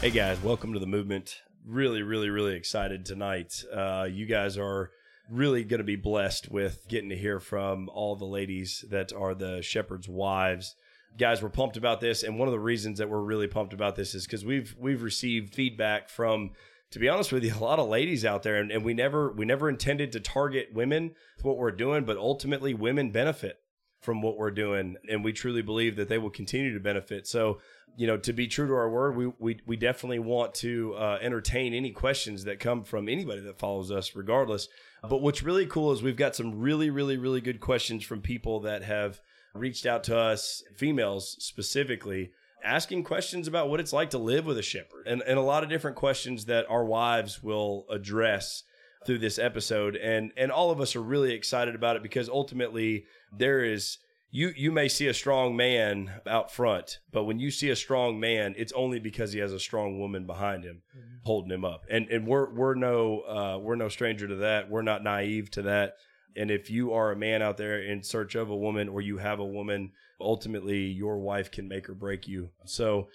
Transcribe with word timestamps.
Hey 0.00 0.08
guys, 0.08 0.42
welcome 0.42 0.72
to 0.72 0.78
the 0.78 0.86
movement. 0.86 1.42
Really, 1.66 2.00
really, 2.00 2.30
really 2.30 2.54
excited 2.54 3.04
tonight. 3.04 3.62
Uh, 3.70 4.08
you 4.10 4.24
guys 4.24 4.56
are 4.56 4.92
really 5.30 5.62
going 5.62 5.76
to 5.76 5.84
be 5.84 5.96
blessed 5.96 6.50
with 6.50 6.88
getting 6.88 7.10
to 7.10 7.16
hear 7.18 7.38
from 7.38 7.90
all 7.90 8.16
the 8.16 8.24
ladies 8.24 8.82
that 8.88 9.12
are 9.12 9.34
the 9.34 9.60
shepherd's 9.60 10.08
wives. 10.08 10.74
Guys, 11.18 11.42
we're 11.42 11.50
pumped 11.50 11.76
about 11.76 12.00
this, 12.00 12.22
and 12.22 12.38
one 12.38 12.48
of 12.48 12.52
the 12.52 12.58
reasons 12.58 12.96
that 12.96 13.10
we're 13.10 13.20
really 13.20 13.46
pumped 13.46 13.74
about 13.74 13.94
this 13.94 14.14
is 14.14 14.24
because 14.24 14.42
we've 14.42 14.74
we've 14.80 15.02
received 15.02 15.54
feedback 15.54 16.08
from, 16.08 16.52
to 16.92 16.98
be 16.98 17.10
honest 17.10 17.30
with 17.30 17.44
you, 17.44 17.52
a 17.60 17.62
lot 17.62 17.78
of 17.78 17.86
ladies 17.86 18.24
out 18.24 18.42
there, 18.42 18.56
and, 18.56 18.70
and 18.70 18.82
we 18.82 18.94
never 18.94 19.30
we 19.30 19.44
never 19.44 19.68
intended 19.68 20.12
to 20.12 20.20
target 20.20 20.72
women 20.72 21.10
with 21.36 21.44
what 21.44 21.58
we're 21.58 21.70
doing, 21.70 22.06
but 22.06 22.16
ultimately 22.16 22.72
women 22.72 23.10
benefit 23.10 23.58
from 24.00 24.22
what 24.22 24.38
we're 24.38 24.50
doing, 24.50 24.96
and 25.10 25.22
we 25.22 25.32
truly 25.32 25.60
believe 25.60 25.96
that 25.96 26.08
they 26.08 26.16
will 26.16 26.30
continue 26.30 26.72
to 26.72 26.80
benefit. 26.80 27.26
So 27.26 27.60
you 27.96 28.06
know, 28.06 28.16
to 28.18 28.32
be 28.32 28.46
true 28.46 28.66
to 28.66 28.74
our 28.74 28.90
word, 28.90 29.16
we 29.16 29.26
we, 29.38 29.60
we 29.66 29.76
definitely 29.76 30.18
want 30.18 30.54
to 30.56 30.94
uh, 30.94 31.18
entertain 31.20 31.74
any 31.74 31.90
questions 31.90 32.44
that 32.44 32.60
come 32.60 32.84
from 32.84 33.08
anybody 33.08 33.40
that 33.42 33.58
follows 33.58 33.90
us, 33.90 34.14
regardless. 34.14 34.68
But 35.02 35.22
what's 35.22 35.42
really 35.42 35.66
cool 35.66 35.92
is 35.92 36.02
we've 36.02 36.16
got 36.16 36.36
some 36.36 36.58
really, 36.58 36.90
really, 36.90 37.16
really 37.16 37.40
good 37.40 37.60
questions 37.60 38.04
from 38.04 38.20
people 38.20 38.60
that 38.60 38.82
have 38.82 39.20
reached 39.54 39.86
out 39.86 40.04
to 40.04 40.16
us, 40.16 40.62
females 40.76 41.36
specifically, 41.38 42.30
asking 42.64 43.04
questions 43.04 43.48
about 43.48 43.68
what 43.68 43.80
it's 43.80 43.92
like 43.92 44.10
to 44.10 44.18
live 44.18 44.46
with 44.46 44.58
a 44.58 44.62
shepherd, 44.62 45.06
and 45.06 45.22
and 45.22 45.38
a 45.38 45.42
lot 45.42 45.62
of 45.62 45.68
different 45.68 45.96
questions 45.96 46.46
that 46.46 46.66
our 46.68 46.84
wives 46.84 47.42
will 47.42 47.86
address 47.90 48.62
through 49.06 49.18
this 49.18 49.38
episode, 49.38 49.96
and 49.96 50.32
and 50.36 50.52
all 50.52 50.70
of 50.70 50.80
us 50.80 50.94
are 50.94 51.02
really 51.02 51.32
excited 51.32 51.74
about 51.74 51.96
it 51.96 52.02
because 52.02 52.28
ultimately 52.28 53.04
there 53.36 53.64
is 53.64 53.98
you 54.30 54.52
you 54.56 54.70
may 54.70 54.88
see 54.88 55.08
a 55.08 55.14
strong 55.14 55.56
man 55.56 56.20
out 56.26 56.52
front, 56.52 57.00
but 57.10 57.24
when 57.24 57.38
you 57.38 57.50
see 57.50 57.70
a 57.70 57.76
strong 57.76 58.20
man, 58.20 58.54
it's 58.56 58.72
only 58.72 59.00
because 59.00 59.32
he 59.32 59.40
has 59.40 59.52
a 59.52 59.58
strong 59.58 59.98
woman 59.98 60.26
behind 60.26 60.64
him, 60.64 60.82
mm-hmm. 60.96 61.16
holding 61.24 61.50
him 61.50 61.64
up. 61.64 61.84
And 61.90 62.08
and 62.08 62.26
we're 62.26 62.50
we're 62.50 62.74
no 62.74 63.20
uh, 63.20 63.58
we're 63.58 63.76
no 63.76 63.88
stranger 63.88 64.28
to 64.28 64.36
that. 64.36 64.70
We're 64.70 64.82
not 64.82 65.02
naive 65.02 65.50
to 65.52 65.62
that. 65.62 65.96
And 66.36 66.50
if 66.50 66.70
you 66.70 66.92
are 66.92 67.10
a 67.10 67.16
man 67.16 67.42
out 67.42 67.56
there 67.56 67.82
in 67.82 68.04
search 68.04 68.36
of 68.36 68.50
a 68.50 68.56
woman, 68.56 68.88
or 68.88 69.00
you 69.00 69.18
have 69.18 69.40
a 69.40 69.44
woman, 69.44 69.90
ultimately 70.20 70.82
your 70.82 71.18
wife 71.18 71.50
can 71.50 71.66
make 71.66 71.88
or 71.88 71.94
break 71.94 72.28
you. 72.28 72.50
So 72.66 73.08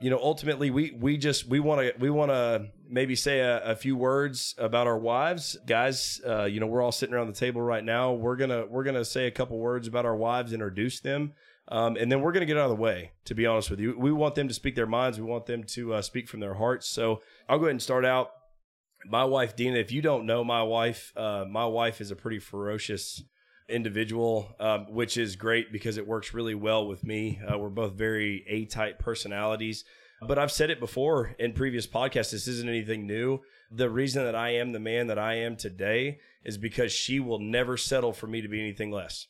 you 0.00 0.08
know, 0.08 0.18
ultimately 0.18 0.70
we 0.70 0.92
we 0.98 1.18
just 1.18 1.46
we 1.46 1.60
want 1.60 1.80
to 1.82 1.92
we 1.98 2.08
want 2.08 2.30
to 2.30 2.68
maybe 2.88 3.14
say 3.14 3.40
a, 3.40 3.62
a, 3.72 3.76
few 3.76 3.96
words 3.96 4.54
about 4.56 4.86
our 4.86 4.98
wives, 4.98 5.58
guys. 5.66 6.20
Uh, 6.26 6.44
you 6.44 6.58
know, 6.58 6.66
we're 6.66 6.82
all 6.82 6.90
sitting 6.90 7.14
around 7.14 7.26
the 7.26 7.38
table 7.38 7.60
right 7.60 7.84
now. 7.84 8.12
We're 8.12 8.36
gonna 8.36 8.64
we're 8.66 8.82
gonna 8.82 9.04
say 9.04 9.26
a 9.26 9.30
couple 9.30 9.58
words 9.58 9.86
about 9.86 10.06
our 10.06 10.16
wives, 10.16 10.54
introduce 10.54 11.00
them, 11.00 11.34
um, 11.68 11.96
and 11.96 12.10
then 12.10 12.22
we're 12.22 12.32
gonna 12.32 12.46
get 12.46 12.56
out 12.56 12.70
of 12.70 12.76
the 12.76 12.82
way. 12.82 13.12
To 13.26 13.34
be 13.34 13.44
honest 13.44 13.70
with 13.70 13.78
you, 13.78 13.94
we 13.98 14.10
want 14.10 14.34
them 14.36 14.48
to 14.48 14.54
speak 14.54 14.74
their 14.74 14.86
minds. 14.86 15.20
We 15.20 15.26
want 15.26 15.44
them 15.44 15.64
to 15.64 15.94
uh, 15.94 16.02
speak 16.02 16.28
from 16.28 16.40
their 16.40 16.54
hearts. 16.54 16.88
So 16.88 17.20
I'll 17.46 17.58
go 17.58 17.64
ahead 17.64 17.72
and 17.72 17.82
start 17.82 18.06
out. 18.06 18.30
My 19.04 19.24
wife, 19.24 19.54
Dina. 19.54 19.76
If 19.76 19.92
you 19.92 20.00
don't 20.00 20.24
know 20.24 20.42
my 20.44 20.62
wife, 20.62 21.12
uh, 21.14 21.44
my 21.46 21.66
wife 21.66 22.00
is 22.00 22.10
a 22.10 22.16
pretty 22.16 22.38
ferocious 22.38 23.22
individual, 23.70 24.54
um, 24.60 24.92
which 24.92 25.16
is 25.16 25.36
great 25.36 25.72
because 25.72 25.96
it 25.96 26.06
works 26.06 26.34
really 26.34 26.54
well 26.54 26.86
with 26.86 27.04
me. 27.04 27.40
Uh, 27.46 27.58
we're 27.58 27.68
both 27.68 27.94
very 27.94 28.44
A 28.48 28.64
type 28.66 28.98
personalities. 28.98 29.84
But 30.22 30.38
I've 30.38 30.52
said 30.52 30.70
it 30.70 30.80
before 30.80 31.34
in 31.38 31.52
previous 31.52 31.86
podcasts. 31.86 32.30
This 32.30 32.46
isn't 32.46 32.68
anything 32.68 33.06
new. 33.06 33.40
The 33.70 33.88
reason 33.88 34.24
that 34.24 34.34
I 34.34 34.50
am 34.50 34.72
the 34.72 34.80
man 34.80 35.06
that 35.06 35.18
I 35.18 35.34
am 35.36 35.56
today 35.56 36.18
is 36.44 36.58
because 36.58 36.92
she 36.92 37.20
will 37.20 37.38
never 37.38 37.76
settle 37.76 38.12
for 38.12 38.26
me 38.26 38.42
to 38.42 38.48
be 38.48 38.60
anything 38.60 38.90
less. 38.90 39.26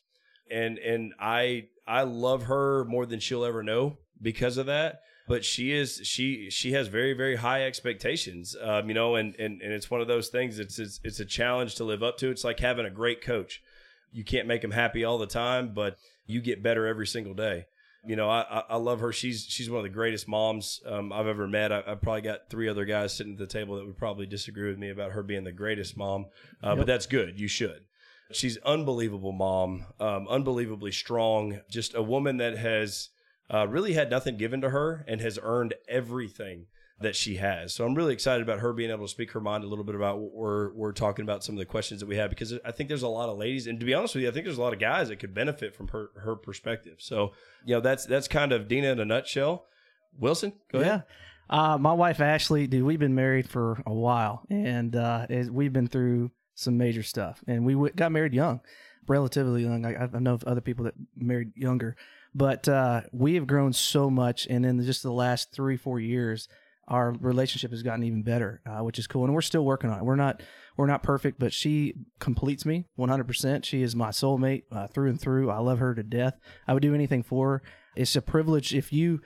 And 0.49 0.77
and 0.79 1.13
I 1.19 1.67
I 1.87 2.03
love 2.03 2.43
her 2.43 2.83
more 2.85 3.05
than 3.05 3.19
she'll 3.19 3.45
ever 3.45 3.63
know 3.63 3.99
because 4.21 4.57
of 4.57 4.65
that. 4.65 5.01
But 5.27 5.45
she 5.45 5.71
is 5.71 6.01
she 6.03 6.49
she 6.49 6.73
has 6.73 6.87
very 6.87 7.13
very 7.13 7.37
high 7.37 7.65
expectations, 7.65 8.55
um, 8.61 8.89
you 8.89 8.93
know, 8.93 9.15
and, 9.15 9.33
and 9.35 9.61
and 9.61 9.71
it's 9.71 9.89
one 9.89 10.01
of 10.01 10.07
those 10.07 10.27
things. 10.27 10.59
It's, 10.59 10.77
it's 10.77 10.99
it's 11.05 11.21
a 11.21 11.25
challenge 11.25 11.75
to 11.75 11.85
live 11.85 12.03
up 12.03 12.17
to. 12.17 12.29
It's 12.29 12.43
like 12.43 12.59
having 12.59 12.85
a 12.85 12.89
great 12.89 13.21
coach 13.21 13.61
you 14.11 14.23
can't 14.23 14.47
make 14.47 14.61
them 14.61 14.71
happy 14.71 15.03
all 15.03 15.17
the 15.17 15.27
time, 15.27 15.73
but 15.73 15.97
you 16.25 16.41
get 16.41 16.63
better 16.63 16.87
every 16.87 17.07
single 17.07 17.33
day. 17.33 17.65
You 18.05 18.15
know, 18.15 18.29
I, 18.29 18.63
I 18.67 18.77
love 18.77 18.99
her. 19.01 19.11
She's 19.11 19.45
she's 19.47 19.69
one 19.69 19.77
of 19.77 19.83
the 19.83 19.89
greatest 19.89 20.27
moms 20.27 20.81
um, 20.87 21.13
I've 21.13 21.27
ever 21.27 21.47
met. 21.47 21.71
I, 21.71 21.81
have 21.81 22.01
probably 22.01 22.21
got 22.21 22.49
three 22.49 22.67
other 22.67 22.83
guys 22.83 23.13
sitting 23.13 23.33
at 23.33 23.39
the 23.39 23.45
table 23.45 23.75
that 23.75 23.85
would 23.85 23.97
probably 23.97 24.25
disagree 24.25 24.69
with 24.69 24.79
me 24.79 24.89
about 24.89 25.11
her 25.11 25.21
being 25.21 25.43
the 25.43 25.51
greatest 25.51 25.95
mom, 25.95 26.25
uh, 26.63 26.69
yep. 26.69 26.77
but 26.77 26.87
that's 26.87 27.05
good. 27.05 27.39
You 27.39 27.47
should. 27.47 27.85
She's 28.31 28.57
unbelievable 28.59 29.33
mom, 29.33 29.85
um, 29.99 30.27
unbelievably 30.27 30.93
strong. 30.93 31.59
Just 31.69 31.93
a 31.93 32.01
woman 32.01 32.37
that 32.37 32.57
has 32.57 33.09
uh, 33.53 33.67
really 33.67 33.93
had 33.93 34.09
nothing 34.09 34.37
given 34.37 34.61
to 34.61 34.69
her 34.69 35.05
and 35.07 35.21
has 35.21 35.37
earned 35.41 35.75
everything 35.87 36.67
that 37.01 37.15
she 37.15 37.35
has. 37.35 37.73
So 37.73 37.85
I'm 37.85 37.95
really 37.95 38.13
excited 38.13 38.41
about 38.41 38.59
her 38.59 38.73
being 38.73 38.91
able 38.91 39.05
to 39.05 39.11
speak 39.11 39.31
her 39.31 39.39
mind 39.39 39.63
a 39.63 39.67
little 39.67 39.83
bit 39.83 39.95
about 39.95 40.19
what 40.19 40.33
we're 40.33 40.73
we're 40.73 40.91
talking 40.91 41.23
about 41.23 41.43
some 41.43 41.55
of 41.55 41.59
the 41.59 41.65
questions 41.65 41.99
that 41.99 42.07
we 42.07 42.17
have 42.17 42.29
because 42.29 42.53
I 42.65 42.71
think 42.71 42.89
there's 42.89 43.03
a 43.03 43.07
lot 43.07 43.29
of 43.29 43.37
ladies 43.37 43.67
and 43.67 43.79
to 43.79 43.85
be 43.85 43.93
honest 43.93 44.15
with 44.15 44.23
you, 44.23 44.29
I 44.29 44.31
think 44.31 44.45
there's 44.45 44.57
a 44.57 44.61
lot 44.61 44.73
of 44.73 44.79
guys 44.79 45.09
that 45.09 45.17
could 45.17 45.33
benefit 45.33 45.75
from 45.75 45.89
her 45.89 46.09
her 46.15 46.35
perspective. 46.35 46.97
So 46.99 47.33
you 47.65 47.75
know 47.75 47.81
that's 47.81 48.05
that's 48.05 48.27
kind 48.27 48.51
of 48.51 48.67
Dina 48.67 48.91
in 48.91 48.99
a 48.99 49.05
nutshell. 49.05 49.65
Wilson, 50.17 50.53
go 50.71 50.79
yeah. 50.79 50.85
ahead. 50.85 51.03
Uh, 51.49 51.77
my 51.77 51.93
wife 51.93 52.21
Ashley, 52.21 52.67
dude, 52.67 52.83
we've 52.83 52.99
been 52.99 53.15
married 53.15 53.49
for 53.49 53.81
a 53.85 53.93
while, 53.93 54.43
and 54.49 54.95
uh, 54.95 55.27
we've 55.51 55.73
been 55.73 55.87
through 55.87 56.31
some 56.55 56.77
major 56.77 57.03
stuff. 57.03 57.43
And 57.47 57.65
we 57.65 57.73
w- 57.73 57.93
got 57.93 58.11
married 58.11 58.33
young, 58.33 58.61
relatively 59.07 59.63
young. 59.63 59.85
I, 59.85 60.07
I 60.13 60.19
know 60.19 60.35
of 60.35 60.43
other 60.45 60.61
people 60.61 60.85
that 60.85 60.93
married 61.15 61.51
younger, 61.55 61.95
but 62.33 62.67
uh, 62.69 63.01
we 63.11 63.35
have 63.35 63.47
grown 63.47 63.73
so 63.73 64.09
much. 64.09 64.47
And 64.49 64.65
in 64.65 64.81
just 64.83 65.03
the 65.03 65.11
last 65.11 65.51
three, 65.51 65.77
four 65.77 65.99
years, 65.99 66.47
our 66.91 67.13
relationship 67.21 67.71
has 67.71 67.83
gotten 67.83 68.03
even 68.03 68.21
better, 68.21 68.61
uh, 68.65 68.83
which 68.83 68.99
is 68.99 69.07
cool. 69.07 69.23
And 69.23 69.33
we're 69.33 69.41
still 69.41 69.63
working 69.63 69.89
on 69.89 69.99
it. 69.99 70.03
We're 70.03 70.17
not 70.17 70.43
we're 70.77 70.87
not 70.87 71.03
perfect, 71.03 71.39
but 71.39 71.53
she 71.53 71.95
completes 72.19 72.65
me 72.65 72.85
100%. 72.99 73.65
She 73.65 73.81
is 73.81 73.95
my 73.95 74.09
soulmate 74.09 74.63
uh, 74.71 74.87
through 74.87 75.09
and 75.09 75.19
through. 75.19 75.49
I 75.49 75.59
love 75.59 75.79
her 75.79 75.95
to 75.95 76.03
death. 76.03 76.37
I 76.67 76.73
would 76.73 76.83
do 76.83 76.93
anything 76.93 77.23
for 77.23 77.49
her. 77.49 77.63
It's 77.95 78.15
a 78.15 78.21
privilege 78.21 78.73
if 78.73 78.91
you 78.91 79.21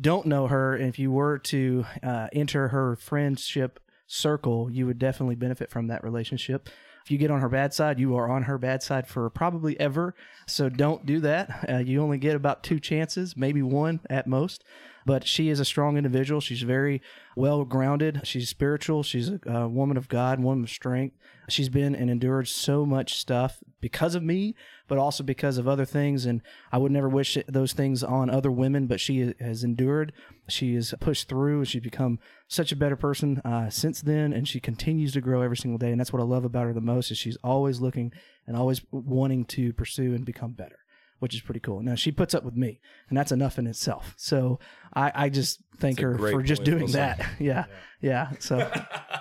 don't 0.00 0.26
know 0.26 0.46
her 0.46 0.74
and 0.74 0.88
if 0.88 0.98
you 0.98 1.10
were 1.10 1.38
to 1.38 1.84
uh, 2.02 2.28
enter 2.32 2.68
her 2.68 2.96
friendship 2.96 3.80
circle, 4.06 4.70
you 4.70 4.86
would 4.86 4.98
definitely 4.98 5.34
benefit 5.34 5.70
from 5.70 5.88
that 5.88 6.04
relationship. 6.04 6.68
If 7.04 7.10
you 7.10 7.18
get 7.18 7.30
on 7.30 7.40
her 7.40 7.48
bad 7.48 7.72
side, 7.72 7.98
you 7.98 8.16
are 8.16 8.30
on 8.30 8.44
her 8.44 8.58
bad 8.58 8.82
side 8.82 9.08
for 9.08 9.28
probably 9.30 9.78
ever. 9.80 10.14
So 10.46 10.68
don't 10.68 11.06
do 11.06 11.20
that. 11.20 11.66
Uh, 11.68 11.78
you 11.78 12.02
only 12.02 12.18
get 12.18 12.36
about 12.36 12.62
two 12.62 12.78
chances, 12.78 13.36
maybe 13.36 13.62
one 13.62 14.00
at 14.10 14.26
most 14.26 14.62
but 15.08 15.26
she 15.26 15.48
is 15.48 15.58
a 15.58 15.64
strong 15.64 15.96
individual. 15.96 16.38
She's 16.38 16.60
very 16.60 17.00
well 17.34 17.64
grounded. 17.64 18.20
She's 18.24 18.50
spiritual. 18.50 19.02
She's 19.02 19.30
a, 19.30 19.40
a 19.46 19.66
woman 19.66 19.96
of 19.96 20.06
God, 20.06 20.38
woman 20.38 20.64
of 20.64 20.68
strength. 20.68 21.16
She's 21.48 21.70
been 21.70 21.94
and 21.94 22.10
endured 22.10 22.46
so 22.46 22.84
much 22.84 23.14
stuff 23.14 23.60
because 23.80 24.14
of 24.14 24.22
me, 24.22 24.54
but 24.86 24.98
also 24.98 25.24
because 25.24 25.56
of 25.56 25.66
other 25.66 25.86
things. 25.86 26.26
And 26.26 26.42
I 26.70 26.76
would 26.76 26.92
never 26.92 27.08
wish 27.08 27.38
those 27.48 27.72
things 27.72 28.04
on 28.04 28.28
other 28.28 28.50
women, 28.50 28.86
but 28.86 29.00
she 29.00 29.32
has 29.40 29.64
endured. 29.64 30.12
She 30.46 30.74
has 30.74 30.92
pushed 31.00 31.26
through. 31.26 31.60
and 31.60 31.68
She's 31.68 31.80
become 31.82 32.18
such 32.46 32.70
a 32.70 32.76
better 32.76 32.96
person 32.96 33.38
uh, 33.46 33.70
since 33.70 34.02
then, 34.02 34.34
and 34.34 34.46
she 34.46 34.60
continues 34.60 35.12
to 35.14 35.22
grow 35.22 35.40
every 35.40 35.56
single 35.56 35.78
day. 35.78 35.90
And 35.90 35.98
that's 35.98 36.12
what 36.12 36.20
I 36.20 36.26
love 36.26 36.44
about 36.44 36.66
her 36.66 36.74
the 36.74 36.82
most 36.82 37.10
is 37.10 37.16
she's 37.16 37.38
always 37.42 37.80
looking 37.80 38.12
and 38.46 38.58
always 38.58 38.82
wanting 38.90 39.46
to 39.46 39.72
pursue 39.72 40.14
and 40.14 40.26
become 40.26 40.52
better 40.52 40.80
which 41.18 41.34
is 41.34 41.40
pretty 41.40 41.60
cool. 41.60 41.82
Now 41.82 41.94
she 41.94 42.12
puts 42.12 42.34
up 42.34 42.44
with 42.44 42.56
me, 42.56 42.80
and 43.08 43.18
that's 43.18 43.32
enough 43.32 43.58
in 43.58 43.66
itself. 43.66 44.14
So 44.16 44.60
I, 44.94 45.12
I 45.14 45.28
just 45.28 45.60
thank 45.78 46.00
her 46.00 46.16
for 46.16 46.42
just 46.42 46.64
doing 46.64 46.86
that. 46.92 47.18
yeah, 47.38 47.64
yeah, 48.00 48.30
yeah. 48.30 48.30
So 48.38 48.58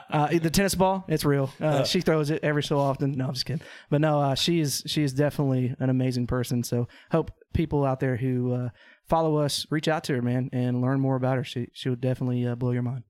uh, 0.09 0.27
the 0.39 0.49
tennis 0.49 0.75
ball, 0.75 1.05
it's 1.07 1.25
real. 1.25 1.51
Uh, 1.59 1.65
uh, 1.65 1.83
she 1.83 2.01
throws 2.01 2.29
it 2.29 2.43
every 2.43 2.63
so 2.63 2.79
often. 2.79 3.13
No, 3.13 3.27
I'm 3.27 3.33
just 3.33 3.45
kidding. 3.45 3.65
But 3.89 4.01
no, 4.01 4.21
uh, 4.21 4.35
she 4.35 4.59
is 4.59 4.83
she 4.85 5.03
is 5.03 5.13
definitely 5.13 5.75
an 5.79 5.89
amazing 5.89 6.27
person. 6.27 6.63
So 6.63 6.87
hope 7.11 7.31
people 7.53 7.83
out 7.83 7.99
there 7.99 8.17
who 8.17 8.53
uh, 8.53 8.69
follow 9.07 9.37
us 9.37 9.65
reach 9.69 9.87
out 9.87 10.03
to 10.05 10.15
her, 10.15 10.21
man, 10.21 10.49
and 10.53 10.81
learn 10.81 10.99
more 10.99 11.15
about 11.15 11.37
her. 11.37 11.43
She 11.43 11.69
she 11.73 11.89
would 11.89 12.01
definitely 12.01 12.45
uh, 12.45 12.55
blow 12.55 12.71
your 12.71 12.83
mind. 12.83 13.03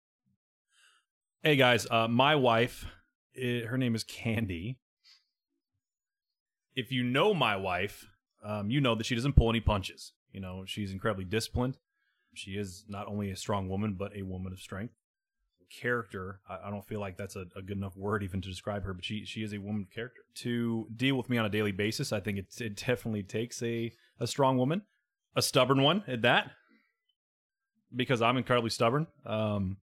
Hey 1.43 1.55
guys, 1.55 1.87
my 1.91 2.35
wife, 2.35 2.85
it, 3.33 3.65
her 3.65 3.77
name 3.77 3.95
is 3.95 4.03
Candy. 4.03 4.79
If 6.75 6.91
you 6.91 7.03
know 7.03 7.33
my 7.33 7.55
wife, 7.55 8.05
um, 8.43 8.69
you 8.69 8.81
know 8.81 8.95
that 8.95 9.05
she 9.05 9.15
doesn't 9.15 9.35
pull 9.35 9.49
any 9.49 9.59
punches. 9.59 10.13
You 10.31 10.41
know, 10.41 10.63
she's 10.65 10.91
incredibly 10.91 11.25
disciplined. 11.25 11.77
She 12.33 12.51
is 12.51 12.85
not 12.87 13.07
only 13.07 13.31
a 13.31 13.35
strong 13.35 13.67
woman, 13.67 13.95
but 13.97 14.15
a 14.15 14.21
woman 14.21 14.51
of 14.51 14.59
strength. 14.59 14.93
Character, 15.81 16.39
I, 16.49 16.67
I 16.67 16.69
don't 16.69 16.85
feel 16.85 16.99
like 16.99 17.17
that's 17.17 17.35
a, 17.35 17.45
a, 17.55 17.61
good 17.61 17.77
enough 17.77 17.97
word 17.97 18.23
even 18.23 18.41
to 18.41 18.47
describe 18.47 18.83
her, 18.83 18.93
but 18.93 19.03
she 19.03 19.25
she 19.25 19.43
is 19.43 19.53
a 19.53 19.57
woman 19.57 19.81
of 19.81 19.93
character. 19.93 20.21
To 20.35 20.87
deal 20.95 21.15
with 21.15 21.29
me 21.29 21.37
on 21.37 21.45
a 21.45 21.49
daily 21.49 21.73
basis, 21.73 22.13
I 22.13 22.21
think 22.21 22.37
it, 22.37 22.61
it 22.61 22.77
definitely 22.77 23.23
takes 23.23 23.61
a, 23.61 23.91
a 24.19 24.27
strong 24.27 24.57
woman, 24.57 24.83
a 25.35 25.41
stubborn 25.41 25.81
one 25.81 26.03
at 26.07 26.21
that, 26.21 26.51
because 27.93 28.21
I'm 28.21 28.37
incredibly 28.37 28.69
stubborn. 28.69 29.07
Um, 29.25 29.77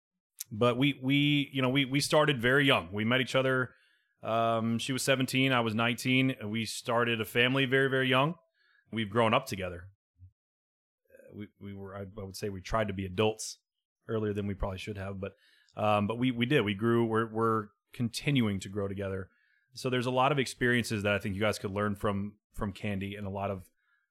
but 0.52 0.78
we 0.78 1.00
we 1.02 1.50
you 1.52 1.62
know 1.62 1.70
we 1.70 1.84
we 1.84 2.00
started 2.00 2.42
very 2.42 2.66
young. 2.66 2.90
We 2.94 3.04
met 3.04 3.20
each 3.20 3.36
other. 3.36 3.72
Um, 4.24 4.80
she 4.80 4.94
was 4.94 5.04
17, 5.04 5.52
I 5.52 5.60
was 5.60 5.76
19. 5.76 6.38
We 6.46 6.66
started 6.66 7.20
a 7.20 7.26
family 7.26 7.66
very 7.66 7.90
very 7.90 8.08
young 8.08 8.36
we've 8.94 9.10
grown 9.10 9.34
up 9.34 9.48
together. 9.48 9.88
Uh, 11.12 11.38
we 11.38 11.48
we 11.60 11.74
were 11.74 11.96
I, 11.96 12.02
I 12.02 12.24
would 12.24 12.36
say 12.36 12.50
we 12.50 12.62
tried 12.62 12.88
to 12.88 12.94
be 12.94 13.06
adults 13.06 13.58
earlier 14.08 14.34
than 14.34 14.48
we 14.48 14.54
probably 14.54 14.78
should 14.78 14.98
have, 14.98 15.20
but 15.20 15.34
um, 15.76 16.08
but 16.08 16.18
we 16.18 16.32
we 16.32 16.46
did. 16.46 16.62
We 16.62 16.76
grew. 16.76 17.06
We're 17.06 17.28
we're 17.28 17.68
continuing 17.92 18.60
to 18.62 18.70
grow 18.70 18.88
together. 18.88 19.30
So 19.74 19.90
there's 19.90 20.06
a 20.06 20.12
lot 20.12 20.32
of 20.32 20.38
experiences 20.38 21.04
that 21.04 21.14
I 21.14 21.18
think 21.18 21.36
you 21.36 21.42
guys 21.42 21.58
could 21.58 21.72
learn 21.72 21.96
from 21.96 22.34
from 22.54 22.72
Candy, 22.72 23.16
and 23.16 23.26
a 23.26 23.32
lot 23.32 23.50
of 23.50 23.64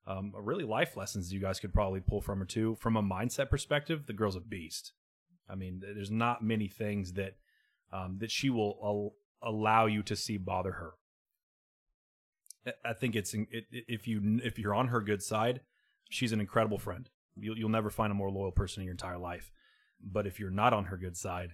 um, 0.06 0.32
really 0.36 0.64
life 0.64 0.96
lessons 0.96 1.32
you 1.32 1.40
guys 1.40 1.60
could 1.60 1.72
probably 1.72 2.00
pull 2.00 2.20
from 2.20 2.40
her 2.40 2.44
too. 2.44 2.76
From 2.80 2.96
a 2.96 3.02
mindset 3.02 3.48
perspective, 3.48 4.06
the 4.06 4.12
girl's 4.12 4.36
a 4.36 4.40
beast. 4.40 4.92
I 5.48 5.54
mean, 5.54 5.80
there's 5.80 6.10
not 6.10 6.42
many 6.42 6.66
things 6.66 7.12
that 7.12 7.36
um, 7.92 8.16
that 8.18 8.30
she 8.30 8.50
will 8.50 9.14
allow 9.42 9.86
you 9.86 10.02
to 10.04 10.16
see 10.16 10.36
bother 10.36 10.72
her. 10.72 10.92
I- 12.84 12.92
think 12.94 13.16
it's 13.16 13.34
it, 13.34 13.48
it- 13.50 13.84
if 13.88 14.06
you 14.06 14.40
if 14.44 14.58
you're 14.58 14.74
on 14.74 14.88
her 14.88 15.00
good 15.00 15.22
side, 15.22 15.60
she's 16.10 16.32
an 16.32 16.40
incredible 16.40 16.78
friend. 16.78 17.08
You'll 17.36 17.58
you'll 17.58 17.68
never 17.68 17.90
find 17.90 18.10
a 18.10 18.14
more 18.14 18.30
loyal 18.30 18.52
person 18.52 18.82
in 18.82 18.84
your 18.86 18.92
entire 18.92 19.18
life. 19.18 19.50
But 20.04 20.26
if 20.26 20.38
you're 20.40 20.50
not 20.50 20.72
on 20.72 20.86
her 20.86 20.96
good 20.96 21.16
side, 21.16 21.50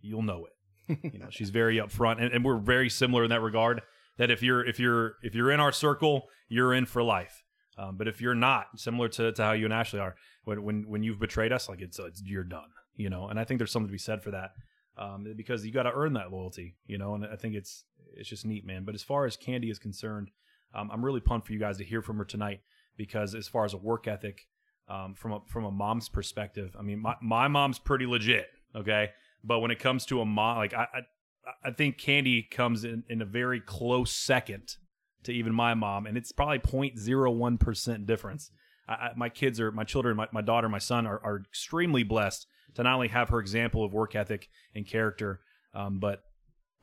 you'll 0.00 0.22
know 0.22 0.46
it. 0.46 0.98
you 1.12 1.18
know, 1.18 1.28
she's 1.30 1.50
very 1.50 1.76
upfront, 1.76 2.20
and, 2.22 2.32
and 2.32 2.44
we're 2.44 2.58
very 2.58 2.88
similar 2.88 3.24
in 3.24 3.30
that 3.30 3.42
regard. 3.42 3.82
That 4.16 4.30
if 4.30 4.42
you're 4.42 4.66
if 4.66 4.78
you're 4.80 5.14
if 5.22 5.34
you're 5.34 5.50
in 5.50 5.60
our 5.60 5.72
circle, 5.72 6.24
you're 6.48 6.74
in 6.74 6.86
for 6.86 7.02
life. 7.02 7.42
Um, 7.76 7.96
but 7.96 8.08
if 8.08 8.20
you're 8.20 8.34
not, 8.34 8.66
similar 8.76 9.08
to, 9.10 9.30
to 9.32 9.42
how 9.44 9.52
you 9.52 9.64
and 9.66 9.72
Ashley 9.72 10.00
are, 10.00 10.16
when 10.44 10.62
when 10.64 10.84
when 10.88 11.02
you've 11.02 11.20
betrayed 11.20 11.52
us, 11.52 11.68
like 11.68 11.80
it's, 11.80 11.98
it's 11.98 12.20
you're 12.24 12.42
done. 12.44 12.68
You 12.96 13.08
know, 13.10 13.28
and 13.28 13.38
I 13.38 13.44
think 13.44 13.58
there's 13.58 13.70
something 13.70 13.86
to 13.88 13.92
be 13.92 13.98
said 13.98 14.22
for 14.22 14.32
that. 14.32 14.50
Um, 14.98 15.32
because 15.36 15.64
you 15.64 15.72
got 15.72 15.84
to 15.84 15.92
earn 15.94 16.14
that 16.14 16.32
loyalty, 16.32 16.74
you 16.86 16.98
know, 16.98 17.14
and 17.14 17.24
I 17.24 17.36
think 17.36 17.54
it's 17.54 17.84
it's 18.14 18.28
just 18.28 18.44
neat, 18.44 18.66
man. 18.66 18.84
But 18.84 18.94
as 18.96 19.02
far 19.02 19.26
as 19.26 19.36
Candy 19.36 19.70
is 19.70 19.78
concerned, 19.78 20.30
um, 20.74 20.90
I'm 20.92 21.04
really 21.04 21.20
pumped 21.20 21.46
for 21.46 21.52
you 21.52 21.58
guys 21.60 21.78
to 21.78 21.84
hear 21.84 22.02
from 22.02 22.18
her 22.18 22.24
tonight 22.24 22.60
because 22.96 23.34
as 23.34 23.46
far 23.46 23.64
as 23.64 23.74
a 23.74 23.78
work 23.78 24.08
ethic, 24.08 24.46
um, 24.88 25.14
from 25.14 25.32
a 25.32 25.40
from 25.46 25.64
a 25.64 25.70
mom's 25.70 26.08
perspective, 26.08 26.74
I 26.78 26.82
mean, 26.82 27.00
my 27.00 27.14
my 27.22 27.48
mom's 27.48 27.78
pretty 27.78 28.06
legit, 28.06 28.48
okay. 28.74 29.10
But 29.44 29.60
when 29.60 29.70
it 29.70 29.78
comes 29.78 30.04
to 30.06 30.20
a 30.20 30.26
mom, 30.26 30.56
like 30.56 30.74
I 30.74 30.86
I, 30.92 31.68
I 31.68 31.70
think 31.70 31.98
Candy 31.98 32.42
comes 32.42 32.84
in 32.84 33.04
in 33.08 33.22
a 33.22 33.26
very 33.26 33.60
close 33.60 34.12
second 34.12 34.76
to 35.24 35.32
even 35.32 35.54
my 35.54 35.74
mom, 35.74 36.06
and 36.06 36.16
it's 36.16 36.32
probably 36.32 36.58
0.01 36.58 37.60
percent 37.60 38.06
difference. 38.06 38.50
I, 38.88 38.92
I, 38.92 39.10
my 39.16 39.28
kids 39.28 39.60
are 39.60 39.70
my 39.70 39.84
children, 39.84 40.16
my, 40.16 40.28
my 40.32 40.42
daughter, 40.42 40.68
my 40.68 40.78
son 40.78 41.06
are, 41.06 41.20
are 41.22 41.42
extremely 41.46 42.02
blessed 42.02 42.46
to 42.74 42.82
not 42.82 42.94
only 42.94 43.08
have 43.08 43.28
her 43.30 43.40
example 43.40 43.84
of 43.84 43.92
work 43.92 44.14
ethic 44.14 44.48
and 44.74 44.86
character, 44.86 45.40
um, 45.74 45.98
but 45.98 46.22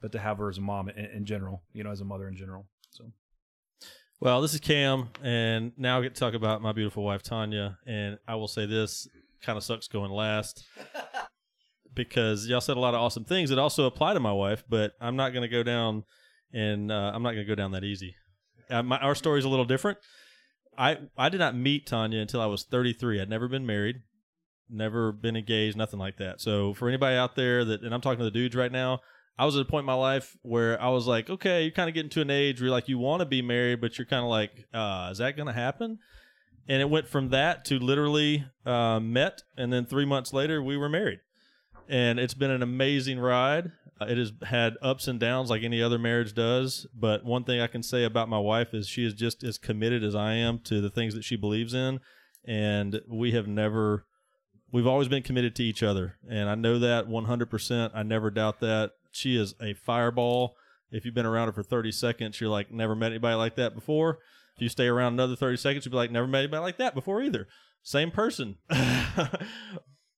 but 0.02 0.12
to 0.12 0.20
have 0.20 0.38
her 0.38 0.50
as 0.50 0.58
a 0.58 0.62
mom 0.62 0.90
in, 0.90 1.06
in 1.06 1.26
general, 1.26 1.64
you 1.74 1.84
know, 1.84 1.92
as 1.92 2.02
a 2.02 2.06
mother 2.06 2.28
in 2.28 2.36
general. 2.36 2.68
So 2.92 3.06
Well, 4.20 4.42
this 4.42 4.54
is 4.54 4.60
Cam, 4.60 5.10
and 5.24 5.72
now 5.78 6.00
I 6.00 6.04
get 6.04 6.16
to 6.16 6.20
talk 6.20 6.34
about 6.34 6.62
my 6.62 6.74
beautiful 6.74 7.04
wife 7.04 7.24
Tanya. 7.24 7.80
And 7.86 8.20
I 8.28 8.36
will 8.36 8.48
say 8.48 8.66
this 8.66 9.08
kind 9.42 9.58
of 9.58 9.64
sucks 9.64 9.88
going 9.88 10.12
last 10.12 10.66
because 11.94 12.48
y'all 12.48 12.62
said 12.62 12.78
a 12.78 12.80
lot 12.80 12.94
of 12.94 13.02
awesome 13.02 13.24
things 13.24 13.50
that 13.50 13.60
also 13.60 13.86
apply 13.86 14.14
to 14.14 14.20
my 14.20 14.34
wife, 14.34 14.64
but 14.70 14.94
I'm 15.00 15.16
not 15.16 15.30
going 15.32 15.44
to 15.44 15.48
go 15.48 15.64
down 15.64 16.04
and 16.54 16.92
uh, 16.92 17.12
I'm 17.14 17.24
not 17.24 17.32
going 17.32 17.46
to 17.46 17.52
go 17.52 17.56
down 17.56 17.72
that 17.72 17.84
easy. 17.84 18.16
Uh, 18.70 18.84
my, 18.84 18.98
our 18.98 19.16
story 19.16 19.40
is 19.40 19.46
a 19.46 19.50
little 19.50 19.66
different. 19.66 19.98
I 20.78 20.98
I 21.18 21.30
did 21.30 21.40
not 21.40 21.56
meet 21.56 21.88
Tanya 21.88 22.20
until 22.20 22.42
I 22.42 22.48
was 22.48 22.64
33. 22.64 23.22
I'd 23.22 23.30
never 23.30 23.48
been 23.48 23.66
married, 23.66 23.98
never 24.70 25.12
been 25.12 25.36
engaged, 25.36 25.78
nothing 25.78 26.00
like 26.00 26.18
that. 26.18 26.42
So 26.42 26.74
for 26.74 26.88
anybody 26.88 27.16
out 27.16 27.36
there 27.36 27.66
that, 27.66 27.82
and 27.82 27.94
I'm 27.94 28.02
talking 28.02 28.20
to 28.20 28.26
the 28.26 28.32
dudes 28.32 28.56
right 28.56 28.72
now, 28.72 29.00
I 29.38 29.46
was 29.46 29.56
at 29.56 29.62
a 29.62 29.66
point 29.66 29.82
in 29.82 29.88
my 29.88 29.94
life 29.94 30.38
where 30.44 30.82
I 30.82 30.90
was 30.90 31.08
like, 31.08 31.30
okay, 31.30 31.64
you're 31.64 31.72
kind 31.72 31.90
of 31.90 31.94
getting 31.94 32.10
to 32.12 32.22
an 32.22 32.30
age 32.30 32.62
where 32.62 32.70
like 32.70 32.88
you 32.88 32.98
want 32.98 33.20
to 33.20 33.26
be 33.26 33.42
married, 33.42 33.82
but 33.82 33.98
you're 33.98 34.06
kind 34.06 34.24
of 34.24 34.30
like, 34.30 34.66
uh, 34.74 35.10
is 35.12 35.18
that 35.18 35.36
going 35.36 35.48
to 35.48 35.54
happen? 35.54 36.00
And 36.68 36.82
it 36.82 36.90
went 36.90 37.08
from 37.08 37.30
that 37.30 37.66
to 37.66 37.78
literally 37.78 38.46
uh, 38.66 39.00
met, 39.00 39.44
and 39.56 39.72
then 39.72 39.86
three 39.86 40.06
months 40.06 40.34
later 40.34 40.64
we 40.64 40.78
were 40.78 40.90
married, 40.90 41.20
and 41.88 42.20
it's 42.20 42.34
been 42.34 42.50
an 42.50 42.64
amazing 42.64 43.20
ride. 43.20 43.72
Uh, 44.02 44.06
it 44.06 44.18
has 44.18 44.32
had 44.48 44.74
ups 44.82 45.08
and 45.08 45.20
downs 45.20 45.52
like 45.52 45.62
any 45.62 45.80
other 45.80 46.00
marriage 46.00 46.34
does, 46.34 46.88
but 46.96 47.24
one 47.24 47.44
thing 47.44 47.62
I 47.62 47.68
can 47.68 47.84
say 47.84 48.04
about 48.04 48.30
my 48.30 48.40
wife 48.40 48.74
is 48.74 48.88
she 48.88 49.06
is 49.06 49.14
just 49.14 49.44
as 49.44 49.60
committed 49.60 50.04
as 50.04 50.16
I 50.16 50.34
am 50.34 50.58
to 50.64 50.82
the 50.82 50.90
things 50.90 51.14
that 51.14 51.24
she 51.24 51.36
believes 51.36 51.76
in, 51.76 52.00
and 52.46 53.00
we 53.08 53.34
have 53.34 53.48
never 53.48 54.08
we've 54.72 54.88
always 54.88 55.08
been 55.08 55.24
committed 55.24 55.56
to 55.56 55.64
each 55.64 55.84
other 55.84 56.18
and 56.30 56.50
i 56.50 56.56
know 56.56 56.80
that 56.80 57.08
100% 57.08 57.92
i 57.94 58.04
never 58.04 58.30
doubt 58.30 58.60
that. 58.60 58.92
She 59.12 59.38
is 59.38 59.56
a 59.62 59.74
fireball. 59.74 60.58
If 60.92 61.06
you've 61.06 61.16
been 61.16 61.26
around 61.26 61.48
her 61.48 61.54
for 61.54 61.64
30 61.64 61.92
seconds 61.92 62.40
you're 62.40 62.50
like 62.50 62.72
never 62.72 62.96
met 62.96 63.12
anybody 63.12 63.36
like 63.36 63.56
that 63.56 63.74
before. 63.74 64.20
If 64.56 64.62
you 64.62 64.70
stay 64.70 64.88
around 64.88 65.14
another 65.14 65.36
30 65.36 65.58
seconds 65.58 65.86
you'll 65.86 65.92
be 65.92 65.98
like 65.98 66.12
never 66.12 66.28
met 66.28 66.40
anybody 66.40 66.62
like 66.62 66.78
that 66.78 66.94
before 66.94 67.22
either. 67.22 67.48
Same 67.84 68.12
person. 68.12 68.58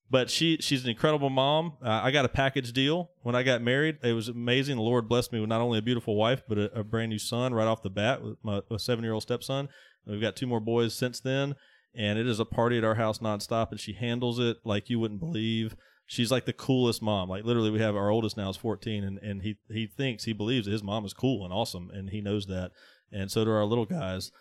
But 0.09 0.29
she 0.29 0.57
she's 0.61 0.85
an 0.85 0.89
incredible 0.89 1.29
mom. 1.29 1.73
Uh, 1.83 1.99
i 2.03 2.11
got 2.11 2.23
a 2.23 2.29
package 2.29 2.71
deal. 2.71 3.11
When 3.23 3.35
i 3.35 3.44
got 3.44 3.61
married 3.61 3.97
it 4.01 4.13
was 4.13 4.29
amazing. 4.29 4.77
The 4.77 4.81
lord 4.81 5.09
blessed 5.09 5.33
me 5.33 5.39
with 5.41 5.49
not 5.49 5.59
only 5.61 5.79
a 5.79 5.81
beautiful 5.81 6.15
wife 6.15 6.44
but 6.47 6.57
a, 6.57 6.79
a 6.79 6.83
brand 6.83 7.09
new 7.09 7.19
son 7.19 7.53
right 7.53 7.67
off 7.67 7.83
the 7.83 7.89
bat 7.89 8.23
with 8.23 8.38
my 8.41 8.61
seven 8.77 9.03
year 9.03 9.13
old 9.13 9.23
stepson. 9.23 9.67
We've 10.05 10.21
got 10.21 10.38
two 10.38 10.47
more 10.47 10.61
boys 10.61 10.94
since 10.95 11.19
then 11.19 11.55
and 11.97 12.19
it 12.19 12.27
is 12.27 12.39
a 12.39 12.45
party 12.45 12.77
at 12.77 12.83
our 12.83 12.95
house 12.95 13.17
nonstop 13.17 13.71
and 13.71 13.79
she 13.79 13.94
handles 13.94 14.38
it 14.38 14.57
like 14.63 14.89
you 14.89 14.99
wouldn't 14.99 15.19
believe. 15.19 15.75
She's 16.05 16.31
like 16.31 16.45
the 16.45 16.53
coolest 16.53 17.01
mom. 17.01 17.27
Like 17.27 17.44
literally 17.44 17.71
we 17.71 17.79
have 17.79 17.95
our 17.95 18.11
oldest 18.11 18.38
now 18.38 18.49
is 18.49 18.55
14 18.55 19.03
and, 19.03 19.17
and 19.17 19.41
he 19.41 19.57
he 19.69 19.88
thinks 19.88 20.23
he 20.23 20.31
believes 20.31 20.65
that 20.65 20.71
his 20.71 20.83
mom 20.83 21.05
is 21.05 21.13
cool 21.13 21.44
and 21.44 21.51
awesome 21.51 21.89
and 21.91 22.11
he 22.11 22.21
knows 22.21 22.45
that. 22.45 22.71
And 23.11 23.31
so 23.31 23.44
do 23.44 23.51
our 23.51 23.65
little 23.65 23.85
guys. 23.85 24.31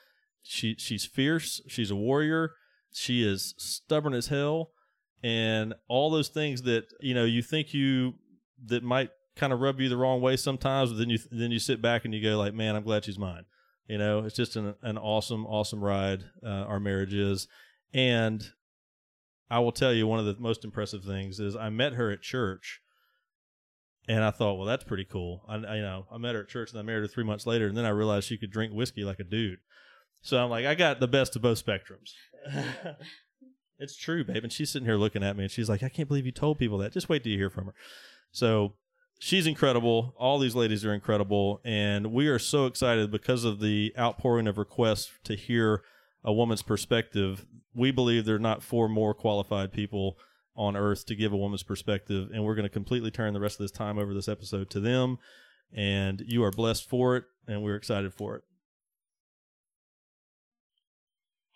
She 0.43 0.77
she's 0.79 1.07
fierce. 1.07 1.63
She's 1.67 1.91
a 1.91 1.97
warrior. 1.97 2.53
She 2.93 3.27
is 3.27 3.55
stubborn 3.57 4.15
as 4.15 4.29
hell. 4.29 4.71
And 5.25 5.75
all 5.89 6.11
those 6.11 6.29
things 6.29 6.63
that 6.63 6.85
you 7.01 7.15
know 7.15 7.25
you 7.25 7.43
think 7.43 7.73
you 7.73 8.15
that 8.67 8.83
might 8.85 9.11
kind 9.35 9.53
of 9.53 9.61
rub 9.61 9.81
you 9.81 9.89
the 9.89 9.97
wrong 9.97 10.21
way 10.21 10.37
sometimes 10.37 10.91
but 10.91 10.99
then 10.99 11.11
you 11.11 11.19
then 11.31 11.51
you 11.51 11.59
sit 11.59 11.83
back 11.83 12.05
and 12.05 12.15
you 12.15 12.23
go 12.23 12.39
like 12.39 12.55
man 12.55 12.75
i'm 12.75 12.83
glad 12.83 13.05
she's 13.05 13.19
mine 13.19 13.45
you 13.89 13.99
know, 13.99 14.25
it's 14.25 14.37
just 14.37 14.57
an 14.57 14.75
an 14.83 14.99
awesome, 14.99 15.47
awesome 15.47 15.83
ride. 15.83 16.25
Uh, 16.45 16.49
our 16.49 16.81
marriage 16.81 17.15
is, 17.15 17.47
and 17.95 18.45
I 19.51 19.61
will 19.61 19.73
tell 19.73 19.93
you 19.93 20.07
one 20.07 20.19
of 20.19 20.27
the 20.27 20.37
most 20.39 20.65
impressive 20.65 21.05
things 21.05 21.39
is 21.39 21.55
I 21.55 21.71
met 21.71 21.95
her 21.95 22.11
at 22.11 22.23
church, 22.23 22.81
and 24.09 24.25
I 24.25 24.31
thought, 24.31 24.55
well, 24.55 24.67
that's 24.67 24.85
pretty 24.85 25.05
cool. 25.05 25.45
I, 25.49 25.57
I 25.57 25.77
you 25.77 25.83
know 25.83 26.07
I 26.11 26.19
met 26.19 26.35
her 26.35 26.43
at 26.43 26.49
church 26.49 26.71
and 26.71 26.81
I 26.81 26.83
married 26.83 27.03
her 27.03 27.09
three 27.09 27.25
months 27.25 27.47
later, 27.47 27.67
and 27.67 27.77
then 27.77 27.85
I 27.85 27.91
realized 27.91 28.29
she 28.29 28.39
could 28.39 28.51
drink 28.51 28.73
whiskey 28.73 29.05
like 29.05 29.21
a 29.21 29.25
dude. 29.25 29.59
So 30.21 30.43
I'm 30.43 30.51
like, 30.51 30.67
I 30.67 30.75
got 30.75 30.99
the 30.99 31.07
best 31.07 31.37
of 31.37 31.43
both 31.43 31.65
spectrums. 31.65 32.11
it's 33.79 33.97
true, 33.97 34.25
babe. 34.25 34.43
And 34.43 34.53
she's 34.53 34.71
sitting 34.71 34.87
here 34.87 34.97
looking 34.97 35.23
at 35.23 35.37
me, 35.37 35.45
and 35.45 35.51
she's 35.51 35.69
like, 35.69 35.85
I 35.85 35.89
can't 35.89 36.09
believe 36.09 36.27
you 36.27 36.33
told 36.33 36.59
people 36.59 36.79
that. 36.79 36.93
Just 36.93 37.09
wait 37.09 37.23
till 37.23 37.31
you 37.31 37.39
hear 37.39 37.51
from 37.51 37.67
her. 37.67 37.75
So 38.33 38.75
she's 39.19 39.47
incredible. 39.47 40.15
All 40.19 40.39
these 40.39 40.55
ladies 40.55 40.85
are 40.85 40.95
incredible, 40.95 41.61
and 41.65 42.13
we 42.13 42.29
are 42.29 42.39
so 42.39 42.67
excited 42.67 43.11
because 43.11 43.45
of 43.45 43.61
the 43.61 43.93
outpouring 43.99 44.47
of 44.47 44.59
requests 44.59 45.11
to 45.25 45.35
hear 45.35 45.83
a 46.25 46.33
woman's 46.33 46.63
perspective. 46.63 47.47
We 47.75 47.91
believe 47.91 48.25
there 48.25 48.37
are 48.37 48.41
not 48.41 48.63
four 48.63 48.89
more 48.89 49.15
qualified 49.15 49.73
people 49.73 50.17
on 50.55 50.77
earth 50.77 51.07
to 51.07 51.15
give 51.15 51.33
a 51.33 51.37
woman's 51.37 51.63
perspective, 51.63 52.31
and 52.33 52.45
we're 52.45 52.55
going 52.55 52.65
to 52.65 52.71
completely 52.71 53.11
turn 53.11 53.35
the 53.35 53.41
rest 53.41 53.61
of 53.61 53.65
this 53.65 53.71
time 53.71 53.99
over 53.99 54.15
this 54.15 54.29
episode 54.29 54.71
to 54.71 54.81
them. 54.81 55.19
And 55.73 56.23
you 56.27 56.43
are 56.45 56.51
blessed 56.51 56.89
for 56.89 57.17
it, 57.17 57.25
and 57.47 57.63
we're 57.63 57.77
excited 57.77 58.15
for 58.15 58.37
it. 58.37 58.45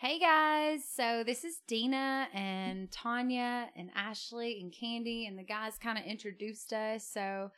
Hey 0.00 0.18
guys, 0.18 0.80
so 0.96 1.22
this 1.26 1.44
is 1.44 1.60
Dina 1.66 2.26
and 2.32 2.90
Tanya 2.90 3.68
and 3.76 3.90
Ashley 3.94 4.58
and 4.62 4.72
Candy, 4.72 5.26
and 5.26 5.38
the 5.38 5.42
guys 5.42 5.76
kind 5.78 5.98
of 5.98 6.06
introduced 6.06 6.72
us. 6.72 7.06
So 7.06 7.50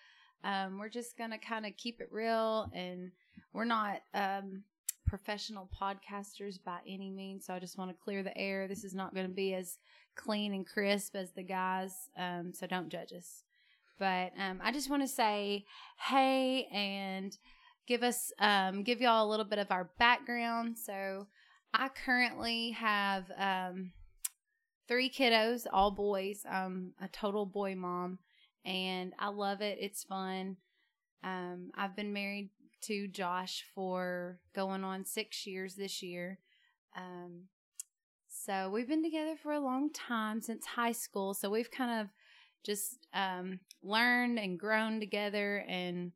um, 0.42 0.80
we're 0.80 0.88
just 0.88 1.16
gonna 1.16 1.38
kind 1.38 1.66
of 1.66 1.76
keep 1.76 2.00
it 2.00 2.08
real, 2.10 2.68
and 2.74 3.12
we're 3.52 3.64
not 3.64 4.02
um, 4.12 4.64
professional 5.06 5.70
podcasters 5.80 6.58
by 6.64 6.78
any 6.84 7.10
means. 7.10 7.46
So 7.46 7.54
I 7.54 7.60
just 7.60 7.78
want 7.78 7.92
to 7.92 8.02
clear 8.02 8.24
the 8.24 8.36
air. 8.36 8.66
This 8.66 8.82
is 8.82 8.92
not 8.92 9.14
going 9.14 9.28
to 9.28 9.32
be 9.32 9.54
as 9.54 9.78
clean 10.16 10.52
and 10.52 10.66
crisp 10.66 11.14
as 11.14 11.30
the 11.30 11.44
guys, 11.44 11.94
um, 12.18 12.52
so 12.52 12.66
don't 12.66 12.88
judge 12.88 13.12
us. 13.12 13.44
But 14.00 14.32
um, 14.36 14.58
I 14.64 14.72
just 14.72 14.90
want 14.90 15.02
to 15.02 15.08
say 15.08 15.64
hey 16.08 16.66
and 16.72 17.38
give 17.86 18.02
us 18.02 18.32
um, 18.40 18.82
give 18.82 19.00
y'all 19.00 19.24
a 19.24 19.30
little 19.30 19.46
bit 19.46 19.60
of 19.60 19.70
our 19.70 19.90
background. 20.00 20.76
So. 20.76 21.28
I 21.74 21.88
currently 21.88 22.70
have 22.72 23.30
um, 23.36 23.92
three 24.88 25.08
kiddos, 25.08 25.66
all 25.72 25.90
boys. 25.90 26.44
I'm 26.50 26.92
a 27.00 27.08
total 27.08 27.46
boy 27.46 27.74
mom, 27.74 28.18
and 28.64 29.14
I 29.18 29.28
love 29.28 29.62
it. 29.62 29.78
It's 29.80 30.04
fun. 30.04 30.56
Um, 31.24 31.70
I've 31.74 31.96
been 31.96 32.12
married 32.12 32.50
to 32.82 33.08
Josh 33.08 33.64
for 33.74 34.38
going 34.54 34.84
on 34.84 35.04
six 35.04 35.46
years 35.46 35.74
this 35.74 36.02
year. 36.02 36.38
Um, 36.96 37.44
so 38.28 38.68
we've 38.70 38.88
been 38.88 39.04
together 39.04 39.36
for 39.40 39.52
a 39.52 39.60
long 39.60 39.90
time 39.92 40.40
since 40.42 40.66
high 40.66 40.92
school. 40.92 41.32
So 41.32 41.48
we've 41.48 41.70
kind 41.70 42.02
of 42.02 42.08
just 42.64 43.06
um, 43.14 43.60
learned 43.82 44.38
and 44.38 44.58
grown 44.58 45.00
together, 45.00 45.64
and 45.66 46.12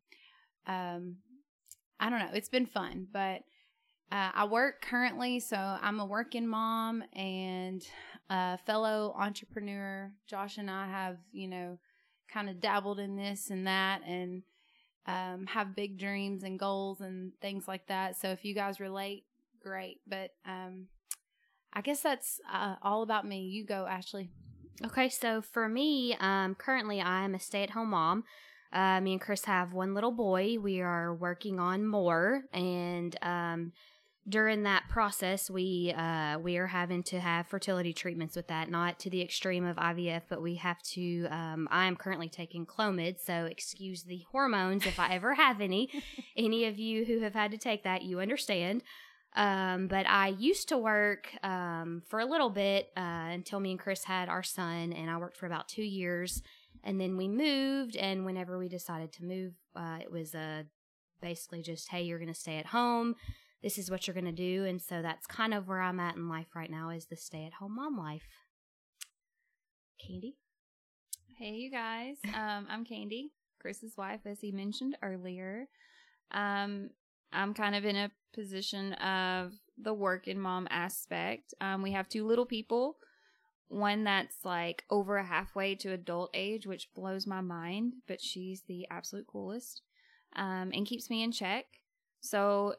um, 0.66 1.16
I 1.98 2.10
don't 2.10 2.18
know. 2.18 2.30
It's 2.34 2.50
been 2.50 2.66
fun, 2.66 3.06
but 3.10 3.42
uh, 4.12 4.30
I 4.34 4.44
work 4.44 4.82
currently, 4.82 5.40
so 5.40 5.56
I'm 5.56 6.00
a 6.00 6.06
working 6.06 6.46
mom 6.46 7.02
and 7.12 7.82
a 8.30 8.58
fellow 8.58 9.14
entrepreneur. 9.18 10.12
Josh 10.26 10.58
and 10.58 10.70
I 10.70 10.86
have, 10.88 11.16
you 11.32 11.48
know, 11.48 11.78
kind 12.32 12.48
of 12.48 12.60
dabbled 12.60 13.00
in 13.00 13.16
this 13.16 13.50
and 13.50 13.66
that 13.66 14.02
and 14.06 14.42
um, 15.06 15.46
have 15.46 15.76
big 15.76 15.98
dreams 15.98 16.42
and 16.42 16.58
goals 16.58 17.00
and 17.00 17.32
things 17.40 17.66
like 17.66 17.86
that. 17.88 18.16
So 18.16 18.28
if 18.30 18.44
you 18.44 18.54
guys 18.54 18.80
relate, 18.80 19.24
great. 19.62 20.00
But 20.06 20.30
um, 20.44 20.86
I 21.72 21.80
guess 21.80 22.00
that's 22.00 22.40
uh, 22.52 22.76
all 22.82 23.02
about 23.02 23.26
me. 23.26 23.42
You 23.42 23.64
go, 23.64 23.86
Ashley. 23.86 24.30
Okay, 24.84 25.08
so 25.08 25.40
for 25.40 25.68
me, 25.68 26.16
um, 26.20 26.54
currently 26.54 27.00
I'm 27.00 27.34
a 27.34 27.40
stay 27.40 27.62
at 27.62 27.70
home 27.70 27.90
mom. 27.90 28.24
Uh, 28.72 29.00
me 29.00 29.12
and 29.12 29.20
Chris 29.20 29.44
have 29.44 29.72
one 29.72 29.94
little 29.94 30.12
boy. 30.12 30.56
We 30.60 30.80
are 30.80 31.14
working 31.14 31.58
on 31.58 31.86
more, 31.86 32.42
and 32.52 33.16
um, 33.22 33.72
during 34.28 34.64
that 34.64 34.88
process, 34.88 35.48
we 35.48 35.94
uh, 35.96 36.38
we 36.38 36.56
are 36.56 36.66
having 36.66 37.02
to 37.04 37.20
have 37.20 37.46
fertility 37.46 37.92
treatments 37.92 38.34
with 38.34 38.48
that, 38.48 38.70
not 38.70 38.98
to 39.00 39.10
the 39.10 39.22
extreme 39.22 39.64
of 39.64 39.76
IVF, 39.76 40.22
but 40.28 40.42
we 40.42 40.56
have 40.56 40.82
to. 40.82 41.26
Um, 41.30 41.68
I 41.70 41.86
am 41.86 41.96
currently 41.96 42.28
taking 42.28 42.66
Clomid, 42.66 43.20
so 43.20 43.44
excuse 43.44 44.02
the 44.02 44.24
hormones 44.32 44.84
if 44.84 44.98
I 44.98 45.14
ever 45.14 45.34
have 45.34 45.60
any. 45.60 45.90
any 46.36 46.64
of 46.64 46.78
you 46.78 47.04
who 47.04 47.20
have 47.20 47.34
had 47.34 47.52
to 47.52 47.58
take 47.58 47.84
that, 47.84 48.02
you 48.02 48.20
understand. 48.20 48.82
Um, 49.36 49.86
but 49.86 50.06
I 50.08 50.28
used 50.28 50.70
to 50.70 50.78
work 50.78 51.28
um, 51.42 52.02
for 52.08 52.20
a 52.20 52.24
little 52.24 52.50
bit 52.50 52.88
uh, 52.96 53.28
until 53.30 53.60
me 53.60 53.72
and 53.72 53.78
Chris 53.78 54.02
had 54.04 54.28
our 54.28 54.42
son, 54.42 54.92
and 54.92 55.10
I 55.10 55.18
worked 55.18 55.36
for 55.36 55.46
about 55.46 55.68
two 55.68 55.82
years. 55.84 56.42
And 56.82 57.00
then 57.00 57.16
we 57.16 57.28
moved, 57.28 57.96
and 57.96 58.24
whenever 58.24 58.58
we 58.58 58.68
decided 58.68 59.12
to 59.14 59.24
move, 59.24 59.52
uh, 59.74 59.98
it 60.00 60.10
was 60.10 60.34
uh, 60.34 60.62
basically 61.20 61.62
just, 61.62 61.90
hey, 61.90 62.02
you're 62.02 62.18
going 62.18 62.32
to 62.32 62.38
stay 62.38 62.56
at 62.58 62.66
home. 62.66 63.16
This 63.66 63.78
is 63.78 63.90
what 63.90 64.06
you're 64.06 64.14
going 64.14 64.26
to 64.26 64.30
do. 64.30 64.64
And 64.64 64.80
so 64.80 65.02
that's 65.02 65.26
kind 65.26 65.52
of 65.52 65.66
where 65.66 65.80
I'm 65.80 65.98
at 65.98 66.14
in 66.14 66.28
life 66.28 66.54
right 66.54 66.70
now 66.70 66.90
is 66.90 67.06
the 67.06 67.16
stay 67.16 67.44
at 67.44 67.54
home 67.54 67.74
mom 67.74 67.98
life. 67.98 68.22
Candy? 70.00 70.36
Hey, 71.36 71.50
you 71.50 71.72
guys. 71.72 72.14
Um, 72.32 72.68
I'm 72.70 72.84
Candy, 72.84 73.32
Chris's 73.60 73.96
wife, 73.96 74.20
as 74.24 74.40
he 74.40 74.52
mentioned 74.52 74.96
earlier. 75.02 75.66
Um, 76.30 76.90
I'm 77.32 77.54
kind 77.54 77.74
of 77.74 77.84
in 77.84 77.96
a 77.96 78.12
position 78.32 78.92
of 78.92 79.54
the 79.76 79.92
working 79.92 80.38
mom 80.38 80.68
aspect. 80.70 81.52
Um, 81.60 81.82
we 81.82 81.90
have 81.90 82.08
two 82.08 82.24
little 82.24 82.46
people, 82.46 82.98
one 83.66 84.04
that's 84.04 84.44
like 84.44 84.84
over 84.90 85.20
halfway 85.20 85.74
to 85.74 85.90
adult 85.92 86.30
age, 86.34 86.68
which 86.68 86.94
blows 86.94 87.26
my 87.26 87.40
mind, 87.40 87.94
but 88.06 88.20
she's 88.20 88.62
the 88.68 88.86
absolute 88.92 89.26
coolest 89.26 89.82
um, 90.36 90.70
and 90.72 90.86
keeps 90.86 91.10
me 91.10 91.24
in 91.24 91.32
check. 91.32 91.64
So, 92.20 92.74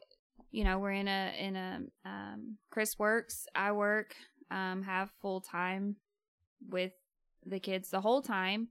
you 0.50 0.64
know, 0.64 0.78
we're 0.78 0.92
in 0.92 1.08
a 1.08 1.34
in 1.38 1.56
a 1.56 1.80
um, 2.04 2.56
Chris 2.70 2.98
works, 2.98 3.46
I 3.54 3.72
work, 3.72 4.14
um, 4.50 4.82
have 4.82 5.10
full 5.20 5.40
time 5.40 5.96
with 6.68 6.92
the 7.44 7.60
kids 7.60 7.90
the 7.90 8.00
whole 8.00 8.22
time. 8.22 8.68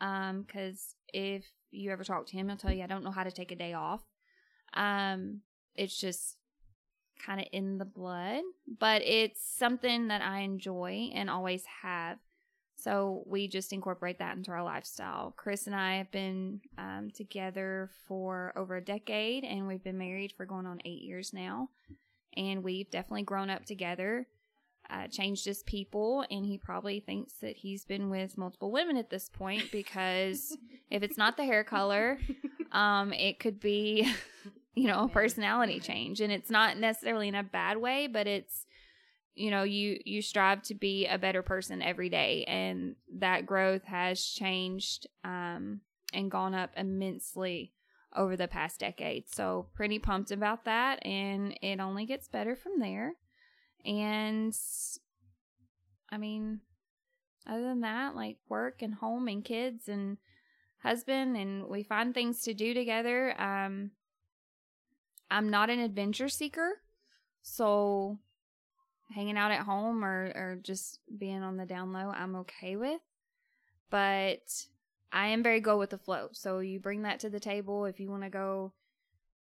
Um, 0.00 0.42
because 0.42 0.94
if 1.12 1.44
you 1.70 1.90
ever 1.90 2.04
talk 2.04 2.26
to 2.26 2.36
him, 2.36 2.48
he'll 2.48 2.56
tell 2.56 2.72
you 2.72 2.82
I 2.82 2.86
don't 2.86 3.04
know 3.04 3.10
how 3.10 3.24
to 3.24 3.32
take 3.32 3.52
a 3.52 3.56
day 3.56 3.74
off. 3.74 4.02
Um, 4.74 5.40
it's 5.74 5.98
just 5.98 6.36
kind 7.24 7.40
of 7.40 7.46
in 7.52 7.78
the 7.78 7.84
blood, 7.84 8.42
but 8.78 9.02
it's 9.02 9.40
something 9.42 10.08
that 10.08 10.22
I 10.22 10.40
enjoy 10.40 11.10
and 11.14 11.28
always 11.28 11.64
have. 11.82 12.18
So 12.82 13.22
we 13.26 13.48
just 13.48 13.72
incorporate 13.72 14.18
that 14.18 14.36
into 14.36 14.50
our 14.50 14.62
lifestyle. 14.62 15.34
Chris 15.36 15.66
and 15.66 15.76
I 15.76 15.96
have 15.96 16.10
been 16.10 16.60
um, 16.78 17.10
together 17.14 17.90
for 18.06 18.52
over 18.56 18.76
a 18.76 18.84
decade, 18.84 19.44
and 19.44 19.66
we've 19.66 19.82
been 19.82 19.98
married 19.98 20.32
for 20.36 20.46
going 20.46 20.66
on 20.66 20.80
eight 20.84 21.02
years 21.02 21.32
now. 21.32 21.68
And 22.36 22.62
we've 22.62 22.90
definitely 22.90 23.24
grown 23.24 23.50
up 23.50 23.64
together, 23.64 24.26
uh, 24.88 25.08
changed 25.08 25.46
as 25.48 25.62
people, 25.64 26.24
and 26.30 26.46
he 26.46 26.58
probably 26.58 27.00
thinks 27.00 27.34
that 27.34 27.56
he's 27.56 27.84
been 27.84 28.08
with 28.08 28.38
multiple 28.38 28.70
women 28.70 28.96
at 28.96 29.10
this 29.10 29.28
point 29.28 29.70
because 29.72 30.56
if 30.90 31.02
it's 31.02 31.18
not 31.18 31.36
the 31.36 31.44
hair 31.44 31.64
color, 31.64 32.18
um, 32.72 33.12
it 33.12 33.40
could 33.40 33.60
be 33.60 34.12
you 34.74 34.86
know, 34.86 35.04
a 35.04 35.08
personality 35.08 35.80
change. 35.80 36.20
And 36.20 36.32
it's 36.32 36.50
not 36.50 36.78
necessarily 36.78 37.28
in 37.28 37.34
a 37.34 37.42
bad 37.42 37.76
way, 37.76 38.06
but 38.06 38.26
it's 38.26 38.66
you 39.34 39.50
know, 39.50 39.62
you 39.62 39.98
you 40.04 40.22
strive 40.22 40.62
to 40.62 40.74
be 40.74 41.06
a 41.06 41.18
better 41.18 41.42
person 41.42 41.82
every 41.82 42.08
day 42.08 42.44
and 42.46 42.96
that 43.18 43.46
growth 43.46 43.84
has 43.84 44.22
changed 44.22 45.06
um 45.24 45.80
and 46.12 46.30
gone 46.30 46.54
up 46.54 46.70
immensely 46.76 47.72
over 48.16 48.36
the 48.36 48.48
past 48.48 48.80
decade. 48.80 49.28
So 49.32 49.68
pretty 49.74 49.98
pumped 49.98 50.30
about 50.30 50.64
that 50.64 51.04
and 51.06 51.56
it 51.62 51.80
only 51.80 52.06
gets 52.06 52.28
better 52.28 52.56
from 52.56 52.80
there. 52.80 53.14
And 53.84 54.54
I 56.10 56.18
mean, 56.18 56.60
other 57.46 57.62
than 57.62 57.82
that, 57.82 58.16
like 58.16 58.38
work 58.48 58.82
and 58.82 58.94
home 58.94 59.28
and 59.28 59.44
kids 59.44 59.88
and 59.88 60.18
husband 60.82 61.36
and 61.36 61.68
we 61.68 61.82
find 61.84 62.12
things 62.12 62.42
to 62.42 62.54
do 62.54 62.74
together. 62.74 63.40
Um 63.40 63.92
I'm 65.30 65.48
not 65.48 65.70
an 65.70 65.78
adventure 65.78 66.28
seeker, 66.28 66.82
so 67.40 68.18
hanging 69.12 69.36
out 69.36 69.50
at 69.50 69.60
home 69.60 70.04
or 70.04 70.32
or 70.34 70.58
just 70.62 71.00
being 71.18 71.42
on 71.42 71.56
the 71.56 71.66
down 71.66 71.92
low, 71.92 72.12
I'm 72.14 72.36
okay 72.36 72.76
with. 72.76 73.00
But 73.90 74.66
I 75.12 75.28
am 75.28 75.42
very 75.42 75.60
go 75.60 75.78
with 75.78 75.90
the 75.90 75.98
flow. 75.98 76.28
So 76.32 76.60
you 76.60 76.78
bring 76.78 77.02
that 77.02 77.20
to 77.20 77.30
the 77.30 77.40
table 77.40 77.84
if 77.86 77.98
you 77.98 78.08
want 78.10 78.22
to 78.22 78.30
go 78.30 78.72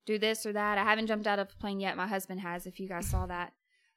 do 0.05 0.19
this 0.19 0.45
or 0.45 0.53
that. 0.53 0.79
I 0.79 0.85
haven't 0.85 1.07
jumped 1.07 1.27
out 1.27 1.39
of 1.39 1.49
a 1.53 1.61
plane 1.61 1.79
yet. 1.81 1.97
My 1.97 2.09
husband 2.09 2.41
has, 2.41 2.67
if 2.67 2.81
you 2.81 2.89
guys 2.89 3.07
saw 3.09 3.27
that. 3.27 3.53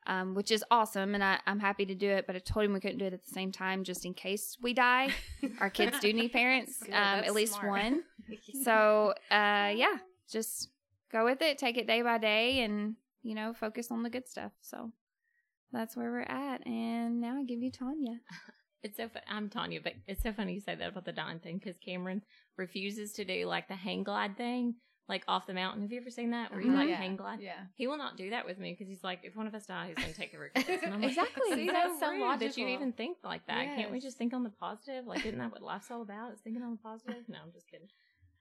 Um, 0.08 0.36
which 0.36 0.52
is 0.52 0.64
awesome, 0.70 1.16
and 1.16 1.24
I, 1.24 1.40
I'm 1.48 1.60
happy 1.60 1.84
to 1.88 1.96
do 1.96 2.08
it. 2.08 2.28
But 2.28 2.36
I 2.36 2.40
told 2.40 2.64
him 2.64 2.74
we 2.74 2.80
couldn't 2.80 3.00
do 3.00 3.06
it 3.06 3.14
at 3.14 3.24
the 3.24 3.32
same 3.32 3.52
time, 3.52 3.84
just 3.84 4.06
in 4.06 4.14
case 4.14 4.56
we 4.62 4.72
die. 4.72 5.10
Our 5.60 5.72
kids 5.72 6.00
do 6.00 6.14
need 6.14 6.32
parents, 6.32 6.78
Good, 6.78 6.94
um, 6.94 7.24
at 7.24 7.34
least 7.34 7.54
smart. 7.54 7.70
one. 7.70 8.04
So, 8.64 9.16
uh, 9.32 9.74
yeah, 9.76 9.98
just 10.32 10.70
go 11.12 11.26
with 11.26 11.42
it, 11.42 11.58
take 11.58 11.78
it 11.78 11.88
day 11.88 12.04
by 12.04 12.20
day, 12.20 12.60
and 12.60 12.98
you 13.24 13.34
know, 13.34 13.54
focus 13.54 13.90
on 13.90 14.04
the 14.04 14.12
good 14.12 14.28
stuff. 14.28 14.52
So 14.62 14.92
that's 15.76 15.96
where 15.96 16.12
we're 16.12 16.22
at. 16.22 16.66
And 16.66 17.22
now 17.22 17.38
I 17.38 17.44
give 17.44 17.62
you 17.62 17.72
Tanya. 17.72 18.20
It's 18.84 18.98
so 18.98 19.10
fun. 19.10 19.24
I'm 19.28 19.50
Tanya, 19.50 19.80
but 19.84 19.94
it's 20.08 20.22
so 20.22 20.32
funny 20.32 20.54
you 20.54 20.60
say 20.60 20.76
that 20.76 20.90
about 20.90 21.06
the 21.06 21.12
dying 21.12 21.40
thing 21.40 21.58
because 21.58 21.76
Cameron 21.84 22.22
refuses 22.56 23.14
to 23.14 23.26
do 23.26 23.48
like 23.48 23.68
the 23.68 23.74
hang 23.76 24.04
glide 24.04 24.38
thing, 24.38 24.76
like 25.10 25.24
off 25.28 25.48
the 25.48 25.56
mountain. 25.56 25.82
Have 25.82 25.92
you 25.92 26.00
ever 26.00 26.12
seen 26.12 26.30
that 26.32 26.52
where 26.52 26.62
you 26.62 26.70
Mhm. 26.70 26.76
like 26.76 26.90
Yeah. 26.90 26.96
hang 26.98 27.16
glide? 27.16 27.40
Yeah. 27.42 27.64
He 27.74 27.88
will 27.88 27.98
not 27.98 28.16
do 28.16 28.30
that 28.30 28.46
with 28.46 28.60
me 28.60 28.74
because 28.74 28.88
he's 28.88 29.04
like, 29.04 29.22
if 29.24 29.36
one 29.36 29.48
of 29.48 29.56
us 29.56 29.66
dies, 29.66 29.88
he's 29.88 29.96
going 30.04 30.14
to 30.14 30.20
take 30.20 30.30
care 30.30 30.46
of 30.46 30.52
our 30.56 30.62
kids. 30.62 30.84
And 30.84 30.94
like, 31.02 31.10
Exactly. 31.10 31.56
See, 31.56 31.66
So 31.66 31.74
that's 31.74 32.00
so 32.00 32.12
rude 32.12 32.22
rude 32.30 32.40
that 32.42 32.58
you 32.58 32.68
even 32.68 32.92
think 32.94 33.18
like 33.24 33.48
that. 33.48 33.76
Can't 33.76 33.92
we 33.92 34.00
just 34.00 34.20
think 34.20 34.36
on 34.36 34.44
the 34.44 34.52
positive? 34.52 35.08
Like, 35.08 35.26
isn't 35.26 35.40
that 35.40 35.52
what 35.52 35.64
life's 35.64 35.90
all 35.90 36.04
about? 36.04 36.34
Is 36.34 36.42
thinking 36.42 36.62
on 36.62 36.70
the 36.74 36.78
positive? 36.78 37.28
No, 37.28 37.40
I'm 37.44 37.54
just 37.54 37.68
kidding. 37.68 37.88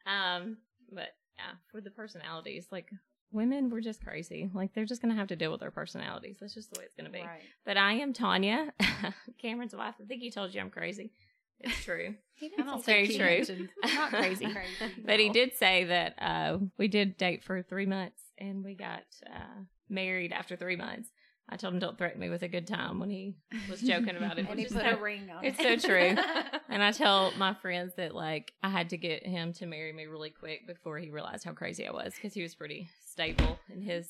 Um, 0.04 0.58
but 0.92 1.08
yeah, 1.38 1.52
for 1.72 1.80
the 1.80 1.90
personalities, 1.90 2.66
like 2.70 2.90
women, 3.32 3.70
we're 3.70 3.80
just 3.80 4.02
crazy. 4.04 4.50
Like 4.52 4.74
they're 4.74 4.84
just 4.84 5.02
going 5.02 5.12
to 5.12 5.18
have 5.18 5.28
to 5.28 5.36
deal 5.36 5.50
with 5.50 5.60
their 5.60 5.70
personalities. 5.70 6.36
That's 6.40 6.54
just 6.54 6.72
the 6.72 6.78
way 6.78 6.84
it's 6.84 6.94
going 6.94 7.06
to 7.06 7.12
be. 7.12 7.22
Right. 7.24 7.42
But 7.64 7.76
I 7.76 7.94
am 7.94 8.12
Tanya, 8.12 8.72
Cameron's 9.42 9.74
wife. 9.74 9.94
I 10.00 10.04
think 10.06 10.22
he 10.22 10.30
told 10.30 10.54
you 10.54 10.60
I'm 10.60 10.70
crazy. 10.70 11.12
It's 11.60 11.84
true. 11.84 12.14
It's 12.40 13.16
very 13.16 13.44
true. 13.44 13.68
Not 13.94 14.10
crazy. 14.10 14.44
crazy. 14.52 15.02
but 15.04 15.20
he 15.20 15.30
did 15.30 15.54
say 15.54 15.84
that 15.84 16.14
uh, 16.20 16.58
we 16.76 16.88
did 16.88 17.16
date 17.16 17.44
for 17.44 17.62
three 17.62 17.86
months 17.86 18.20
and 18.38 18.64
we 18.64 18.74
got 18.74 19.04
uh, 19.32 19.62
married 19.88 20.32
after 20.32 20.56
three 20.56 20.74
months. 20.76 21.08
I 21.48 21.56
told 21.56 21.74
him 21.74 21.80
don't 21.80 21.98
threaten 21.98 22.20
me 22.20 22.30
with 22.30 22.42
a 22.42 22.48
good 22.48 22.66
time 22.66 22.98
when 22.98 23.10
he 23.10 23.36
was 23.70 23.80
joking 23.82 24.16
about 24.16 24.38
it. 24.38 24.46
and 24.50 24.58
he 24.58 24.64
put 24.64 24.82
so- 24.82 24.96
a 24.98 25.00
ring 25.00 25.28
on 25.30 25.44
it's 25.44 25.60
it. 25.60 25.82
so 25.82 25.88
true. 25.88 26.16
And 26.70 26.82
I 26.82 26.90
tell 26.90 27.32
my 27.36 27.54
friends 27.54 27.92
that 27.96 28.14
like 28.14 28.52
I 28.62 28.68
had 28.70 28.90
to 28.90 28.96
get 28.96 29.24
him 29.24 29.52
to 29.54 29.66
marry 29.66 29.92
me 29.92 30.06
really 30.06 30.30
quick 30.30 30.66
before 30.66 30.98
he 30.98 31.10
realized 31.10 31.44
how 31.44 31.52
crazy 31.52 31.86
I 31.86 31.92
was 31.92 32.14
because 32.14 32.34
he 32.34 32.42
was 32.42 32.54
pretty 32.54 32.88
stable 33.06 33.58
in 33.72 33.80
his 33.82 34.08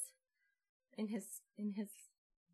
in 0.97 1.09
his 1.09 1.27
in 1.59 1.73
his 1.73 1.89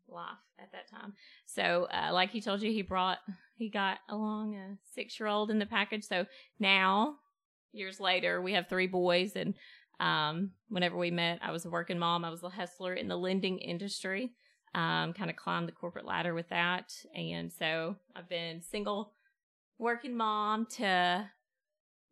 life 0.09 0.25
at 0.59 0.71
that 0.73 0.89
time. 0.89 1.13
So 1.45 1.87
uh, 1.93 2.11
like 2.11 2.31
he 2.31 2.41
told 2.41 2.61
you, 2.61 2.71
he 2.71 2.81
brought 2.81 3.19
he 3.55 3.69
got 3.69 3.99
along 4.09 4.55
a 4.55 4.77
six 4.95 5.17
year 5.19 5.27
old 5.27 5.49
in 5.51 5.59
the 5.59 5.65
package. 5.65 6.03
So 6.03 6.25
now 6.59 7.15
years 7.71 7.99
later, 7.99 8.41
we 8.41 8.53
have 8.53 8.67
three 8.67 8.87
boys 8.87 9.33
and. 9.35 9.53
Um, 9.99 10.53
whenever 10.67 10.97
we 10.97 11.11
met, 11.11 11.37
I 11.43 11.51
was 11.51 11.63
a 11.65 11.69
working 11.69 11.99
mom. 11.99 12.25
I 12.25 12.31
was 12.31 12.41
a 12.41 12.49
hustler 12.49 12.95
in 12.95 13.07
the 13.07 13.15
lending 13.15 13.59
industry. 13.59 14.31
Um, 14.73 15.11
kind 15.13 15.29
of 15.29 15.35
climbed 15.35 15.67
the 15.67 15.73
corporate 15.73 16.05
ladder 16.05 16.33
with 16.33 16.47
that, 16.49 16.93
and 17.13 17.51
so 17.51 17.97
I've 18.15 18.29
been 18.29 18.61
single 18.61 19.11
working 19.77 20.15
mom 20.15 20.65
to 20.77 21.29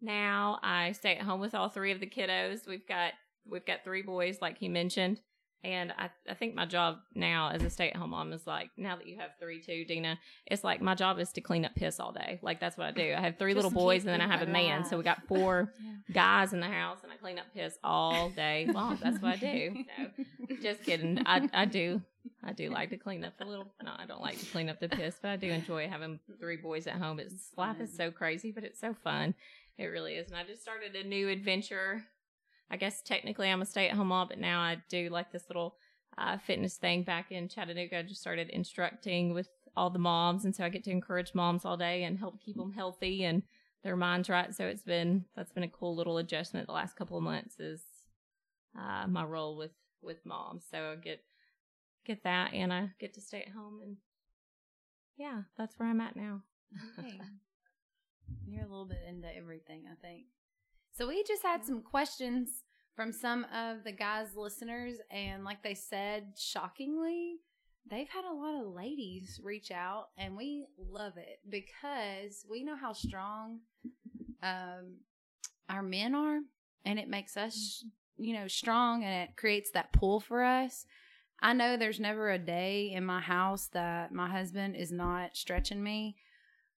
now 0.01 0.59
I 0.63 0.93
stay 0.93 1.15
at 1.15 1.21
home 1.21 1.39
with 1.39 1.55
all 1.55 1.69
three 1.69 1.91
of 1.91 1.99
the 1.99 2.07
kiddos. 2.07 2.67
We've 2.67 2.87
got 2.87 3.13
we've 3.49 3.65
got 3.65 3.83
three 3.83 4.01
boys 4.01 4.37
like 4.41 4.57
he 4.57 4.67
mentioned 4.69 5.19
And 5.63 5.91
I, 5.97 6.09
I 6.29 6.33
think 6.35 6.55
my 6.55 6.65
job 6.65 6.97
now 7.15 7.49
as 7.49 7.63
a 7.63 7.69
stay 7.69 7.89
at 7.89 7.95
home 7.97 8.11
mom 8.11 8.31
is 8.31 8.45
like, 8.47 8.69
now 8.77 8.95
that 8.95 9.07
you 9.07 9.17
have 9.19 9.31
three 9.39 9.61
too, 9.61 9.83
Dina, 9.85 10.17
it's 10.45 10.63
like 10.63 10.81
my 10.81 10.95
job 10.95 11.19
is 11.19 11.31
to 11.33 11.41
clean 11.41 11.65
up 11.65 11.75
piss 11.75 11.99
all 11.99 12.11
day. 12.13 12.39
Like 12.41 12.59
that's 12.61 12.77
what 12.77 12.87
I 12.87 12.91
do. 12.91 13.13
I 13.17 13.21
have 13.21 13.37
three 13.37 13.51
Just 13.53 13.65
little 13.65 13.71
boys 13.71 14.03
and 14.03 14.09
then 14.13 14.21
I 14.21 14.27
have 14.27 14.41
a 14.47 14.51
man. 14.51 14.85
So 14.85 14.97
we 14.97 15.03
got 15.03 15.23
four 15.27 15.73
Yeah. 15.83 16.13
guys 16.13 16.53
in 16.53 16.59
the 16.61 16.67
house 16.67 16.99
and 17.03 17.11
I 17.11 17.15
clean 17.17 17.39
up 17.39 17.45
piss 17.53 17.77
all 17.83 18.29
day 18.29 18.67
long. 18.73 18.99
That's 19.01 19.21
what 19.21 19.31
I 19.33 19.35
do. 19.37 19.83
No, 19.97 20.55
just 20.61 20.83
kidding. 20.83 21.21
I, 21.25 21.49
I 21.53 21.65
do. 21.65 22.01
I 22.43 22.53
do 22.53 22.69
like 22.69 22.89
to 22.91 22.97
clean 22.97 23.23
up 23.25 23.33
a 23.41 23.45
little. 23.45 23.73
No, 23.83 23.91
I 23.97 24.05
don't 24.05 24.21
like 24.21 24.39
to 24.39 24.45
clean 24.45 24.69
up 24.69 24.79
the 24.79 24.87
piss, 24.89 25.15
but 25.21 25.31
I 25.31 25.35
do 25.35 25.49
enjoy 25.51 25.87
having 25.89 26.19
three 26.39 26.57
boys 26.57 26.87
at 26.87 26.95
home. 26.95 27.19
It's 27.19 27.51
life 27.57 27.81
is 27.81 27.95
so 27.95 28.11
crazy, 28.11 28.51
but 28.51 28.63
it's 28.63 28.79
so 28.79 28.93
fun. 28.93 29.33
It 29.77 29.85
really 29.85 30.13
is. 30.13 30.27
And 30.27 30.37
I 30.37 30.43
just 30.43 30.61
started 30.61 30.95
a 30.95 31.07
new 31.07 31.27
adventure. 31.29 32.05
I 32.71 32.77
guess 32.77 33.01
technically 33.01 33.49
I'm 33.49 33.61
a 33.61 33.65
stay 33.65 33.89
at 33.89 33.95
home 33.95 34.07
mom, 34.07 34.29
but 34.29 34.39
now 34.39 34.61
I 34.61 34.77
do 34.89 35.09
like 35.09 35.31
this 35.31 35.45
little 35.49 35.75
uh, 36.17 36.37
fitness 36.37 36.75
thing 36.75 37.03
back 37.03 37.31
in 37.31 37.49
Chattanooga. 37.49 37.99
I 37.99 38.03
just 38.03 38.21
started 38.21 38.49
instructing 38.49 39.33
with 39.33 39.49
all 39.75 39.89
the 39.89 39.99
moms, 39.99 40.45
and 40.45 40.55
so 40.55 40.63
I 40.63 40.69
get 40.69 40.83
to 40.85 40.91
encourage 40.91 41.33
moms 41.33 41.65
all 41.65 41.77
day 41.77 42.03
and 42.03 42.17
help 42.17 42.41
keep 42.41 42.57
them 42.57 42.73
healthy 42.73 43.23
and 43.23 43.43
their 43.83 43.95
minds 43.95 44.29
right. 44.29 44.53
So 44.53 44.65
it's 44.65 44.83
been 44.83 45.25
that's 45.35 45.51
been 45.51 45.63
a 45.63 45.69
cool 45.69 45.95
little 45.95 46.17
adjustment 46.17 46.67
the 46.67 46.73
last 46.73 46.95
couple 46.95 47.17
of 47.17 47.23
months 47.23 47.59
is 47.59 47.81
uh, 48.77 49.07
my 49.07 49.23
role 49.23 49.57
with 49.57 49.71
with 50.01 50.25
moms. 50.25 50.63
So 50.69 50.93
I 50.93 50.95
get 50.95 51.21
get 52.09 52.23
that, 52.23 52.53
and 52.53 52.73
I 52.73 52.89
get 52.99 53.13
to 53.13 53.21
stay 53.21 53.43
at 53.45 53.53
home, 53.53 53.79
and 53.83 53.97
yeah, 55.17 55.43
that's 55.57 55.77
where 55.77 55.89
I'm 55.89 56.01
at 56.01 56.15
now. 56.15 56.41
Hey. 57.01 57.19
You're 58.47 58.65
a 58.65 58.67
little 58.69 58.85
bit 58.85 59.01
into 59.07 59.27
everything, 59.35 59.83
I 59.91 59.95
think. 60.01 60.25
So 60.91 61.07
we 61.07 61.23
just 61.23 61.43
had 61.43 61.63
some 61.63 61.81
questions 61.81 62.63
from 62.95 63.11
some 63.11 63.45
of 63.55 63.83
the 63.83 63.91
guys 63.91 64.35
listeners 64.35 64.97
and 65.11 65.43
like 65.43 65.63
they 65.63 65.73
said, 65.73 66.33
shockingly, 66.37 67.37
they've 67.89 68.09
had 68.09 68.25
a 68.25 68.33
lot 68.33 68.59
of 68.59 68.73
ladies 68.73 69.39
reach 69.43 69.71
out 69.71 70.09
and 70.17 70.35
we 70.35 70.65
love 70.77 71.13
it 71.17 71.39
because 71.47 72.45
we 72.49 72.63
know 72.63 72.75
how 72.75 72.93
strong 72.93 73.59
um 74.41 74.97
our 75.69 75.81
men 75.81 76.15
are 76.15 76.39
and 76.85 76.99
it 76.99 77.07
makes 77.07 77.35
us 77.37 77.83
you 78.17 78.33
know 78.33 78.47
strong 78.47 79.03
and 79.03 79.29
it 79.29 79.35
creates 79.37 79.71
that 79.71 79.93
pull 79.93 80.19
for 80.19 80.43
us. 80.43 80.85
I 81.41 81.53
know 81.53 81.77
there's 81.77 81.99
never 81.99 82.29
a 82.29 82.37
day 82.39 82.91
in 82.93 83.05
my 83.05 83.19
house 83.19 83.67
that 83.73 84.13
my 84.13 84.29
husband 84.29 84.75
is 84.75 84.91
not 84.91 85.35
stretching 85.35 85.81
me 85.81 86.15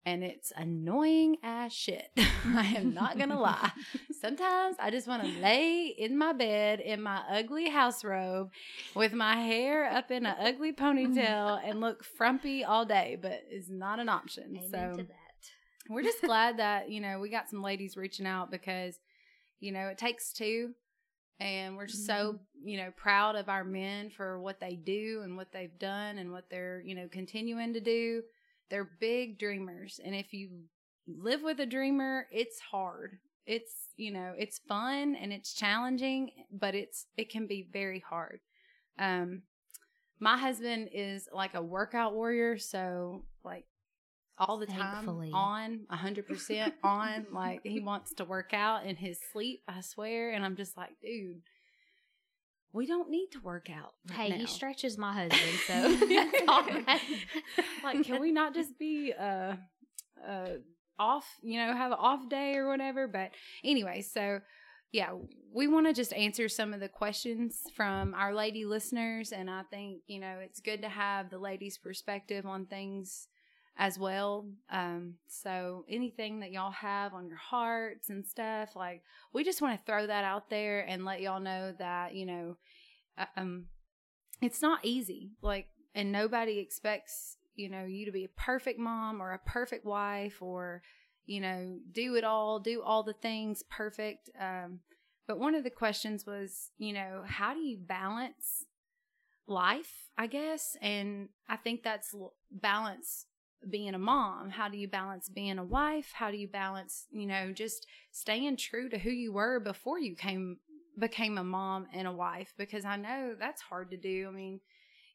and 0.06 0.24
it's 0.24 0.52
annoying 0.56 1.38
as 1.44 1.72
shit. 1.74 2.10
I 2.18 2.74
am 2.78 2.94
not 2.94 3.18
gonna 3.18 3.40
lie. 3.42 3.72
Sometimes 4.20 4.76
I 4.80 4.92
just 4.92 5.08
want 5.08 5.24
to 5.24 5.42
lay 5.42 5.88
in 5.98 6.18
my 6.18 6.34
bed 6.34 6.80
in 6.80 7.02
my 7.02 7.22
ugly 7.30 7.70
house 7.70 8.04
robe 8.04 8.50
with 8.96 9.14
my 9.14 9.36
hair 9.36 9.86
up 9.86 10.12
in 10.12 10.26
an 10.26 10.36
ugly 10.40 10.74
ponytail 10.74 11.60
and 11.64 11.80
look 11.82 12.04
frumpy 12.04 12.64
all 12.64 12.86
day, 12.86 13.18
but 13.22 13.44
it's 13.50 13.70
not 13.70 14.00
an 14.00 14.10
option. 14.10 14.58
Amen 14.58 14.96
so 14.98 15.06
we're 15.90 16.04
just 16.04 16.22
glad 16.22 16.58
that 16.60 16.90
you 16.90 17.02
know 17.02 17.20
we 17.20 17.30
got 17.30 17.50
some 17.50 17.62
ladies 17.62 17.98
reaching 17.98 18.28
out 18.28 18.52
because 18.52 19.00
you 19.60 19.72
know 19.72 19.88
it 19.88 19.98
takes 19.98 20.32
two 20.32 20.72
and 21.40 21.78
we're 21.78 21.88
just 21.88 22.06
so 22.06 22.40
you 22.64 22.78
know 22.78 22.92
proud 22.96 23.36
of 23.36 23.50
our 23.50 23.64
men 23.64 24.10
for 24.10 24.40
what 24.40 24.60
they 24.60 24.76
do 24.76 25.22
and 25.24 25.38
what 25.38 25.52
they've 25.52 25.78
done 25.80 26.18
and 26.18 26.32
what 26.32 26.50
they're 26.50 26.82
you 26.86 26.96
know 26.96 27.08
continuing 27.12 27.74
to 27.74 27.80
do. 27.80 28.22
They're 28.70 28.90
big 29.00 29.40
dreamers 29.40 30.00
and 30.04 30.14
if 30.14 30.34
you 30.34 30.50
live 31.08 31.42
with 31.42 31.60
a 31.60 31.66
dreamer 31.66 32.28
it's 32.32 32.60
hard. 32.60 33.20
It's 33.46 33.90
you 33.96 34.12
know 34.12 34.34
it's 34.38 34.60
fun 34.60 35.16
and 35.16 35.32
it's 35.34 35.54
challenging 35.54 36.32
but 36.52 36.76
it's 36.76 37.06
it 37.18 37.30
can 37.30 37.48
be 37.48 37.68
very 37.72 38.04
hard. 38.08 38.40
Um 38.98 39.44
my 40.20 40.38
husband 40.38 40.90
is 40.92 41.30
like 41.34 41.54
a 41.54 41.62
workout 41.62 42.14
warrior 42.14 42.58
so 42.58 43.24
like 43.44 43.66
all 44.40 44.58
the 44.58 44.66
Thankfully. 44.66 45.32
time 45.32 45.86
on 45.92 45.98
100% 45.98 46.72
on 46.84 47.26
like 47.34 47.62
he 47.64 47.80
wants 47.80 48.14
to 48.16 48.26
work 48.26 48.54
out 48.54 48.86
in 48.86 48.96
his 48.96 49.20
sleep 49.34 49.62
i 49.68 49.82
swear. 49.82 50.32
And 50.32 50.44
i'm 50.46 50.56
just 50.56 50.76
like 50.78 50.92
dude 51.02 51.42
we 52.72 52.86
don't 52.86 53.10
need 53.10 53.28
to 53.32 53.40
work 53.42 53.68
out 53.70 53.94
right 54.10 54.32
Hey, 54.32 54.38
he 54.38 54.46
stretches 54.46 54.98
my 54.98 55.14
husband, 55.28 55.60
so 55.68 56.06
that's 56.08 56.38
all 56.48 56.64
that- 56.64 57.02
like 57.84 58.04
can 58.06 58.22
we 58.22 58.32
not 58.32 58.54
just 58.54 58.78
be 58.78 59.14
uh 59.20 59.56
uh 60.28 60.50
off 61.00 61.26
you 61.42 61.58
know 61.60 61.74
have 61.74 61.92
an 61.92 61.98
off 62.00 62.28
day 62.30 62.56
or 62.56 62.68
whatever? 62.68 63.08
But 63.08 63.32
anyway 63.64 64.02
so 64.02 64.40
yeah 64.92 65.12
we 65.54 65.68
want 65.68 65.88
to 65.88 65.94
just 65.94 66.14
answer 66.14 66.48
some 66.50 66.74
of 66.74 66.80
the 66.80 66.90
questions 66.90 67.62
from 67.76 68.14
our 68.14 68.34
lady 68.34 68.66
listeners. 68.66 69.32
And 69.32 69.50
i 69.50 69.64
think 69.72 70.02
you 70.08 70.20
know 70.20 70.38
it's 70.44 70.60
good 70.60 70.82
to 70.84 70.90
have 70.90 71.30
the 71.30 71.40
ladies 71.40 71.78
perspective 71.78 72.46
on 72.46 72.66
things 72.66 73.28
as 73.80 73.98
well. 73.98 74.46
Um 74.70 75.16
so 75.28 75.86
anything 75.90 76.42
that 76.42 76.52
y'all 76.52 76.72
have 76.72 77.14
on 77.14 77.28
your 77.28 77.38
hearts 77.38 78.10
and 78.10 78.28
stuff 78.28 78.76
like 78.76 79.02
we 79.34 79.44
just 79.44 79.62
want 79.62 79.80
to 79.80 79.86
throw 79.86 80.06
that 80.06 80.26
out 80.26 80.50
there 80.50 80.82
and 80.82 81.06
let 81.06 81.22
y'all 81.22 81.40
know 81.40 81.74
that 81.80 82.14
you 82.14 82.26
know 82.26 82.58
uh, 83.18 83.26
um 83.38 83.66
it's 84.42 84.62
not 84.62 84.84
easy 84.84 85.32
like 85.42 85.68
and 85.96 86.12
nobody 86.12 86.60
expects 86.60 87.38
you 87.56 87.70
know 87.70 87.86
you 87.86 88.06
to 88.06 88.12
be 88.12 88.26
a 88.26 88.42
perfect 88.42 88.80
mom 88.80 89.22
or 89.22 89.32
a 89.32 89.50
perfect 89.50 89.86
wife 89.86 90.42
or 90.42 90.82
you 91.26 91.40
know 91.40 91.78
do 91.94 92.16
it 92.16 92.26
all 92.26 92.60
do 92.60 92.82
all 92.82 93.02
the 93.04 93.14
things 93.14 93.64
perfect. 93.70 94.30
Um 94.40 94.82
but 95.26 95.40
one 95.40 95.56
of 95.56 95.64
the 95.64 95.70
questions 95.70 96.26
was 96.26 96.72
you 96.78 96.92
know 96.92 97.24
how 97.26 97.54
do 97.54 97.62
you 97.62 97.78
balance 97.78 98.66
life 99.48 100.10
i 100.18 100.28
guess? 100.28 100.76
And 100.82 101.30
i 101.48 101.56
think 101.56 101.82
that's 101.84 102.14
balance 102.52 103.26
being 103.70 103.94
a 103.94 104.00
mom 104.00 104.50
how 104.50 104.70
do 104.70 104.78
you 104.78 104.88
balance 104.88 105.30
being 105.30 105.58
a 105.58 105.64
wife? 105.64 106.12
How 106.14 106.32
do 106.32 106.38
you 106.38 106.48
balance 106.48 107.08
you 107.12 107.26
know 107.26 107.52
just 107.52 107.86
staying 108.12 108.58
true 108.58 108.90
to 108.90 108.98
who 108.98 109.10
you 109.10 109.34
were 109.34 109.60
before 109.60 110.00
you 110.00 110.16
came 110.16 110.58
became 110.98 111.38
a 111.38 111.44
mom 111.44 111.88
and 111.94 112.08
a 112.08 112.12
wife? 112.12 112.54
Because 112.58 112.86
i 112.86 112.96
know 112.96 113.36
that's 113.40 113.62
hard 113.62 113.92
to 113.92 113.98
do. 113.98 114.28
I 114.28 114.32
mean 114.32 114.60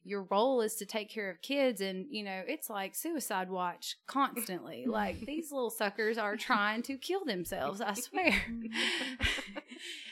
your 0.07 0.25
role 0.25 0.61
is 0.61 0.75
to 0.77 0.85
take 0.85 1.09
care 1.09 1.31
of 1.31 1.41
kids 1.41 1.81
and 1.81 2.07
you 2.11 2.23
know 2.23 2.43
it's 2.47 2.69
like 2.69 2.95
suicide 2.95 3.49
watch 3.51 3.97
constantly. 4.07 4.85
Like 4.95 5.25
these 5.27 5.51
little 5.51 5.71
suckers 5.71 6.19
are 6.19 6.37
trying 6.37 6.83
to 6.83 6.97
kill 6.97 7.25
themselves 7.25 7.81
i 7.81 7.95
swear. 7.95 8.33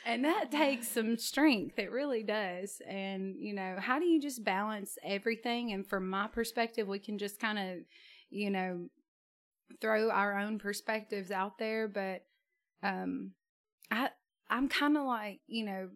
And 0.05 0.25
that 0.25 0.51
takes 0.51 0.89
some 0.89 1.17
strength. 1.17 1.79
It 1.79 1.93
really 1.93 2.25
does. 2.25 2.83
And 2.89 3.37
you 3.39 3.55
know 3.55 3.77
how 3.79 3.99
do 3.99 4.05
you 4.05 4.21
just 4.21 4.43
balance 4.43 4.99
everything? 5.05 5.73
And 5.73 5.87
from 5.87 6.11
my 6.11 6.27
perspective 6.27 6.89
we 6.89 6.99
can 6.99 7.19
just 7.19 7.39
kind 7.39 7.59
of 7.59 7.85
you 8.33 8.51
know 8.51 8.89
throw 9.81 10.11
our 10.11 10.39
own 10.39 10.59
perspectives 10.59 11.31
out 11.31 11.59
there 11.59 11.89
but 11.89 12.25
um 12.83 13.33
i 13.91 14.09
i'm 14.51 14.69
kind 14.69 14.97
of 14.97 15.05
like 15.05 15.41
you 15.47 15.65
know 15.65 15.89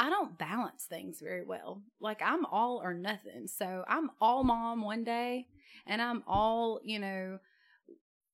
I 0.00 0.10
don't 0.10 0.38
balance 0.38 0.84
things 0.84 1.18
very 1.20 1.42
well. 1.44 1.82
Like 2.00 2.22
I'm 2.24 2.46
all 2.46 2.80
or 2.80 2.94
nothing. 2.94 3.48
So 3.48 3.84
I'm 3.88 4.10
all 4.20 4.44
mom 4.44 4.82
one 4.82 5.02
day 5.02 5.48
and 5.88 6.00
I'm 6.00 6.22
all, 6.28 6.78
you 6.84 7.00
know, 7.00 7.40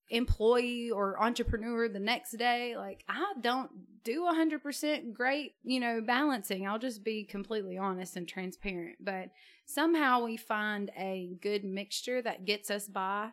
employee 0.09 0.91
or 0.91 1.21
entrepreneur 1.21 1.89
the 1.89 1.99
next 1.99 2.31
day. 2.33 2.75
Like 2.77 3.03
I 3.09 3.33
don't 3.41 3.71
do 4.03 4.27
a 4.27 4.33
hundred 4.33 4.61
percent 4.61 5.13
great, 5.13 5.55
you 5.63 5.79
know, 5.79 6.01
balancing. 6.01 6.67
I'll 6.67 6.79
just 6.79 7.03
be 7.03 7.23
completely 7.23 7.77
honest 7.77 8.15
and 8.15 8.27
transparent. 8.27 8.97
But 8.99 9.29
somehow 9.65 10.23
we 10.23 10.37
find 10.37 10.91
a 10.97 11.35
good 11.41 11.63
mixture 11.63 12.21
that 12.21 12.45
gets 12.45 12.69
us 12.69 12.87
by, 12.87 13.29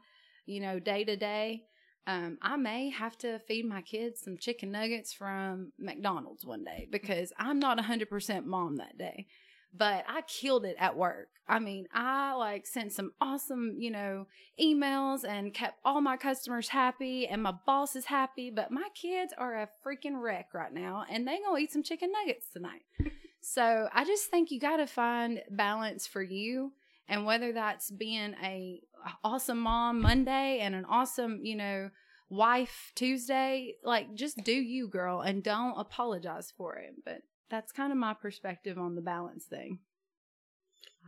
you 0.46 0.60
know, 0.60 0.78
day 0.78 1.04
to 1.04 1.16
day. 1.16 1.64
Um, 2.06 2.38
I 2.42 2.56
may 2.56 2.90
have 2.90 3.16
to 3.18 3.38
feed 3.40 3.64
my 3.64 3.80
kids 3.80 4.22
some 4.22 4.36
chicken 4.36 4.72
nuggets 4.72 5.12
from 5.12 5.72
McDonald's 5.78 6.44
one 6.44 6.64
day 6.64 6.88
because 6.90 7.32
I'm 7.38 7.60
not 7.60 7.78
100% 7.78 8.44
mom 8.44 8.78
that 8.78 8.98
day. 8.98 9.28
But 9.74 10.04
I 10.06 10.22
killed 10.22 10.64
it 10.66 10.76
at 10.78 10.96
work. 10.96 11.28
I 11.48 11.58
mean, 11.58 11.86
I 11.92 12.34
like 12.34 12.66
sent 12.66 12.92
some 12.92 13.12
awesome, 13.20 13.76
you 13.78 13.90
know, 13.90 14.26
emails 14.60 15.24
and 15.24 15.54
kept 15.54 15.78
all 15.84 16.00
my 16.00 16.16
customers 16.16 16.68
happy 16.68 17.26
and 17.26 17.42
my 17.42 17.54
boss 17.66 17.96
is 17.96 18.04
happy. 18.04 18.50
But 18.50 18.70
my 18.70 18.88
kids 18.94 19.32
are 19.36 19.54
a 19.56 19.68
freaking 19.84 20.20
wreck 20.20 20.48
right 20.52 20.72
now 20.72 21.04
and 21.10 21.26
they 21.26 21.38
gonna 21.40 21.58
eat 21.58 21.72
some 21.72 21.82
chicken 21.82 22.10
nuggets 22.12 22.48
tonight. 22.52 22.82
so 23.40 23.88
I 23.92 24.04
just 24.04 24.26
think 24.26 24.50
you 24.50 24.60
got 24.60 24.76
to 24.76 24.86
find 24.86 25.40
balance 25.50 26.06
for 26.06 26.22
you 26.22 26.72
and 27.08 27.26
whether 27.26 27.52
that's 27.52 27.90
being 27.90 28.34
a 28.42 28.80
awesome 29.24 29.58
mom 29.58 30.00
Monday 30.00 30.60
and 30.60 30.74
an 30.74 30.84
awesome, 30.84 31.40
you 31.42 31.56
know, 31.56 31.90
wife 32.30 32.92
Tuesday, 32.94 33.74
like 33.84 34.14
just 34.14 34.38
do 34.44 34.52
you, 34.52 34.88
girl, 34.88 35.20
and 35.20 35.42
don't 35.42 35.78
apologize 35.78 36.52
for 36.56 36.76
it. 36.76 36.94
But 37.04 37.22
that's 37.50 37.72
kind 37.72 37.92
of 37.92 37.98
my 37.98 38.14
perspective 38.14 38.78
on 38.78 38.94
the 38.94 39.02
balance 39.02 39.44
thing. 39.44 39.80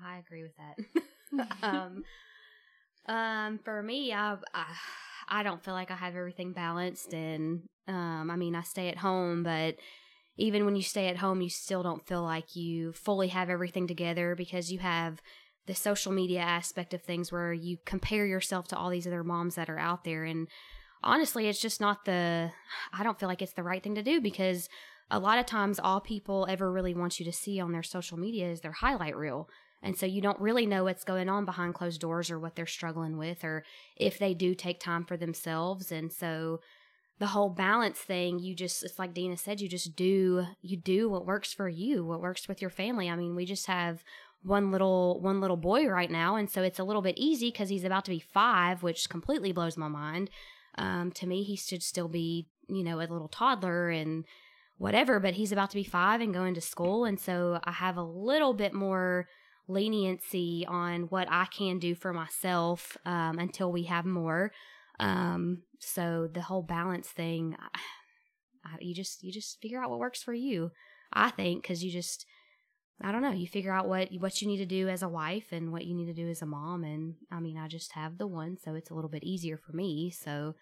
I 0.05 0.19
agree 0.19 0.43
with 0.43 0.57
that. 0.57 1.47
um, 1.63 2.05
um, 3.07 3.59
for 3.65 3.83
me, 3.83 4.13
I, 4.13 4.37
I 4.53 4.67
I 5.27 5.43
don't 5.43 5.65
feel 5.65 5.75
like 5.75 5.91
I 5.91 5.97
have 5.97 6.17
everything 6.17 6.53
balanced, 6.53 7.13
and 7.15 7.63
um, 7.89 8.31
I 8.31 8.37
mean, 8.37 8.55
I 8.55 8.63
stay 8.63 8.89
at 8.89 8.99
home, 8.99 9.43
but 9.43 9.77
even 10.37 10.65
when 10.65 10.77
you 10.77 10.83
stay 10.83 11.09
at 11.09 11.19
home, 11.19 11.41
you 11.41 11.51
still 11.51 11.83
don't 11.83 12.07
feel 12.07 12.23
like 12.23 12.57
you 12.57 12.93
fully 12.93 13.29
have 13.29 13.49
everything 13.49 13.87
together 13.87 14.35
because 14.35 14.73
you 14.73 14.81
have 14.81 15.21
the 15.67 15.75
social 15.75 16.13
media 16.13 16.41
aspect 16.41 16.93
of 16.93 17.03
things 17.03 17.31
where 17.31 17.53
you 17.53 17.79
compare 17.85 18.27
yourself 18.27 18.69
to 18.69 18.77
all 18.77 18.91
these 18.91 19.07
other 19.07 19.25
moms 19.25 19.55
that 19.55 19.71
are 19.71 19.79
out 19.79 20.05
there. 20.05 20.25
And 20.25 20.49
honestly, 21.03 21.47
it's 21.49 21.61
just 21.61 21.81
not 21.81 22.05
the, 22.05 22.51
I 22.93 23.03
don't 23.03 23.19
feel 23.19 23.29
like 23.29 23.43
it's 23.43 23.53
the 23.53 23.63
right 23.63 23.83
thing 23.83 23.95
to 23.95 24.03
do 24.03 24.21
because 24.21 24.69
a 25.15 25.19
lot 25.19 25.39
of 25.39 25.47
times 25.47 25.79
all 25.79 26.01
people 26.01 26.45
ever 26.51 26.73
really 26.73 26.93
want 26.93 27.21
you 27.21 27.25
to 27.25 27.33
see 27.33 27.61
on 27.61 27.71
their 27.71 27.85
social 27.85 28.19
media 28.19 28.51
is 28.51 28.61
their 28.61 28.73
highlight 28.73 29.17
reel. 29.17 29.49
And 29.81 29.97
so 29.97 30.07
you 30.07 30.21
don't 30.21 30.41
really 30.41 30.67
know 30.67 30.85
what's 30.85 31.05
going 31.05 31.29
on 31.29 31.45
behind 31.45 31.75
closed 31.75 32.01
doors 32.01 32.31
or 32.31 32.41
what 32.41 32.57
they're 32.57 32.67
struggling 32.67 33.17
with 33.17 33.45
or 33.45 33.65
if 33.97 34.19
they 34.19 34.35
do 34.35 34.55
take 34.55 34.81
time 34.81 35.05
for 35.05 35.17
themselves. 35.17 35.93
And 35.93 36.13
so 36.13 36.61
the 37.21 37.29
whole 37.29 37.51
balance 37.51 38.01
thing, 38.01 38.41
you 38.41 38.57
just, 38.57 38.83
it's 38.83 38.99
like 38.99 39.15
Dina 39.15 39.37
said, 39.37 39.61
you 39.61 39.69
just 39.69 39.95
do, 39.95 40.47
you 40.63 40.77
do 40.77 41.09
what 41.09 41.27
works 41.27 41.53
for 41.53 41.69
you, 41.69 42.05
what 42.05 42.21
works 42.21 42.49
with 42.49 42.61
your 42.61 42.71
family. 42.71 43.09
I 43.09 43.15
mean, 43.15 43.37
we 43.37 43.45
just 43.45 43.67
have 43.67 44.03
one 44.43 44.73
little, 44.73 45.21
one 45.21 45.41
little 45.41 45.57
boy 45.57 45.87
right 45.87 46.11
now. 46.11 46.35
And 46.35 46.51
so 46.51 46.63
it's 46.63 46.81
a 46.81 46.85
little 46.85 47.03
bit 47.03 47.19
easy 47.19 47.53
because 47.53 47.69
he's 47.69 47.85
about 47.85 48.05
to 48.07 48.11
be 48.11 48.19
five, 48.19 48.83
which 48.83 49.09
completely 49.09 49.53
blows 49.53 49.77
my 49.77 49.89
mind. 49.89 50.29
Um, 50.77 51.13
to 51.13 51.27
me, 51.29 51.45
he 51.45 51.55
should 51.55 51.85
still 51.85 52.09
be, 52.09 52.49
you 52.69 52.83
know, 52.83 52.97
a 52.97 53.07
little 53.07 53.29
toddler 53.29 53.91
and 53.91 54.25
whatever, 54.79 55.21
but 55.21 55.35
he's 55.35 55.53
about 55.53 55.71
to 55.71 55.77
be 55.77 55.85
five 55.85 56.21
and 56.21 56.35
going 56.35 56.55
to 56.55 56.61
school. 56.61 57.05
And 57.05 57.19
so 57.19 57.61
I 57.65 57.73
have 57.73 57.97
a 57.97 58.03
little 58.03 58.55
bit 58.55 58.75
more 58.75 59.29
leniency 59.69 60.65
on 60.69 61.03
what 61.05 61.29
I 61.31 61.47
can 61.47 61.79
do 61.79 61.95
for 61.95 62.13
myself 62.13 62.97
um, 63.07 63.39
until 63.39 63.73
we 63.73 63.85
have 63.85 64.05
more. 64.05 64.53
Um, 65.01 65.63
so 65.79 66.29
the 66.33 66.43
whole 66.43 66.63
balance 66.63 67.09
thing, 67.09 67.57
I, 67.59 67.79
I, 68.65 68.77
you 68.81 68.95
just 68.95 69.23
you 69.23 69.33
just 69.33 69.61
figure 69.61 69.83
out 69.83 69.91
what 69.91 69.99
works 69.99 70.23
for 70.23 70.35
you. 70.35 70.71
I 71.13 71.31
think 71.31 71.63
because 71.63 71.83
you 71.83 71.91
just 71.91 72.27
I 73.01 73.13
don't 73.13 73.23
know 73.23 73.33
you 73.33 73.47
figure 73.47 73.73
out 73.73 73.89
what 73.89 74.09
what 74.19 74.41
you 74.41 74.49
need 74.49 74.59
to 74.59 74.67
do 74.67 74.89
as 74.89 75.03
a 75.03 75.09
wife 75.09 75.47
and 75.51 75.73
what 75.73 75.85
you 75.85 75.95
need 75.95 76.07
to 76.07 76.15
do 76.15 76.29
as 76.29 76.43
a 76.43 76.47
mom. 76.47 76.85
And 76.85 77.15
I 77.31 77.41
mean 77.41 77.57
I 77.59 77.69
just 77.69 77.93
have 77.93 78.19
the 78.19 78.27
one, 78.27 78.57
so 78.63 78.75
it's 78.75 78.91
a 78.91 78.95
little 78.95 79.11
bit 79.11 79.25
easier 79.25 79.57
for 79.57 79.73
me. 79.73 80.11
So 80.11 80.55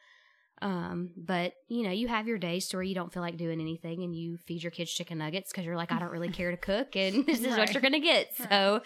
um, 0.62 1.10
but 1.16 1.52
you 1.68 1.82
know, 1.82 1.90
you 1.90 2.08
have 2.08 2.26
your 2.28 2.38
days 2.38 2.68
to 2.68 2.76
where 2.78 2.82
you 2.84 2.94
don't 2.94 3.12
feel 3.12 3.22
like 3.22 3.36
doing 3.36 3.60
anything 3.60 4.02
and 4.02 4.14
you 4.16 4.38
feed 4.46 4.62
your 4.62 4.70
kids 4.70 4.92
chicken 4.92 5.18
nuggets 5.18 5.50
because 5.50 5.66
you're 5.66 5.76
like, 5.76 5.92
I 5.92 5.98
don't 5.98 6.12
really 6.12 6.30
care 6.30 6.50
to 6.50 6.56
cook 6.56 6.96
and 6.96 7.26
this 7.26 7.40
is 7.40 7.46
Right. 7.48 7.58
what 7.58 7.74
you're 7.74 7.80
going 7.82 7.92
to 7.92 8.00
get. 8.00 8.34
So, 8.36 8.80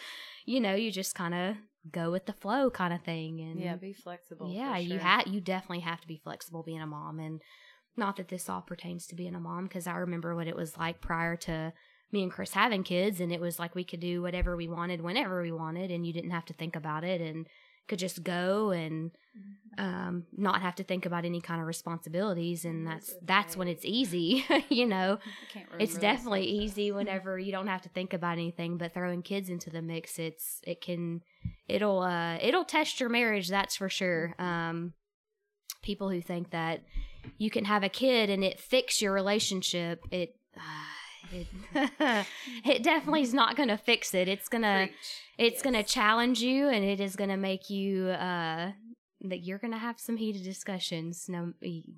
you 0.47 0.61
know, 0.61 0.75
you 0.75 0.91
just 0.91 1.15
kind 1.15 1.35
of 1.35 1.57
go 1.93 2.11
with 2.11 2.27
the 2.27 2.33
flow 2.33 2.71
kind 2.71 2.93
of 2.93 3.03
thing. 3.03 3.41
And 3.41 3.61
Yeah, 3.61 3.77
be 3.77 3.93
flexible. 3.93 4.51
yeah, 4.51 4.73
for 4.75 4.81
you 4.81 4.99
have, 4.99 5.27
you 5.29 5.41
definitely 5.41 5.81
have 5.81 6.01
to 6.01 6.09
be 6.09 6.17
flexible 6.17 6.63
being 6.63 6.81
a 6.81 6.87
mom. 6.87 7.21
And 7.21 7.41
not 7.97 8.17
that 8.17 8.29
this 8.29 8.49
all 8.49 8.63
pertains 8.63 9.07
to 9.09 9.15
being 9.15 9.35
a 9.35 9.41
mom 9.41 9.65
because 9.65 9.87
I 9.87 9.97
remember 9.97 10.35
what 10.35 10.47
it 10.49 10.57
was 10.57 10.77
like 10.77 11.01
prior 11.01 11.37
to 11.37 11.73
me 12.13 12.23
and 12.23 12.33
Chris 12.33 12.53
having 12.53 12.83
kids. 12.85 13.21
And 13.21 13.33
it 13.33 13.41
was 13.41 13.59
like 13.59 13.75
we 13.75 13.85
could 13.85 14.01
do 14.01 14.23
whatever 14.23 14.57
we 14.57 14.69
wanted 14.69 15.01
whenever 15.03 15.43
we 15.43 15.53
wanted 15.53 15.91
and 15.91 16.07
you 16.07 16.13
didn't 16.13 16.31
have 16.31 16.45
to 16.47 16.55
think 16.55 16.75
about 16.77 17.05
it 17.05 17.21
and 17.21 17.47
could 17.87 17.99
just 17.99 18.23
go 18.23 18.71
and 18.71 19.11
um, 19.79 20.25
not 20.37 20.63
have 20.63 20.77
to 20.77 20.85
think 20.85 21.05
about 21.05 21.25
any 21.25 21.41
kind 21.41 21.61
of 21.61 21.67
responsibilities, 21.67 22.65
and 22.65 22.87
that's 22.87 23.15
that's 23.23 23.57
when 23.57 23.69
it's 23.69 23.85
easy, 23.85 24.45
you 24.69 24.87
know. 24.87 25.19
I 25.79 25.83
It's 25.83 25.99
definitely 25.99 26.45
easy 26.45 26.93
whenever 26.93 27.39
you 27.39 27.53
don't 27.53 27.67
have 27.67 27.83
to 27.83 27.89
think 27.91 28.13
about 28.13 28.33
anything, 28.33 28.79
but 28.79 28.95
throwing 28.95 29.23
kids 29.23 29.51
into 29.51 29.71
the 29.71 29.83
mix, 29.83 30.19
it's 30.19 30.61
it 30.67 30.81
can 30.81 31.23
it'll 31.69 32.01
uh 32.01 32.39
it'll 32.41 32.65
test 32.65 33.01
your 33.01 33.09
marriage, 33.09 33.49
that's 33.49 33.77
for 33.77 33.89
sure. 33.89 34.35
Um, 34.39 34.95
people 35.83 36.11
who 36.11 36.21
think 36.23 36.51
that 36.51 36.83
you 37.39 37.51
can 37.51 37.65
have 37.65 37.83
a 37.83 37.89
kid 37.89 38.31
and 38.31 38.43
it 38.43 38.59
fix 38.59 39.03
your 39.03 39.13
relationship, 39.13 40.05
it. 40.11 40.35
Uh, 40.57 40.61
it, 41.33 42.27
it 42.65 42.83
definitely 42.85 43.23
is 43.23 43.35
not 43.35 43.57
going 43.57 43.69
to 43.69 43.77
fix 43.77 44.15
it. 44.15 44.29
It's 44.29 44.49
gonna 44.49 44.89
it's 45.39 45.63
going 45.63 45.75
to 45.75 45.83
challenge 45.83 46.41
you 46.41 46.69
and 46.69 46.85
it 46.85 47.01
is 47.01 47.17
going 47.17 47.31
to 47.31 47.37
make 47.37 47.69
you 47.71 48.09
uh 48.09 48.73
that 49.23 49.43
you're 49.43 49.59
going 49.59 49.73
to 49.73 49.79
have 49.79 49.99
some 49.99 50.17
heated 50.17 50.45
discussions. 50.45 51.27
No 51.29 51.53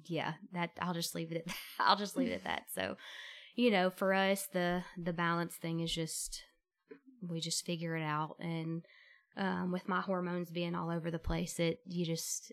yeah 0.06 0.34
that 0.52 0.70
i'll 0.80 0.94
just 0.94 1.14
leave 1.14 1.32
it 1.32 1.44
at 1.46 1.54
i'll 1.80 1.96
just 1.96 2.16
leave 2.16 2.28
it 2.28 2.34
at 2.34 2.44
that. 2.44 2.62
So 2.74 2.96
you 3.54 3.70
know 3.70 3.90
for 3.90 4.12
us 4.12 4.48
the 4.52 4.82
the 4.96 5.12
balance 5.12 5.56
thing 5.56 5.80
is 5.80 5.92
just 5.92 6.42
we 7.20 7.40
just 7.40 7.66
figure 7.66 7.96
it 7.96 8.02
out. 8.02 8.36
And 8.40 8.84
um 9.36 9.72
with 9.72 9.88
my 9.88 10.00
hormones 10.00 10.50
being 10.50 10.74
all 10.74 10.90
over 10.90 11.10
the 11.10 11.18
place 11.18 11.58
it 11.58 11.80
you 11.86 12.04
just 12.06 12.52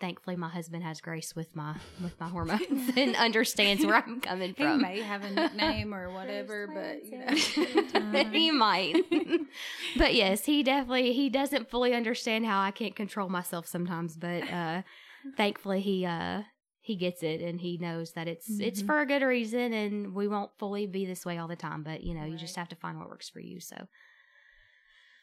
thankfully 0.00 0.34
my 0.36 0.48
husband 0.48 0.82
has 0.82 1.00
grace 1.00 1.34
with 1.36 1.54
my 1.54 1.74
with 2.02 2.18
my 2.18 2.28
hormones 2.28 2.90
and 2.96 3.14
understands 3.28 3.84
where 3.84 3.96
i'm 3.96 4.20
coming 4.20 4.54
from. 4.54 4.78
He 4.78 4.82
may 4.82 5.02
have 5.02 5.22
a 5.22 5.30
nickname 5.30 5.94
or 5.94 6.10
whatever, 6.14 6.66
but 6.66 7.04
you 7.04 7.18
know. 7.18 8.22
he 8.32 8.50
might. 8.50 8.96
but 9.96 10.14
yes, 10.14 10.44
he 10.46 10.62
definitely 10.62 11.12
he 11.12 11.28
doesn't 11.28 11.70
fully 11.70 11.94
understand 11.94 12.46
how 12.46 12.60
I 12.60 12.70
can't 12.70 12.96
control 12.96 13.28
myself 13.28 13.66
sometimes, 13.66 14.16
but 14.16 14.48
uh 14.50 14.82
thankfully 15.36 15.80
he 15.80 16.06
uh 16.06 16.42
he 16.80 16.96
gets 16.96 17.22
it 17.22 17.40
and 17.40 17.60
he 17.60 17.78
knows 17.78 18.12
that 18.12 18.28
it's 18.28 18.60
it's 18.60 18.82
Mhm. 18.82 18.86
for 18.86 19.00
a 19.00 19.06
good 19.06 19.22
reason 19.22 19.72
and 19.72 20.14
we 20.14 20.28
won't 20.28 20.50
fully 20.58 20.86
be 20.86 21.06
this 21.06 21.24
way 21.26 21.38
all 21.38 21.48
the 21.48 21.56
time, 21.56 21.82
but 21.82 22.02
you 22.02 22.14
know, 22.14 22.24
you 22.24 22.36
just 22.38 22.56
have 22.56 22.68
to 22.70 22.76
find 22.76 22.98
what 22.98 23.08
works 23.08 23.28
for 23.28 23.40
you. 23.40 23.60
So 23.60 23.86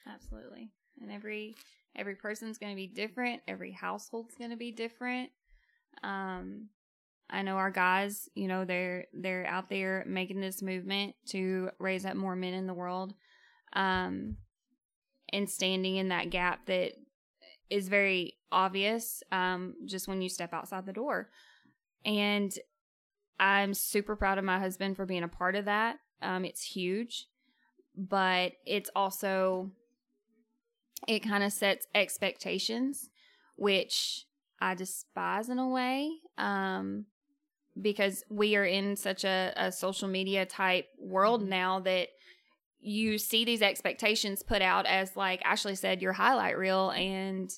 Absolutely. 0.08 0.71
And 1.01 1.11
every 1.11 1.55
every 1.95 2.15
person's 2.15 2.57
going 2.57 2.71
to 2.71 2.75
be 2.75 2.87
different. 2.87 3.41
Every 3.47 3.71
household's 3.71 4.35
going 4.35 4.51
to 4.51 4.57
be 4.57 4.71
different. 4.71 5.29
Um 6.03 6.69
I 7.29 7.43
know 7.43 7.55
our 7.55 7.71
guys, 7.71 8.27
you 8.35 8.47
know, 8.47 8.65
they're 8.65 9.05
they're 9.13 9.45
out 9.47 9.69
there 9.69 10.03
making 10.05 10.41
this 10.41 10.61
movement 10.61 11.15
to 11.29 11.69
raise 11.79 12.05
up 12.05 12.15
more 12.15 12.35
men 12.35 12.53
in 12.53 12.67
the 12.67 12.73
world. 12.73 13.13
Um 13.73 14.37
and 15.33 15.49
standing 15.49 15.95
in 15.95 16.09
that 16.09 16.29
gap 16.29 16.65
that 16.65 16.91
is 17.69 17.87
very 17.87 18.35
obvious 18.51 19.23
um 19.31 19.75
just 19.85 20.07
when 20.07 20.21
you 20.21 20.29
step 20.29 20.53
outside 20.53 20.85
the 20.85 20.93
door. 20.93 21.29
And 22.05 22.51
I'm 23.39 23.73
super 23.73 24.15
proud 24.15 24.37
of 24.37 24.43
my 24.43 24.59
husband 24.59 24.95
for 24.95 25.05
being 25.05 25.23
a 25.23 25.27
part 25.27 25.55
of 25.55 25.65
that. 25.65 25.97
Um 26.21 26.45
it's 26.45 26.63
huge. 26.63 27.27
But 27.95 28.53
it's 28.65 28.89
also 28.95 29.71
it 31.07 31.19
kind 31.19 31.43
of 31.43 31.51
sets 31.51 31.87
expectations 31.95 33.09
which 33.55 34.25
i 34.59 34.73
despise 34.73 35.49
in 35.49 35.59
a 35.59 35.67
way 35.67 36.09
um 36.37 37.05
because 37.81 38.23
we 38.29 38.55
are 38.57 38.65
in 38.65 38.95
such 38.95 39.23
a, 39.23 39.53
a 39.55 39.71
social 39.71 40.07
media 40.07 40.45
type 40.45 40.87
world 40.99 41.41
now 41.41 41.79
that 41.79 42.09
you 42.81 43.17
see 43.17 43.45
these 43.45 43.61
expectations 43.61 44.43
put 44.43 44.61
out 44.61 44.85
as 44.85 45.15
like 45.15 45.41
ashley 45.45 45.75
said 45.75 46.01
your 46.01 46.13
highlight 46.13 46.57
reel 46.57 46.89
and 46.91 47.51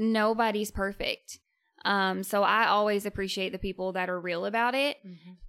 nobody's 0.00 0.70
perfect. 0.70 1.38
Um 1.84 2.22
so 2.22 2.42
i 2.42 2.66
always 2.66 3.06
appreciate 3.06 3.52
the 3.52 3.58
people 3.58 3.92
that 3.92 4.08
are 4.10 4.20
real 4.20 4.46
about 4.46 4.74
it. 4.74 4.96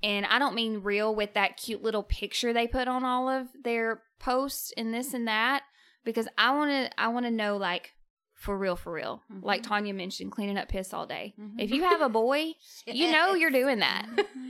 And 0.04 0.26
I 0.26 0.40
don't 0.40 0.56
mean 0.56 0.84
real 0.84 1.16
with 1.16 1.34
that 1.34 1.58
cute 1.58 1.82
little 1.82 2.04
picture 2.04 2.54
they 2.54 2.68
put 2.68 2.88
on 2.88 3.04
all 3.04 3.30
of 3.30 3.48
their 3.64 4.02
posts 4.20 4.74
and 4.78 4.94
this 4.94 5.14
and 5.14 5.28
that 5.28 5.64
because 6.04 6.28
I 6.38 6.52
want 6.56 6.72
to 6.72 7.00
I 7.02 7.10
want 7.10 7.26
to 7.26 7.32
know 7.32 7.58
like 7.58 7.94
for 8.36 8.58
real 8.58 8.76
for 8.76 8.92
real. 8.92 9.22
Mm-hmm. 9.32 9.46
Like 9.46 9.62
Tanya 9.62 9.94
mentioned 9.94 10.32
cleaning 10.32 10.58
up 10.58 10.68
piss 10.68 10.94
all 10.96 11.06
day. 11.06 11.36
Mhm. 11.40 11.60
If 11.60 11.70
you 11.72 11.84
have 11.84 12.02
a 12.02 12.10
boy, 12.10 12.54
you 12.88 13.12
know 13.12 13.36
you're 13.36 13.52
doing 13.52 13.80
that. 13.80 14.08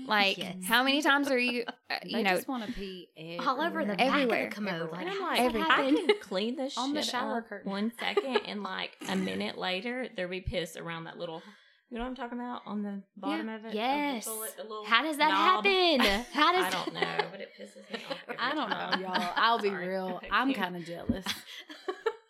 Like 0.08 0.38
Yes. 0.38 0.56
how 0.66 0.82
many 0.84 1.02
times 1.02 1.30
are 1.30 1.38
you 1.38 1.66
uh, 1.90 1.96
you 2.06 2.18
they 2.18 2.24
know 2.24 2.36
just 2.36 2.48
want 2.48 2.66
to 2.66 2.72
pee 2.72 3.10
all 3.46 3.60
over 3.62 3.84
the 3.84 3.92
everywhere. 3.92 3.98
back 3.98 4.08
Everywhere. 4.08 4.44
of 4.46 4.50
the 4.50 4.56
commode. 4.56 4.92
Like, 4.92 5.08
I'm 5.08 5.20
like, 5.22 5.38
does 5.38 5.46
Every- 5.48 5.62
that 5.62 5.72
I 5.72 5.92
can 5.92 6.08
clean 6.22 6.56
this 6.56 6.78
On 6.78 6.94
the 6.94 7.02
shower 7.02 7.42
curtain. 7.42 7.70
one 7.70 7.92
second, 8.00 8.38
and 8.48 8.64
like 8.64 8.96
a 9.10 9.16
minute 9.18 9.58
later, 9.58 10.08
there'll 10.16 10.32
be 10.32 10.40
piss 10.42 10.78
around 10.78 11.04
that 11.04 11.18
little. 11.18 11.42
You 11.92 11.98
know 11.98 12.04
what 12.04 12.10
I'm 12.12 12.16
talking 12.16 12.40
about 12.40 12.62
on 12.66 12.84
the 12.84 13.04
bottom 13.18 13.50
of 13.50 13.66
it. 13.66 13.68
of 13.68 13.72
the 13.74 13.78
Yes. 13.78 14.24
toilet, 14.26 14.54
the 14.56 14.84
How 14.88 15.04
does 15.04 15.18
that 15.18 15.30
knob. 15.30 15.66
happen? 15.66 16.26
How 16.34 16.52
does 16.54 16.66
I 16.66 16.70
don't 16.70 16.94
know, 16.94 17.26
but 17.30 17.42
it 17.42 17.50
pisses 17.60 17.76
me 17.94 18.00
off. 18.10 18.18
every 18.30 18.38
I 18.40 18.56
don't 18.56 18.70
know, 18.70 19.08
y'all. 19.08 19.34
I'll 19.36 19.60
be 19.60 19.68
Sorry. 19.70 19.88
real. 19.90 20.22
I'm 20.32 20.54
kind 20.54 20.78
of 20.78 20.86
jealous. 20.86 21.26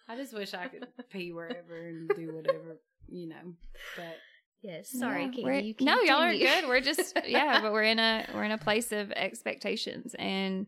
I 0.10 0.15
just 0.15 0.34
wish 0.34 0.54
I 0.56 0.67
could 0.67 0.88
pee 1.12 1.32
wherever 1.32 1.78
and 1.88 2.10
do 2.10 2.36
whatever, 2.36 2.80
you 3.08 3.30
know. 3.30 3.54
But 3.95 4.17
Yes, 4.63 4.91
sorry, 4.91 5.24
Yeah, 5.26 5.30
Katie, 5.30 5.43
we're- 5.43 5.62
you 5.63 5.76
no, 5.82 6.02
y'all 6.02 6.21
are 6.21 6.36
good. 6.36 6.67
We're 6.67 6.82
just 6.82 7.17
yeah, 7.26 7.62
but 7.62 7.71
we're 7.71 7.82
in 7.84 7.97
a 8.00 8.28
we're 8.34 8.43
in 8.43 8.52
a 8.52 8.60
place 8.60 8.91
of 8.91 9.12
expectations, 9.12 10.15
and 10.19 10.67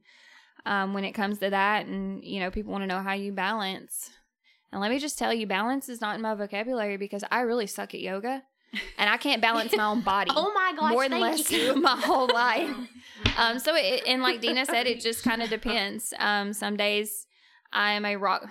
um, 0.65 0.93
when 0.95 1.03
it 1.03 1.11
comes 1.11 1.37
to 1.39 1.49
that, 1.51 1.85
and 1.85 2.23
you 2.23 2.39
know, 2.39 2.49
people 2.49 2.71
want 2.71 2.81
to 2.83 2.87
know 2.87 3.01
how 3.03 3.13
you 3.13 3.31
balance. 3.33 4.09
And 4.71 4.81
let 4.81 4.89
me 4.89 4.97
just 4.97 5.19
tell 5.19 5.31
you, 5.31 5.45
balance 5.45 5.89
is 5.89 6.01
not 6.01 6.15
in 6.15 6.21
my 6.23 6.33
vocabulary 6.33 6.97
because 6.97 7.23
I 7.29 7.41
really 7.41 7.67
suck 7.67 7.93
at 7.93 7.99
yoga, 7.99 8.41
and 8.97 9.09
I 9.09 9.17
can't 9.17 9.41
balance 9.41 9.75
my 9.75 9.85
own 9.85 10.01
body. 10.01 10.31
Oh 10.35 10.51
my 10.53 10.73
gosh, 10.75 10.91
more 10.91 11.09
than 11.09 11.19
less 11.19 11.51
you. 11.51 11.75
my 11.81 11.95
whole 11.95 12.27
life. 12.27 12.75
Um, 13.37 13.59
so 13.59 13.75
it, 13.75 14.03
and 14.07 14.21
like 14.21 14.41
Dina 14.41 14.65
said, 14.65 14.87
it 14.87 14.99
just 14.99 15.23
kind 15.23 15.41
of 15.41 15.49
depends. 15.49 16.13
Um, 16.17 16.53
some 16.53 16.75
days 16.77 17.27
I 17.71 17.93
am 17.93 18.05
a 18.05 18.15
rock. 18.15 18.49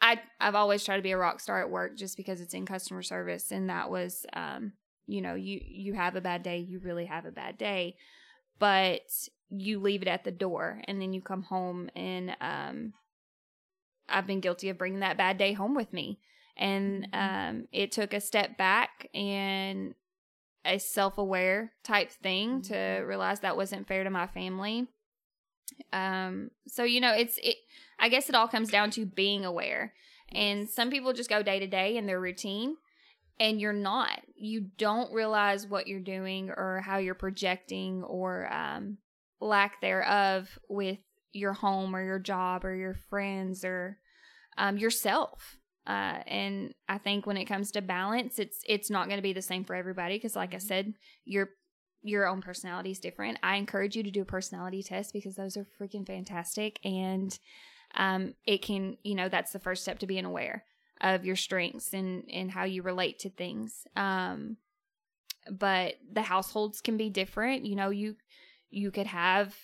I 0.00 0.20
I've 0.40 0.54
always 0.54 0.84
tried 0.84 0.96
to 0.96 1.02
be 1.02 1.12
a 1.12 1.18
rock 1.18 1.40
star 1.40 1.60
at 1.60 1.70
work 1.70 1.96
just 1.96 2.16
because 2.16 2.40
it's 2.40 2.54
in 2.54 2.66
customer 2.66 3.02
service, 3.02 3.50
and 3.50 3.70
that 3.70 3.90
was 3.90 4.26
um, 4.32 4.72
you 5.06 5.20
know, 5.20 5.34
you 5.34 5.60
you 5.62 5.94
have 5.94 6.16
a 6.16 6.20
bad 6.20 6.42
day, 6.42 6.58
you 6.58 6.78
really 6.78 7.06
have 7.06 7.24
a 7.26 7.32
bad 7.32 7.58
day. 7.58 7.96
But 8.58 9.02
you 9.50 9.78
leave 9.78 10.02
it 10.02 10.08
at 10.08 10.24
the 10.24 10.30
door 10.30 10.80
and 10.86 11.00
then 11.00 11.12
you 11.12 11.20
come 11.20 11.42
home 11.42 11.88
and 11.94 12.36
um 12.40 12.92
I've 14.08 14.26
been 14.26 14.40
guilty 14.40 14.68
of 14.68 14.78
bringing 14.78 15.00
that 15.00 15.16
bad 15.16 15.38
day 15.38 15.52
home 15.54 15.74
with 15.74 15.92
me. 15.92 16.18
And 16.56 17.08
um 17.12 17.68
it 17.72 17.92
took 17.92 18.14
a 18.14 18.20
step 18.20 18.56
back 18.56 19.08
and 19.14 19.94
a 20.64 20.78
self-aware 20.78 21.72
type 21.82 22.10
thing 22.10 22.62
to 22.62 23.04
realize 23.06 23.40
that 23.40 23.56
wasn't 23.56 23.86
fair 23.86 24.04
to 24.04 24.10
my 24.10 24.26
family. 24.26 24.88
Um 25.92 26.50
so 26.68 26.84
you 26.84 27.00
know 27.00 27.12
it's 27.12 27.38
it 27.42 27.56
I 27.98 28.08
guess 28.08 28.28
it 28.28 28.34
all 28.34 28.48
comes 28.48 28.70
down 28.70 28.90
to 28.92 29.06
being 29.06 29.44
aware. 29.44 29.94
And 30.32 30.68
some 30.68 30.90
people 30.90 31.12
just 31.12 31.30
go 31.30 31.42
day 31.42 31.58
to 31.58 31.66
day 31.66 31.96
in 31.96 32.06
their 32.06 32.20
routine 32.20 32.76
and 33.38 33.60
you're 33.60 33.72
not. 33.72 34.20
You 34.36 34.66
don't 34.78 35.12
realize 35.12 35.66
what 35.66 35.86
you're 35.86 36.00
doing 36.00 36.50
or 36.50 36.82
how 36.84 36.98
you're 36.98 37.14
projecting 37.14 38.02
or 38.04 38.52
um, 38.52 38.98
lack 39.40 39.80
thereof 39.80 40.58
with 40.68 40.98
your 41.32 41.52
home 41.52 41.94
or 41.94 42.04
your 42.04 42.18
job 42.18 42.64
or 42.64 42.74
your 42.74 42.94
friends 42.94 43.64
or 43.64 43.98
um, 44.56 44.78
yourself. 44.78 45.58
Uh, 45.86 46.20
and 46.26 46.74
I 46.88 46.98
think 46.98 47.26
when 47.26 47.36
it 47.36 47.44
comes 47.44 47.70
to 47.72 47.82
balance, 47.82 48.38
it's 48.38 48.60
it's 48.66 48.90
not 48.90 49.06
going 49.08 49.18
to 49.18 49.22
be 49.22 49.34
the 49.34 49.42
same 49.42 49.64
for 49.64 49.74
everybody 49.74 50.16
because, 50.16 50.36
like 50.36 50.54
I 50.54 50.58
said, 50.58 50.94
your 51.24 51.50
your 52.02 52.26
own 52.26 52.40
personality 52.40 52.90
is 52.90 53.00
different. 53.00 53.38
I 53.42 53.56
encourage 53.56 53.96
you 53.96 54.02
to 54.02 54.10
do 54.10 54.22
a 54.22 54.26
personality 54.26 54.82
test 54.82 55.12
because 55.12 55.36
those 55.36 55.56
are 55.56 55.66
freaking 55.80 56.06
fantastic, 56.06 56.78
and 56.84 57.36
um, 57.96 58.34
it 58.46 58.62
can 58.62 58.96
you 59.02 59.14
know 59.14 59.28
that's 59.28 59.52
the 59.52 59.58
first 59.58 59.82
step 59.82 59.98
to 59.98 60.06
being 60.06 60.24
aware 60.24 60.64
of 61.00 61.24
your 61.24 61.36
strengths 61.36 61.92
and 61.92 62.24
and 62.32 62.50
how 62.50 62.64
you 62.64 62.82
relate 62.82 63.18
to 63.20 63.30
things. 63.30 63.86
Um, 63.94 64.56
but 65.50 65.94
the 66.10 66.22
households 66.22 66.80
can 66.80 66.96
be 66.96 67.10
different. 67.10 67.66
You 67.66 67.76
know, 67.76 67.90
you 67.90 68.16
you 68.70 68.90
could 68.90 69.06
have 69.06 69.54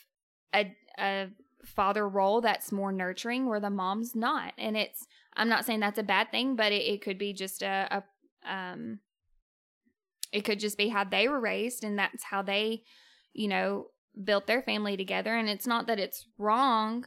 a 0.55 0.75
a 0.99 1.29
father 1.65 2.07
role 2.09 2.41
that's 2.41 2.73
more 2.73 2.93
nurturing 2.93 3.47
where 3.47 3.61
the 3.61 3.71
mom's 3.71 4.15
not, 4.15 4.53
and 4.59 4.77
it's 4.77 5.07
I'm 5.37 5.49
not 5.49 5.65
saying 5.65 5.81
that's 5.81 5.99
a 5.99 6.05
bad 6.05 6.31
thing, 6.31 6.57
but 6.57 6.73
it, 6.73 6.83
it 6.83 7.03
could 7.03 7.19
be 7.19 7.33
just 7.33 7.63
a, 7.63 8.03
a 8.45 8.53
um 8.53 9.01
it 10.33 10.45
could 10.45 10.61
just 10.61 10.79
be 10.79 10.89
how 10.89 11.05
they 11.05 11.29
were 11.29 11.41
raised 11.41 11.83
and 11.83 11.99
that's 11.99 12.25
how 12.25 12.43
they, 12.43 12.83
you 13.33 13.49
know, 13.49 13.87
built 14.23 14.47
their 14.47 14.63
family 14.63 14.97
together. 14.97 15.35
And 15.37 15.49
it's 15.49 15.67
not 15.67 15.87
that 15.89 15.99
it's 15.99 16.27
wrong, 16.39 17.07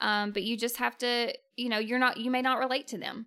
um, 0.00 0.30
but 0.32 0.44
you 0.44 0.56
just 0.56 0.76
have 0.76 0.96
to, 0.98 1.34
you 1.56 1.68
know, 1.68 1.78
you're 1.78 1.98
not 1.98 2.16
you 2.16 2.30
may 2.30 2.42
not 2.42 2.58
relate 2.58 2.86
to 2.88 2.98
them. 2.98 3.26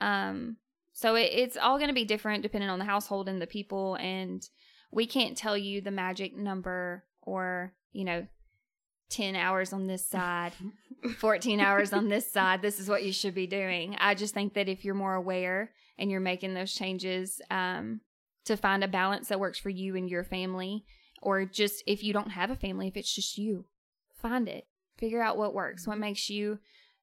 Um, 0.00 0.56
so 0.92 1.14
it, 1.16 1.30
it's 1.32 1.56
all 1.56 1.78
going 1.78 1.88
to 1.88 1.94
be 1.94 2.04
different 2.04 2.42
depending 2.42 2.70
on 2.70 2.78
the 2.78 2.84
household 2.84 3.28
and 3.28 3.40
the 3.40 3.46
people. 3.46 3.96
And 3.96 4.46
we 4.90 5.06
can't 5.06 5.36
tell 5.36 5.56
you 5.56 5.80
the 5.80 5.90
magic 5.90 6.36
number 6.36 7.04
or, 7.22 7.74
you 7.92 8.04
know, 8.04 8.26
10 9.10 9.36
hours 9.36 9.72
on 9.72 9.86
this 9.86 10.06
side, 10.06 10.52
14 11.18 11.60
hours 11.60 11.92
on 11.92 12.08
this 12.08 12.30
side. 12.30 12.62
This 12.62 12.80
is 12.80 12.88
what 12.88 13.04
you 13.04 13.12
should 13.12 13.34
be 13.34 13.46
doing. 13.46 13.96
I 13.98 14.14
just 14.14 14.34
think 14.34 14.54
that 14.54 14.68
if 14.68 14.84
you're 14.84 14.94
more 14.94 15.14
aware 15.14 15.72
and 15.98 16.10
you're 16.10 16.20
making 16.20 16.54
those 16.54 16.74
changes 16.74 17.40
um, 17.50 18.00
to 18.44 18.56
find 18.56 18.82
a 18.82 18.88
balance 18.88 19.28
that 19.28 19.40
works 19.40 19.58
for 19.58 19.70
you 19.70 19.96
and 19.96 20.08
your 20.08 20.24
family, 20.24 20.84
or 21.22 21.44
just 21.44 21.82
if 21.86 22.02
you 22.02 22.12
don't 22.12 22.30
have 22.30 22.50
a 22.50 22.56
family, 22.56 22.88
if 22.88 22.96
it's 22.96 23.14
just 23.14 23.38
you, 23.38 23.66
find 24.14 24.48
it. 24.48 24.66
Figure 24.98 25.22
out 25.22 25.36
what 25.36 25.54
works, 25.54 25.86
what 25.86 25.98
makes 25.98 26.30
you 26.30 26.58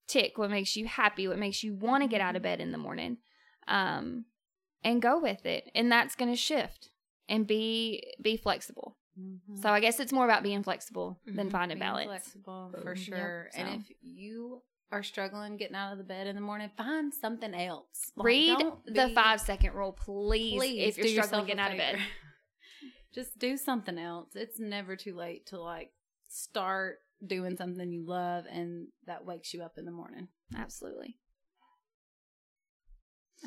tick, 0.07 0.37
what 0.37 0.49
makes 0.49 0.75
you 0.75 0.85
happy, 0.85 1.27
what 1.27 1.39
makes 1.39 1.63
you 1.63 1.73
want 1.73 2.03
to 2.03 2.09
get 2.09 2.21
out 2.21 2.35
of 2.35 2.41
bed 2.41 2.59
in 2.59 2.71
the 2.71 2.77
morning, 2.77 3.17
um, 3.67 4.25
and 4.83 5.01
go 5.01 5.19
with 5.19 5.45
it. 5.45 5.69
And 5.75 5.91
that's 5.91 6.15
going 6.15 6.31
to 6.31 6.37
shift 6.37 6.89
and 7.27 7.47
be 7.47 8.03
be 8.21 8.37
flexible. 8.37 8.97
Mm-hmm. 9.19 9.61
So 9.61 9.69
I 9.69 9.79
guess 9.79 9.99
it's 9.99 10.13
more 10.13 10.25
about 10.25 10.43
being 10.43 10.63
flexible 10.63 11.19
than 11.25 11.35
mm-hmm. 11.35 11.49
finding 11.49 11.77
Being 11.77 11.89
balance. 11.89 12.07
flexible 12.07 12.73
for 12.81 12.95
Yep, 12.95 12.97
sure. 12.97 13.49
so. 13.51 13.59
And 13.61 13.81
if 13.81 13.95
you 14.01 14.61
are 14.91 15.03
struggling 15.03 15.57
getting 15.57 15.75
out 15.75 15.91
of 15.91 15.97
the 15.97 16.03
bed 16.03 16.27
in 16.27 16.35
the 16.35 16.41
morning, 16.41 16.69
find 16.77 17.13
something 17.13 17.53
else. 17.53 18.11
Like, 18.15 18.25
Read 18.25 18.57
the 18.85 19.07
be- 19.07 19.13
five 19.13 19.41
second 19.41 19.73
rule, 19.73 19.93
please. 19.93 20.57
Please, 20.57 20.97
if 20.97 21.13
you're 21.13 21.23
struggling 21.23 21.45
getting 21.47 21.59
out 21.59 21.71
of 21.71 21.77
bed. 21.77 21.97
Just 23.13 23.37
do 23.39 23.57
something 23.57 23.97
else. 23.97 24.29
It's 24.35 24.59
never 24.59 24.95
too 24.95 25.15
late 25.15 25.47
to 25.47 25.59
like 25.59 25.91
start 26.29 26.99
doing 27.25 27.57
something 27.57 27.91
you 27.91 28.05
love 28.05 28.45
and 28.49 28.87
that 29.05 29.25
wakes 29.25 29.53
you 29.53 29.61
up 29.61 29.73
in 29.77 29.85
the 29.85 29.91
morning. 29.91 30.29
Absolutely. 30.57 31.17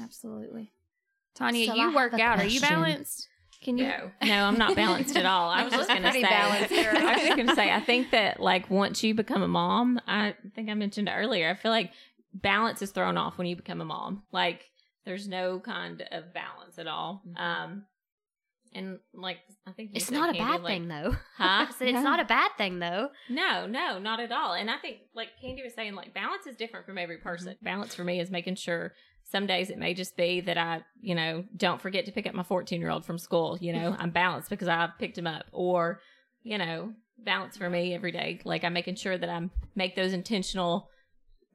Absolutely. 0.00 0.72
Tanya, 1.34 1.66
So 1.66 1.74
you 1.74 1.82
have 1.82 1.94
work 1.94 2.12
a 2.12 2.20
out. 2.20 2.40
Are 2.40 2.46
you 2.46 2.60
balanced? 2.60 3.28
Can 3.64 3.78
you? 3.78 3.86
No, 3.86 4.10
no, 4.22 4.44
I'm 4.44 4.58
not 4.58 4.76
balanced 4.76 5.16
at 5.16 5.26
all. 5.26 5.48
I 5.50 5.64
was 5.64 5.72
just 5.72 5.88
gonna 5.88 6.12
say. 6.12 6.22
balanced, 6.22 6.70
girl. 6.74 6.96
I 6.96 7.14
was 7.14 7.22
just 7.22 7.36
gonna 7.36 7.54
say. 7.54 7.72
I 7.72 7.80
think 7.80 8.10
that 8.12 8.38
like 8.40 8.70
once 8.70 9.02
you 9.02 9.14
become 9.14 9.42
a 9.42 9.48
mom, 9.48 10.00
I 10.06 10.34
think 10.54 10.68
I 10.70 10.74
mentioned 10.74 11.10
earlier. 11.12 11.50
I 11.50 11.54
feel 11.54 11.70
like 11.70 11.90
balance 12.32 12.82
is 12.82 12.90
thrown 12.90 13.16
off 13.16 13.38
when 13.38 13.46
you 13.46 13.56
become 13.56 13.80
a 13.80 13.84
mom. 13.84 14.22
Like 14.32 14.64
there's 15.04 15.26
no 15.28 15.60
kind 15.60 16.02
of 16.12 16.32
balance 16.34 16.78
at 16.78 16.86
all. 16.86 17.22
Um, 17.36 17.84
and 18.74 18.98
like 19.14 19.38
I 19.66 19.72
think 19.72 19.90
you 19.90 19.94
Mm-hmm. 19.94 19.96
It's 19.96 20.06
said, 20.06 20.14
not 20.14 20.30
a 20.30 20.32
Candy, 20.34 20.52
bad 20.52 20.62
like- 20.62 20.72
thing 20.74 20.88
though. 20.88 21.16
Huh? 21.36 21.66
I 21.68 21.72
said 21.76 21.88
it's 21.88 22.02
not 22.02 22.20
a 22.20 22.24
bad 22.24 22.50
thing 22.58 22.78
though. 22.78 23.08
No, 23.28 23.66
no, 23.66 23.98
not 23.98 24.20
at 24.20 24.30
all. 24.32 24.52
And 24.54 24.70
I 24.70 24.76
think, 24.78 24.98
like 25.14 25.28
Candy 25.40 25.62
was 25.64 25.74
saying, 25.74 25.94
like 25.94 26.12
balance 26.14 26.46
is 26.46 26.56
different 26.56 26.86
from 26.86 26.98
every 26.98 27.18
person. 27.18 27.56
Balance 27.62 27.94
for 27.94 28.04
me 28.04 28.20
is 28.20 28.30
making 28.30 28.54
sure 28.56 28.92
some 29.24 29.46
days 29.46 29.70
it 29.70 29.78
may 29.78 29.94
just 29.94 30.16
be 30.16 30.40
that 30.42 30.58
I, 30.58 30.82
you 31.00 31.14
know, 31.14 31.44
don't 31.56 31.80
forget 31.80 32.04
to 32.06 32.12
pick 32.12 32.26
up 32.26 32.34
my 32.34 32.42
14 32.42 32.80
year 32.80 32.90
old 32.90 33.04
from 33.04 33.18
school. 33.18 33.58
You 33.60 33.72
know, 33.72 33.96
I'm 33.98 34.10
balanced 34.10 34.50
because 34.50 34.68
I 34.68 34.88
picked 34.98 35.18
him 35.18 35.26
up. 35.26 35.46
Or, 35.52 36.00
you 36.42 36.58
know, 36.58 36.92
balance 37.18 37.56
for 37.56 37.68
me 37.68 37.94
every 37.94 38.12
day. 38.12 38.40
Like 38.44 38.64
I'm 38.64 38.74
making 38.74 38.96
sure 38.96 39.16
that 39.16 39.28
I 39.28 39.48
make 39.74 39.96
those 39.96 40.12
intentional 40.12 40.90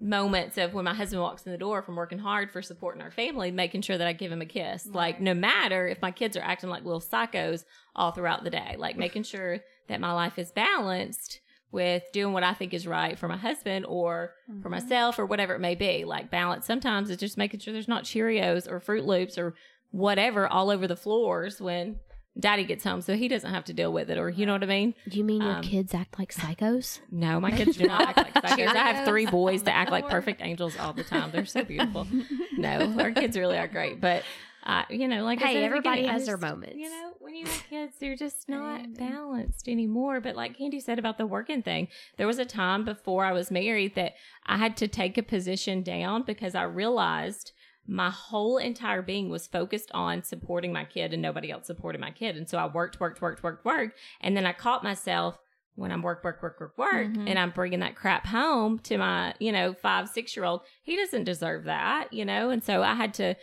moments 0.02 0.58
of 0.58 0.74
when 0.74 0.86
my 0.86 0.94
husband 0.94 1.22
walks 1.22 1.46
in 1.46 1.52
the 1.52 1.58
door 1.58 1.82
from 1.82 1.98
working 1.98 2.20
hard 2.20 2.52
for 2.52 2.62
supporting 2.62 3.02
our 3.02 3.12
family, 3.12 3.52
making 3.52 3.82
sure 3.82 3.98
that 3.98 4.08
I 4.08 4.14
give 4.14 4.32
him 4.32 4.42
a 4.42 4.46
kiss. 4.46 4.88
Like 4.88 5.20
no 5.20 5.34
matter 5.34 5.88
if 5.88 6.02
my 6.02 6.12
kids 6.12 6.38
are 6.38 6.44
acting 6.44 6.70
like 6.70 6.86
little 6.86 7.02
psychos 7.02 7.66
all 7.96 8.12
throughout 8.12 8.44
the 8.44 8.50
day, 8.50 8.76
like 8.78 8.98
making 8.98 9.24
sure 9.24 9.60
that 9.88 10.02
my 10.02 10.14
life 10.14 10.40
is 10.40 10.52
balanced 10.52 11.42
with 11.72 12.04
doing 12.14 12.34
what 12.34 12.44
I 12.44 12.54
think 12.54 12.74
is 12.74 12.88
right 12.88 13.18
for 13.18 13.28
my 13.28 13.38
husband 13.38 13.86
or 13.88 14.34
for 14.62 14.70
myself 14.70 15.20
or 15.20 15.26
whatever 15.26 15.54
it 15.56 15.60
may 15.60 15.76
be. 15.76 16.04
Like 16.06 16.32
balance 16.32 16.66
sometimes 16.66 17.10
it's 17.10 17.20
just 17.20 17.38
making 17.38 17.60
sure 17.60 17.74
there's 17.74 17.88
not 17.88 18.04
Cheerios 18.06 18.68
or 18.70 18.80
Froot 18.80 19.06
Loops 19.06 19.38
or 19.38 19.54
whatever 19.92 20.48
all 20.48 20.70
over 20.70 20.88
the 20.88 20.96
floors 20.96 21.60
when 21.62 22.00
daddy 22.40 22.64
gets 22.64 22.84
home 22.84 23.02
so 23.02 23.16
he 23.16 23.28
doesn't 23.28 23.52
have 23.54 23.66
to 23.66 23.74
deal 23.74 23.92
with 23.92 24.10
it 24.10 24.18
or 24.18 24.30
you 24.30 24.46
know 24.46 24.54
what 24.54 24.64
I 24.64 24.68
mean? 24.68 24.94
You 25.12 25.24
mean 25.24 25.42
your 25.42 25.56
Um, 25.56 25.62
kids 25.62 25.94
act 25.94 26.18
like 26.18 26.32
psychos? 26.34 27.00
No, 27.12 27.40
my 27.40 27.52
kids 27.52 27.76
do 27.78 27.86
not 27.86 28.02
act 28.02 28.18
like 28.18 28.34
psychos. 28.46 28.68
I 28.76 28.92
have 28.92 29.06
three 29.08 29.26
boys 29.26 29.64
that 29.64 29.76
act 29.76 29.92
like 29.92 30.08
perfect 30.08 30.42
angels 30.42 30.78
all 30.80 30.94
the 30.94 31.04
time. 31.04 31.32
They're 31.32 31.46
so 31.46 31.64
beautiful. 31.64 32.08
No, 32.58 32.94
our 33.00 33.12
kids 33.12 33.38
really 33.38 33.58
are 33.58 33.70
great. 33.70 34.02
But, 34.02 34.24
uh, 34.66 34.84
you 34.90 35.08
know, 35.08 35.24
like 35.24 35.42
I 35.42 35.48
Hey, 35.48 35.54
said, 35.56 35.64
everybody 35.64 36.06
has 36.06 36.26
their 36.26 36.38
moments. 36.38 36.76
You 36.78 36.90
know, 36.90 37.14
when 37.20 37.36
you 37.36 37.46
have 37.46 37.64
kids, 37.70 37.96
they're 38.00 38.16
just 38.16 38.50
not 38.50 38.94
balanced 38.96 39.68
anymore. 39.68 40.20
But 40.20 40.36
like 40.36 40.58
Candy 40.58 40.80
said 40.80 41.00
about 41.00 41.18
the 41.18 41.26
working 41.26 41.62
thing, 41.62 41.88
there 42.18 42.28
was 42.28 42.40
a 42.40 42.46
time 42.46 42.84
before 42.86 43.26
I 43.26 43.32
was 43.32 43.52
married 43.52 43.96
that 43.96 44.14
I 44.46 44.58
had 44.58 44.76
to 44.78 44.88
take 44.88 45.18
a 45.18 45.24
position 45.24 45.82
down 45.82 46.24
because 46.24 46.56
I 46.56 46.64
realized 46.64 47.54
my 47.88 48.10
whole 48.12 48.58
entire 48.58 49.02
being 49.02 49.30
was 49.30 49.48
focused 49.48 49.90
on 49.94 50.24
supporting 50.24 50.72
my 50.72 50.84
kid 50.86 51.12
and 51.14 51.22
nobody 51.22 51.50
else 51.50 51.66
supported 51.66 52.00
my 52.00 52.12
kid. 52.12 52.38
And 52.38 52.48
so 52.48 52.58
I 52.58 52.68
worked, 52.68 53.00
worked, 53.00 53.22
worked, 53.22 53.42
worked, 53.42 53.66
worked. 53.66 53.98
And 54.22 54.38
then 54.38 54.46
I 54.46 54.54
caught 54.54 54.84
myself 54.84 55.40
when 55.76 55.92
I'm 55.92 56.02
work, 56.02 56.24
work, 56.26 56.44
work, 56.44 56.60
work, 56.60 56.78
work, 56.78 57.08
and 57.30 57.40
I'm 57.40 57.52
bringing 57.52 57.80
that 57.80 57.96
crap 57.96 58.28
home 58.28 58.80
to 58.80 58.98
my, 58.98 59.34
you 59.40 59.52
know, 59.54 59.74
five, 59.74 60.10
six 60.10 60.36
year 60.36 60.46
old. 60.46 60.62
He 60.84 60.98
doesn't 60.98 61.24
deserve 61.24 61.64
that, 61.64 62.12
you 62.12 62.26
know? 62.26 62.50
And 62.50 62.62
so 62.62 62.84
I 62.84 62.96
had 62.96 63.14
to 63.16 63.36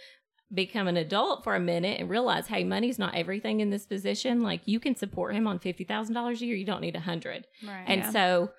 become 0.55 0.87
an 0.87 0.97
adult 0.97 1.43
for 1.43 1.55
a 1.55 1.61
minute 1.61 2.01
and 2.01 2.09
realize, 2.09 2.47
hey, 2.47 2.63
money's 2.63 2.99
not 2.99 3.15
everything 3.15 3.61
in 3.61 3.71
this 3.71 3.87
position. 3.87 4.43
Like 4.43 4.63
you 4.65 4.79
can 4.79 4.95
support 4.95 5.35
him 5.35 5.47
on 5.47 5.59
$50,000 5.59 6.41
a 6.41 6.45
year. 6.45 6.55
You 6.55 6.65
don't 6.65 6.81
need 6.81 6.97
a 6.97 7.01
hundred. 7.01 7.47
Right. 7.67 7.85
And 7.87 8.13
so 8.13 8.51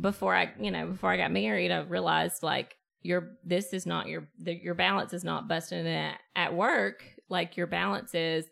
before 0.00 0.34
I, 0.34 0.52
you 0.60 0.70
know, 0.70 0.86
before 0.86 1.10
I 1.10 1.16
got 1.16 1.30
married, 1.30 1.70
I 1.70 1.80
realized 1.80 2.42
like 2.42 2.76
your 3.02 3.36
this 3.44 3.72
is 3.72 3.86
not 3.86 4.08
your 4.08 4.28
the, 4.38 4.52
your 4.52 4.74
balance 4.74 5.12
is 5.12 5.24
not 5.24 5.48
busting 5.48 5.86
at, 5.86 6.18
at 6.34 6.54
work. 6.54 7.04
Like 7.28 7.56
your 7.56 7.66
balance 7.66 8.14
is 8.14 8.46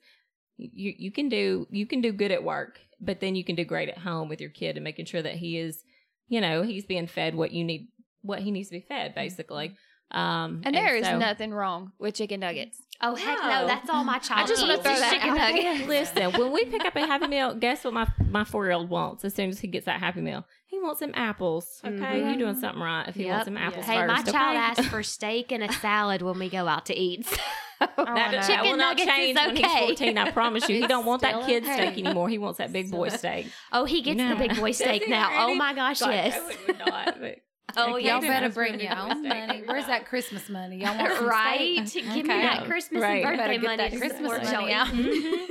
you 0.56 0.94
you 0.96 1.10
can 1.10 1.28
do 1.28 1.66
you 1.70 1.86
can 1.86 2.00
do 2.00 2.12
good 2.12 2.30
at 2.30 2.44
work, 2.44 2.78
but 3.00 3.20
then 3.20 3.34
you 3.34 3.44
can 3.44 3.56
do 3.56 3.64
great 3.64 3.88
at 3.88 3.98
home 3.98 4.28
with 4.28 4.40
your 4.40 4.50
kid 4.50 4.76
and 4.76 4.84
making 4.84 5.06
sure 5.06 5.22
that 5.22 5.34
he 5.34 5.58
is, 5.58 5.82
you 6.28 6.40
know, 6.40 6.62
he's 6.62 6.86
being 6.86 7.08
fed 7.08 7.34
what 7.34 7.50
you 7.50 7.64
need 7.64 7.88
what 8.22 8.40
he 8.40 8.50
needs 8.50 8.68
to 8.68 8.76
be 8.76 8.86
fed 8.86 9.14
basically. 9.14 9.68
Mm-hmm. 9.68 9.76
Um 10.10 10.62
And 10.64 10.74
there 10.74 10.94
is 10.96 11.04
so- 11.06 11.18
nothing 11.18 11.50
wrong 11.52 11.92
with 11.98 12.14
chicken 12.14 12.40
nuggets. 12.40 12.80
Oh 13.02 13.14
heck 13.14 13.38
no, 13.42 13.48
No. 13.48 13.66
that's 13.66 13.90
all 13.90 14.04
my 14.04 14.18
child. 14.18 14.44
I 14.44 14.46
just 14.46 14.62
wanna 14.62 14.74
eats 14.74 14.82
throw 14.82 14.92
is 14.94 15.00
that 15.00 15.12
chicken 15.12 15.28
out 15.30 15.36
there. 15.36 15.52
nuggets. 15.74 15.88
Listen, 16.16 16.32
when 16.40 16.52
we 16.52 16.64
pick 16.64 16.84
up 16.84 16.96
a 16.96 17.00
Happy 17.00 17.26
Meal, 17.26 17.54
guess 17.54 17.84
what 17.84 17.92
my 17.92 18.06
my 18.30 18.44
four 18.44 18.64
year 18.64 18.72
old 18.72 18.88
wants 18.88 19.24
as 19.24 19.34
soon 19.34 19.50
as 19.50 19.58
he 19.60 19.68
gets 19.68 19.84
that 19.86 20.00
Happy 20.00 20.20
Meal? 20.22 20.46
He 20.66 20.78
wants 20.78 21.00
some 21.00 21.12
apples. 21.14 21.80
Okay, 21.84 21.94
Mhm. 21.94 22.32
you 22.32 22.38
doing 22.38 22.56
something 22.58 22.80
right 22.82 23.06
if 23.08 23.14
he 23.14 23.24
Yep. 23.24 23.30
wants 23.32 23.44
some 23.46 23.56
apples 23.58 23.84
Hey, 23.86 23.96
first. 23.96 24.08
my 24.26 24.32
child 24.32 24.56
okay? 24.56 24.64
asked 24.82 24.84
for 24.90 25.02
steak 25.16 25.52
and 25.52 25.62
a 25.64 25.72
salad 25.72 26.22
when 26.22 26.38
we 26.38 26.48
go 26.48 26.66
out 26.68 26.86
to 26.86 26.94
eat. 26.96 27.26
That, 27.78 27.90
I 27.98 28.04
that 28.14 28.32
will 28.32 28.42
Chicken 28.56 28.78
not 28.78 28.96
nuggets 28.96 29.02
is 29.02 29.06
change 29.14 29.36
when 29.36 29.56
he's 29.56 29.64
okay. 29.66 29.78
14. 29.80 30.16
I 30.16 30.30
promise 30.30 30.66
you. 30.66 30.76
He 30.80 30.86
don't 30.86 31.04
want 31.04 31.20
that 31.20 31.44
kid 31.44 31.62
okay. 31.62 31.74
steak 31.74 31.98
anymore. 31.98 32.30
He 32.30 32.38
wants 32.38 32.56
that 32.56 32.72
big 32.72 32.90
boy 32.90 33.10
steak. 33.10 33.48
Oh, 33.70 33.84
he 33.84 34.00
gets 34.00 34.16
No. 34.16 34.30
the 34.30 34.36
big 34.36 34.56
boy 34.56 34.70
steak 34.70 35.06
now. 35.10 35.26
already? 35.28 35.52
Oh 35.52 35.54
my 35.56 35.74
gosh, 35.74 36.00
God, 36.00 36.10
yes. 36.10 37.36
I 37.68 37.72
would 37.72 37.74
not. 37.74 37.74
But 37.74 37.82
Oh, 37.92 37.94
Okay, 37.96 38.04
yeah. 38.06 38.12
Y'all 38.12 38.20
better 38.20 38.48
bring 38.50 38.72
really 38.72 38.84
your 38.84 38.96
own 38.98 39.22
money. 39.28 39.62
Where's 39.66 39.86
that 39.86 40.06
Christmas 40.06 40.48
money? 40.48 40.76
Y'all 40.78 40.96
want 40.96 41.12
some 41.14 41.26
right? 41.28 41.88
steak? 41.88 42.04
Give 42.04 42.14
me 42.26 42.42
that 42.42 42.64
Christmas 42.66 43.02
Right. 43.02 43.24
and 43.24 43.36
Better 43.36 43.36
birthday 43.36 43.58
get 43.58 43.62
money 43.62 43.76
that 43.90 43.98
Christmas 43.98 44.32
support 44.32 44.44
money 44.44 44.56
Joey. 44.56 44.72
out. 44.72 44.86
Mhm. 44.88 45.46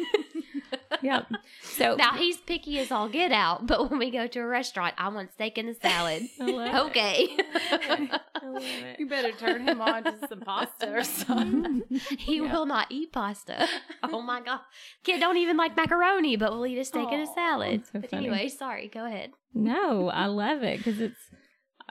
yep. 1.01 1.27
So 1.61 1.95
Now 1.95 2.13
he's 2.13 2.37
picky 2.37 2.79
as 2.79 2.91
all 2.91 3.09
get 3.09 3.31
out, 3.31 3.67
but 3.67 3.89
when 3.89 3.99
we 3.99 4.09
go 4.11 4.27
to 4.27 4.39
a 4.39 4.45
restaurant, 4.45 4.95
I 4.97 5.09
want 5.09 5.33
steak 5.33 5.57
and 5.57 5.69
a 5.69 5.73
salad. 5.73 6.23
I 6.39 6.45
love 6.45 6.67
it. 6.67 6.89
okay. 6.89 7.37
I 7.71 8.47
love 8.47 8.63
it. 8.63 8.99
You 8.99 9.07
better 9.07 9.31
turn 9.33 9.67
him 9.67 9.81
on 9.81 10.03
to 10.05 10.15
some 10.27 10.39
pasta 10.39 10.91
or 10.93 11.03
something. 11.03 11.83
he 12.17 12.39
will 12.41 12.65
not 12.65 12.87
eat 12.89 13.11
pasta. 13.11 13.67
Oh 14.03 14.21
my 14.21 14.41
god. 14.41 14.61
Kid 15.03 15.19
don't 15.19 15.37
even 15.37 15.57
like 15.57 15.75
macaroni, 15.75 16.35
but 16.37 16.51
will 16.51 16.65
eat 16.65 16.77
a 16.77 16.85
steak 16.85 17.09
and 17.11 17.21
a 17.21 17.27
salad. 17.33 17.83
so 17.85 17.99
but 17.99 18.09
funny. 18.09 18.27
anyway, 18.27 18.47
sorry, 18.47 18.87
go 18.87 19.05
ahead. 19.05 19.31
No, 19.53 20.09
I 20.09 20.25
love 20.27 20.63
it 20.63 20.77
because 20.77 20.99
it's 20.99 21.17
I 21.31 21.35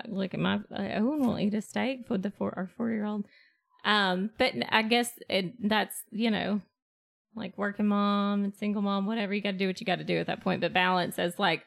look 0.07 0.35
at 0.35 0.40
my 0.40 0.61
Owen 0.70 1.26
will 1.26 1.38
eat 1.38 1.54
a 1.54 1.61
steak 1.61 2.07
for 2.07 2.18
the 2.18 2.30
four 2.30 2.52
our 2.57 2.70
four 2.76 2.90
year 2.90 3.04
old. 3.04 3.26
Um, 3.85 4.30
but 4.38 4.54
I 4.70 4.83
guess 4.83 5.12
it, 5.28 5.68
that's 5.68 5.96
you 6.11 6.30
know 6.30 6.61
like 7.37 7.57
working 7.59 7.87
mom 7.87 8.44
and 8.44 8.54
single 8.54 8.83
mom, 8.83 9.07
whatever 9.07 9.35
you 9.35 9.40
got 9.40 9.52
to 9.52 9.59
do 9.59 9.66
what 9.66 9.80
you 9.80 9.87
got 9.87 9.98
to 9.98 10.04
do 10.04 10.18
at 10.18 10.26
that 10.26 10.42
point. 10.42 10.61
But 10.61 10.72
balance 10.72 11.18
as 11.18 11.38
like 11.38 11.64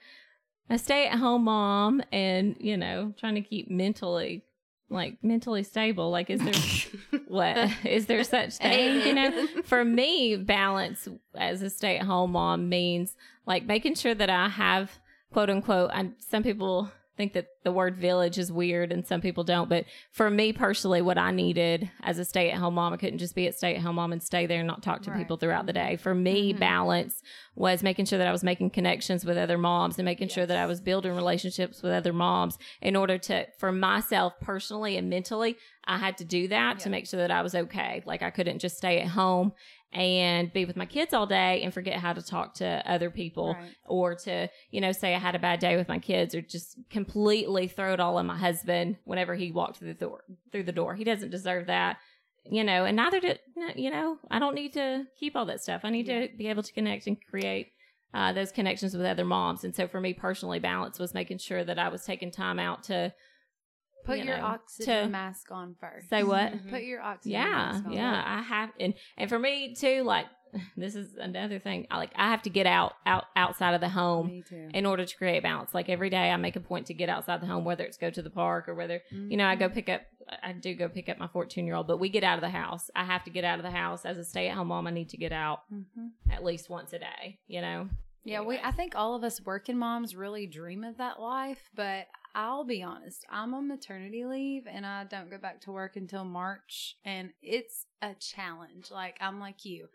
a 0.70 0.78
stay 0.78 1.08
at 1.08 1.20
home 1.20 1.44
mom 1.44 2.02
and 2.12 2.56
you 2.60 2.78
know 2.78 3.14
trying 3.18 3.36
to 3.36 3.42
keep 3.42 3.70
mentally 3.70 4.44
like 4.90 5.18
mentally 5.22 5.64
stable. 5.64 6.12
Like, 6.12 6.30
is 6.30 6.42
there 6.42 7.20
what 7.28 7.58
is 7.86 8.06
there 8.06 8.24
such 8.24 8.58
thing? 8.58 9.06
You 9.06 9.14
know, 9.14 9.48
for 9.64 9.84
me, 9.84 10.36
balance 10.38 11.08
as 11.36 11.62
a 11.62 11.70
stay 11.70 11.98
at 11.98 12.06
home 12.06 12.32
mom 12.32 12.70
means 12.70 13.16
like 13.46 13.66
making 13.66 13.96
sure 13.96 14.16
that 14.16 14.30
I 14.30 14.50
have 14.50 14.92
quote 15.32 15.50
unquote. 15.50 15.92
And 15.94 16.14
some 16.20 16.44
people 16.44 16.92
think 17.18 17.34
that 17.34 17.48
the 17.64 17.72
word 17.72 17.98
village 17.98 18.38
is 18.38 18.52
weird 18.52 18.92
and 18.92 19.06
some 19.06 19.20
people 19.20 19.44
don't. 19.44 19.68
But 19.68 19.86
for 20.12 20.30
me 20.30 20.54
personally, 20.54 21.02
what 21.02 21.18
I 21.18 21.32
needed 21.32 21.90
as 22.04 22.20
a 22.20 22.26
stay 22.26 22.52
at 22.52 22.58
home 22.60 22.76
mom, 22.76 22.94
I 22.94 22.98
couldn't 22.98 23.18
just 23.20 23.36
be 23.36 23.48
a 23.48 23.52
stay 23.52 23.76
at 23.76 23.82
home 23.82 23.96
mom 23.96 24.14
and 24.14 24.22
stay 24.24 24.46
there 24.46 24.60
and 24.60 24.68
not 24.68 24.84
talk 24.84 25.02
to 25.04 25.12
Right. 25.12 25.18
people 25.20 25.38
throughout 25.38 25.66
the 25.66 25.74
day. 25.74 25.96
For 25.98 26.14
me, 26.16 26.54
Mhm. 26.54 26.60
balance 26.60 27.22
was 27.56 27.82
making 27.82 28.06
sure 28.06 28.20
that 28.20 28.28
I 28.28 28.32
was 28.32 28.44
making 28.44 28.70
connections 28.70 29.26
with 29.26 29.36
other 29.38 29.58
moms 29.58 29.98
and 29.98 30.06
making 30.06 30.28
sure 30.30 30.46
that 30.46 30.58
I 30.58 30.68
was 30.68 30.80
building 30.80 31.16
relationships 31.16 31.82
with 31.82 31.92
other 31.92 32.14
moms 32.14 32.58
in 32.82 32.96
order 32.96 33.18
to, 33.18 33.48
for 33.58 33.72
myself 33.72 34.34
personally 34.40 34.96
and 34.96 35.10
mentally, 35.10 35.58
I 35.90 35.98
had 35.98 36.18
to 36.18 36.26
do 36.26 36.48
that 36.50 36.80
to 36.80 36.90
make 36.90 37.08
sure 37.08 37.20
that 37.20 37.32
I 37.32 37.42
was 37.42 37.56
okay. 37.56 38.04
Like 38.06 38.22
I 38.22 38.30
couldn't 38.30 38.60
just 38.60 38.78
stay 38.78 39.00
at 39.00 39.08
home 39.08 39.54
and 39.94 40.52
be 40.52 40.66
with 40.66 40.76
my 40.76 40.86
kids 40.86 41.14
all 41.14 41.26
day 41.26 41.62
and 41.64 41.74
forget 41.74 42.00
how 42.00 42.14
to 42.14 42.22
talk 42.22 42.54
to 42.56 42.84
other 42.86 43.10
people 43.10 43.54
Right. 43.54 43.72
or 43.86 44.16
to, 44.16 44.50
you 44.70 44.82
know, 44.82 44.92
say 44.92 45.16
I 45.16 45.20
had 45.20 45.36
a 45.36 45.40
bad 45.40 45.60
day 45.60 45.78
with 45.78 45.88
my 45.88 46.00
kids 46.00 46.36
or 46.36 46.42
just 46.42 46.78
completely 46.90 47.68
throw 47.68 47.94
it 47.94 48.00
all 48.00 48.18
on 48.18 48.26
my 48.26 48.38
husband 48.38 48.98
whenever 49.06 49.34
he 49.36 49.52
walked 49.52 49.78
through 49.78 49.94
the 49.94 50.00
door 50.06 50.24
through 50.52 50.64
the 50.64 50.72
door. 50.72 50.96
He 50.96 51.04
doesn't 51.04 51.30
deserve 51.30 51.68
that. 51.68 51.98
You 52.50 52.64
know, 52.64 52.86
and 52.86 52.96
neither 52.96 53.20
did 53.20 53.40
you 53.76 53.92
know, 53.92 54.20
I 54.32 54.40
don't 54.40 54.56
need 54.56 54.74
to 54.74 55.06
keep 55.20 55.36
all 55.36 55.46
that 55.48 55.62
stuff. 55.62 55.82
I 55.84 55.90
need 55.90 56.06
to 56.06 56.30
be 56.38 56.48
able 56.48 56.64
to 56.64 56.72
connect 56.72 57.06
and 57.08 57.18
create 57.30 57.72
uh, 58.14 58.32
those 58.32 58.54
connections 58.54 58.96
with 58.96 59.06
other 59.06 59.26
moms. 59.26 59.66
And 59.66 59.76
so 59.76 59.86
for 59.88 60.00
me 60.00 60.14
personally, 60.14 60.60
balance 60.60 60.98
was 60.98 61.14
making 61.14 61.40
sure 61.40 61.64
that 61.66 61.78
I 61.78 61.90
was 61.90 62.06
taking 62.06 62.32
time 62.32 62.58
out 62.58 62.84
to 62.84 63.14
Put 64.08 64.20
you 64.20 64.26
your 64.26 64.38
know, 64.38 64.46
oxygen 64.46 65.04
to- 65.06 65.10
mask 65.10 65.52
on 65.52 65.76
first. 65.80 66.10
say 66.10 66.24
what? 66.24 66.54
Put 66.70 66.84
your 66.84 67.02
oxygen 67.02 67.34
Yeah, 67.40 67.46
mask 67.52 67.86
on. 67.86 67.92
yeah, 67.94 68.12
Yeah, 68.14 68.24
I 68.26 68.42
have, 68.42 68.70
and 68.80 68.94
and 69.18 69.30
for 69.30 69.38
me 69.40 69.76
too, 69.76 70.04
like 70.04 70.26
this 70.78 70.96
is 70.96 71.16
another 71.18 71.60
thing. 71.60 71.88
I 71.92 71.98
like 71.98 72.12
I 72.16 72.30
have 72.30 72.42
to 72.44 72.50
get 72.50 72.66
out 72.66 72.94
out 73.06 73.26
outside 73.36 73.74
of 73.74 73.82
the 73.82 73.90
home 73.90 74.44
in 74.74 74.86
order 74.86 75.04
to 75.06 75.18
create 75.18 75.44
balance. 75.44 75.74
Like 75.74 75.90
every 75.90 76.10
day, 76.10 76.32
I 76.32 76.38
make 76.38 76.56
a 76.56 76.62
point 76.62 76.88
to 76.88 76.94
get 76.94 77.10
outside 77.10 77.42
the 77.42 77.48
home, 77.48 77.66
whether 77.66 77.84
it's 77.84 77.98
go 77.98 78.10
to 78.10 78.22
the 78.22 78.30
park 78.30 78.70
or 78.70 78.74
whether 78.74 79.02
you 79.12 79.36
know 79.38 79.46
I 79.46 79.56
go 79.56 79.68
pick 79.70 79.90
up. 79.90 80.02
I 80.44 80.54
do 80.54 80.74
go 80.74 80.88
pick 80.90 81.10
up 81.10 81.18
my 81.18 81.28
fourteen 81.28 81.66
year 81.66 81.76
old, 81.76 81.88
but 81.88 82.00
we 82.00 82.08
get 82.10 82.24
out 82.24 82.36
of 82.38 82.42
the 82.42 82.50
house. 82.50 82.90
I 82.96 83.04
have 83.04 83.24
to 83.26 83.30
get 83.30 83.44
out 83.44 83.60
of 83.60 83.64
the 83.64 83.72
house 83.72 84.06
as 84.06 84.18
a 84.18 84.24
stay 84.24 84.48
at 84.48 84.56
home 84.56 84.70
mom. 84.70 84.88
I 84.88 84.92
need 84.92 85.10
to 85.10 85.18
get 85.18 85.32
out 85.34 85.62
Mhm. 85.72 86.12
at 86.32 86.44
least 86.44 86.70
once 86.70 86.94
a 86.94 87.00
day. 87.00 87.40
You 87.48 87.62
know. 87.62 87.90
Yeah, 88.24 88.42
we. 88.42 88.58
I 88.60 88.72
think 88.72 88.94
all 88.96 89.16
of 89.16 89.24
us 89.24 89.40
working 89.46 89.78
moms 89.78 90.14
really 90.16 90.48
dream 90.48 90.84
of 90.84 90.98
that 90.98 91.20
life, 91.22 91.70
but 91.76 92.08
I'll 92.38 92.64
be 92.64 92.84
honest. 92.84 93.26
I'm 93.32 93.54
on 93.56 93.68
maternity 93.68 94.24
leave 94.24 94.68
and 94.68 94.86
I 94.86 95.06
don't 95.06 95.30
go 95.32 95.40
back 95.40 95.60
to 95.62 95.72
work 95.72 95.96
until 95.96 96.24
March, 96.24 96.96
and 97.04 97.32
it's 97.42 97.88
a 98.02 98.14
challenge. 98.14 98.92
Like 98.92 99.18
I'm 99.20 99.40
like 99.40 99.66
you. 99.66 99.88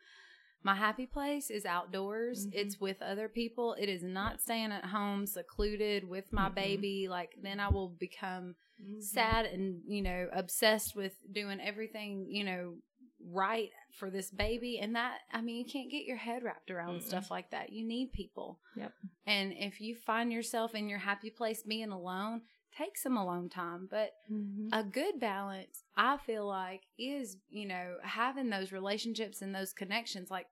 My 0.64 0.74
happy 0.74 1.06
place 1.06 1.50
is 1.50 1.64
outdoors. 1.64 2.46
Mhm. 2.46 2.50
It's 2.54 2.80
with 2.80 3.00
other 3.00 3.28
people. 3.28 3.74
It 3.74 3.88
is 3.88 4.02
not 4.02 4.40
staying 4.40 4.72
at 4.72 4.84
home 4.86 5.24
secluded 5.26 6.08
with 6.08 6.32
my 6.32 6.48
Mhm. 6.48 6.54
baby. 6.54 7.08
Like 7.08 7.34
then 7.40 7.60
I 7.60 7.68
will 7.68 7.88
become 7.88 8.56
sad 8.98 9.46
and 9.46 9.82
you 9.86 10.02
know 10.02 10.28
obsessed 10.32 10.96
with 10.96 11.14
doing 11.32 11.60
everything 11.60 12.26
you 12.28 12.42
know 12.42 12.76
right 13.24 13.70
for 13.92 14.10
this 14.10 14.30
baby 14.30 14.78
and 14.78 14.94
that 14.96 15.18
i 15.32 15.40
mean 15.40 15.56
you 15.56 15.64
can't 15.64 15.90
get 15.90 16.04
your 16.04 16.16
head 16.16 16.42
wrapped 16.42 16.70
around 16.70 17.00
Mm-mm. 17.00 17.06
stuff 17.06 17.30
like 17.30 17.50
that 17.50 17.70
you 17.72 17.84
need 17.86 18.12
people 18.12 18.58
Yep. 18.76 18.92
and 19.26 19.52
if 19.52 19.80
you 19.80 19.94
find 19.94 20.32
yourself 20.32 20.74
in 20.74 20.88
your 20.88 20.98
happy 20.98 21.30
place 21.30 21.62
being 21.62 21.90
alone 21.90 22.42
take 22.76 22.96
some 22.96 23.16
alone 23.16 23.48
time 23.48 23.86
but 23.90 24.12
Mm-hmm. 24.30 24.68
a 24.72 24.82
good 24.82 25.20
balance 25.20 25.84
i 25.96 26.16
feel 26.16 26.46
like 26.46 26.82
is 26.98 27.36
you 27.50 27.66
know 27.66 27.96
having 28.02 28.48
those 28.50 28.72
relationships 28.72 29.42
and 29.42 29.54
those 29.54 29.72
connections 29.74 30.30
like 30.30 30.46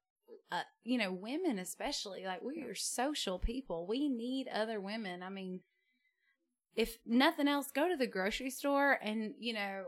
uh, 0.52 0.62
you 0.84 0.98
know 0.98 1.12
women 1.12 1.58
especially 1.58 2.24
like 2.24 2.42
we 2.42 2.62
are 2.62 2.74
social 2.74 3.38
people 3.38 3.86
we 3.86 4.08
need 4.08 4.48
other 4.48 4.80
women 4.80 5.22
i 5.22 5.28
mean 5.30 5.60
if 6.76 6.98
nothing 7.06 7.48
else 7.48 7.70
go 7.74 7.88
to 7.88 7.96
the 7.96 8.06
grocery 8.06 8.50
store 8.50 8.98
and 9.02 9.34
you 9.38 9.52
know 9.52 9.84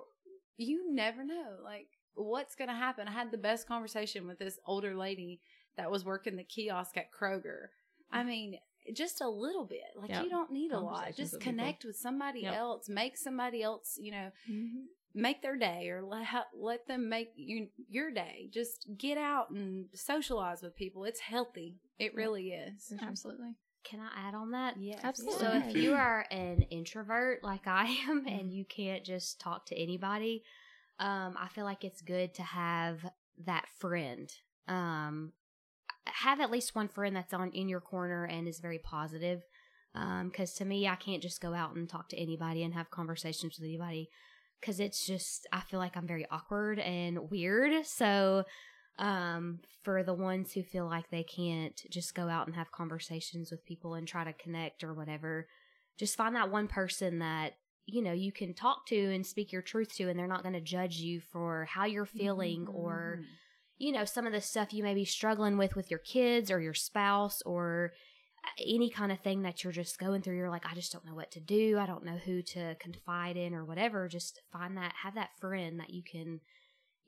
you 0.57 0.93
never 0.93 1.25
know 1.25 1.57
like 1.65 1.89
what's 2.15 2.55
gonna 2.55 2.75
happen 2.77 3.09
i 3.09 3.11
had 3.11 3.31
the 3.31 3.39
best 3.39 3.67
conversation 3.67 4.27
with 4.27 4.39
this 4.39 4.59
older 4.67 4.95
lady 4.95 5.41
that 5.77 5.91
was 5.91 6.05
working 6.05 6.37
the 6.37 6.45
kiosk 6.45 6.97
at 6.97 7.07
kroger 7.13 7.67
i 8.11 8.23
mean 8.23 8.59
just 8.95 9.21
a 9.21 9.29
little 9.29 9.65
bit 9.65 9.81
like 9.97 10.11
Yep. 10.11 10.25
you 10.25 10.31
don't 10.31 10.51
need 10.53 10.73
a 10.73 10.79
lot 10.81 11.07
just 11.17 11.33
with 11.33 11.41
people. 11.41 11.53
connect 11.53 11.85
with 11.85 11.97
somebody 11.97 12.41
Yep. 12.41 12.55
else 12.55 12.89
make 12.89 13.17
somebody 13.17 13.63
else 13.63 13.97
you 14.01 14.11
know 14.13 14.31
Mm-hmm. 14.51 14.81
make 15.15 15.41
their 15.43 15.57
day 15.57 15.89
or 15.91 16.03
let 16.03 16.27
let 16.59 16.87
them 16.89 17.09
make 17.09 17.33
you, 17.37 17.69
your 17.89 18.11
day 18.11 18.49
just 18.53 18.87
get 18.99 19.17
out 19.19 19.51
and 19.51 19.87
socialize 19.95 20.63
with 20.63 20.75
people 20.75 21.05
it's 21.05 21.21
healthy 21.21 21.77
it 21.99 22.15
really 22.15 22.49
is 22.51 22.93
Absolutely. 23.01 23.55
Can 23.85 23.99
I 24.01 24.29
add 24.29 24.35
on 24.35 24.53
that? 24.53 24.75
yes 24.79 25.01
Absolutely. 25.03 25.39
So 25.41 25.53
if 25.69 25.75
you 25.77 25.95
are 25.95 26.25
an 26.31 26.63
introvert 26.71 27.43
like 27.43 27.67
I 27.67 27.87
am 28.09 28.27
and 28.29 28.53
you 28.53 28.65
can't 28.65 29.05
just 29.05 29.41
talk 29.41 29.67
to 29.67 29.77
anybody, 29.77 30.45
um, 31.03 31.37
I 31.37 31.49
feel 31.49 31.65
like 31.65 31.83
it's 31.83 32.01
good 32.01 32.33
to 32.35 32.43
have 32.43 33.05
that 33.45 33.67
friend. 33.81 34.33
Um, 34.69 35.33
have 36.07 36.41
at 36.41 36.51
least 36.51 36.77
one 36.77 36.87
friend 36.87 37.17
that's 37.17 37.35
on 37.35 37.51
in 37.51 37.69
your 37.69 37.81
corner 37.81 38.25
and 38.25 38.47
is 38.47 38.61
very 38.61 38.79
positive. 38.79 39.43
Because 39.93 40.55
to 40.55 40.65
me, 40.65 40.87
I 40.87 40.95
can't 40.95 41.23
just 41.23 41.41
go 41.41 41.55
out 41.55 41.75
and 41.75 41.89
talk 41.89 42.09
to 42.11 42.17
anybody 42.17 42.63
and 42.63 42.73
have 42.73 42.91
conversations 42.91 43.59
with 43.59 43.67
anybody. 43.67 44.11
Because 44.61 44.79
it's 44.79 45.05
just, 45.05 45.49
I 45.53 45.61
feel 45.61 45.81
like 45.81 45.97
I'm 45.97 46.07
very 46.07 46.25
awkward 46.31 46.79
and 46.79 47.31
weird. 47.31 47.85
So, 47.85 48.45
um, 48.97 49.59
for 49.83 50.05
the 50.05 50.15
ones 50.15 50.53
who 50.53 50.63
feel 50.63 50.87
like 50.87 51.11
they 51.11 51.25
can't 51.25 51.83
just 51.91 52.15
go 52.15 52.29
out 52.29 52.47
and 52.47 52.55
have 52.55 52.71
conversations 52.71 53.51
with 53.51 53.65
people 53.65 53.95
and 53.95 54.07
try 54.07 54.23
to 54.23 54.33
connect 54.33 54.85
or 54.85 54.95
whatever, 54.95 55.49
just 55.99 56.17
find 56.17 56.37
that 56.37 56.51
one 56.51 56.69
person 56.69 57.19
that 57.19 57.55
you 57.87 58.03
know 58.03 58.13
you 58.13 58.33
can 58.33 58.55
talk 58.55 58.87
to 58.87 58.97
and 59.15 59.27
speak 59.27 59.53
your 59.53 59.63
truth 59.63 59.95
to, 59.97 60.09
and 60.09 60.19
they're 60.19 60.27
not 60.27 60.43
going 60.43 60.55
to 60.55 60.61
judge 60.61 60.97
you 60.99 61.21
for 61.21 61.67
how 61.71 61.85
you're 61.85 62.07
feeling 62.07 62.67
or 62.73 63.19
Mm-hmm. 63.19 63.23
you 63.79 63.93
know 63.93 64.05
some 64.05 64.27
of 64.27 64.33
the 64.33 64.41
stuff 64.41 64.73
you 64.73 64.83
may 64.83 64.95
be 64.95 65.05
struggling 65.05 65.57
with 65.59 65.75
with 65.77 65.91
your 65.91 66.01
kids 66.01 66.51
or 66.51 66.61
your 66.61 66.75
spouse 66.75 67.43
or 67.43 67.93
any 68.67 68.91
kind 68.91 69.13
of 69.13 69.21
thing 69.21 69.43
that 69.43 69.63
you're 69.63 69.73
just 69.73 69.99
going 69.99 70.21
through 70.21 70.37
you're 70.37 70.51
like 70.51 70.67
i 70.71 70.75
just 70.75 70.93
don't 70.93 71.05
know 71.07 71.15
what 71.15 71.31
to 71.31 71.41
do 71.41 71.79
i 71.79 71.87
don't 71.87 72.05
know 72.05 72.19
who 72.25 72.43
to 72.43 72.75
confide 72.81 73.37
in 73.37 73.55
or 73.55 73.65
whatever 73.65 74.09
just 74.09 74.41
find 74.53 74.77
that 74.77 74.93
have 75.03 75.15
that 75.15 75.31
friend 75.41 75.79
that 75.79 75.91
you 75.91 76.03
can 76.03 76.41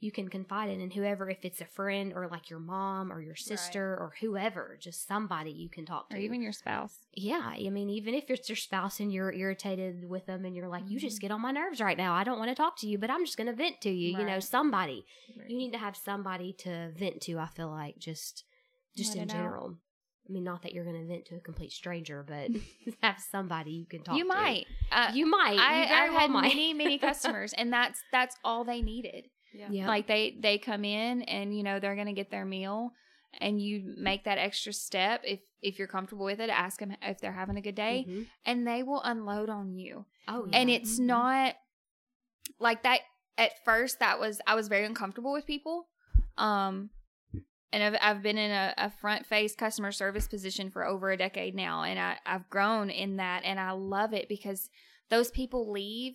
you 0.04 0.12
can 0.12 0.28
confide 0.28 0.68
in 0.68 0.80
and 0.80 0.92
whoever 0.92 1.30
if 1.30 1.38
it's 1.44 1.60
a 1.60 1.64
friend 1.64 2.12
or 2.14 2.28
like 2.28 2.50
your 2.50 2.58
mom 2.60 3.10
or 3.12 3.20
your 3.22 3.34
sister 3.34 3.96
or 3.98 4.12
whoever 4.20 4.76
just 4.80 5.06
somebody 5.08 5.50
you 5.50 5.68
can 5.68 5.86
talk 5.86 6.10
to 6.10 6.16
Or 6.16 6.20
even 6.20 6.42
your 6.42 6.52
spouse. 6.52 6.98
yeah 7.14 7.52
i 7.54 7.70
mean 7.70 7.88
even 7.90 8.12
if 8.14 8.28
it's 8.28 8.48
your 8.48 8.56
spouse 8.56 9.00
and 9.00 9.12
you're 9.12 9.32
irritated 9.32 10.08
with 10.08 10.26
them 10.26 10.44
and 10.44 10.54
you're 10.54 10.68
like 10.68 10.84
you 10.88 11.00
just 11.00 11.20
get 11.20 11.30
on 11.30 11.40
my 11.40 11.50
nerves 11.52 11.80
right 11.80 11.96
now 11.96 12.12
i 12.14 12.22
don't 12.22 12.38
want 12.38 12.50
to 12.50 12.54
talk 12.54 12.76
to 12.80 12.86
you 12.86 12.98
but 12.98 13.10
i'm 13.10 13.24
just 13.24 13.36
going 13.38 13.46
to 13.46 13.52
vent 13.54 13.80
to 13.80 13.90
you 13.90 14.10
you 14.10 14.24
know 14.26 14.34
Right. 14.34 14.42
somebody 14.44 15.06
you 15.48 15.56
need 15.56 15.72
to 15.72 15.78
have 15.78 15.96
somebody 15.96 16.52
to 16.58 16.90
vent 16.96 17.20
to 17.22 17.38
i 17.38 17.46
feel 17.46 17.70
like 17.70 17.98
just 17.98 18.44
just 18.96 19.14
Let 19.16 19.22
in 19.22 19.28
it 19.30 19.32
out. 19.32 19.38
general 19.40 19.76
i 20.28 20.32
mean 20.32 20.44
not 20.44 20.62
that 20.62 20.72
you're 20.74 20.84
going 20.84 21.00
to 21.00 21.06
vent 21.06 21.24
to 21.26 21.36
a 21.36 21.40
complete 21.40 21.72
stranger 21.72 22.24
but 22.26 22.50
have 23.02 23.16
somebody 23.30 23.70
you 23.72 23.86
can 23.86 24.02
talk 24.02 24.16
you 24.16 24.24
to 24.24 24.28
might. 24.28 24.66
Uh, 24.92 25.10
you 25.14 25.26
might 25.26 25.58
I, 25.58 26.06
you 26.06 26.12
well 26.12 26.20
had 26.20 26.30
might. 26.30 26.48
many, 26.48 26.72
many 26.74 26.98
customers, 27.08 27.52
and 27.56 27.72
that's 27.72 28.00
that's 28.12 28.36
all 28.44 28.64
they 28.64 28.80
needed. 28.82 29.26
Yeah. 29.54 29.86
Like 29.88 30.06
they 30.06 30.36
they 30.38 30.58
come 30.58 30.84
in 30.84 31.22
and 31.22 31.56
you 31.56 31.62
know 31.62 31.78
they're 31.80 31.96
gonna 31.96 32.12
get 32.12 32.30
their 32.30 32.44
meal, 32.44 32.92
and 33.40 33.60
you 33.60 33.94
make 33.96 34.24
that 34.24 34.38
extra 34.38 34.72
step 34.72 35.22
if 35.24 35.40
if 35.62 35.78
you're 35.78 35.88
comfortable 35.88 36.24
with 36.26 36.40
it. 36.40 36.50
Ask 36.50 36.80
them 36.80 36.94
if 37.02 37.18
they're 37.20 37.32
having 37.32 37.56
a 37.56 37.62
good 37.62 37.74
day, 37.74 38.06
Mhm. 38.08 38.26
and 38.44 38.66
they 38.66 38.82
will 38.82 39.00
unload 39.02 39.48
on 39.48 39.76
you. 39.78 40.04
Oh, 40.28 40.46
And 40.52 40.68
yeah. 40.70 40.76
it's 40.76 40.98
Mhm. 40.98 41.06
not 41.06 41.56
like 42.58 42.82
that. 42.82 43.00
At 43.36 43.64
first, 43.64 43.98
that 43.98 44.20
was 44.20 44.40
I 44.46 44.54
was 44.54 44.68
very 44.68 44.84
uncomfortable 44.84 45.32
with 45.32 45.46
people. 45.46 45.88
Um, 46.38 46.90
and 47.72 47.82
I've 47.82 47.96
I've 48.00 48.22
been 48.22 48.38
in 48.38 48.50
a, 48.50 48.74
a 48.78 48.90
front 48.90 49.26
face 49.26 49.54
customer 49.56 49.90
service 49.92 50.28
position 50.28 50.70
for 50.70 50.84
over 50.86 51.10
a 51.10 51.16
decade 51.16 51.54
now, 51.54 51.82
and 51.82 51.98
I 51.98 52.18
I've 52.24 52.48
grown 52.50 52.90
in 52.90 53.16
that, 53.16 53.42
and 53.44 53.58
I 53.58 53.72
love 53.72 54.12
it 54.14 54.28
because 54.28 54.68
those 55.10 55.30
people 55.30 55.70
leave. 55.70 56.14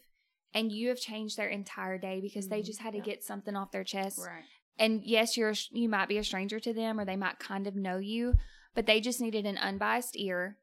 And 0.53 0.71
you 0.71 0.89
have 0.89 0.99
changed 0.99 1.37
their 1.37 1.47
entire 1.47 1.97
day 1.97 2.19
because 2.21 2.47
they 2.47 2.61
Mhm. 2.61 2.65
just 2.65 2.79
had 2.81 2.91
to 2.93 2.97
Yeah. 2.99 3.03
get 3.05 3.23
something 3.23 3.55
off 3.55 3.71
their 3.71 3.83
chest 3.83 4.19
Right. 4.19 4.45
and 4.77 5.03
yes 5.03 5.35
you're 5.37 5.53
you 5.71 5.87
might 5.89 6.07
be 6.09 6.17
a 6.17 6.23
stranger 6.23 6.59
to 6.59 6.73
them 6.73 6.99
or 6.99 7.05
they 7.05 7.15
might 7.17 7.37
kind 7.39 7.67
of 7.67 7.75
know 7.75 7.97
you 7.97 8.35
but 8.73 8.85
they 8.85 8.99
just 9.01 9.19
needed 9.21 9.45
an 9.45 9.57
unbiased 9.57 10.15
ear 10.17 10.57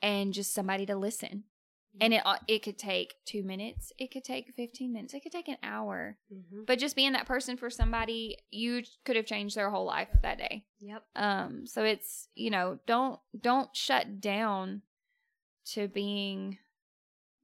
and 0.00 0.32
just 0.32 0.54
somebody 0.54 0.86
to 0.86 0.94
listen 0.96 1.44
and 2.00 2.14
it 2.14 2.22
uh, 2.24 2.38
it 2.46 2.62
could 2.62 2.78
take 2.78 3.14
2 3.26 3.42
minutes 3.42 3.92
it 3.98 4.10
could 4.12 4.22
take 4.24 4.54
15 4.54 4.92
minutes 4.92 5.12
it 5.14 5.22
could 5.22 5.32
take 5.32 5.48
an 5.48 5.58
hour 5.62 6.18
Mhm. 6.32 6.64
but 6.66 6.78
just 6.78 6.94
being 6.96 7.12
that 7.12 7.26
person 7.26 7.56
for 7.56 7.68
somebody 7.68 8.38
you 8.50 8.82
could 9.04 9.16
have 9.16 9.26
changed 9.26 9.56
their 9.56 9.70
whole 9.70 9.84
life 9.86 10.08
that 10.22 10.38
day 10.38 10.64
Yep. 10.78 11.04
um 11.16 11.66
so 11.66 11.82
it's 11.84 12.28
you 12.34 12.50
know 12.50 12.78
don't 12.86 13.18
don't 13.38 13.74
shut 13.76 14.20
down 14.20 14.82
to 15.66 15.88
being 15.88 16.58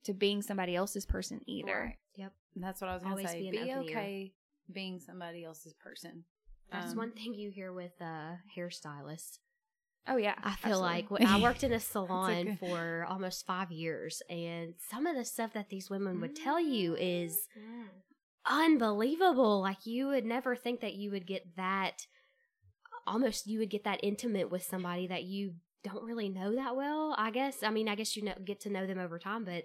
to 0.05 0.12
being 0.14 0.42
somebody 0.42 0.74
else's 0.76 1.05
person 1.07 1.40
either 1.46 1.80
Right. 1.86 1.96
Yep. 2.16 2.32
And 2.55 2.62
that's 2.64 2.80
what 2.80 2.90
I 2.90 2.94
was 2.94 3.02
gonna 3.02 3.14
Always 3.16 3.30
say. 3.30 3.40
be 3.40 3.50
Be 3.50 3.59
open 3.59 3.68
ear. 3.68 3.78
okay 3.80 4.32
being 4.72 4.98
somebody 5.00 5.44
else's 5.44 5.74
person. 5.74 6.24
That's 6.72 6.92
Um, 6.92 6.96
one 6.98 7.12
thing 7.12 7.34
you 7.34 7.50
hear 7.50 7.72
with 7.72 7.92
uh, 8.00 8.36
hairstylists. 8.57 9.38
oh 10.09 10.16
yeah 10.16 10.34
I 10.42 10.55
feel 10.57 10.84
absolutely. 10.84 10.88
like 10.88 11.11
when 11.11 11.26
I 11.36 11.40
worked 11.40 11.64
in 11.64 11.72
a 11.72 11.80
salon 11.80 12.44
good- 12.44 12.59
for 12.61 13.07
almost 13.09 13.44
five 13.46 13.70
years, 13.70 14.22
and 14.30 14.74
some 14.90 15.07
of 15.07 15.16
the 15.16 15.24
stuff 15.24 15.52
that 15.55 15.68
these 15.68 15.90
women 15.90 16.20
would 16.20 16.34
tell 16.36 16.59
you 16.61 16.96
is 16.96 17.46
unbelievable. 18.46 19.61
Like 19.61 19.86
you 19.86 20.09
would 20.09 20.24
never 20.24 20.57
think 20.57 20.80
that 20.80 20.94
you 20.94 21.11
would 21.11 21.26
get 21.26 21.57
that. 21.57 22.07
Almost, 23.07 23.46
you 23.46 23.59
would 23.59 23.68
get 23.70 23.84
that 23.84 24.00
intimate 24.02 24.50
with 24.50 24.62
somebody 24.62 25.07
that 25.09 25.24
you 25.24 25.55
don't 25.82 26.02
really 26.05 26.30
know 26.30 26.55
that 26.55 26.74
well. 26.74 27.14
I 27.18 27.30
guess. 27.30 27.62
I 27.62 27.70
mean, 27.70 27.86
I 27.88 27.94
guess 27.96 28.16
you 28.16 28.22
know, 28.24 28.32
get 28.44 28.61
to 28.61 28.70
know 28.70 28.86
them 28.86 28.98
over 28.98 29.18
time, 29.18 29.44
but. 29.44 29.64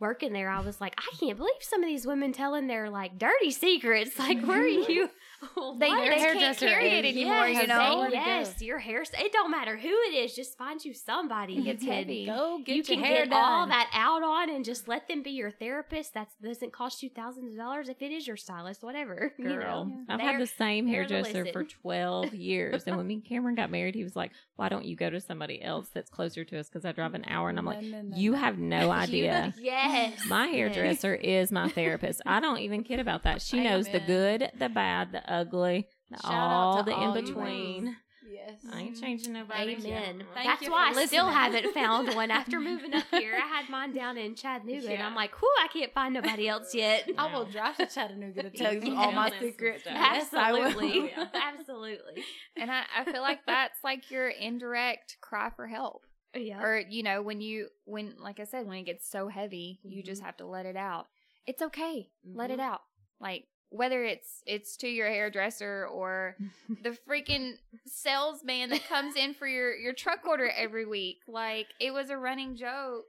Working 0.00 0.32
there, 0.32 0.50
I 0.50 0.60
was 0.60 0.80
like, 0.80 0.94
I 0.98 1.16
can't 1.18 1.36
believe 1.38 1.52
some 1.60 1.82
of 1.82 1.88
these 1.88 2.06
women 2.06 2.32
telling 2.32 2.66
their 2.66 2.90
like 2.90 3.16
dirty 3.18 3.50
secrets. 3.52 4.18
Like, 4.18 4.42
where 4.44 4.62
are 4.62 4.66
you? 4.66 5.08
They- 5.08 5.48
What? 5.54 5.78
they 5.78 5.88
can't 5.88 6.20
hairdresser 6.20 6.66
carry 6.68 6.88
it 6.88 7.04
is- 7.04 7.12
anymore, 7.16 7.46
Yes, 7.48 7.60
you 7.62 7.66
know? 7.68 8.06
they- 8.10 8.16
yes, 8.16 8.62
your 8.62 8.78
hair. 8.78 9.02
It 9.02 9.32
don't 9.32 9.50
matter 9.50 9.76
who 9.76 9.88
it 9.88 10.14
is. 10.14 10.34
Just 10.34 10.56
find 10.58 10.82
you 10.84 10.94
somebody. 10.94 11.58
It 11.58 11.64
gets 11.64 11.82
you 11.82 11.88
can, 11.88 11.98
heavy. 11.98 12.26
Go 12.26 12.58
get 12.64 12.68
you 12.68 12.74
your 12.76 12.84
can 12.84 12.98
hair 13.04 13.24
get 13.26 13.34
all 13.34 13.66
that 13.66 13.90
out 13.92 14.22
on 14.22 14.48
and 14.50 14.64
just 14.64 14.88
let 14.88 15.06
them 15.06 15.22
be 15.22 15.30
your 15.32 15.50
therapist. 15.50 16.14
That 16.14 16.28
doesn't 16.42 16.72
cost 16.72 17.02
you 17.02 17.10
thousands 17.10 17.52
of 17.52 17.58
dollars 17.58 17.88
if 17.90 18.00
it 18.00 18.10
is 18.10 18.26
your 18.26 18.36
stylist, 18.38 18.82
whatever. 18.82 19.32
you 19.38 19.44
Girl, 19.44 19.84
know, 19.84 20.00
I've 20.08 20.20
had 20.20 20.40
the 20.40 20.46
same 20.46 20.86
hairdresser 20.86 21.46
for 21.52 21.64
12 21.64 22.34
years. 22.34 22.84
And 22.86 22.96
when 22.96 23.06
me 23.06 23.14
and 23.14 23.24
Cameron 23.24 23.54
got 23.54 23.70
married, 23.70 23.94
he 23.94 24.02
was 24.04 24.16
like, 24.16 24.32
Why 24.56 24.68
don't 24.70 24.84
you 24.86 24.96
go 24.96 25.10
to 25.10 25.20
somebody 25.20 25.62
else 25.62 25.88
that's 25.92 26.10
closer 26.10 26.44
to 26.46 26.58
us? 26.58 26.68
Because 26.68 26.84
I 26.86 26.92
drive 26.92 27.12
an 27.14 27.24
hour. 27.28 27.48
And 27.50 27.58
I'm 27.58 27.66
like, 27.66 27.82
No, 27.82 27.98
no, 28.00 28.02
no, 28.02 28.16
You 28.16 28.32
no. 28.32 28.38
have 28.38 28.58
no 28.58 28.90
idea. 28.90 29.52
yes, 29.60 29.83
My 30.28 30.46
hairdresser 30.48 31.14
is 31.14 31.50
my 31.52 31.68
therapist. 31.68 32.22
I 32.26 32.40
don't 32.40 32.58
even 32.58 32.82
kid 32.84 33.00
about 33.00 33.22
that. 33.24 33.42
She 33.42 33.60
knows 33.64 33.88
the 33.88 34.00
good, 34.00 34.50
the 34.58 34.68
bad, 34.68 35.12
the 35.12 35.30
ugly, 35.32 35.88
the 36.10 36.18
all 36.24 36.82
the 36.82 36.94
all 36.94 37.14
in 37.16 37.24
between. 37.24 37.96
Yes. 38.26 38.60
I 38.74 38.80
ain't 38.80 39.00
changing 39.00 39.32
nobody. 39.32 39.72
Amen. 39.74 40.24
Thank 40.34 40.46
That's 40.46 40.62
you 40.62 40.70
why 40.70 40.92
for 40.92 41.00
I 41.00 41.06
still 41.06 41.28
haven't 41.28 41.72
found 41.74 42.14
one 42.14 42.30
after 42.30 42.60
moving 42.60 42.92
up 42.92 43.04
here. 43.10 43.34
I 43.42 43.46
had 43.46 43.70
mine 43.70 43.94
down 43.94 44.18
in 44.18 44.34
Chattanooga, 44.34 44.90
and 44.92 45.02
I'm 45.02 45.14
like, 45.14 45.30
whew, 45.40 45.48
I 45.62 45.68
can't 45.68 45.92
find 45.94 46.12
nobody 46.12 46.46
else 46.48 46.74
yet. 46.74 47.08
I 47.18 47.32
will 47.32 47.46
drive 47.46 47.76
to 47.78 47.86
Chattanooga 47.86 48.42
to 48.42 48.50
tell 48.50 48.74
you 48.74 48.92
Yeah. 48.92 48.98
all 48.98 49.12
my 49.12 49.30
secrets. 49.40 49.82
stuff. 49.82 49.94
Yes, 49.94 50.34
I 50.34 50.52
will. 50.52 50.64
Absolutely, 50.64 51.12
absolutely. 51.34 52.24
And 52.56 52.70
I, 52.70 52.82
I 52.98 53.04
feel 53.04 53.22
like 53.22 53.40
that's 53.46 53.78
like 53.82 54.10
your 54.10 54.28
indirect 54.28 55.16
cry 55.22 55.50
for 55.56 55.66
help. 55.66 56.04
Yeah. 56.34 56.62
Or, 56.62 56.78
you 56.80 57.02
know, 57.02 57.22
when 57.22 57.40
you, 57.40 57.68
when, 57.84 58.14
like 58.18 58.40
I 58.40 58.44
said, 58.44 58.66
when 58.66 58.78
it 58.78 58.84
gets 58.84 59.08
so 59.08 59.28
heavy, 59.28 59.80
you 59.82 60.02
just 60.02 60.22
Mhm. 60.22 60.26
have 60.26 60.36
to 60.38 60.46
let 60.46 60.66
it 60.66 60.76
out. 60.76 61.06
It's 61.46 61.62
okay. 61.62 62.08
Let 62.24 62.50
it 62.50 62.58
Mhm. 62.58 62.62
out. 62.64 62.80
Like, 63.20 63.46
whether 63.70 64.04
it's 64.04 64.42
it's 64.46 64.76
to 64.76 64.88
your 64.88 65.08
hairdresser 65.08 65.86
or 65.90 66.36
the 66.82 66.96
freaking 67.08 67.54
salesman 67.86 68.70
that 68.70 68.84
comes 68.84 69.16
in 69.16 69.34
for 69.34 69.48
your 69.48 69.74
your 69.74 69.92
truck 69.92 70.26
order 70.26 70.48
every 70.50 70.86
week 70.86 71.18
like 71.26 71.66
it 71.80 71.92
was 71.92 72.08
a 72.10 72.16
running 72.16 72.54
joke 72.54 73.06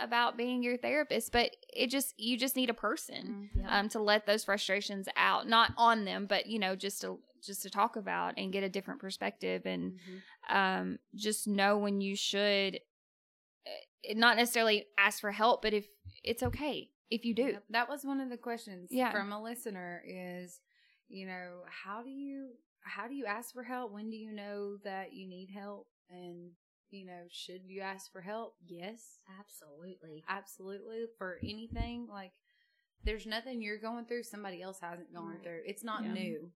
about 0.00 0.36
being 0.36 0.62
your 0.62 0.76
therapist 0.76 1.30
but 1.30 1.54
it 1.72 1.88
just 1.88 2.14
you 2.18 2.36
just 2.36 2.56
need 2.56 2.68
a 2.70 2.74
person 2.74 3.48
Yeah. 3.54 3.78
um 3.78 3.88
to 3.90 4.00
let 4.00 4.26
those 4.26 4.42
frustrations 4.44 5.08
out 5.16 5.46
not 5.48 5.72
on 5.76 6.04
them 6.04 6.26
but 6.26 6.46
you 6.46 6.58
know 6.58 6.74
just 6.74 7.00
to 7.02 7.20
just 7.42 7.62
to 7.62 7.70
talk 7.70 7.96
about 7.96 8.34
and 8.36 8.52
get 8.52 8.62
a 8.62 8.68
different 8.68 9.00
perspective 9.00 9.62
and 9.66 9.92
Mhm. 10.48 10.54
um 10.54 10.98
just 11.14 11.46
know 11.46 11.78
when 11.78 12.00
you 12.00 12.16
should 12.16 12.76
uh, 13.66 14.14
not 14.14 14.36
necessarily 14.36 14.86
ask 14.98 15.20
for 15.20 15.30
help 15.32 15.62
but 15.62 15.72
if 15.72 15.86
it's 16.24 16.42
okay 16.42 16.90
if 17.10 17.24
you 17.24 17.34
do 17.34 17.42
Yep, 17.42 17.64
That 17.70 17.88
was 17.90 18.04
one 18.04 18.20
of 18.20 18.30
the 18.30 18.38
questions 18.38 18.88
Yeah. 18.90 19.12
from 19.12 19.32
a 19.32 19.42
listener 19.42 20.02
is, 20.06 20.60
you 21.08 21.26
know, 21.26 21.62
how 21.68 22.02
do 22.02 22.08
you 22.10 22.54
how 22.84 23.06
do 23.06 23.14
you 23.14 23.26
ask 23.26 23.52
for 23.52 23.62
help? 23.62 23.92
When 23.92 24.10
do 24.10 24.16
you 24.16 24.32
know 24.32 24.78
that 24.78 25.12
you 25.12 25.28
need 25.28 25.50
help? 25.50 25.86
And, 26.10 26.52
you 26.90 27.04
know, 27.04 27.26
should 27.30 27.64
you 27.66 27.80
ask 27.82 28.10
for 28.10 28.22
help? 28.22 28.56
Yes. 28.66 29.20
Absolutely. 29.38 30.24
Absolutely. 30.26 31.04
For 31.18 31.38
anything. 31.44 32.06
Like 32.08 32.32
there's 33.04 33.26
nothing 33.26 33.60
you're 33.62 33.78
going 33.78 34.06
through 34.06 34.22
somebody 34.22 34.62
else 34.62 34.80
hasn't 34.80 35.12
gone 35.12 35.34
Right. 35.34 35.42
through. 35.42 35.62
It's 35.66 35.84
not 35.84 36.02
Yeah. 36.04 36.12
new. 36.14 36.52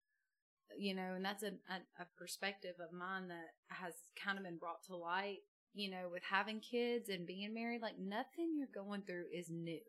You 0.77 0.95
know, 0.95 1.13
and 1.15 1.25
that's 1.25 1.43
a, 1.43 1.53
a, 1.69 2.01
a 2.01 2.07
perspective 2.17 2.75
of 2.79 2.97
mine 2.97 3.27
that 3.29 3.53
has 3.67 3.93
kind 4.21 4.37
of 4.37 4.43
been 4.43 4.57
brought 4.57 4.83
to 4.87 4.95
light, 4.95 5.39
you 5.73 5.89
know, 5.89 6.09
with 6.11 6.23
having 6.29 6.59
kids 6.59 7.09
and 7.09 7.27
being 7.27 7.53
married. 7.53 7.81
Like 7.81 7.99
nothing 7.99 8.55
you're 8.57 8.67
going 8.73 9.01
through 9.03 9.25
is 9.33 9.49
new 9.49 9.79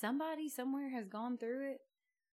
somebody 0.00 0.48
somewhere 0.48 0.90
has 0.90 1.08
gone 1.08 1.38
through 1.38 1.72
it. 1.72 1.80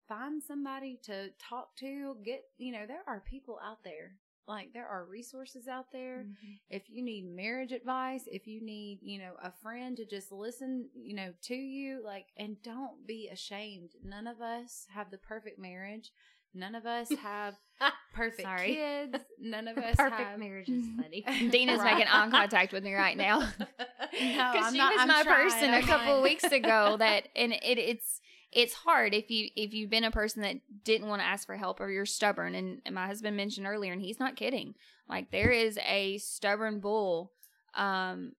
Find 0.08 0.42
somebody 0.42 1.00
to 1.04 1.30
talk 1.40 1.76
to. 1.78 2.16
Get, 2.26 2.44
you 2.58 2.72
know, 2.72 2.86
there 2.88 3.04
are 3.08 3.20
people 3.20 3.60
out 3.64 3.84
there. 3.84 4.16
Like, 4.48 4.74
there 4.74 4.88
are 4.88 5.06
resources 5.06 5.68
out 5.68 5.92
there. 5.92 6.24
Mm-hmm. 6.24 6.54
If 6.72 6.90
you 6.90 7.04
need 7.04 7.28
marriage 7.28 7.72
advice, 7.72 8.24
if 8.26 8.48
you 8.48 8.66
need, 8.66 8.98
you 9.04 9.20
know, 9.20 9.34
a 9.44 9.52
friend 9.62 9.96
to 9.98 10.06
just 10.06 10.32
listen, 10.32 10.90
you 10.96 11.16
know, 11.16 11.34
to 11.44 11.54
you, 11.54 12.02
like, 12.04 12.26
and 12.36 12.58
don't 12.64 13.06
be 13.06 13.30
ashamed. 13.32 13.92
None 14.04 14.26
of 14.26 14.42
us 14.42 14.88
have 14.92 15.12
the 15.12 15.20
perfect 15.20 15.60
marriage. 15.60 16.12
None 16.54 16.76
of 16.76 16.86
us 16.86 17.10
have 17.22 17.56
perfect 18.14 18.41
Sorry. 18.41 18.76
kids. 18.76 19.18
None 19.39 19.68
of 19.68 19.78
us 19.78 19.95
Perfect 19.95 20.20
have 20.20 20.39
marriage 20.39 20.70
is 20.70 20.86
funny. 20.97 21.24
Dina's 21.50 21.80
Right. 21.80 21.93
making 21.95 22.08
eye 22.12 22.30
contact 22.30 22.74
with 22.74 22.84
me 22.84 22.93
right 22.93 23.16
now. 23.18 23.39
Because 23.39 24.66
I'm 24.66 24.72
she 24.74 24.78
not- 24.80 24.93
was 24.93 25.02
I'm 25.02 25.08
my 25.08 25.24
trying, 25.24 25.50
person 25.50 25.74
I'm 25.74 25.84
a 25.84 25.88
couple 25.88 26.18
of 26.18 26.24
weeks 26.24 26.43
ago 26.45 26.95
that 26.97 27.28
and 27.36 27.54
it, 27.54 27.78
it's 27.78 28.20
it's 28.52 28.74
hard 28.74 29.14
if 29.14 29.30
you 29.30 29.47
if 29.56 29.74
you've 29.74 29.91
been 29.91 30.04
a 30.04 30.12
person 30.12 30.41
that 30.41 30.56
didn't 30.84 31.08
want 31.08 31.22
to 31.22 31.26
ask 31.28 31.45
for 31.45 31.56
help 31.56 31.80
or 31.80 31.89
you're 31.91 32.06
stubborn 32.06 32.56
and, 32.56 32.82
and 32.86 32.95
my 32.95 33.06
husband 33.06 33.38
mentioned 33.38 33.68
earlier 33.68 33.93
and 33.93 34.02
he's 34.02 34.20
not 34.20 34.36
kidding 34.36 34.74
like 35.08 35.30
there 35.30 35.52
is 35.52 35.78
a 35.88 36.18
stubborn 36.18 36.80
bull 36.80 37.32
um 37.76 38.32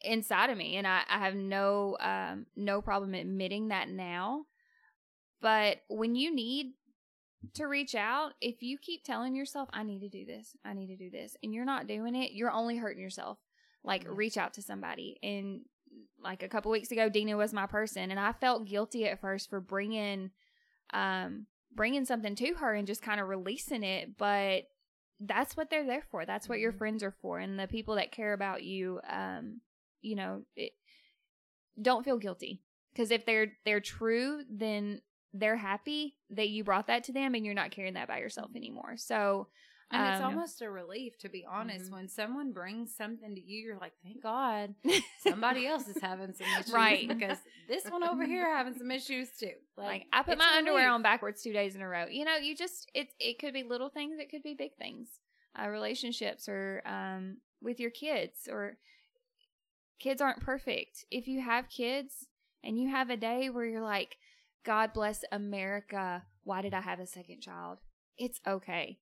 inside 0.00 0.50
of 0.50 0.58
me 0.58 0.76
and 0.76 0.84
I, 0.86 1.02
I 1.08 1.18
have 1.20 1.36
no 1.36 1.96
um 2.00 2.46
no 2.56 2.82
problem 2.82 3.14
admitting 3.14 3.68
that 3.68 3.88
now 3.88 4.46
but 5.40 5.78
when 5.88 6.16
you 6.16 6.34
need 6.34 6.72
to 7.54 7.64
reach 7.66 7.94
out 7.94 8.32
if 8.40 8.62
you 8.62 8.78
keep 8.78 9.02
telling 9.04 9.34
yourself 9.34 9.68
i 9.72 9.82
need 9.82 10.00
to 10.00 10.08
do 10.08 10.24
this 10.24 10.56
i 10.64 10.72
need 10.72 10.86
to 10.88 10.96
do 10.96 11.10
this 11.10 11.36
and 11.42 11.52
you're 11.54 11.64
not 11.64 11.86
doing 11.86 12.14
it 12.14 12.32
you're 12.32 12.50
only 12.50 12.76
hurting 12.76 13.02
yourself. 13.02 13.38
Like 13.84 14.04
reach 14.08 14.36
out 14.36 14.54
to 14.54 14.62
somebody. 14.62 15.18
And 15.22 15.60
like 16.22 16.42
a 16.42 16.48
couple 16.48 16.72
weeks 16.72 16.90
ago 16.90 17.08
dina 17.08 17.36
was 17.36 17.52
my 17.52 17.66
person 17.66 18.10
and 18.10 18.18
i 18.18 18.32
felt 18.32 18.66
guilty 18.66 19.06
at 19.06 19.20
first 19.20 19.48
for 19.48 19.60
bringing 19.60 20.30
um 20.92 21.46
bringing 21.74 22.04
something 22.04 22.34
to 22.34 22.54
her 22.54 22.74
and 22.74 22.86
just 22.86 23.00
kind 23.00 23.20
of 23.20 23.28
releasing 23.28 23.82
it 23.82 24.16
but 24.18 24.64
that's 25.20 25.56
what 25.56 25.70
they're 25.70 25.86
there 25.86 26.04
for. 26.10 26.26
That's 26.26 26.48
what 26.48 26.58
your 26.58 26.72
friends 26.72 27.02
are 27.02 27.14
for 27.22 27.38
and 27.38 27.58
the 27.58 27.66
people 27.66 27.94
that 27.94 28.12
care 28.12 28.32
about 28.32 28.62
you 28.62 29.00
um 29.08 29.60
you 30.02 30.14
know 30.14 30.42
it, 30.54 30.72
don't 31.80 32.04
feel 32.04 32.18
guilty. 32.18 32.60
Because 32.92 33.10
if 33.10 33.24
they're 33.26 33.52
they're 33.64 33.80
true 33.80 34.42
then 34.50 35.00
they're 35.38 35.56
happy 35.56 36.16
that 36.30 36.48
you 36.48 36.64
brought 36.64 36.86
that 36.88 37.04
to 37.04 37.12
them 37.12 37.34
and 37.34 37.44
you're 37.44 37.54
not 37.54 37.70
carrying 37.70 37.94
that 37.94 38.08
by 38.08 38.18
yourself 38.18 38.50
anymore 38.56 38.96
so 38.96 39.48
And 39.92 40.04
it's 40.08 40.20
Um, 40.20 40.32
almost 40.34 40.62
a 40.62 40.68
relief, 40.68 41.16
to 41.18 41.28
be 41.28 41.44
honest. 41.44 41.86
Mhm. 41.86 41.92
When 41.92 42.08
someone 42.08 42.52
brings 42.52 42.92
something 42.96 43.36
to 43.36 43.40
you, 43.40 43.62
you're 43.62 43.78
like, 43.78 43.92
thank 44.02 44.20
God 44.20 44.74
somebody 45.20 45.64
else 45.64 45.86
is 45.86 46.02
having 46.02 46.32
some 46.34 46.48
issues. 46.58 46.72
Right. 46.72 47.06
Because 47.14 47.38
this 47.68 47.84
one 47.88 48.02
over 48.02 48.24
here 48.26 48.52
having 48.52 48.74
some 48.74 48.90
issues 48.90 49.28
too. 49.38 49.52
Like, 49.76 50.06
I 50.12 50.24
put 50.24 50.38
my 50.38 50.56
underwear 50.56 50.90
on 50.90 51.02
backwards 51.02 51.40
two 51.40 51.52
days 51.52 51.76
in 51.76 51.82
a 51.82 51.88
row. 51.88 52.06
You 52.06 52.24
know, 52.24 52.34
you 52.36 52.56
just 52.56 52.90
it 52.94 53.10
it 53.20 53.38
could 53.38 53.54
be 53.54 53.62
little 53.62 53.88
things, 53.88 54.18
it 54.18 54.28
could 54.28 54.42
be 54.42 54.54
big 54.54 54.74
things, 54.76 55.20
uh, 55.56 55.68
relationships 55.68 56.48
or 56.48 56.82
um 56.84 57.36
with 57.62 57.78
your 57.78 57.90
kids 57.90 58.48
or 58.50 58.78
kids 59.98 60.20
aren't 60.20 60.40
perfect. 60.40 61.04
If 61.10 61.26
you 61.28 61.40
have 61.40 61.68
kids 61.68 62.26
and 62.64 62.76
you 62.76 62.88
have 62.90 63.10
a 63.10 63.16
day 63.16 63.50
where 63.50 63.64
you're 63.64 63.82
like, 63.82 64.16
God 64.66 64.92
bless 64.92 65.24
America, 65.30 66.24
why 66.42 66.60
did 66.60 66.74
I 66.74 66.80
have 66.80 66.98
a 67.00 67.06
second 67.06 67.40
child? 67.40 67.78
It's 68.18 68.40
okay. 68.46 68.98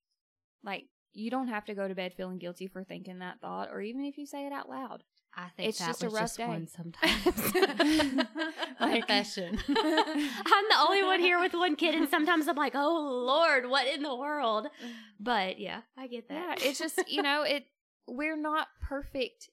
Like 0.63 0.85
you 1.15 1.31
don't 1.31 1.49
have 1.49 1.65
to 1.67 1.75
go 1.75 1.89
to 1.89 1.95
bed 1.95 2.13
feeling 2.17 2.39
guilty 2.39 2.67
for 2.67 2.85
thinking 2.85 3.21
that 3.21 3.41
thought, 3.41 3.71
or 3.73 3.81
even 3.81 4.05
if 4.05 4.19
you 4.19 4.27
say 4.27 4.47
it 4.47 4.53
out 4.53 4.69
loud. 4.69 5.03
I 5.37 5.49
think 5.57 5.71
It's 5.71 5.79
just 5.79 6.03
a 6.05 6.09
rough 6.11 6.23
just 6.25 6.37
day. 6.37 6.47
one 6.47 6.69
sometimes. 6.69 7.25
Like- 8.81 9.07
Confession. 9.07 9.59
I'm 9.69 10.65
the 10.69 10.77
only 10.87 11.03
one 11.03 11.21
here 11.21 11.41
with 11.41 11.55
one 11.55 11.75
kid, 11.77 11.95
and 11.95 12.09
sometimes 12.09 12.47
I'm 12.47 12.57
like, 12.57 12.75
oh 12.77 13.25
Lord, 13.27 13.69
what 13.71 13.87
in 13.89 14.03
the 14.03 14.15
world? 14.15 14.69
But 15.19 15.59
yeah, 15.59 15.81
I 15.97 16.07
get 16.09 16.27
Yeah, 16.31 16.47
that. 16.49 16.63
it's 16.63 16.79
just 16.79 17.01
you 17.09 17.23
know 17.23 17.43
it. 17.43 17.65
We're 18.07 18.37
not 18.37 18.69
perfect 18.83 19.49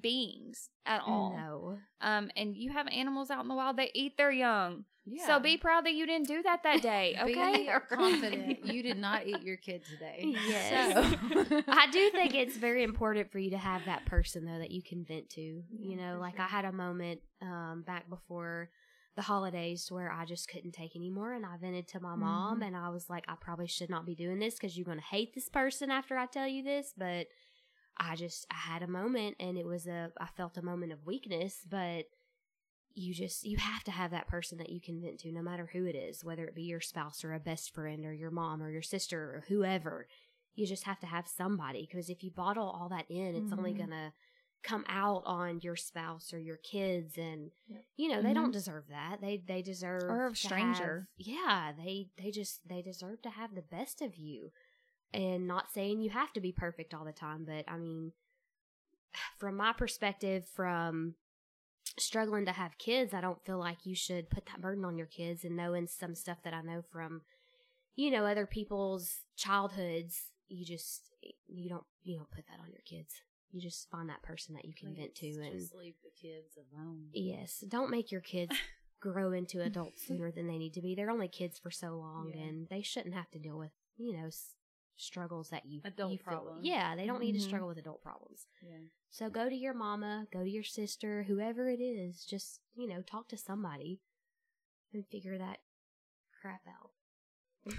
beings 0.00 0.70
at 0.84 1.00
all. 1.06 1.32
No. 1.36 1.78
Um, 2.00 2.30
and 2.36 2.56
you 2.56 2.72
have 2.72 2.88
animals 2.88 3.30
out 3.30 3.42
in 3.42 3.48
the 3.48 3.54
wild; 3.54 3.76
they 3.76 3.90
eat 3.94 4.16
their 4.16 4.32
young. 4.32 4.84
Yeah. 5.06 5.26
So 5.26 5.38
be 5.40 5.56
proud 5.58 5.84
that 5.84 5.92
you 5.94 6.06
didn't 6.06 6.28
do 6.28 6.42
that 6.42 6.62
that 6.62 6.80
day. 6.82 7.16
Okay, 7.20 7.64
Be 7.66 7.70
confident. 7.96 8.64
You 8.66 8.82
did 8.82 8.96
not 8.98 9.26
eat 9.26 9.42
your 9.42 9.56
kid 9.56 9.82
today. 9.90 10.34
Yes. 10.48 10.94
So- 10.94 11.62
I 11.68 11.86
do 11.90 12.10
think 12.10 12.34
it's 12.34 12.56
very 12.56 12.82
important 12.82 13.30
for 13.30 13.38
you 13.38 13.50
to 13.50 13.58
have 13.58 13.84
that 13.86 14.06
person 14.06 14.44
though 14.44 14.58
that 14.58 14.70
you 14.70 14.82
can 14.82 15.04
vent 15.04 15.28
to. 15.30 15.40
You 15.78 15.96
know, 15.96 16.18
like 16.20 16.38
I 16.40 16.46
had 16.46 16.64
a 16.64 16.72
moment 16.72 17.20
um 17.42 17.82
back 17.86 18.08
before 18.08 18.70
the 19.16 19.22
holidays 19.22 19.86
where 19.92 20.10
I 20.10 20.24
just 20.24 20.48
couldn't 20.48 20.72
take 20.72 20.96
anymore 20.96 21.34
and 21.34 21.46
I 21.46 21.56
vented 21.60 21.86
to 21.88 22.00
my 22.00 22.16
mom 22.16 22.62
and 22.62 22.76
I 22.76 22.88
was 22.88 23.08
like 23.08 23.24
I 23.28 23.34
probably 23.40 23.68
should 23.68 23.88
not 23.90 24.04
be 24.06 24.14
doing 24.16 24.38
this 24.40 24.58
cuz 24.58 24.76
you're 24.76 24.84
going 24.84 24.98
to 24.98 25.04
hate 25.04 25.34
this 25.34 25.48
person 25.48 25.90
after 25.90 26.16
I 26.16 26.26
tell 26.26 26.48
you 26.48 26.62
this, 26.64 26.92
but 26.96 27.28
I 27.96 28.16
just 28.16 28.44
I 28.50 28.54
had 28.56 28.82
a 28.82 28.88
moment 28.88 29.36
and 29.38 29.56
it 29.56 29.66
was 29.66 29.86
a 29.86 30.10
I 30.20 30.26
felt 30.36 30.56
a 30.56 30.62
moment 30.62 30.92
of 30.92 31.06
weakness, 31.06 31.64
but 31.68 32.06
you 32.94 33.12
just 33.14 33.44
you 33.44 33.56
have 33.58 33.82
to 33.84 33.90
have 33.90 34.10
that 34.12 34.28
person 34.28 34.58
that 34.58 34.70
you 34.70 34.80
can 34.80 35.00
vent 35.00 35.18
to 35.20 35.32
no 35.32 35.42
matter 35.42 35.68
who 35.72 35.84
it 35.86 35.94
is, 35.96 36.24
whether 36.24 36.44
it 36.44 36.54
be 36.54 36.62
your 36.62 36.80
spouse 36.80 37.24
or 37.24 37.32
a 37.34 37.40
best 37.40 37.74
friend 37.74 38.04
or 38.04 38.12
your 38.12 38.30
mom 38.30 38.62
or 38.62 38.70
your 38.70 38.82
sister 38.82 39.20
or 39.36 39.44
whoever 39.48 40.06
you 40.56 40.66
just 40.66 40.84
have 40.84 41.00
to 41.00 41.06
have 41.06 41.26
somebody 41.26 41.84
because 41.90 42.08
if 42.08 42.22
you 42.22 42.30
bottle 42.30 42.68
all 42.70 42.88
that 42.88 43.06
in 43.10 43.34
it's 43.34 43.52
only 43.52 43.72
Mhm. 43.74 43.78
gonna 43.78 44.12
come 44.62 44.84
out 44.88 45.22
on 45.26 45.58
your 45.62 45.74
spouse 45.74 46.32
or 46.32 46.38
your 46.38 46.58
kids 46.58 47.18
and 47.18 47.50
Yep. 47.66 47.84
you 47.96 48.08
know 48.08 48.22
they 48.22 48.30
Mhm. 48.30 48.34
don't 48.34 48.52
deserve 48.52 48.86
that 48.88 49.20
they 49.20 49.36
they 49.38 49.62
deserve 49.62 50.04
Or 50.04 50.28
a 50.28 50.36
stranger. 50.36 51.08
have- 51.18 51.26
yeah 51.26 51.72
they 51.76 52.08
they 52.16 52.30
just 52.30 52.60
they 52.68 52.80
deserve 52.82 53.20
to 53.22 53.30
have 53.30 53.54
the 53.56 53.62
best 53.62 54.00
of 54.00 54.14
you 54.16 54.52
and 55.12 55.48
not 55.48 55.72
saying 55.72 56.00
you 56.00 56.10
have 56.10 56.32
to 56.34 56.40
be 56.40 56.52
perfect 56.52 56.94
all 56.94 57.04
the 57.04 57.12
time 57.12 57.44
but 57.44 57.64
i 57.66 57.76
mean 57.76 58.12
from 59.38 59.56
my 59.56 59.72
perspective 59.72 60.46
from 60.46 61.16
struggling 61.98 62.44
to 62.44 62.52
have 62.52 62.76
kids 62.78 63.14
i 63.14 63.20
don't 63.20 63.44
feel 63.44 63.58
like 63.58 63.78
you 63.84 63.94
should 63.94 64.28
put 64.30 64.46
that 64.46 64.60
burden 64.60 64.84
on 64.84 64.98
your 64.98 65.06
kids 65.06 65.44
and 65.44 65.56
knowing 65.56 65.86
some 65.86 66.14
stuff 66.14 66.38
that 66.44 66.52
i 66.54 66.60
know 66.60 66.82
from 66.92 67.22
you 67.94 68.10
know 68.10 68.24
other 68.26 68.46
people's 68.46 69.20
childhoods 69.36 70.24
you 70.48 70.64
just 70.64 71.10
you 71.46 71.68
don't 71.68 71.84
you 72.02 72.16
don't 72.16 72.30
put 72.30 72.46
that 72.48 72.58
on 72.62 72.70
your 72.70 72.82
kids 72.84 73.14
you 73.52 73.60
just 73.60 73.88
find 73.90 74.08
that 74.08 74.22
person 74.22 74.54
that 74.54 74.64
you 74.64 74.74
can 74.74 74.94
vent 74.94 75.14
to 75.14 75.26
and 75.28 75.60
just 75.60 75.74
leave 75.76 75.94
the 76.02 76.10
kids 76.20 76.58
alone. 76.72 77.04
yes 77.12 77.62
don't 77.68 77.90
make 77.90 78.10
your 78.10 78.20
kids 78.20 78.56
grow 79.00 79.32
into 79.32 79.60
adults 79.62 80.02
sooner 80.06 80.32
than 80.32 80.46
they 80.48 80.58
need 80.58 80.74
to 80.74 80.80
be 80.82 80.94
they're 80.94 81.10
only 81.10 81.28
kids 81.28 81.58
for 81.58 81.70
so 81.70 81.90
long 81.90 82.32
Yeah. 82.34 82.42
and 82.42 82.66
they 82.70 82.82
shouldn't 82.82 83.14
have 83.14 83.30
to 83.30 83.38
deal 83.38 83.58
with 83.58 83.70
you 83.96 84.12
know 84.16 84.28
struggles 84.96 85.50
that 85.50 85.66
you 85.66 85.80
Adult 85.84 86.12
you 86.12 86.18
feel- 86.18 86.58
yeah 86.62 86.94
they 86.96 87.06
don't 87.06 87.20
need 87.20 87.32
to 87.32 87.38
Mhm. 87.38 87.42
struggle 87.48 87.68
with 87.68 87.78
adult 87.78 88.02
problems 88.02 88.46
Yeah. 88.62 88.78
so 89.10 89.28
go 89.30 89.48
to 89.48 89.54
your 89.54 89.74
mama 89.74 90.26
go 90.32 90.42
to 90.44 90.50
your 90.50 90.62
sister 90.64 91.24
whoever 91.24 91.68
it 91.68 91.80
is 91.80 92.24
just 92.24 92.60
you 92.74 92.86
know 92.88 93.02
talk 93.02 93.28
to 93.28 93.36
somebody 93.36 94.00
and 94.92 95.06
figure 95.08 95.36
that 95.38 95.60
crap 96.40 96.66
out 96.66 96.92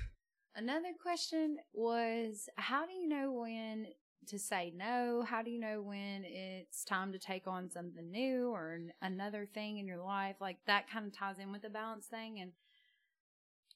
Another 0.57 0.93
question 0.93 1.57
was 1.73 2.47
how 2.55 2.85
do 2.85 2.93
you 2.93 3.07
know 3.07 3.31
when 3.33 3.87
to 4.27 4.39
say 4.39 4.71
no? 4.73 5.21
How 5.21 5.41
do 5.43 5.51
you 5.51 5.59
know 5.59 5.81
when 5.81 6.23
it's 6.23 6.85
time 6.85 7.11
to 7.11 7.19
take 7.19 7.45
on 7.45 7.69
something 7.69 8.09
new 8.09 8.49
or 8.49 8.71
an- 8.73 8.93
another 9.01 9.45
thing 9.45 9.77
in 9.79 9.85
your 9.85 9.99
life? 10.01 10.37
Like 10.39 10.63
that 10.65 10.89
kind 10.89 11.05
of 11.07 11.11
ties 11.13 11.39
in 11.39 11.51
with 11.51 11.61
the 11.61 11.69
balance 11.69 12.07
thing. 12.07 12.39
And 12.39 12.53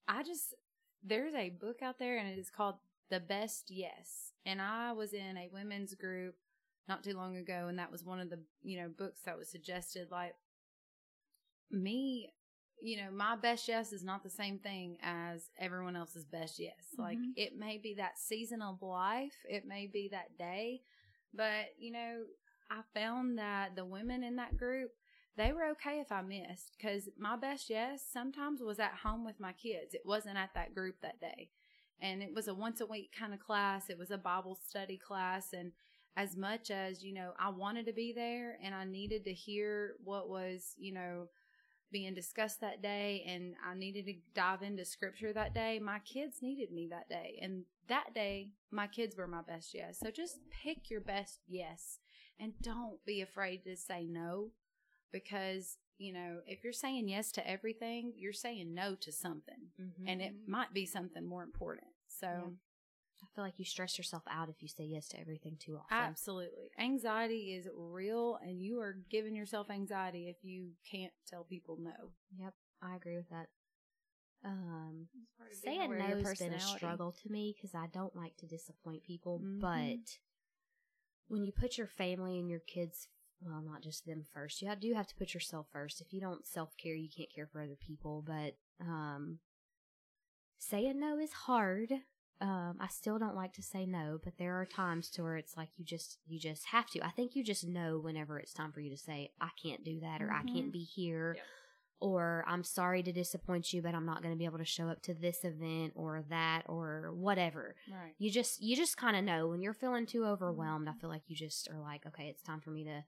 I 0.08 0.24
just, 0.24 0.56
there's 1.04 1.34
a 1.36 1.50
book 1.50 1.82
out 1.82 2.00
there 2.00 2.18
and 2.18 2.28
it 2.30 2.40
is 2.40 2.50
called 2.50 2.76
The 3.10 3.20
Best 3.20 3.70
Yes. 3.70 4.32
And 4.46 4.62
I 4.62 4.94
was 4.94 5.14
in 5.14 5.38
a 5.38 5.50
women's 5.52 5.94
group 5.96 6.36
not 6.88 7.04
too 7.04 7.14
long 7.14 7.38
ago 7.38 7.68
and 7.68 7.78
that 7.80 7.92
was 7.92 8.04
one 8.04 8.20
of 8.20 8.30
the, 8.30 8.40
you 8.64 8.80
know, 8.80 8.90
books 8.90 9.22
that 9.26 9.38
was 9.38 9.50
suggested. 9.50 10.08
Like 10.12 10.36
me 11.72 12.30
you 12.82 12.96
know, 12.96 13.12
my 13.12 13.36
best 13.36 13.68
yes 13.68 13.92
is 13.92 14.06
not 14.06 14.24
the 14.24 14.30
same 14.30 14.58
thing 14.58 14.98
as 15.04 15.50
everyone 15.60 15.98
else's 15.98 16.24
best 16.24 16.60
yes. 16.60 16.96
Like 16.98 17.18
Mhm. 17.18 17.34
it 17.36 17.58
may 17.58 17.78
be 17.78 17.96
that 17.96 18.18
season 18.18 18.62
of 18.62 18.82
life, 18.82 19.36
it 19.50 19.66
may 19.66 19.86
be 19.86 20.08
that 20.10 20.38
day, 20.38 20.82
but 21.34 21.78
you 21.78 21.92
know, 21.92 22.26
I 22.70 22.84
found 22.94 23.38
that 23.38 23.76
the 23.76 23.84
women 23.84 24.24
in 24.24 24.38
that 24.38 24.56
group, 24.56 24.96
they 25.36 25.52
were 25.52 25.66
okay 25.72 26.00
if 26.00 26.10
I 26.10 26.22
missed 26.22 26.72
because 26.78 27.10
my 27.18 27.36
best 27.36 27.70
yes 27.70 28.02
sometimes 28.02 28.62
was 28.62 28.80
at 28.80 28.94
home 28.94 29.26
with 29.26 29.42
my 29.42 29.52
kids. 29.52 29.94
It 29.94 30.06
wasn't 30.06 30.38
at 30.38 30.54
that 30.54 30.74
group 30.74 31.02
that 31.02 31.20
day. 31.20 31.52
And 32.02 32.22
it 32.22 32.34
was 32.34 32.48
a 32.48 32.54
once 32.54 32.82
a 32.82 32.86
week 32.86 33.14
kind 33.18 33.34
of 33.34 33.40
class. 33.40 33.90
It 33.90 33.98
was 33.98 34.12
a 34.12 34.18
Bible 34.18 34.58
study 34.68 34.98
class. 34.98 35.54
And 35.54 35.72
as 36.16 36.36
much 36.36 36.72
as, 36.72 37.04
you 37.04 37.14
know, 37.14 37.34
I 37.40 37.50
wanted 37.50 37.86
to 37.86 37.94
be 37.94 38.14
there 38.14 38.58
and 38.64 38.74
I 38.74 38.86
needed 38.86 39.24
to 39.26 39.34
hear 39.34 39.96
what 40.04 40.30
was, 40.30 40.76
you 40.78 40.94
know, 40.94 41.28
being 41.92 42.14
discussed 42.14 42.62
that 42.62 42.82
day 42.82 43.24
and 43.28 43.56
I 43.66 43.74
needed 43.74 44.06
to 44.06 44.14
dive 44.36 44.62
into 44.62 44.86
scripture 44.86 45.34
that 45.34 45.54
day. 45.54 45.80
My 45.80 46.00
kids 46.00 46.38
needed 46.42 46.72
me 46.72 46.88
that 46.92 47.10
day. 47.10 47.40
And 47.42 47.64
that 47.88 48.14
day, 48.14 48.52
my 48.72 48.88
kids 48.88 49.16
were 49.16 49.28
my 49.28 49.42
best 49.42 49.74
yes. 49.74 50.00
So 50.02 50.12
just 50.12 50.38
pick 50.64 50.90
your 50.90 51.02
best 51.02 51.40
yes 51.48 52.00
and 52.40 52.54
don't 52.62 53.04
be 53.06 53.22
afraid 53.22 53.64
to 53.64 53.76
say 53.76 54.06
no 54.06 54.50
because, 55.12 55.78
you 55.98 56.14
know, 56.14 56.38
if 56.46 56.64
you're 56.64 56.74
saying 56.74 57.10
yes 57.10 57.32
to 57.34 57.50
everything, 57.50 58.14
you're 58.16 58.34
saying 58.34 58.74
no 58.74 58.96
to 58.96 59.12
something 59.12 59.70
and 60.08 60.22
it 60.22 60.34
mm-hmm. 60.34 60.52
might 60.52 60.74
be 60.74 60.86
something 60.86 61.26
more 61.26 61.44
important. 61.44 61.88
So, 62.10 62.28
Yeah. 62.28 62.50
I 63.22 63.26
feel 63.36 63.44
like 63.44 63.60
you 63.60 63.66
stress 63.66 63.98
yourself 63.98 64.24
out 64.30 64.50
if 64.50 64.62
you 64.62 64.68
say 64.68 64.86
yes 64.86 65.08
to 65.10 65.20
everything 65.20 65.58
too 65.58 65.78
often. 65.78 65.98
Absolutely. 65.98 66.72
Anxiety 66.78 67.54
is 67.54 67.68
real, 67.76 68.40
and 68.42 68.62
you 68.62 68.80
are 68.80 68.94
giving 69.10 69.36
yourself 69.36 69.70
anxiety 69.70 70.30
if 70.30 70.38
you 70.44 70.72
can't 70.90 71.14
tell 71.28 71.44
people 71.44 71.78
no. 71.80 72.12
Yep, 72.38 72.54
I 72.82 72.96
agree 72.96 73.18
with 73.18 73.30
that. 73.30 73.48
Um, 74.46 75.08
saying 75.64 75.82
aware 75.82 76.00
of 76.00 76.08
your 76.08 76.18
no 76.18 76.24
has 76.30 76.40
been 76.40 76.54
a 76.54 76.60
struggle 76.60 77.12
to 77.12 77.32
me 77.32 77.54
because 77.56 77.76
I 77.76 77.88
don't 77.88 78.16
like 78.16 78.38
to 78.38 78.46
disappoint 78.48 79.04
people. 79.04 79.40
Mhm. 79.40 79.60
But 79.60 80.18
when 81.28 81.44
you 81.44 81.52
put 81.52 81.78
your 81.78 81.88
family 81.88 82.40
and 82.40 82.50
your 82.50 82.60
kids, 82.62 83.08
well, 83.42 83.62
not 83.62 83.82
just 83.82 84.06
them 84.06 84.24
first, 84.34 84.62
you 84.62 84.68
have, 84.68 84.80
do 84.80 84.94
have 84.94 85.08
to 85.08 85.16
put 85.16 85.34
yourself 85.34 85.68
first. 85.72 86.02
If 86.02 86.14
you 86.14 86.22
don't 86.22 86.46
self 86.48 86.76
care, 86.78 86.96
you 86.96 87.10
can't 87.10 87.34
care 87.34 87.48
for 87.48 87.62
other 87.62 87.76
people. 87.76 88.24
But 88.26 88.56
um, 88.82 89.40
saying 90.60 91.00
no 91.00 91.18
is 91.18 91.32
hard. 91.34 91.92
Um, 92.42 92.78
I 92.80 92.88
still 92.88 93.20
don't 93.20 93.36
like 93.36 93.52
to 93.54 93.62
say 93.64 93.86
no, 93.86 94.18
but 94.24 94.38
there 94.38 94.62
are 94.62 94.66
times 94.66 95.10
to 95.12 95.24
where 95.24 95.36
it's 95.36 95.58
like 95.58 95.70
you 95.78 95.84
just 95.84 96.20
you 96.28 96.40
just 96.40 96.68
have 96.68 96.88
to. 96.92 97.02
I 97.06 97.10
think 97.10 97.36
you 97.36 97.44
just 97.44 97.68
know 97.68 98.00
whenever 98.00 98.40
it's 98.40 98.54
time 98.54 98.72
for 98.72 98.80
you 98.80 98.90
to 98.92 98.98
say 98.98 99.32
I 99.42 99.50
can't 99.62 99.84
do 99.84 100.00
that 100.02 100.22
or 100.22 100.32
I 100.32 100.44
can't 100.44 100.72
be 100.72 100.84
here 100.84 101.34
Yep. 101.36 101.46
or 102.00 102.46
I'm 102.48 102.64
sorry 102.64 103.04
to 103.04 103.12
disappoint 103.12 103.74
you, 103.74 103.82
but 103.82 103.94
I'm 103.94 104.06
not 104.06 104.22
going 104.24 104.34
to 104.34 104.38
be 104.40 104.46
able 104.46 104.60
to 104.60 104.66
show 104.66 104.88
up 104.88 105.02
to 105.04 105.14
this 105.14 105.44
event 105.44 105.94
or 105.98 106.24
that 106.30 106.64
or 106.68 107.12
whatever. 107.14 107.76
Right. 107.92 108.14
You 108.18 108.32
just 108.32 108.62
you 108.62 108.78
just 108.78 108.96
kind 108.96 109.18
of 109.18 109.24
know 109.26 109.48
when 109.50 109.62
you're 109.62 109.74
feeling 109.74 110.06
too 110.06 110.24
overwhelmed. 110.26 110.88
I 110.88 110.94
feel 110.94 111.10
like 111.10 111.24
you 111.28 111.36
just 111.36 111.70
are 111.70 111.80
like, 111.82 112.06
okay, 112.08 112.28
it's 112.30 112.42
time 112.44 112.62
for 112.62 112.70
me 112.72 112.86
to 112.86 113.04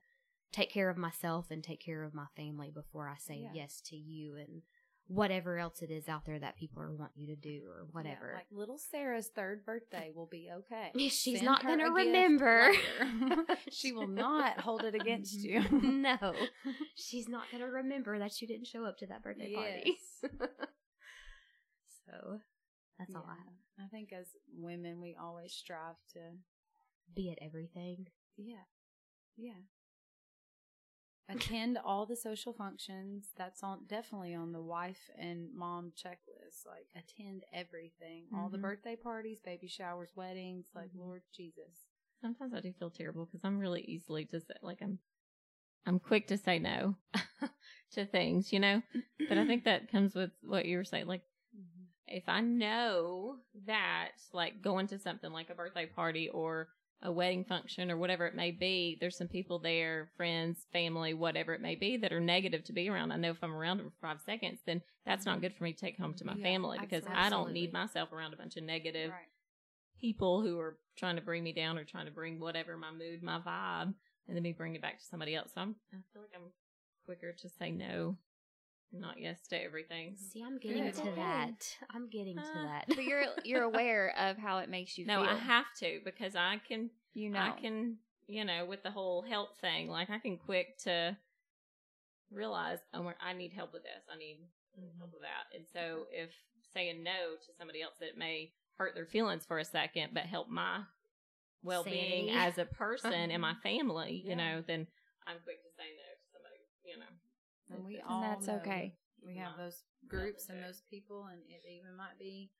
take 0.52 0.70
care 0.70 0.90
of 0.90 0.98
myself 0.98 1.50
and 1.50 1.64
take 1.64 1.80
care 1.82 2.02
of 2.02 2.12
my 2.12 2.26
family 2.36 2.70
before 2.70 3.08
I 3.08 3.16
say 3.18 3.40
Yeah. 3.44 3.50
yes 3.54 3.80
to 3.86 3.96
you 3.96 4.36
and 4.36 4.60
whatever 5.08 5.58
else 5.58 5.82
it 5.82 5.90
is 5.90 6.08
out 6.08 6.24
there 6.24 6.38
that 6.38 6.56
people 6.56 6.80
are 6.82 6.92
wanting 6.92 7.22
you 7.22 7.26
to 7.26 7.36
do 7.36 7.62
or 7.68 7.86
whatever. 7.92 8.30
Yeah, 8.30 8.36
like 8.36 8.46
little 8.50 8.78
Sarah's 8.78 9.28
third 9.28 9.64
birthday 9.66 10.10
will 10.14 10.26
be 10.30 10.48
okay. 10.50 10.90
She's 11.10 11.38
Send 11.38 11.44
not 11.44 11.62
gonna 11.62 11.90
remember. 11.90 12.72
she 13.70 13.92
will 13.92 14.06
not 14.08 14.60
hold 14.60 14.84
it 14.84 14.94
against 14.94 15.34
you. 15.42 15.62
no, 15.70 16.16
she's 16.94 17.28
not 17.28 17.50
going 17.50 17.62
to 17.62 17.68
remember 17.68 18.18
that 18.18 18.40
you 18.40 18.46
didn't 18.48 18.66
show 18.66 18.84
up 18.84 18.96
to 18.98 19.06
that 19.06 19.22
birthday 19.22 19.54
party. 19.54 19.96
So 22.06 22.38
that's 22.98 23.14
all 23.14 23.26
I 23.28 23.34
have. 23.36 23.86
I 23.86 23.88
think 23.88 24.12
as 24.12 24.26
women, 24.56 25.00
we 25.00 25.16
always 25.20 25.52
strive 25.52 25.96
to, 26.12 26.20
Be 27.14 27.30
at 27.30 27.38
everything. 27.44 28.06
yeah, 28.36 28.64
yeah. 29.36 29.52
Attend 31.28 31.78
all 31.82 32.04
the 32.04 32.16
social 32.16 32.52
functions. 32.52 33.28
That's 33.38 33.62
on 33.62 33.86
definitely 33.86 34.34
on 34.34 34.52
the 34.52 34.60
wife 34.60 35.10
and 35.18 35.48
mom 35.54 35.92
checklist. 35.96 36.66
Like 36.66 36.88
attend 36.96 37.44
everything, 37.52 38.26
all 38.36 38.48
the 38.50 38.58
Mhm. 38.58 38.62
birthday 38.62 38.96
parties, 38.96 39.40
baby 39.40 39.68
showers, 39.68 40.10
weddings. 40.16 40.66
Like 40.74 40.90
Lord 40.94 41.22
Jesus. 41.32 41.86
Sometimes 42.20 42.52
I 42.54 42.60
do 42.60 42.72
feel 42.72 42.90
terrible 42.90 43.24
because 43.26 43.40
I'm 43.44 43.58
really 43.58 43.82
easily 43.82 44.24
just 44.24 44.50
like 44.62 44.82
I'm, 44.82 44.98
I'm 45.86 45.98
quick 45.98 46.26
to 46.28 46.36
say 46.36 46.58
no 46.58 46.96
to 47.92 48.04
things, 48.06 48.52
you 48.52 48.60
know. 48.60 48.82
But 49.28 49.38
I 49.38 49.46
think 49.46 49.64
that 49.64 49.90
comes 49.90 50.14
with 50.14 50.30
what 50.42 50.66
you 50.66 50.76
were 50.76 50.84
saying. 50.84 51.06
Like, 51.06 51.22
if 52.06 52.28
I 52.28 52.40
know 52.40 53.38
that, 53.66 54.10
like 54.32 54.60
going 54.60 54.86
to 54.88 54.98
something 54.98 55.32
like 55.32 55.50
a 55.50 55.54
birthday 55.54 55.86
party 55.86 56.28
or 56.28 56.68
a 57.02 57.10
wedding 57.10 57.44
function 57.44 57.90
or 57.90 57.96
whatever 57.96 58.26
it 58.26 58.34
may 58.34 58.50
be, 58.50 58.96
there's 59.00 59.16
some 59.16 59.28
people 59.28 59.58
there, 59.58 60.08
friends, 60.16 60.66
family, 60.72 61.14
whatever 61.14 61.52
it 61.52 61.60
may 61.60 61.74
be, 61.74 61.96
that 61.96 62.12
are 62.12 62.20
negative 62.20 62.62
to 62.64 62.72
be 62.72 62.88
around. 62.88 63.10
I 63.12 63.16
know 63.16 63.30
if 63.30 63.42
I'm 63.42 63.54
around 63.54 63.78
them 63.78 63.90
for 63.90 64.06
five 64.06 64.20
seconds, 64.24 64.60
then 64.66 64.82
that's 65.04 65.26
not 65.26 65.40
good 65.40 65.54
for 65.54 65.64
me 65.64 65.72
to 65.72 65.78
take 65.78 65.98
home 65.98 66.14
to 66.14 66.24
my 66.24 66.34
Yeah, 66.36 66.44
family 66.44 66.78
because 66.80 67.04
I 67.12 67.28
don't 67.28 67.52
need 67.52 67.72
myself 67.72 68.12
around 68.12 68.34
a 68.34 68.36
bunch 68.36 68.56
of 68.56 68.62
negative 68.62 69.10
Right. 69.10 69.28
people 70.00 70.42
who 70.42 70.58
are 70.60 70.78
trying 70.96 71.16
to 71.16 71.22
bring 71.22 71.42
me 71.42 71.52
down 71.52 71.76
or 71.76 71.84
trying 71.84 72.06
to 72.06 72.12
bring 72.12 72.38
whatever 72.38 72.76
my 72.76 72.92
mood, 72.92 73.22
my 73.22 73.40
vibe, 73.40 73.94
and 74.28 74.36
then 74.36 74.42
me 74.42 74.52
bring 74.52 74.74
it 74.76 74.82
back 74.82 74.98
to 74.98 75.04
somebody 75.04 75.34
else. 75.34 75.50
So 75.54 75.60
I'm, 75.60 75.74
I 75.92 75.96
feel 76.12 76.22
like 76.22 76.30
I'm 76.34 76.50
quicker 77.04 77.32
to 77.32 77.48
say 77.48 77.70
no, 77.70 78.16
not 78.92 79.18
yes 79.18 79.46
to 79.48 79.56
everything. 79.62 80.16
See, 80.16 80.42
I'm 80.42 80.58
getting 80.58 80.84
Good. 80.84 80.94
to 80.94 81.00
Okay. 81.02 81.14
that. 81.16 81.78
I'm 81.90 82.08
getting 82.08 82.36
to 82.36 82.42
Uh, 82.42 82.62
that. 82.64 82.84
But 82.88 83.04
you're 83.04 83.24
you're 83.44 83.62
aware 83.62 84.14
of 84.18 84.36
how 84.36 84.58
it 84.58 84.68
makes 84.68 84.96
you 84.98 85.04
feel 85.06 85.20
No, 85.20 85.26
feel. 85.26 85.34
I 85.34 85.38
have 85.38 85.66
to 85.80 86.00
because 86.04 86.36
I 86.36 86.58
can. 86.66 86.90
you 87.14 87.30
know. 87.30 87.40
I 87.40 87.50
can, 87.52 87.98
you 88.26 88.44
know, 88.44 88.64
with 88.66 88.82
the 88.82 88.90
whole 88.90 89.22
help 89.22 89.58
thing, 89.58 89.88
like 89.88 90.10
I 90.10 90.18
can 90.18 90.36
quick 90.38 90.78
to 90.84 91.16
realize, 92.30 92.78
oh, 92.94 93.02
we're- 93.02 93.16
I 93.20 93.32
need 93.32 93.52
help 93.52 93.72
with 93.72 93.82
this. 93.82 94.02
I 94.12 94.16
need 94.16 94.38
help 94.98 95.12
with 95.12 95.22
that. 95.22 95.54
And 95.54 95.66
so 95.72 96.06
if 96.10 96.30
saying 96.72 97.02
no 97.02 97.36
to 97.36 97.52
somebody 97.58 97.82
else 97.82 97.94
that 98.00 98.16
may 98.16 98.52
hurt 98.78 98.94
their 98.94 99.06
feelings 99.06 99.44
for 99.44 99.58
a 99.58 99.64
second, 99.64 100.10
but 100.14 100.22
help 100.24 100.48
my 100.48 100.82
well 101.62 101.84
being 101.84 102.30
as 102.30 102.56
a 102.58 102.64
person 102.64 103.30
and 103.30 103.42
my 103.42 103.54
family, 103.62 104.22
you 104.24 104.30
Yeah. 104.30 104.34
know, 104.36 104.60
then 104.66 104.86
I'm 105.26 105.38
quick 105.44 105.62
to 105.62 105.68
say 105.76 105.84
no 105.94 106.02
to 106.14 106.26
somebody, 106.32 106.60
you 106.84 106.98
know. 106.98 107.06
And 107.74 107.84
we 107.84 107.96
If- 107.96 108.04
all 108.06 108.20
that's 108.22 108.46
know 108.46 108.56
okay. 108.56 108.96
We 109.24 109.36
have 109.36 109.56
those 109.56 109.84
groups 110.08 110.48
and 110.48 110.62
those 110.62 110.82
people, 110.90 111.26
and 111.26 111.40
it 111.48 111.62
even 111.68 111.96
might 111.96 112.18
be, 112.18 112.50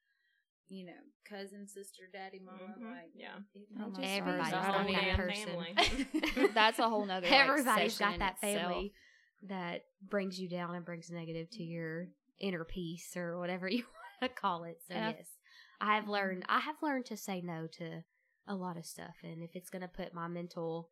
you 0.68 0.86
know, 0.86 0.92
cousin, 1.24 1.66
sister, 1.66 2.04
daddy, 2.12 2.38
mama. 2.38 2.74
Mhm. 2.78 2.90
Like, 2.90 3.10
Yeah. 3.14 3.38
it 3.54 3.66
Oh 3.80 3.90
may 3.90 3.90
my 3.90 3.90
just 3.90 4.00
Everybody's 4.00 4.52
got 4.52 4.86
that 4.86 5.16
person. 5.16 5.46
family. 5.46 6.48
That's 6.54 6.78
a 6.78 6.88
whole 6.88 7.04
nother. 7.04 7.26
like, 7.28 7.40
Everybody's 7.40 7.94
session 7.94 8.06
got 8.06 8.14
in 8.14 8.20
that 8.20 8.34
itself. 8.34 8.62
family 8.72 8.94
that 9.42 9.84
brings 10.00 10.38
you 10.40 10.48
down 10.48 10.74
and 10.76 10.84
brings 10.84 11.10
negative 11.10 11.50
to 11.50 11.64
your 11.64 12.06
inner 12.38 12.64
peace 12.64 13.16
or 13.16 13.38
whatever 13.38 13.68
you 13.68 13.84
want 14.20 14.32
to 14.34 14.40
call 14.40 14.62
it. 14.64 14.80
So 14.86 14.94
And 14.94 15.04
I- 15.04 15.10
yes, 15.18 15.36
I 15.80 15.96
have 15.96 16.06
learned. 16.08 16.44
I 16.48 16.60
have 16.60 16.76
learned 16.80 17.06
to 17.06 17.16
say 17.16 17.40
no 17.40 17.66
to 17.78 18.04
a 18.46 18.54
lot 18.54 18.76
of 18.76 18.86
stuff, 18.86 19.16
and 19.24 19.42
if 19.42 19.56
it's 19.56 19.68
going 19.68 19.82
to 19.82 19.88
put 19.88 20.14
my 20.14 20.28
mental 20.28 20.90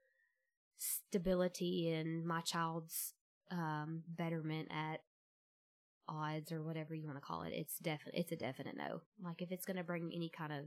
stability 0.79 1.93
and 1.93 2.25
my 2.27 2.41
child's 2.41 3.14
um, 3.51 4.03
betterment 4.09 4.69
at 4.71 5.01
odds 6.09 6.53
or 6.53 6.63
whatever 6.63 6.95
you 6.95 7.07
want 7.07 7.19
to 7.19 7.25
call 7.25 7.43
it, 7.43 7.53
it's 7.55 7.79
definite. 7.79 8.15
It's 8.17 8.33
a 8.33 8.37
definite 8.37 8.77
no. 8.77 9.01
Like 9.23 9.43
if 9.43 9.53
it's 9.53 9.65
going 9.65 9.77
to 9.77 9.85
bring 9.85 10.11
any 10.15 10.31
kind 10.31 10.53
of 10.53 10.65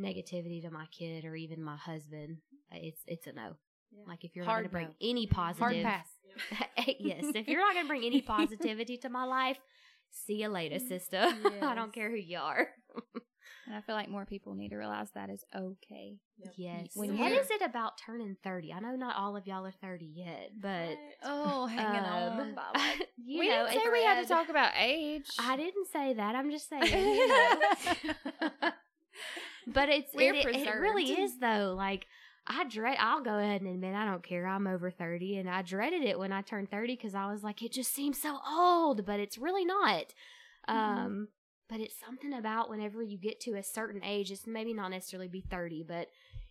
negativity 0.00 0.62
to 0.62 0.70
my 0.70 0.86
kid 0.86 1.24
or 1.24 1.34
even 1.34 1.62
my 1.62 1.76
husband, 1.76 2.38
it's 2.70 3.02
it's 3.06 3.26
a 3.26 3.32
no. 3.32 3.56
Yeah. 3.90 4.04
Like 4.06 4.24
if 4.24 4.34
you're 4.34 4.44
Hard 4.44 4.64
not 4.64 4.72
going 4.72 4.86
to 4.86 4.90
no. 4.90 4.96
bring 4.98 5.10
any 5.10 5.26
hard 5.26 5.56
positive, 5.56 5.84
pass. 5.84 6.08
yes, 6.98 7.24
if 7.34 7.46
you're 7.46 7.60
not 7.60 7.74
going 7.74 7.84
to 7.84 7.88
bring 7.88 8.04
any 8.04 8.22
positivity 8.22 8.96
to 8.98 9.08
my 9.08 9.24
life, 9.24 9.58
see 10.10 10.34
you 10.34 10.48
later, 10.48 10.78
sister. 10.78 11.32
I 11.62 11.74
don't 11.74 11.92
care 11.92 12.10
who 12.10 12.16
you 12.16 12.38
are. 12.38 12.68
And 13.66 13.76
I 13.76 13.80
feel 13.80 13.94
like 13.94 14.08
more 14.08 14.26
people 14.26 14.54
need 14.54 14.70
to 14.70 14.76
realize 14.76 15.08
that 15.14 15.30
is 15.30 15.44
okay. 15.54 16.16
Yes. 16.56 16.88
When 16.94 17.16
what 17.16 17.30
it 17.30 17.62
about 17.62 17.96
turning 17.96 18.36
30? 18.42 18.72
I 18.72 18.80
know 18.80 18.96
not 18.96 19.14
all 19.16 19.36
of 19.36 19.46
y'all 19.46 19.64
are 19.64 19.70
30 19.80 20.04
yet, 20.04 20.50
but 20.60 20.96
Oh, 21.22 21.66
hanging 21.66 22.00
um, 22.04 22.40
on 22.40 22.54
by 22.54 22.62
like 22.74 23.08
you 23.16 23.38
we 23.38 23.48
know, 23.48 23.58
didn't 23.66 23.68
say 23.70 23.76
it's- 23.76 23.92
we 23.92 24.02
had 24.04 24.20
to 24.22 24.28
talk 24.28 24.48
about 24.48 24.72
age. 24.76 25.28
I 25.38 25.56
didn't 25.56 25.86
say 25.92 26.14
that. 26.14 26.34
I'm 26.34 26.50
just 26.50 26.68
saying. 26.68 26.86
you 26.86 27.28
know. 27.28 28.50
but 29.68 29.88
it's 29.88 30.12
We're 30.14 30.34
it, 30.34 30.44
it 30.46 30.74
really 30.80 31.04
is 31.04 31.38
though. 31.38 31.74
Like 31.76 32.06
I 32.46 32.64
dread. 32.64 32.96
I'll 32.98 33.22
go 33.22 33.38
ahead 33.38 33.60
and 33.60 33.70
admit 33.70 33.94
I 33.94 34.04
don't 34.04 34.24
care. 34.24 34.46
I'm 34.46 34.66
over 34.66 34.90
30, 34.90 35.36
and 35.38 35.48
I 35.48 35.62
dreaded 35.62 36.02
it 36.02 36.18
when 36.18 36.32
I 36.32 36.42
turned 36.42 36.70
30 36.70 36.96
because 36.96 37.14
I 37.14 37.30
was 37.30 37.44
like, 37.44 37.62
it 37.62 37.70
just 37.72 37.94
seems 37.94 38.20
so 38.20 38.38
old, 38.50 39.06
but 39.06 39.20
it's 39.20 39.38
really 39.38 39.64
not. 39.64 40.06
Mm-hmm. 40.68 40.76
Um, 40.76 41.28
but 41.72 41.80
it's 41.80 41.98
something 41.98 42.34
about 42.34 42.68
whenever 42.68 43.02
you 43.02 43.16
get 43.16 43.40
to 43.40 43.54
a 43.54 43.62
certain 43.62 44.04
age. 44.04 44.30
It's 44.30 44.46
maybe 44.46 44.74
not 44.74 44.90
necessarily 44.90 45.26
be 45.26 45.40
30, 45.40 45.84
but 45.88 46.08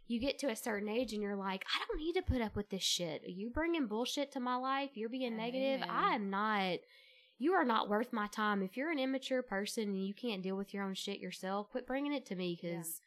you 0.07 0.19
get 0.19 0.39
to 0.39 0.49
a 0.49 0.55
certain 0.55 0.89
age 0.89 1.13
and 1.13 1.21
you're 1.21 1.35
like, 1.35 1.63
I 1.75 1.85
don't 1.87 1.99
need 1.99 2.13
to 2.13 2.23
put 2.23 2.41
up 2.41 2.55
with 2.55 2.71
this 2.71 2.81
shit. 2.81 3.21
You 3.27 3.51
bringing 3.51 3.85
bullshit 3.85 4.31
to 4.31 4.39
my 4.39 4.55
life. 4.55 4.89
You're 4.95 5.09
being 5.09 5.37
negative. 5.37 5.87
I 5.87 6.15
am 6.15 6.31
not. 6.31 6.79
You 7.37 7.53
are 7.53 7.63
not 7.63 7.87
worth 7.87 8.11
my 8.11 8.27
time. 8.27 8.63
If 8.63 8.75
you're 8.75 8.91
an 8.91 8.97
immature 8.97 9.43
person 9.43 9.83
and 9.83 10.03
you 10.07 10.15
can't 10.15 10.41
deal 10.41 10.57
with 10.57 10.73
your 10.73 10.83
own 10.83 10.95
shit 10.95 11.19
yourself, 11.19 11.69
quit 11.69 11.85
bringing 11.85 12.13
it 12.13 12.25
to 12.25 12.35
me 12.35 12.57
because, 12.59 12.99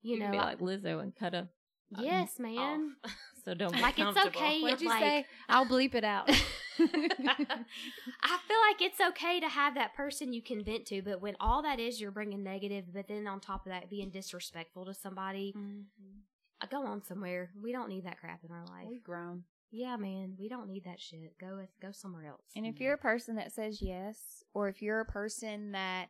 you, 0.00 0.14
You, 0.14 0.20
know, 0.20 0.36
like 0.38 0.60
Lizzo 0.60 1.02
and 1.02 1.14
cut 1.14 1.34
a 1.34 1.48
Uh, 1.96 2.02
yes, 2.02 2.38
man. 2.38 2.94
off. 3.04 3.10
Oh, 3.10 3.10
so 3.44 3.54
don't 3.54 3.78
Like, 3.80 3.98
it's 3.98 4.16
okay 4.16 4.60
What'd 4.60 4.80
you 4.80 4.88
like- 4.88 5.02
say? 5.02 5.26
I'll 5.48 5.66
bleep 5.66 5.94
it 5.94 6.04
out. 6.04 6.30
I 6.78 6.84
feel 6.84 8.58
like 8.70 8.80
it's 8.80 9.00
okay 9.00 9.40
to 9.40 9.48
have 9.48 9.74
that 9.74 9.94
person 9.94 10.32
you 10.32 10.42
can 10.42 10.64
vent 10.64 10.86
to, 10.86 11.02
but 11.02 11.20
when 11.20 11.36
all 11.38 11.62
that 11.62 11.78
is, 11.78 12.00
you're 12.00 12.10
bringing 12.10 12.42
negative, 12.42 12.86
but 12.92 13.08
then 13.08 13.26
on 13.26 13.40
top 13.40 13.66
of 13.66 13.72
that, 13.72 13.90
being 13.90 14.10
disrespectful 14.10 14.86
to 14.86 14.94
somebody, 14.94 15.54
mm-hmm. 15.56 16.20
uh, 16.60 16.66
go 16.70 16.86
on 16.86 17.04
somewhere. 17.04 17.50
We 17.60 17.72
don't 17.72 17.88
need 17.88 18.06
that 18.06 18.18
crap 18.18 18.40
in 18.44 18.54
our 18.54 18.64
life. 18.66 18.86
We've 18.88 19.04
grown. 19.04 19.44
Yeah, 19.70 19.96
man, 19.96 20.34
we 20.38 20.48
don't 20.48 20.68
need 20.68 20.84
that 20.84 21.00
shit. 21.00 21.38
Go 21.38 21.56
with, 21.56 21.70
go 21.80 21.92
somewhere 21.92 22.26
else. 22.26 22.42
And 22.56 22.66
if 22.66 22.74
mm-hmm. 22.74 22.84
you're 22.84 22.94
a 22.94 22.98
person 22.98 23.36
that 23.36 23.52
says 23.52 23.80
yes, 23.80 24.44
or 24.54 24.68
if 24.68 24.82
you're 24.82 25.00
a 25.00 25.06
person 25.06 25.72
that 25.72 26.06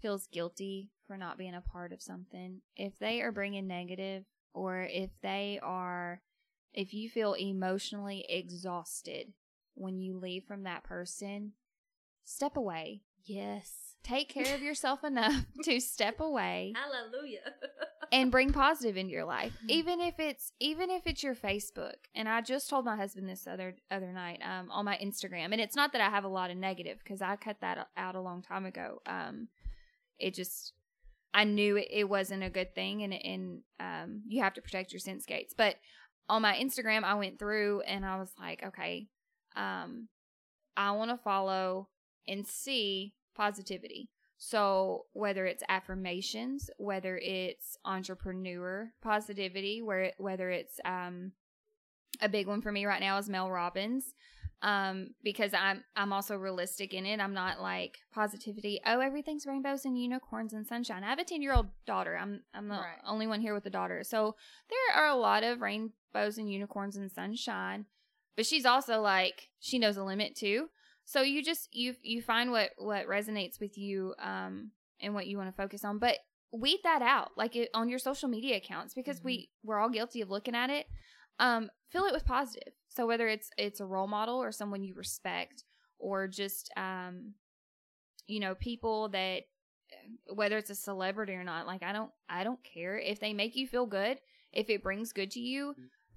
feels 0.00 0.26
guilty 0.28 0.90
for 1.06 1.16
not 1.16 1.38
being 1.38 1.54
a 1.54 1.60
part 1.60 1.92
of 1.92 2.02
something, 2.02 2.60
if 2.76 2.98
they 2.98 3.20
are 3.20 3.32
bringing 3.32 3.66
negative, 3.66 4.24
or 4.54 4.82
if 4.90 5.10
they 5.22 5.58
are, 5.62 6.20
if 6.72 6.92
you 6.94 7.08
feel 7.08 7.34
emotionally 7.34 8.24
exhausted 8.28 9.32
when 9.74 9.98
you 9.98 10.18
leave 10.18 10.44
from 10.44 10.64
that 10.64 10.84
person, 10.84 11.52
step 12.24 12.56
away. 12.56 13.02
yes, 13.24 13.96
Take 14.04 14.28
care 14.30 14.54
of 14.54 14.62
yourself 14.68 15.04
enough 15.04 15.44
to 15.62 15.78
step 15.78 16.18
away 16.20 16.72
hallelujah. 16.74 17.52
and 18.12 18.32
bring 18.32 18.52
positive 18.52 18.96
into 18.96 19.12
your 19.12 19.24
life 19.24 19.52
even 19.68 20.00
if 20.00 20.18
it's 20.18 20.52
even 20.58 20.90
if 20.90 21.06
it's 21.06 21.22
your 21.22 21.36
facebook 21.36 21.94
and 22.14 22.28
i 22.28 22.40
just 22.40 22.68
told 22.68 22.84
my 22.84 22.96
husband 22.96 23.28
this 23.28 23.46
other 23.46 23.76
other 23.92 24.12
night 24.12 24.40
um 24.44 24.68
on 24.72 24.84
my 24.84 24.98
instagram 25.00 25.52
and 25.52 25.60
it's 25.60 25.76
not 25.76 25.92
that 25.92 26.00
i 26.02 26.10
have 26.10 26.24
a 26.24 26.28
lot 26.28 26.50
of 26.50 26.56
negative 26.56 26.98
because 27.02 27.22
i 27.22 27.36
cut 27.36 27.58
that 27.60 27.86
out 27.96 28.16
a 28.16 28.20
long 28.20 28.42
time 28.42 28.66
ago 28.66 29.00
um 29.06 29.46
it 30.18 30.34
just 30.34 30.72
i 31.34 31.44
knew 31.44 31.76
it, 31.76 32.04
wasn't 32.08 32.42
a 32.42 32.50
good 32.50 32.74
thing 32.74 33.02
and 33.02 33.14
and 33.14 33.60
um 33.80 34.22
you 34.26 34.42
have 34.42 34.54
to 34.54 34.62
protect 34.62 34.92
your 34.92 35.00
sense 35.00 35.24
gates 35.24 35.54
but 35.56 35.76
on 36.28 36.42
my 36.42 36.54
instagram 36.54 37.04
i 37.04 37.14
went 37.14 37.38
through 37.38 37.80
and 37.82 38.04
i 38.04 38.16
was 38.16 38.32
like 38.38 38.62
okay 38.62 39.06
um 39.56 40.08
i 40.76 40.90
want 40.92 41.10
to 41.10 41.16
follow 41.16 41.88
and 42.26 42.46
see 42.46 43.14
positivity 43.34 44.08
so 44.44 45.06
whether 45.12 45.46
it's 45.46 45.62
affirmations, 45.68 46.68
whether 46.76 47.16
it's 47.16 47.76
entrepreneur 47.84 48.92
positivity, 49.00 49.82
where 49.82 50.14
whether 50.18 50.50
it's 50.50 50.80
um 50.84 51.30
a 52.20 52.28
big 52.28 52.48
one 52.48 52.60
for 52.60 52.72
me 52.72 52.84
right 52.84 53.00
now 53.00 53.18
is 53.18 53.28
Mel 53.28 53.48
Robbins. 53.48 54.14
Um, 54.62 55.08
because 55.24 55.52
I'm 55.54 55.82
I'm 55.96 56.12
also 56.12 56.36
realistic 56.36 56.94
in 56.94 57.04
it. 57.04 57.18
I'm 57.18 57.34
not 57.34 57.60
like 57.60 57.98
positivity. 58.14 58.80
Oh, 58.86 59.00
everything's 59.00 59.44
rainbows 59.44 59.84
and 59.84 60.00
unicorns 60.00 60.52
and 60.52 60.64
sunshine. 60.66 61.02
I 61.02 61.08
have 61.08 61.18
a 61.18 61.24
ten 61.24 61.42
year 61.42 61.52
old 61.52 61.66
daughter. 61.84 62.16
I'm 62.16 62.42
I'm 62.54 62.68
the 62.68 62.76
Right. 62.76 62.98
only 63.04 63.26
one 63.26 63.40
here 63.40 63.54
with 63.54 63.66
a 63.66 63.70
daughter. 63.70 64.04
So 64.04 64.36
there 64.70 65.02
are 65.02 65.08
a 65.10 65.16
lot 65.16 65.42
of 65.42 65.60
rainbows 65.60 66.38
and 66.38 66.50
unicorns 66.50 66.96
and 66.96 67.10
sunshine. 67.10 67.86
But 68.36 68.46
she's 68.46 68.64
also 68.64 69.00
like 69.00 69.48
she 69.58 69.80
knows 69.80 69.96
a 69.96 70.04
limit 70.04 70.36
too. 70.36 70.68
So 71.04 71.22
you 71.22 71.42
just 71.42 71.68
you 71.72 71.96
you 72.02 72.22
find 72.22 72.52
what 72.52 72.70
what 72.78 73.08
resonates 73.08 73.60
with 73.60 73.76
you 73.76 74.14
um 74.22 74.70
and 75.00 75.12
what 75.12 75.26
you 75.26 75.36
want 75.36 75.50
to 75.50 75.56
focus 75.60 75.84
on, 75.84 75.98
but 75.98 76.18
weed 76.52 76.78
that 76.84 77.02
out 77.02 77.30
like 77.36 77.56
it, 77.56 77.68
on 77.74 77.88
your 77.88 77.98
social 77.98 78.28
media 78.28 78.58
accounts 78.58 78.94
because 78.94 79.24
we 79.24 79.48
we're 79.64 79.78
all 79.78 79.88
guilty 79.88 80.20
of 80.20 80.30
looking 80.30 80.54
at 80.54 80.70
it. 80.70 80.86
Um, 81.40 81.70
fill 81.92 82.06
it 82.06 82.12
with 82.12 82.24
positive. 82.24 82.72
So 82.88 83.06
whether 83.06 83.28
it's 83.28 83.50
it's 83.56 83.80
a 83.80 83.86
role 83.86 84.08
model 84.08 84.36
or 84.36 84.50
someone 84.50 84.82
you 84.82 84.94
respect 84.94 85.64
or 85.98 86.26
just 86.26 86.70
um 86.76 87.34
you 88.26 88.40
know 88.40 88.54
people 88.54 89.10
that 89.10 89.42
whether 90.34 90.56
it's 90.56 90.70
a 90.70 90.74
celebrity 90.74 91.34
or 91.34 91.44
not. 91.44 91.66
Like 91.66 91.82
I 91.82 91.92
don't 91.92 92.10
I 92.28 92.44
don't 92.44 92.62
care 92.64 92.98
if 92.98 93.20
they 93.20 93.32
make 93.32 93.56
you 93.56 93.66
feel 93.66 93.86
good, 93.86 94.18
if 94.52 94.70
it 94.70 94.82
brings 94.82 95.12
good 95.12 95.30
to 95.32 95.40
you, 95.40 95.74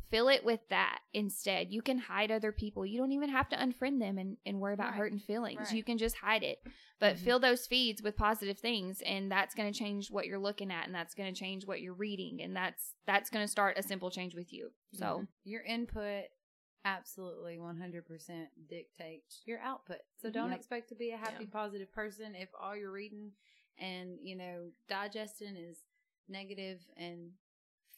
fill 0.10 0.28
it 0.30 0.44
with 0.46 0.60
that 0.70 1.00
instead. 1.14 1.72
You 1.72 1.82
can 1.82 1.98
hide 1.98 2.32
other 2.32 2.52
people. 2.52 2.86
You 2.86 2.98
don't 3.00 3.12
even 3.12 3.30
have 3.30 3.50
to 3.50 3.56
unfriend 3.58 4.00
them 4.00 4.18
and, 4.18 4.38
and 4.46 4.60
worry 4.60 4.74
about 4.74 4.90
Right. 4.92 4.98
hurting 4.98 5.20
feelings. 5.20 5.60
Right. 5.70 5.74
You 5.74 5.84
can 5.84 5.98
just 5.98 6.18
hide 6.18 6.44
it. 6.44 6.60
But 7.00 7.16
Mhm. 7.16 7.20
fill 7.20 7.40
those 7.40 7.68
feeds 7.68 8.02
with 8.02 8.16
positive 8.16 8.58
things 8.60 9.02
and 9.02 9.32
that's 9.32 9.54
going 9.56 9.72
to 9.72 9.78
change 9.78 10.10
what 10.12 10.26
you're 10.28 10.40
looking 10.40 10.72
at 10.72 10.86
and 10.86 10.96
that's 10.96 11.14
going 11.14 11.34
to 11.34 11.38
change 11.40 11.66
what 11.66 11.82
you're 11.82 11.94
reading 11.94 12.42
and 12.42 12.56
that's 12.56 12.94
that's 13.06 13.30
going 13.30 13.44
to 13.44 13.52
start 13.52 13.78
a 13.78 13.84
simple 13.84 14.10
change 14.10 14.34
with 14.36 14.54
you. 14.54 14.72
So 14.94 15.06
Mhm. 15.22 15.28
your 15.44 15.62
input 15.64 16.26
absolutely 16.86 17.58
100% 17.58 18.48
dictates 18.70 19.42
your 19.46 19.60
output. 19.60 20.00
So 20.18 20.30
don't 20.30 20.52
Yep. 20.52 20.60
expect 20.60 20.90
to 20.90 20.96
be 20.96 21.12
a 21.12 21.18
happy, 21.18 21.46
Yeah. 21.46 21.50
positive 21.52 21.92
person 21.92 22.36
if 22.36 22.50
all 22.60 22.76
you're 22.76 22.92
reading 22.92 23.34
and, 23.78 24.20
you 24.22 24.36
know, 24.36 24.72
digesting 24.88 25.56
is 25.56 25.84
negative 26.28 26.80
and 26.96 27.32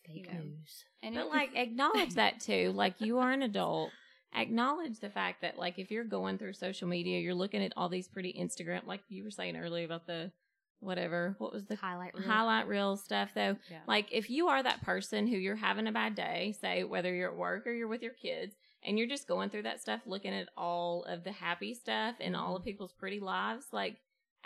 Fake 0.08 0.28
You 0.28 0.34
know. 0.34 0.39
news. 0.45 0.86
and 1.03 1.16
But 1.16 1.26
it- 1.26 1.30
like 1.30 1.49
acknowledge 1.55 2.14
that 2.16 2.39
too. 2.39 2.72
Like 2.74 3.01
you 3.01 3.20
are 3.20 3.32
an 3.32 3.41
adult. 3.43 3.91
Acknowledge 4.36 4.99
the 4.99 5.10
fact 5.10 5.41
that 5.41 5.58
like 5.58 5.80
if 5.80 5.89
you're 5.91 6.03
going 6.03 6.38
through 6.38 6.53
social 6.53 6.88
media, 6.88 7.20
you're 7.20 7.34
looking 7.34 7.64
at 7.64 7.74
all 7.78 7.89
these 7.89 8.08
pretty 8.08 8.34
Instagram 8.39 8.86
like 8.86 9.01
you 9.10 9.24
were 9.24 9.32
saying 9.32 9.55
earlier 9.58 9.86
about 9.86 10.05
the 10.05 10.32
whatever. 10.80 11.36
What 11.39 11.53
was 11.53 11.66
the 11.66 11.76
Highlight 11.76 12.14
reel. 12.14 12.28
highlight 12.28 12.68
reel 12.68 12.97
stuff 12.97 13.32
though? 13.34 13.55
Yeah. 13.72 13.80
Like 13.88 14.08
if 14.12 14.30
you 14.30 14.47
are 14.49 14.62
that 14.62 14.82
person 14.84 15.28
who 15.28 15.38
you're 15.38 15.55
having 15.55 15.88
a 15.88 15.91
bad 15.91 16.14
day, 16.16 16.53
say 16.60 16.84
whether 16.84 17.14
you're 17.14 17.32
at 17.32 17.38
work 17.38 17.66
or 17.66 17.72
you're 17.74 17.88
with 17.88 18.03
your 18.03 18.14
kids, 18.14 18.55
and 18.84 18.97
you're 18.97 19.08
just 19.08 19.28
going 19.28 19.49
through 19.49 19.64
that 19.64 19.82
stuff, 19.82 20.01
looking 20.05 20.34
at 20.34 20.49
all 20.55 21.03
of 21.05 21.24
the 21.24 21.32
happy 21.32 21.74
stuff 21.74 22.16
and 22.20 22.36
all 22.36 22.55
of 22.55 22.64
people's 22.64 22.93
pretty 22.93 23.20
lives, 23.20 23.66
like 23.72 23.97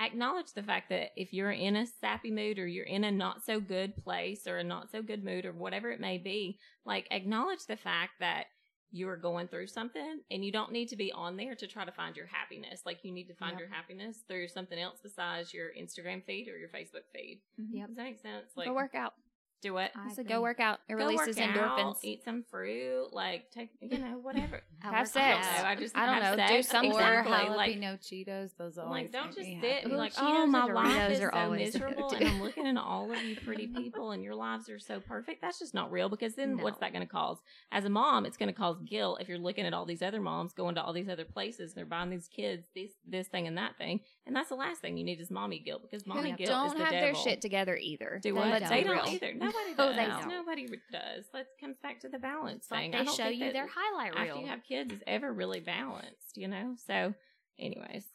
acknowledge 0.06 0.54
the 0.54 0.64
fact 0.64 0.89
that 0.89 1.10
if 1.16 1.34
you're 1.34 1.52
in 1.52 1.76
a 1.76 1.86
sappy 1.86 2.32
mood 2.32 2.60
or 2.60 2.68
you're 2.68 2.86
in 2.86 3.04
a 3.04 3.12
not 3.12 3.43
so 3.45 3.60
good 3.60 3.95
place 3.97 4.47
or 4.47 4.58
a 4.58 4.64
not 4.64 4.91
so 4.91 5.02
good 5.02 5.24
mood 5.24 5.45
or 5.45 5.52
whatever 5.54 5.91
it 5.91 5.99
may 5.99 6.18
be, 6.18 6.58
like 6.86 7.08
acknowledge 7.12 7.66
the 7.68 7.78
fact 7.78 8.14
that 8.20 8.45
you 8.93 9.08
are 9.08 9.16
going 9.16 9.47
through 9.47 9.68
something 9.68 10.20
and 10.32 10.43
you 10.43 10.52
don't 10.52 10.72
need 10.74 10.89
to 10.89 10.97
be 10.97 11.12
on 11.14 11.38
there 11.38 11.56
to 11.56 11.66
try 11.66 11.86
to 11.86 11.91
find 11.93 12.18
your 12.18 12.26
happiness. 12.28 12.82
Like 12.86 12.99
you 13.04 13.12
need 13.14 13.28
to 13.30 13.34
find 13.36 13.52
Yep. 13.54 13.60
your 13.60 13.70
happiness 13.70 14.24
through 14.28 14.49
something 14.49 14.78
else 14.78 14.99
besides 15.02 15.54
your 15.54 15.70
Instagram 15.80 16.24
feed 16.26 16.49
or 16.49 16.58
your 16.58 16.68
Facebook 16.70 17.06
feed. 17.14 17.41
Mm-hmm. 17.60 17.78
Yep. 17.78 17.88
Does 17.88 17.95
that 17.97 18.04
make 18.04 18.20
sense? 18.20 18.52
Like 18.58 18.68
go 18.68 18.74
work 18.74 18.95
out. 18.95 19.14
Do 19.62 19.78
it. 19.78 19.91
I 19.95 20.14
So 20.14 20.24
go 20.24 20.41
work 20.41 20.59
out. 20.59 20.80
It 20.89 20.93
Go 20.93 20.97
releases 20.99 21.38
work 21.38 21.45
endorphins. 21.49 21.80
out, 21.80 21.97
eat 22.03 22.24
some 22.24 22.43
fruit, 22.49 23.07
like 23.14 23.51
take 23.51 23.70
you 23.82 23.97
know 23.97 24.20
whatever. 24.22 24.62
I 24.84 24.88
Have 24.91 25.07
sex. 25.07 25.45
I 25.47 25.53
don't 25.53 25.64
know. 25.64 25.70
I 25.70 25.76
just 25.76 25.97
I 25.97 26.05
don't 26.05 26.22
have 26.22 26.38
know, 26.38 26.47
do 26.47 26.53
sex. 26.64 26.68
something. 26.70 26.91
or 26.93 27.20
Exactly. 27.20 27.55
Like, 27.55 27.72
jalapeno 27.78 27.99
Cheetos. 27.99 28.49
Those 28.57 28.78
always 28.78 28.91
like 28.91 29.12
don't 29.12 29.28
make 29.28 29.36
just 29.36 29.47
sit 29.47 29.55
happy. 29.57 29.84
and 29.84 29.91
be 29.91 29.97
like, 29.97 30.14
Cheetos 30.14 30.20
oh, 30.22 30.47
my 30.47 30.66
life 30.66 31.12
is 31.12 31.20
are 31.22 31.32
so 31.34 31.38
always 31.39 31.74
miserable, 31.74 32.09
and 32.12 32.28
I'm 32.28 32.41
looking 32.41 32.68
at 32.68 32.78
all 32.78 33.12
of 33.12 33.24
you 33.24 33.36
pretty 33.36 33.68
people, 33.76 34.12
and 34.12 34.24
your 34.24 34.36
lives 34.36 34.70
are 34.70 34.80
so 34.80 34.99
perfect. 34.99 35.41
That's 35.41 35.59
just 35.59 35.74
not 35.74 35.91
real. 35.91 36.09
Because 36.09 36.36
then, 36.36 36.57
what's 36.62 36.80
that 36.80 36.91
going 36.93 37.05
to 37.05 37.12
cause? 37.12 37.38
As 37.72 37.86
a 37.86 37.89
mom, 37.89 38.26
it's 38.26 38.38
going 38.38 38.47
to 38.49 38.53
cause 38.53 38.78
guilt 38.86 39.20
if 39.22 39.30
you're 39.30 39.38
looking 39.38 39.66
at 39.66 39.74
all 39.74 39.86
these 39.86 40.01
other 40.01 40.20
moms 40.22 40.53
going 40.53 40.76
to 40.76 40.82
all 40.84 40.93
these 40.93 41.09
other 41.09 41.26
places. 41.26 41.74
They're 41.74 41.86
buying 41.86 42.09
these 42.09 42.28
kids 42.28 42.68
this 42.76 42.91
this 43.07 43.28
thing 43.28 43.47
and 43.47 43.57
that 43.57 43.78
thing, 43.78 43.99
and 44.32 44.36
that's 44.38 44.47
the 44.47 44.55
last 44.55 44.79
thing 44.79 44.95
you 44.95 45.03
need 45.03 45.19
is 45.19 45.29
mommy 45.29 45.59
guilt 45.59 45.82
because 45.82 46.07
mommy 46.07 46.32
Who 46.32 46.38
guilt 46.38 46.49
don't 46.49 46.67
is 46.67 46.73
the 46.75 46.79
have 46.79 46.89
their 46.91 47.01
devil. 47.11 47.21
shit 47.21 47.41
together 47.41 47.75
either. 47.75 48.19
Do 48.23 48.29
They 48.34 48.39
what? 48.39 48.59
don't. 48.61 48.69
They 48.69 48.84
don't 48.84 49.07
either. 49.09 49.34
Nobody 49.34 49.55
Oh, 49.77 49.88
does. 49.88 49.95
they 49.97 50.05
don't. 50.05 50.27
Nobody 50.29 50.65
does. 50.91 51.25
That 51.34 51.47
comes 51.59 51.75
back 51.84 51.99
to 51.99 52.07
the 52.09 52.17
balance 52.17 52.63
It's 52.63 52.71
like 52.71 52.82
thing. 52.84 52.91
they 52.91 52.97
I 52.99 53.03
don't 53.03 53.15
show 53.17 53.27
you 53.27 53.51
their 53.51 53.67
highlight 53.67 54.15
reel. 54.15 54.29
After 54.36 54.41
you 54.41 54.47
have 54.47 54.63
kids, 54.63 54.93
is 54.93 55.01
ever 55.05 55.34
really 55.34 55.59
balanced. 55.59 56.36
You 56.38 56.47
know. 56.47 56.75
So, 56.88 57.13
anyways, 57.59 58.05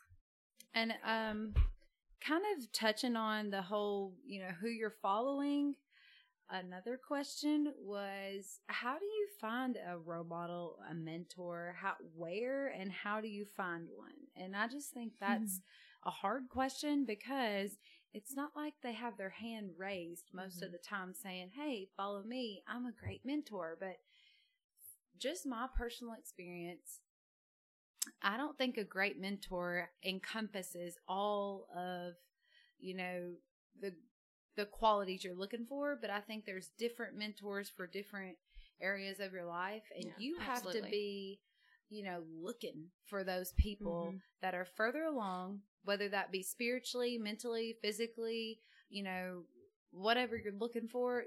And 0.75 0.95
um, 1.05 1.53
kind 2.27 2.43
of 2.57 2.73
touching 2.73 3.15
on 3.17 3.51
the 3.51 3.61
whole, 3.63 4.15
you 4.25 4.41
know, 4.41 4.51
who 4.61 4.69
you're 4.69 4.95
following. 5.03 5.75
Another 6.49 6.97
question 6.97 7.73
was, 7.81 8.61
how 8.69 8.97
do 8.99 9.05
you 9.05 9.27
find 9.41 9.77
a 9.77 9.99
role 9.99 10.23
model, 10.23 10.77
a 10.89 10.95
mentor? 10.95 11.75
How, 11.77 11.95
where, 12.17 12.69
and 12.69 12.93
how 12.93 13.21
do 13.21 13.27
you 13.27 13.47
find 13.57 13.89
one? 13.97 14.13
And 14.37 14.55
I 14.55 14.69
just 14.69 14.93
think 14.93 15.15
that's 15.21 15.61
a 16.07 16.11
hard 16.11 16.49
question 16.51 17.05
because 17.07 17.79
it's 18.15 18.37
not 18.37 18.53
like 18.57 18.75
they 18.83 18.95
have 18.95 19.19
their 19.19 19.31
hand 19.31 19.73
raised 19.79 20.31
most 20.35 20.63
of 20.63 20.73
the 20.73 20.79
time 20.79 21.15
saying, 21.15 21.51
"Hey, 21.51 21.91
follow 21.97 22.23
me. 22.25 22.63
I'm 22.69 22.87
a 22.87 22.93
great 22.93 23.25
mentor." 23.27 23.77
But 23.81 23.99
just 25.19 25.47
my 25.47 25.69
personal 25.77 26.15
experience, 26.15 27.01
I 28.23 28.37
don't 28.37 28.57
think 28.59 28.77
a 28.77 28.85
great 28.85 29.19
mentor 29.21 29.91
encompasses 30.05 30.97
all 31.09 31.67
of, 31.77 32.15
you 32.79 32.95
know, 32.95 33.35
the 33.81 33.95
the 34.57 34.67
qualities 34.67 35.23
you're 35.23 35.35
looking 35.35 35.67
for, 35.67 35.97
but 36.01 36.11
I 36.11 36.21
think 36.21 36.47
there's 36.47 36.71
different 36.79 37.17
mentors 37.17 37.69
for 37.69 37.87
different 37.87 38.39
areas 38.81 39.21
of 39.21 39.33
your 39.33 39.45
life 39.45 39.83
and 39.95 40.07
Yeah, 40.07 40.13
you 40.17 40.39
have 40.41 40.63
to 40.71 40.83
be, 40.83 41.41
you 41.91 42.03
know, 42.05 42.25
looking 42.41 42.91
for 43.07 43.23
those 43.25 43.53
people 43.53 44.17
Mhm. 44.17 44.21
that 44.41 44.55
are 44.55 44.65
further 44.65 45.05
along, 45.05 45.63
whether 45.87 46.09
that 46.11 46.31
be 46.31 46.43
spiritually, 46.43 47.19
mentally, 47.19 47.77
physically, 47.81 48.61
you 48.91 49.03
know, 49.03 49.43
whatever 49.91 50.37
you're 50.37 50.53
looking 50.53 50.89
for. 50.89 51.25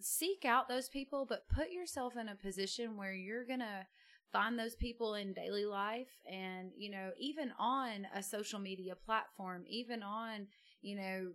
Seek 0.00 0.44
out 0.44 0.68
those 0.68 0.88
people, 0.88 1.26
but 1.28 1.48
put 1.48 1.70
yourself 1.70 2.16
in 2.16 2.28
a 2.28 2.34
position 2.34 2.96
where 2.96 3.12
you're 3.12 3.46
going 3.46 3.60
to 3.60 3.86
find 4.32 4.58
those 4.58 4.74
people 4.76 5.14
in 5.14 5.32
daily 5.32 5.64
life 5.64 6.10
and, 6.30 6.70
you 6.76 6.90
know, 6.90 7.10
even 7.18 7.52
on 7.58 8.06
a 8.14 8.22
social 8.22 8.58
media 8.58 8.94
platform, 8.94 9.64
even 9.68 10.02
on, 10.02 10.46
you 10.82 10.96
know, 10.96 11.30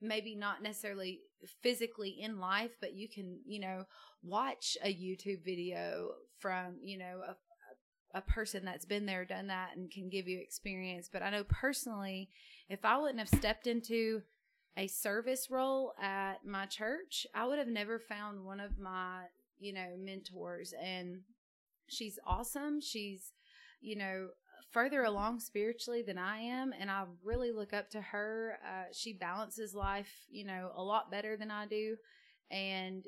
maybe 0.00 0.34
not 0.34 0.62
necessarily 0.62 1.20
physically 1.62 2.16
in 2.20 2.38
life, 2.38 2.72
but 2.80 2.94
you 2.94 3.08
can, 3.08 3.38
you 3.46 3.60
know, 3.60 3.84
watch 4.22 4.76
a 4.82 4.92
YouTube 4.92 5.44
video 5.44 6.10
from, 6.38 6.76
you 6.82 6.98
know, 6.98 7.20
a, 8.14 8.20
person 8.20 8.64
that's 8.64 8.84
been 8.84 9.06
there, 9.06 9.24
done 9.24 9.48
that, 9.48 9.70
and 9.76 9.90
can 9.90 10.08
give 10.08 10.28
you 10.28 10.38
experience. 10.38 11.10
But 11.12 11.22
I 11.22 11.30
know 11.30 11.44
personally, 11.44 12.30
if 12.68 12.84
I 12.84 12.96
wouldn't 12.96 13.18
have 13.18 13.28
stepped 13.28 13.66
into 13.66 14.22
a 14.76 14.86
service 14.86 15.48
role 15.50 15.92
at 16.00 16.44
my 16.46 16.66
church, 16.66 17.26
I 17.34 17.46
would 17.46 17.58
have 17.58 17.68
never 17.68 17.98
found 17.98 18.44
one 18.44 18.60
of 18.60 18.78
my, 18.78 19.24
you 19.58 19.72
know, 19.72 19.96
mentors. 19.98 20.72
And 20.82 21.20
she's 21.88 22.18
awesome. 22.26 22.80
She's, 22.80 23.32
you 23.80 23.96
know, 23.96 24.28
further 24.74 25.04
along 25.04 25.38
spiritually 25.38 26.02
than 26.02 26.18
I 26.18 26.38
am, 26.38 26.74
and 26.78 26.90
I 26.90 27.04
really 27.22 27.52
look 27.52 27.72
up 27.72 27.90
to 27.90 28.00
her. 28.00 28.58
Uh, 28.66 28.86
she 28.92 29.12
balances 29.12 29.74
life, 29.74 30.12
you 30.28 30.44
know, 30.44 30.72
a 30.74 30.82
lot 30.82 31.12
better 31.12 31.36
than 31.36 31.50
I 31.50 31.66
do, 31.66 31.96
and 32.50 33.06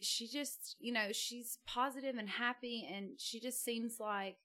she 0.00 0.26
just, 0.28 0.76
you 0.78 0.92
know, 0.92 1.08
she's 1.12 1.58
positive 1.66 2.16
and 2.16 2.28
happy, 2.28 2.88
and 2.92 3.10
she 3.18 3.40
just 3.40 3.64
seems 3.64 3.98
like, 3.98 4.36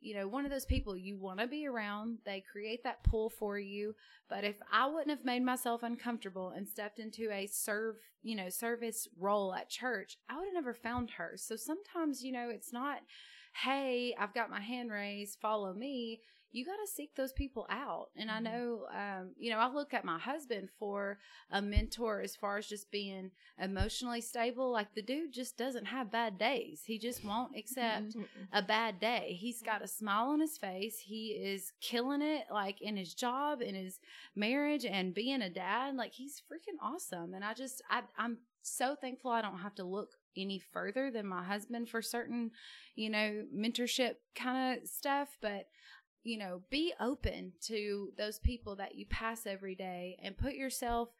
you 0.00 0.14
know, 0.14 0.28
one 0.28 0.44
of 0.44 0.50
those 0.50 0.64
people 0.64 0.96
you 0.96 1.16
want 1.16 1.40
to 1.40 1.46
be 1.46 1.66
around. 1.66 2.18
They 2.24 2.44
create 2.52 2.84
that 2.84 3.02
pull 3.02 3.30
for 3.30 3.58
you. 3.58 3.94
But 4.28 4.44
if 4.44 4.56
I 4.72 4.86
wouldn't 4.86 5.10
have 5.10 5.24
made 5.24 5.44
myself 5.44 5.82
uncomfortable 5.82 6.50
and 6.50 6.68
stepped 6.68 7.00
into 7.00 7.32
a 7.32 7.48
serve, 7.48 7.96
you 8.22 8.36
know, 8.36 8.48
service 8.48 9.08
role 9.18 9.54
at 9.54 9.68
church, 9.70 10.16
I 10.28 10.36
would 10.36 10.44
have 10.44 10.54
never 10.54 10.74
found 10.74 11.10
her. 11.12 11.32
So 11.36 11.56
sometimes, 11.56 12.22
you 12.22 12.30
know, 12.30 12.48
it's 12.48 12.72
not 12.72 13.00
hey, 13.64 14.14
I've 14.18 14.34
got 14.34 14.50
my 14.50 14.60
hand 14.60 14.90
raised, 14.90 15.38
follow 15.40 15.72
me. 15.72 16.20
You 16.50 16.64
got 16.64 16.76
to 16.76 16.90
seek 16.90 17.14
those 17.14 17.32
people 17.32 17.66
out. 17.70 18.08
And 18.16 18.30
I 18.30 18.40
know, 18.40 18.86
um, 18.94 19.30
you 19.38 19.50
know, 19.50 19.58
I 19.58 19.70
look 19.70 19.92
at 19.92 20.04
my 20.04 20.18
husband 20.18 20.70
for 20.78 21.18
a 21.50 21.60
mentor 21.60 22.20
as 22.20 22.34
far 22.36 22.56
as 22.58 22.66
just 22.66 22.90
being 22.90 23.30
emotionally 23.62 24.20
stable. 24.20 24.72
Like 24.72 24.94
the 24.94 25.02
dude 25.02 25.32
just 25.32 25.56
doesn't 25.58 25.86
have 25.86 26.10
bad 26.10 26.38
days. 26.38 26.82
He 26.86 26.98
just 26.98 27.24
won't 27.24 27.56
accept 27.56 28.16
a 28.52 28.62
bad 28.62 28.98
day. 28.98 29.36
He's 29.38 29.62
got 29.62 29.84
a 29.84 29.88
smile 29.88 30.28
on 30.28 30.40
his 30.40 30.56
face. 30.56 30.98
He 30.98 31.28
is 31.28 31.72
killing 31.80 32.22
it, 32.22 32.44
like 32.50 32.80
in 32.80 32.96
his 32.96 33.14
job, 33.14 33.60
in 33.60 33.74
his 33.74 33.98
marriage, 34.34 34.84
and 34.84 35.14
being 35.14 35.42
a 35.42 35.50
dad. 35.50 35.96
Like 35.96 36.14
he's 36.14 36.42
freaking 36.50 36.82
awesome. 36.82 37.34
And 37.34 37.44
I 37.44 37.54
just, 37.54 37.82
I, 37.90 38.02
I'm 38.16 38.38
so 38.62 38.96
thankful 39.00 39.30
I 39.30 39.42
don't 39.42 39.58
have 39.58 39.74
to 39.76 39.84
look 39.84 40.10
any 40.36 40.58
further 40.58 41.10
than 41.10 41.26
my 41.26 41.42
husband 41.42 41.88
for 41.88 42.00
certain, 42.00 42.52
you 42.94 43.10
know, 43.10 43.44
mentorship 43.54 44.14
kind 44.34 44.78
of 44.78 44.88
stuff. 44.88 45.36
But 45.40 45.66
you 46.24 46.38
know, 46.38 46.62
be 46.70 46.92
open 47.00 47.52
to 47.62 48.12
those 48.16 48.38
people 48.38 48.76
that 48.76 48.94
you 48.94 49.06
pass 49.06 49.46
every 49.46 49.74
day 49.74 50.18
and 50.22 50.36
put 50.36 50.54
yourself 50.54 51.10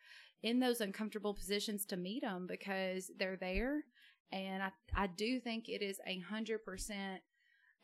in 0.43 0.61
those 0.61 0.81
uncomfortable 0.81 1.35
positions 1.35 1.85
to 1.87 1.97
meet 1.97 2.23
them 2.23 2.47
because 2.47 3.11
they're 3.19 3.37
there. 3.37 3.85
And 4.31 4.63
I, 4.63 4.71
I 4.95 5.07
do 5.07 5.41
think 5.41 5.69
it 5.69 5.83
is 5.83 5.99
a 6.07 6.19
hundred 6.21 6.65
percent 6.65 7.23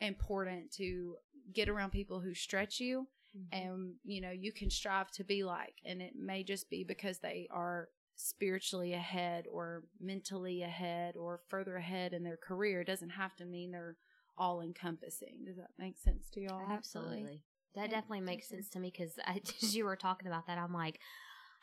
important 0.00 0.72
to 0.72 1.16
get 1.52 1.68
around 1.68 1.90
people 1.90 2.20
who 2.20 2.34
stretch 2.34 2.80
you 2.80 3.06
mm-hmm. 3.36 3.68
and, 3.68 3.94
you 4.04 4.20
know, 4.20 4.30
you 4.30 4.52
can 4.52 4.70
strive 4.70 5.10
to 5.12 5.24
be 5.24 5.44
like, 5.44 5.74
and 5.84 6.02
it 6.02 6.14
may 6.16 6.42
just 6.42 6.68
be 6.68 6.84
because 6.84 7.18
they 7.18 7.48
are 7.50 7.88
spiritually 8.16 8.92
ahead 8.92 9.46
or 9.50 9.84
mentally 10.00 10.62
ahead 10.62 11.16
or 11.16 11.40
further 11.48 11.76
ahead 11.76 12.12
in 12.12 12.22
their 12.22 12.36
career. 12.36 12.82
It 12.82 12.86
doesn't 12.86 13.10
have 13.10 13.34
to 13.36 13.44
mean 13.44 13.72
they're 13.72 13.96
all 14.36 14.60
encompassing. 14.60 15.44
Does 15.46 15.56
that 15.56 15.70
make 15.78 15.96
sense 15.98 16.28
to 16.30 16.40
y'all? 16.40 16.62
Absolutely. 16.70 17.42
That 17.74 17.90
definitely 17.90 18.20
makes 18.20 18.48
sense 18.48 18.68
to 18.70 18.80
me 18.80 18.92
because 18.96 19.18
as 19.62 19.74
you 19.74 19.84
were 19.84 19.96
talking 19.96 20.28
about 20.28 20.46
that, 20.46 20.58
I'm 20.58 20.72
like, 20.72 21.00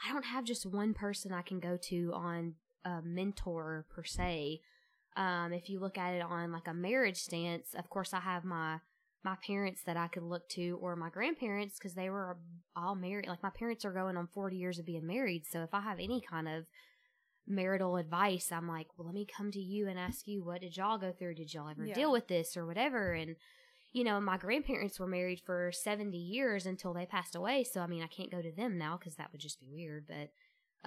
I 0.05 0.11
don't 0.11 0.26
have 0.26 0.43
just 0.43 0.65
one 0.65 0.93
person 0.93 1.32
I 1.32 1.41
can 1.41 1.59
go 1.59 1.78
to 1.89 2.11
on 2.13 2.55
a 2.84 3.01
mentor 3.03 3.86
per 3.89 4.03
se. 4.03 4.61
Um, 5.15 5.53
if 5.53 5.69
you 5.69 5.80
look 5.80 5.97
at 5.97 6.13
it 6.13 6.22
on 6.22 6.51
like 6.51 6.67
a 6.67 6.74
marriage 6.74 7.17
stance, 7.17 7.74
of 7.78 7.89
course, 7.89 8.13
I 8.13 8.19
have 8.19 8.43
my 8.43 8.80
my 9.24 9.36
parents 9.45 9.84
that 9.86 9.97
I 9.97 10.07
could 10.07 10.24
look 10.24 10.49
to, 10.49 10.80
or 10.82 10.95
my 10.95 11.09
grandparents 11.11 11.78
because 11.78 11.93
they 11.93 12.09
were 12.09 12.38
all 12.76 12.95
married. 12.95 13.28
Like 13.28 13.43
my 13.43 13.51
parents 13.51 13.86
are 13.86 13.93
going 13.93 14.17
on 14.17 14.28
forty 14.34 14.57
years 14.57 14.80
of 14.80 14.86
being 14.86 15.05
married, 15.05 15.45
so 15.45 15.61
if 15.61 15.74
I 15.74 15.82
have 15.82 15.99
any 15.99 16.22
kind 16.22 16.47
of 16.47 16.65
marital 17.48 17.98
advice, 17.98 18.52
I'm 18.52 18.68
like, 18.68 18.88
well, 18.98 19.06
let 19.08 19.16
me 19.16 19.26
come 19.26 19.52
to 19.52 19.60
you 19.60 19.88
and 19.88 20.00
ask 20.00 20.28
you, 20.28 20.44
what 20.44 20.62
did 20.62 20.78
y'all 20.78 20.98
go 20.98 21.12
through? 21.12 21.36
Did 21.36 21.54
y'all 21.54 21.70
ever 21.70 21.86
Yeah. 21.86 21.94
deal 21.94 22.12
with 22.12 22.28
this 22.28 22.56
or 22.56 22.66
whatever? 22.66 23.14
And 23.14 23.36
you 23.94 24.06
know, 24.06 24.22
my 24.22 24.38
grandparents 24.38 25.00
were 25.00 25.08
married 25.08 25.42
for 25.46 25.72
70 25.72 26.18
years 26.18 26.66
until 26.66 26.94
they 26.94 27.06
passed 27.06 27.36
away. 27.36 27.66
So, 27.66 27.82
I 27.82 27.88
mean, 27.88 28.02
I 28.02 28.08
can't 28.08 28.32
go 28.32 28.42
to 28.42 28.52
them 28.52 28.78
now 28.78 28.98
because 28.98 29.16
that 29.16 29.32
would 29.32 29.42
just 29.42 29.60
be 29.60 29.68
weird. 29.70 30.06
But, 30.08 30.32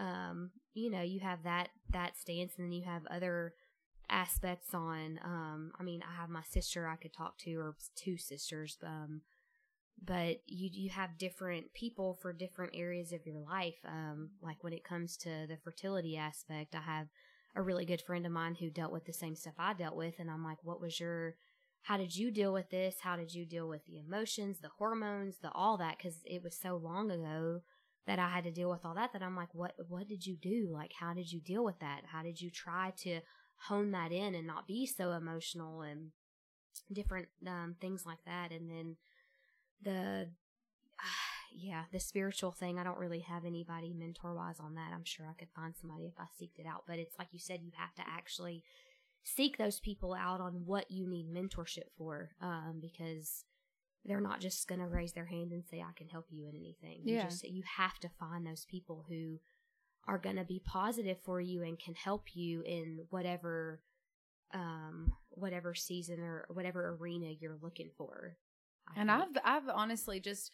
um, 0.02 0.52
you 0.72 0.90
know, 0.90 1.02
you 1.02 1.20
have 1.20 1.42
that, 1.42 1.68
that 1.90 2.16
stance 2.16 2.54
and 2.56 2.64
then 2.64 2.72
you 2.72 2.84
have 2.84 3.02
other 3.10 3.52
aspects 4.08 4.72
on, 4.72 5.20
um, 5.22 5.72
I 5.78 5.82
mean, 5.82 6.02
I 6.02 6.18
have 6.18 6.30
my 6.30 6.42
sister 6.48 6.88
I 6.88 6.96
could 6.96 7.12
talk 7.12 7.36
to 7.40 7.54
or 7.56 7.76
two 7.94 8.16
sisters, 8.16 8.78
um, 8.82 9.20
but 10.02 10.38
you, 10.46 10.68
you 10.72 10.90
have 10.90 11.18
different 11.18 11.72
people 11.74 12.18
for 12.20 12.32
different 12.32 12.72
areas 12.74 13.12
of 13.12 13.26
your 13.26 13.40
life. 13.40 13.76
Um, 13.86 14.30
like 14.42 14.62
when 14.62 14.72
it 14.72 14.84
comes 14.84 15.16
to 15.18 15.46
the 15.48 15.56
fertility 15.62 16.16
aspect, 16.16 16.74
I 16.74 16.80
have 16.80 17.08
a 17.56 17.62
really 17.62 17.84
good 17.84 18.02
friend 18.02 18.26
of 18.26 18.32
mine 18.32 18.56
who 18.56 18.70
dealt 18.70 18.92
with 18.92 19.06
the 19.06 19.12
same 19.12 19.36
stuff 19.36 19.54
I 19.58 19.72
dealt 19.74 19.96
with. 19.96 20.14
And 20.18 20.30
I'm 20.30 20.44
like, 20.44 20.58
what 20.62 20.80
was 20.80 20.98
your, 20.98 21.36
how 21.82 21.96
did 21.96 22.16
you 22.16 22.30
deal 22.30 22.52
with 22.52 22.70
this? 22.70 22.96
How 23.00 23.16
did 23.16 23.32
you 23.32 23.46
deal 23.46 23.68
with 23.68 23.86
the 23.86 23.98
emotions, 23.98 24.58
the 24.60 24.70
hormones, 24.78 25.38
the 25.40 25.52
all 25.52 25.78
that? 25.78 25.98
Because 25.98 26.16
it 26.24 26.42
was 26.42 26.58
so 26.58 26.76
long 26.76 27.10
ago 27.10 27.60
that 28.06 28.18
I 28.18 28.28
had 28.28 28.44
to 28.44 28.50
deal 28.50 28.70
with 28.70 28.84
all 28.84 28.94
that. 28.94 29.12
That 29.12 29.22
I'm 29.22 29.36
like, 29.36 29.54
what 29.54 29.74
what 29.88 30.08
did 30.08 30.26
you 30.26 30.36
do? 30.36 30.70
Like, 30.72 30.92
how 30.98 31.14
did 31.14 31.32
you 31.32 31.40
deal 31.40 31.64
with 31.64 31.78
that? 31.80 32.02
How 32.12 32.22
did 32.22 32.40
you 32.40 32.50
try 32.50 32.92
to 32.98 33.20
hone 33.68 33.92
that 33.92 34.12
in 34.12 34.34
and 34.34 34.46
not 34.46 34.66
be 34.66 34.86
so 34.86 35.12
emotional 35.12 35.82
and 35.82 36.10
different 36.92 37.28
um, 37.46 37.76
things 37.80 38.04
like 38.04 38.24
that? 38.26 38.50
And 38.50 38.70
then 38.70 38.96
the 39.82 40.30
yeah, 41.52 41.84
the 41.92 42.00
spiritual 42.00 42.52
thing. 42.52 42.78
I 42.78 42.84
don't 42.84 42.98
really 42.98 43.20
have 43.20 43.44
anybody 43.44 43.92
mentor 43.92 44.34
wise 44.34 44.60
on 44.60 44.74
that. 44.74 44.92
I'm 44.94 45.04
sure 45.04 45.26
I 45.28 45.38
could 45.38 45.50
find 45.54 45.74
somebody 45.76 46.04
if 46.06 46.14
I 46.18 46.24
seeked 46.24 46.58
it 46.58 46.66
out. 46.66 46.84
But 46.86 46.98
it's 46.98 47.18
like 47.18 47.28
you 47.32 47.38
said, 47.38 47.60
you 47.62 47.72
have 47.76 47.94
to 47.96 48.02
actually 48.08 48.62
seek 49.22 49.56
those 49.56 49.80
people 49.80 50.14
out 50.14 50.40
on 50.40 50.66
what 50.66 50.90
you 50.90 51.06
need 51.08 51.32
mentorship 51.32 51.88
for 51.96 52.30
um, 52.42 52.78
because 52.80 53.44
they're 54.04 54.20
not 54.20 54.40
just 54.40 54.68
going 54.68 54.80
to 54.82 54.86
raise 54.86 55.14
their 55.14 55.24
hand 55.24 55.50
and 55.50 55.64
say 55.64 55.80
i 55.80 55.92
can 55.96 56.08
help 56.08 56.26
you 56.30 56.46
in 56.46 56.54
anything 56.54 57.00
you 57.06 57.14
Yeah. 57.16 57.22
just 57.28 57.42
you 57.44 57.62
have 57.78 57.98
to 58.00 58.10
find 58.20 58.46
those 58.46 58.66
people 58.66 59.06
who 59.08 59.38
are 60.06 60.18
going 60.18 60.36
to 60.36 60.44
be 60.44 60.60
positive 60.62 61.16
for 61.24 61.40
you 61.40 61.62
and 61.62 61.78
can 61.78 61.94
help 61.94 62.36
you 62.36 62.60
in 62.66 63.06
whatever 63.08 63.80
um 64.52 65.14
whatever 65.30 65.74
season 65.74 66.20
or 66.20 66.46
whatever 66.52 66.94
arena 67.00 67.30
you're 67.40 67.56
looking 67.62 67.88
for 67.96 68.36
I 68.88 69.00
and 69.00 69.10
think. 69.10 69.36
I've 69.44 69.62
I've 69.64 69.68
honestly 69.74 70.20
just 70.20 70.50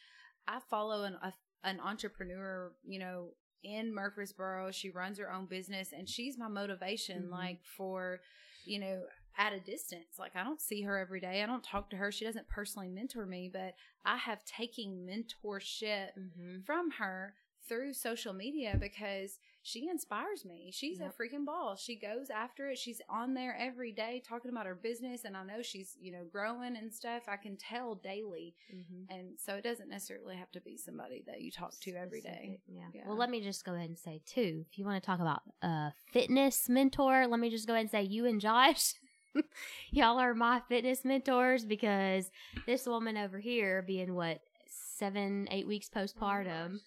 I 0.46 0.58
follow 0.70 1.04
an 1.04 1.16
a, 1.22 1.32
an 1.64 1.80
entrepreneur, 1.80 2.72
you 2.84 2.98
know, 2.98 3.30
in 3.62 3.94
Murfreesboro. 3.94 4.70
She 4.70 4.90
runs 4.90 5.18
her 5.18 5.32
own 5.32 5.46
business, 5.46 5.92
and 5.92 6.08
she's 6.08 6.38
my 6.38 6.48
motivation, 6.48 7.24
Mhm. 7.28 7.30
like 7.30 7.60
for, 7.64 8.20
you 8.64 8.78
know, 8.78 9.02
at 9.36 9.52
a 9.52 9.60
distance. 9.60 10.18
Like 10.18 10.34
I 10.36 10.42
don't 10.44 10.60
see 10.60 10.82
her 10.82 10.98
every 10.98 11.20
day. 11.20 11.42
I 11.42 11.46
don't 11.46 11.62
talk 11.64 11.90
to 11.90 11.96
her. 11.96 12.10
She 12.10 12.24
doesn't 12.24 12.48
personally 12.48 12.88
mentor 12.88 13.26
me, 13.26 13.48
but 13.52 13.74
I 14.04 14.16
have 14.16 14.44
taken 14.44 15.06
mentorship 15.06 16.10
Mhm. 16.18 16.64
from 16.64 16.90
her 16.92 17.34
through 17.68 17.92
social 17.92 18.32
media 18.32 18.76
because 18.80 19.38
she 19.62 19.88
inspires 19.88 20.44
me. 20.44 20.70
She's 20.72 21.00
Yep. 21.00 21.10
a 21.18 21.22
freaking 21.22 21.44
ball. 21.44 21.76
She 21.76 21.96
goes 21.96 22.30
after 22.30 22.70
it. 22.70 22.78
She's 22.78 23.00
on 23.08 23.34
there 23.34 23.54
every 23.58 23.92
day 23.92 24.22
talking 24.26 24.50
about 24.50 24.66
her 24.66 24.74
business 24.74 25.24
and 25.24 25.36
I 25.36 25.42
know 25.44 25.60
she's, 25.62 25.96
you 26.00 26.12
know, 26.12 26.24
growing 26.24 26.76
and 26.76 26.92
stuff. 26.92 27.24
I 27.28 27.36
can 27.36 27.56
tell 27.56 27.94
daily. 27.94 28.54
Mhm. 28.74 29.06
And 29.10 29.38
so 29.38 29.56
it 29.56 29.62
doesn't 29.62 29.88
necessarily 29.90 30.36
have 30.36 30.50
to 30.52 30.60
be 30.60 30.76
somebody 30.78 31.22
that 31.26 31.40
you 31.42 31.50
talk 31.50 31.78
to 31.80 31.92
every 31.94 32.20
day. 32.22 32.60
Yeah. 32.66 32.88
Yeah. 32.94 33.06
Well, 33.06 33.16
let 33.16 33.28
me 33.30 33.42
just 33.42 33.64
go 33.64 33.74
ahead 33.74 33.88
and 33.90 33.98
say 33.98 34.22
too. 34.24 34.64
If 34.70 34.78
you 34.78 34.84
want 34.86 35.02
to 35.02 35.06
talk 35.06 35.20
about 35.20 35.42
a 35.62 35.92
fitness 36.12 36.68
mentor, 36.68 37.26
let 37.26 37.38
me 37.40 37.50
just 37.50 37.66
go 37.66 37.74
ahead 37.74 37.82
and 37.82 37.90
say 37.90 38.02
you 38.02 38.24
and 38.26 38.40
Josh, 38.40 38.94
y'all 39.90 40.18
are 40.18 40.34
my 40.34 40.60
fitness 40.68 41.04
mentors 41.04 41.64
because 41.66 42.30
this 42.66 42.86
woman 42.86 43.16
over 43.16 43.38
here, 43.38 43.82
being 43.82 44.14
what 44.14 44.40
seven, 44.66 45.48
eight 45.50 45.66
weeks 45.66 45.88
postpartum, 45.88 46.80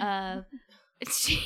uh, 0.00 0.42
she, 1.10 1.42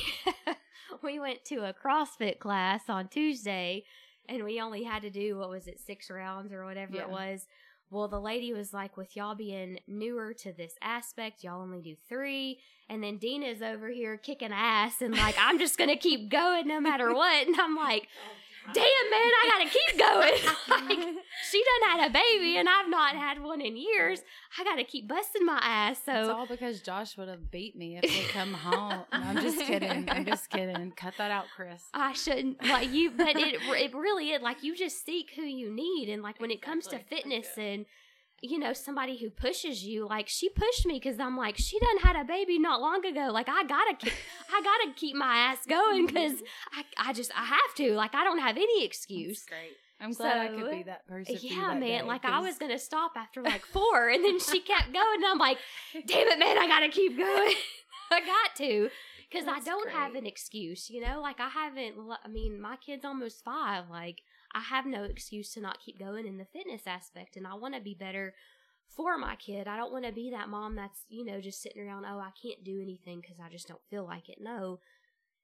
we 1.03 1.19
went 1.19 1.45
to 1.45 1.65
a 1.65 1.73
CrossFit 1.73 2.39
class 2.39 2.83
on 2.89 3.07
Tuesday, 3.07 3.83
and 4.29 4.43
we 4.43 4.59
only 4.61 4.83
had 4.83 5.01
to 5.03 5.09
do 5.09 5.37
what 5.37 5.49
was 5.49 5.67
it, 5.67 5.79
six 5.79 6.09
rounds 6.09 6.51
or 6.51 6.65
whatever 6.65 6.95
Yeah. 6.95 7.03
it 7.03 7.09
was. 7.09 7.47
Well, 7.89 8.09
the 8.09 8.19
lady 8.19 8.51
was 8.51 8.73
like, 8.73 8.97
with 8.97 9.15
y'all 9.15 9.33
being 9.35 9.79
newer 9.87 10.33
to 10.33 10.51
this 10.51 10.73
aspect, 10.81 11.43
y'all 11.43 11.61
only 11.61 11.81
do 11.81 11.95
three. 12.09 12.59
And 12.89 13.01
then 13.01 13.17
Dina's 13.17 13.61
over 13.61 13.89
here 13.89 14.17
kicking 14.17 14.51
ass 14.51 15.01
and 15.01 15.15
like, 15.15 15.35
I'm 15.39 15.57
just 15.57 15.77
going 15.77 15.89
to 15.89 15.95
keep 15.95 16.29
going 16.29 16.67
no 16.67 16.81
matter 16.81 17.13
what. 17.15 17.47
And 17.47 17.55
I'm 17.59 17.75
like, 17.77 18.03
oh, 18.03 18.33
damn, 18.73 19.09
man, 19.11 19.31
I 19.41 19.49
got 19.49 19.63
to 19.63 19.69
keep 19.69 19.99
going. 19.99 20.89
like, 20.97 21.15
she 21.51 21.63
done 21.63 21.99
had 21.99 22.09
a 22.09 22.13
baby 22.13 22.57
and 22.57 22.67
I've 22.67 22.89
not 22.89 23.15
had 23.15 23.41
one 23.41 23.61
in 23.61 23.77
years. 23.77 24.21
I 24.59 24.63
got 24.63 24.75
to 24.75 24.83
keep 24.83 25.07
busting 25.07 25.45
my 25.45 25.59
ass. 25.61 25.99
So 26.05 26.11
it's 26.13 26.27
So 26.27 26.35
all 26.35 26.47
because 26.47 26.81
Josh 26.81 27.17
would 27.17 27.27
have 27.29 27.51
beat 27.51 27.75
me 27.75 27.99
if 28.01 28.03
we 28.03 28.23
come 28.31 28.53
home. 28.53 28.89
No, 28.89 29.05
I'm 29.11 29.41
just 29.41 29.59
kidding. 29.59 30.09
I'm 30.09 30.25
just 30.25 30.49
kidding. 30.51 30.91
Cut 30.95 31.13
that 31.17 31.31
out, 31.31 31.45
Chris. 31.55 31.83
I 31.93 32.13
shouldn't 32.13 32.63
like 32.63 32.91
you, 32.91 33.11
but 33.11 33.35
it 33.35 33.61
it 33.61 33.95
really 33.95 34.31
is 34.31 34.41
like 34.41 34.63
you 34.63 34.75
just 34.75 35.05
seek 35.05 35.31
who 35.35 35.43
you 35.43 35.71
need, 35.71 36.09
and 36.09 36.21
like 36.21 36.39
when 36.39 36.51
it 36.51 36.61
comes 36.61 36.87
to 36.87 36.99
fitness 36.99 37.47
and 37.57 37.85
you 38.41 38.59
know 38.59 38.73
somebody 38.73 39.17
who 39.17 39.29
pushes 39.29 39.83
you, 39.83 40.07
like 40.07 40.27
she 40.27 40.49
pushed 40.49 40.85
me 40.85 40.99
because 41.01 41.19
I'm 41.19 41.37
like 41.37 41.57
she 41.57 41.79
done 41.79 41.97
had 42.03 42.15
a 42.15 42.23
baby 42.23 42.59
not 42.59 42.81
long 42.81 43.05
ago. 43.05 43.29
Like 43.31 43.49
I 43.49 43.63
gotta 43.63 43.95
keep 43.95 44.13
I 44.53 44.61
gotta 44.61 44.93
keep 44.95 45.15
my 45.15 45.37
ass 45.37 45.65
going 45.67 46.05
because 46.05 46.33
mm-hmm. 46.33 46.79
I 46.99 47.09
I 47.09 47.13
just 47.13 47.31
I 47.35 47.45
have 47.45 47.75
to. 47.77 47.93
Like 47.93 48.15
I 48.15 48.23
don't 48.23 48.39
have 48.39 48.57
any 48.57 48.85
excuse. 48.85 49.43
great. 49.45 49.77
I'm 49.99 50.11
glad 50.11 50.37
I 50.37 50.47
could 50.49 50.69
be 50.69 50.83
that 50.83 51.07
person. 51.07 51.37
Yeah, 51.41 51.69
that 51.69 51.79
man. 51.79 51.81
day, 51.81 52.01
like 52.03 52.23
I 52.23 52.39
was 52.39 52.57
gonna 52.57 52.77
stop 52.77 53.13
after 53.15 53.41
like 53.41 53.65
four, 53.73 54.09
and 54.09 54.23
then 54.23 54.39
she 54.39 54.59
kept 54.59 54.93
going, 54.93 55.15
and 55.15 55.25
I'm 55.25 55.39
like, 55.39 55.57
"Damn 56.05 56.27
it, 56.27 56.39
man! 56.39 56.57
I 56.57 56.67
gotta 56.67 56.89
keep 56.89 57.17
going. 57.17 57.53
I 58.11 58.19
got 58.19 58.55
to." 58.57 58.89
Because 59.29 59.47
I 59.47 59.59
don't 59.59 59.91
have 59.91 60.15
an 60.15 60.25
excuse, 60.25 60.89
you 60.89 61.01
know. 61.01 61.19
Like 61.19 61.39
I 61.39 61.49
haven't. 61.49 61.95
I 62.23 62.27
mean, 62.27 62.61
my 62.61 62.75
kid's 62.77 63.03
almost 63.03 63.43
five. 63.43 63.85
Like 63.89 64.21
I 64.57 64.61
have 64.61 64.87
no 64.87 65.03
excuse 65.03 65.53
to 65.53 65.61
not 65.61 65.79
keep 65.79 65.99
going 65.99 66.25
in 66.25 66.37
the 66.37 66.45
fitness 66.45 66.87
aspect, 66.87 67.37
and 67.37 67.45
I 67.45 67.53
want 67.53 67.75
to 67.75 67.79
be 67.79 67.93
better 67.93 68.33
for 68.87 69.15
my 69.15 69.35
kid. 69.35 69.67
I 69.67 69.77
don't 69.77 69.91
want 69.91 70.05
to 70.05 70.11
be 70.11 70.31
that 70.31 70.49
mom 70.49 70.75
that's 70.75 71.01
you 71.09 71.23
know 71.23 71.39
just 71.39 71.61
sitting 71.61 71.81
around. 71.81 72.05
Oh, 72.05 72.19
I 72.19 72.31
can't 72.41 72.63
do 72.63 72.79
anything 72.81 73.21
because 73.21 73.37
I 73.39 73.49
just 73.51 73.67
don't 73.67 73.85
feel 73.89 74.03
like 74.03 74.29
it. 74.29 74.39
No. 74.41 74.79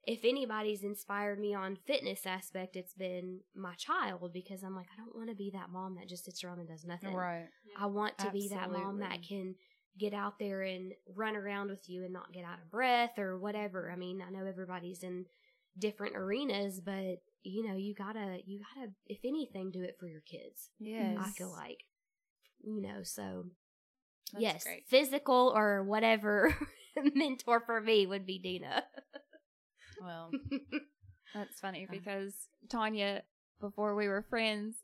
If 0.06 0.26
anybody's 0.26 0.84
inspired 0.84 1.40
me 1.40 1.54
on 1.54 1.78
fitness 1.86 2.26
aspect, 2.26 2.76
it's 2.76 2.94
been 2.94 3.40
my 3.56 3.74
child 3.76 4.34
because 4.34 4.62
I'm 4.62 4.76
like, 4.76 4.88
I 4.94 5.00
don't 5.00 5.16
want 5.16 5.30
to 5.30 5.36
be 5.36 5.52
that 5.52 5.70
mom 5.70 5.96
that 5.96 6.10
just 6.10 6.26
sits 6.26 6.44
around 6.44 6.60
and 6.60 6.68
does 6.68 6.84
nothing. 6.84 7.14
right. 7.14 7.48
I 7.80 7.86
want 7.86 8.18
to 8.18 8.32
be 8.32 8.50
that 8.50 8.70
mom 8.70 9.00
that 9.00 9.22
can 9.22 9.56
get 9.98 10.14
out 10.14 10.40
there 10.40 10.64
and 10.64 10.92
run 11.16 11.38
around 11.38 11.70
with 11.70 11.88
you 11.88 12.04
and 12.04 12.12
not 12.12 12.34
get 12.34 12.44
out 12.44 12.60
of 12.62 12.70
breath 12.70 13.18
or 13.18 13.38
whatever. 13.38 13.90
I 13.92 13.96
mean, 13.96 14.22
I 14.26 14.30
know 14.30 14.46
everybody's 14.46 15.04
in 15.04 15.26
different 15.80 16.18
arenas, 16.18 16.82
but 16.82 17.20
you 17.44 17.68
know, 17.68 17.76
you 17.76 17.94
gotta, 17.94 18.40
you 18.46 18.60
gotta, 18.76 18.92
if 19.08 19.20
anything, 19.26 19.72
do 19.72 19.82
it 19.82 19.98
for 20.00 20.08
your 20.08 20.22
kids. 20.22 20.70
Yes. 20.80 21.18
I 21.20 21.30
feel 21.32 21.52
like, 21.52 21.80
you 22.64 22.82
know, 22.82 23.04
so 23.04 23.46
That's 24.32 24.42
yes, 24.42 24.64
great. 24.64 24.84
physical 24.88 25.52
or 25.56 25.84
whatever 25.84 26.56
mentor 27.16 27.62
for 27.66 27.80
me 27.82 28.06
would 28.06 28.26
be 28.26 28.40
Dina. 28.40 28.84
Well, 30.02 30.32
That's 31.34 31.60
funny 31.60 31.88
because 31.90 32.34
Tanya, 32.70 33.24
before 33.60 33.96
we 33.96 34.08
were 34.08 34.26
friends, 34.30 34.76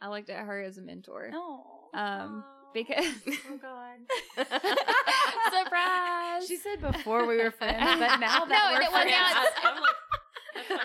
I 0.00 0.08
looked 0.08 0.28
at 0.30 0.44
her 0.44 0.60
as 0.62 0.76
a 0.78 0.82
mentor. 0.82 1.30
no. 1.32 1.64
Um, 1.94 2.44
because 2.74 3.06
Oh 3.50 3.58
God. 3.62 4.46
surprise. 5.50 6.46
She 6.46 6.56
said 6.56 6.80
before 6.80 7.26
we 7.26 7.38
were 7.38 7.50
friends, 7.50 7.78
but 7.80 8.18
now 8.18 8.44
that 8.44 8.48
No, 8.48 8.74
we're 8.78 8.82
it- 8.82 8.92
well, 8.92 9.02
friends, 9.02 9.10
now 9.10 9.42
it's- 9.42 9.60
I'm 9.64 9.80
like, 9.80 9.94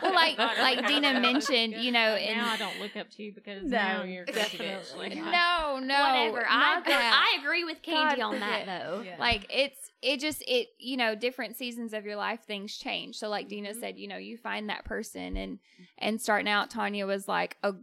well, 0.02 0.14
like 0.14 0.38
like 0.38 0.88
Dina 0.88 1.20
mentioned, 1.20 1.74
you 1.74 1.92
know, 1.92 2.00
now 2.00 2.16
and 2.16 2.42
I 2.42 2.58
don't 2.58 2.80
look 2.80 2.96
up 2.96 3.10
to 3.12 3.24
you 3.24 3.34
because 3.34 3.64
No, 3.64 3.78
now 3.78 4.04
you're 4.04 4.24
a 4.24 4.26
crazy 4.26 4.58
bitch. 4.58 4.90
definitely 4.90 5.16
not. 5.22 5.32
no, 5.32 5.80
no, 5.86 6.30
whatever. 6.32 6.46
I. 6.50 6.82
I 6.88 7.40
agree 7.42 7.64
with 7.64 7.82
Candy 7.82 8.22
God 8.22 8.34
on 8.34 8.40
that 8.40 8.66
forbid. 8.66 8.68
though. 8.82 9.02
Yeah. 9.04 9.16
like 9.20 9.46
it's 9.50 9.90
it 10.02 10.20
just 10.20 10.44
it 10.48 10.68
you 10.80 10.98
know 10.98 11.16
different 11.16 11.56
seasons 11.58 11.94
of 11.94 12.06
your 12.06 12.16
life 12.16 12.42
things 12.46 12.76
change 12.76 13.18
so 13.18 13.30
like 13.30 13.48
dina 13.48 13.72
said 13.76 14.00
you 14.00 14.08
know 14.08 14.18
you 14.18 14.36
find 14.36 14.68
that 14.70 14.84
person 14.84 15.38
and 15.38 15.60
and 16.00 16.20
starting 16.20 16.50
out 16.50 16.72
tanya 16.72 17.06
was 17.06 17.28
like 17.28 17.56
a 17.62 17.74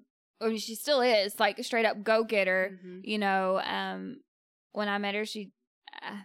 I 0.41 0.49
mean, 0.49 0.59
she 0.59 0.75
still 0.75 1.01
is 1.01 1.39
like 1.39 1.59
a 1.61 1.63
straight 1.63 1.85
up 1.87 2.03
go 2.03 2.25
getter 2.25 2.81
Mhm. 2.85 3.01
you 3.05 3.19
know 3.19 3.61
um 3.61 4.21
when 4.73 4.89
i 4.89 4.99
met 4.99 5.15
her 5.15 5.25
she 5.25 5.53
uh, 6.03 6.17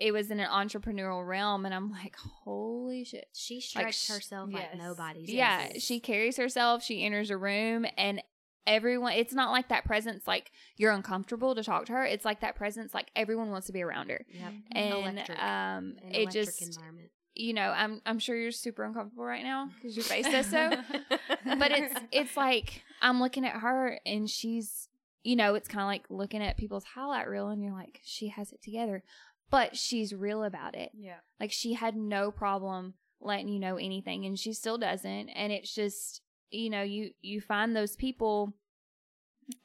it 0.00 0.12
was 0.12 0.30
in 0.30 0.40
an 0.40 0.48
entrepreneurial 0.48 1.26
realm, 1.26 1.66
and 1.66 1.74
I'm 1.74 1.90
like, 1.92 2.16
holy 2.16 3.04
shit. 3.04 3.26
She 3.34 3.56
Like, 3.56 3.62
stretched 3.92 4.04
sh- 4.06 4.08
herself 4.08 4.50
like 4.52 4.62
yes. 4.72 4.76
nobody's. 4.78 5.28
Yeah, 5.30 5.64
business. 5.66 5.84
she 5.84 6.00
carries 6.00 6.36
herself. 6.36 6.82
She 6.82 7.04
enters 7.04 7.30
a 7.30 7.36
room, 7.36 7.84
and 7.98 8.22
everyone. 8.66 9.12
It's 9.12 9.32
not 9.34 9.50
like 9.52 9.68
that 9.68 9.84
presence. 9.84 10.26
Like 10.26 10.50
you're 10.76 10.92
uncomfortable 10.92 11.54
to 11.54 11.62
talk 11.62 11.86
to 11.86 11.92
her. 11.92 12.04
It's 12.04 12.24
like 12.24 12.40
that 12.40 12.56
presence. 12.56 12.94
Like 12.94 13.10
everyone 13.14 13.50
wants 13.50 13.66
to 13.68 13.72
be 13.72 13.82
around 13.82 14.10
her, 14.10 14.24
Yep. 14.32 14.52
and 14.72 14.94
Electric. 14.94 15.38
um, 15.38 15.96
An 16.04 16.12
it 16.12 16.30
just 16.30 16.62
environment. 16.62 17.10
you 17.34 17.52
know, 17.52 17.70
I'm 17.70 18.00
I'm 18.06 18.18
sure 18.18 18.36
you're 18.36 18.52
super 18.52 18.84
uncomfortable 18.84 19.24
right 19.24 19.42
now 19.44 19.68
because 19.76 19.96
your 19.96 20.04
face 20.04 20.24
says 20.26 20.46
so. 20.50 20.70
but 21.58 21.70
it's 21.72 21.94
it's 22.12 22.36
like 22.36 22.82
I'm 23.02 23.20
looking 23.20 23.44
at 23.44 23.56
her 23.56 23.98
and 24.06 24.28
she's 24.30 24.86
you 25.22 25.36
know, 25.36 25.54
it's 25.54 25.68
kind 25.68 25.82
of 25.82 25.86
like 25.86 26.06
looking 26.08 26.42
at 26.42 26.56
people's 26.56 26.84
highlight 26.84 27.28
reel 27.28 27.48
and 27.48 27.62
you're 27.62 27.74
like, 27.74 28.00
she 28.02 28.28
has 28.28 28.52
it 28.52 28.62
together, 28.62 29.02
but 29.50 29.76
she's 29.76 30.14
real 30.14 30.44
about 30.44 30.74
it. 30.76 30.90
Yeah. 30.94 31.18
Like 31.38 31.52
she 31.52 31.74
had 31.74 31.96
no 31.96 32.30
problem 32.30 32.94
letting 33.20 33.48
you 33.48 33.58
know 33.60 33.76
anything 33.76 34.24
and 34.24 34.38
she 34.38 34.52
still 34.52 34.78
doesn't 34.78 35.28
and 35.28 35.52
it's 35.52 35.74
just 35.74 36.22
you 36.50 36.68
know, 36.70 36.82
you 36.82 37.10
you 37.20 37.40
find 37.40 37.76
those 37.76 37.94
people 37.96 38.52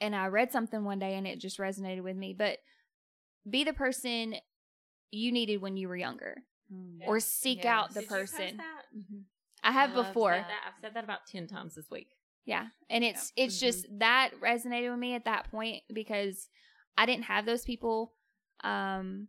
and 0.01 0.15
I 0.15 0.27
read 0.27 0.51
something 0.51 0.83
one 0.83 0.99
day 0.99 1.15
and 1.15 1.25
it 1.27 1.39
just 1.39 1.57
resonated 1.57 2.01
with 2.03 2.15
me, 2.15 2.33
but 2.37 2.59
be 3.49 3.63
the 3.63 3.73
person 3.73 4.35
you 5.11 5.31
needed 5.31 5.61
when 5.61 5.77
you 5.77 5.87
were 5.87 5.95
younger 5.95 6.37
or 7.05 7.19
seek 7.19 7.59
Yes. 7.59 7.65
out 7.67 7.93
the 7.93 8.01
Did 8.01 8.09
person. 8.09 8.59
Mhm. 8.95 9.23
I 9.63 9.71
have 9.71 9.91
I 9.97 10.03
before. 10.03 10.33
Said 10.33 10.45
that- 10.45 10.63
I've 10.67 10.81
said 10.81 10.93
that 10.95 11.03
about 11.03 11.25
10 11.27 11.47
times 11.47 11.75
this 11.75 11.89
week. 11.89 12.09
Yeah. 12.45 12.67
And 12.89 13.03
it's 13.03 13.31
it's 13.35 13.59
just 13.59 13.85
that 13.99 14.31
resonated 14.41 14.89
with 14.91 14.99
me 14.99 15.13
at 15.15 15.25
that 15.25 15.49
point 15.49 15.83
because 15.91 16.49
I 16.97 17.05
didn't 17.05 17.25
have 17.25 17.45
those 17.45 17.63
people 17.65 18.13
um 18.63 19.27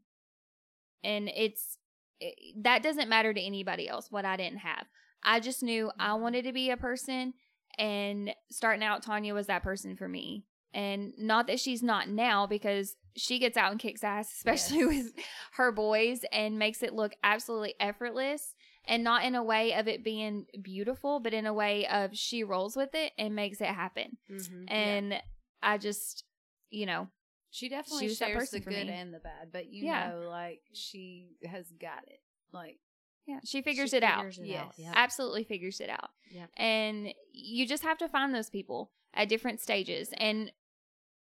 and 1.07 1.30
it's 1.34 1.78
it, 2.20 2.34
that 2.64 2.82
doesn't 2.82 3.09
matter 3.09 3.32
to 3.32 3.40
anybody 3.40 3.88
else 3.88 4.11
what 4.11 4.24
I 4.24 4.36
didn't 4.36 4.59
have. 4.61 4.86
I 5.22 5.40
just 5.40 5.62
knew 5.62 5.90
I 5.98 6.14
wanted 6.14 6.44
to 6.44 6.52
be 6.52 6.70
a 6.70 6.76
person 6.76 7.34
and 7.78 8.34
starting 8.50 8.82
out 8.84 9.02
Tanya 9.02 9.34
was 9.34 9.46
that 9.48 9.62
person 9.62 9.96
for 9.96 10.09
me. 10.09 10.44
And 10.72 11.12
not 11.18 11.46
that 11.46 11.61
she's 11.61 11.82
not 11.82 12.09
now 12.09 12.46
because 12.46 12.96
she 13.16 13.38
gets 13.38 13.57
out 13.57 13.70
and 13.70 13.80
kicks 13.80 14.02
ass 14.04 14.30
especially 14.36 14.78
Yes. 14.78 14.88
with 14.88 15.12
her 15.57 15.72
boys 15.72 16.20
and 16.32 16.59
makes 16.59 16.82
it 16.82 16.92
look 16.94 17.12
absolutely 17.22 17.74
effortless 17.80 18.54
and 18.86 19.02
not 19.04 19.24
in 19.24 19.34
a 19.34 19.42
way 19.42 19.72
of 19.74 19.88
it 19.88 20.04
being 20.04 20.46
beautiful, 20.62 21.18
but 21.20 21.34
in 21.34 21.44
a 21.46 21.52
way 21.54 21.86
of 21.86 22.16
she 22.16 22.44
rolls 22.44 22.76
with 22.76 22.94
it 22.94 23.12
and 23.18 23.34
makes 23.34 23.61
it 23.61 23.68
happen. 23.68 24.16
Mhm. 24.30 24.64
And 24.68 25.22
I 25.62 25.76
just, 25.78 26.24
you 26.70 26.86
know, 26.86 27.09
She 27.57 27.70
definitely 27.70 28.09
She 28.09 28.14
shares 28.14 28.50
the 28.50 28.61
good 28.61 28.88
and 28.88 29.14
the 29.14 29.18
bad, 29.18 29.50
but 29.50 29.72
you 29.72 29.86
Yeah. 29.86 30.11
know, 30.11 30.28
like 30.28 30.61
she 30.74 31.36
has 31.42 31.72
got 31.80 32.07
it. 32.07 32.20
Like 32.52 32.78
yeah, 33.26 33.40
she 33.46 33.62
figures 33.62 33.90
She 33.90 33.96
it 33.96 34.02
out. 34.02 34.18
figures 34.18 34.38
it 34.38 34.54
out, 34.54 34.74
yep. 34.76 34.92
Absolutely 34.94 35.44
figures 35.44 35.80
it 35.80 35.88
out. 35.88 36.11
Yep. 36.30 36.50
And 36.59 37.14
you 37.32 37.66
just 37.66 37.82
have 37.82 37.96
to 37.98 38.09
find 38.09 38.34
those 38.34 38.50
people 38.50 38.92
at 39.14 39.30
different 39.30 39.62
stages. 39.62 40.11
And 40.18 40.52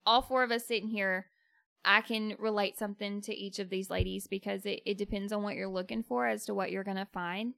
all 0.07 0.23
four 0.23 0.45
of 0.45 0.53
us 0.53 0.64
sitting 0.64 0.89
here, 0.91 1.27
I 1.85 2.01
can 2.03 2.37
relate 2.39 2.79
something 2.79 3.20
to 3.23 3.35
each 3.35 3.59
of 3.59 3.68
these 3.68 3.91
ladies 3.91 4.29
because 4.29 4.64
it, 4.64 4.81
it 4.87 4.97
depends 4.97 5.33
on 5.33 5.43
what 5.43 5.57
you're 5.57 5.66
looking 5.68 6.05
for 6.05 6.29
as 6.29 6.45
to 6.45 6.55
what 6.55 6.70
you're 6.70 6.85
going 6.85 6.97
to 6.99 7.05
find. 7.07 7.55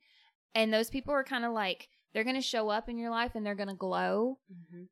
And 0.55 0.73
those 0.73 0.89
people 0.89 1.13
are 1.13 1.23
kind 1.25 1.45
of 1.45 1.53
like, 1.53 1.89
they're 2.15 2.25
going 2.25 2.35
to 2.35 2.41
show 2.41 2.71
up 2.71 2.89
in 2.89 2.97
your 2.97 3.11
life 3.11 3.33
and 3.35 3.45
they're 3.45 3.55
going 3.55 3.69
to 3.69 3.75
glow. 3.75 4.39
Mhm. 4.51 4.89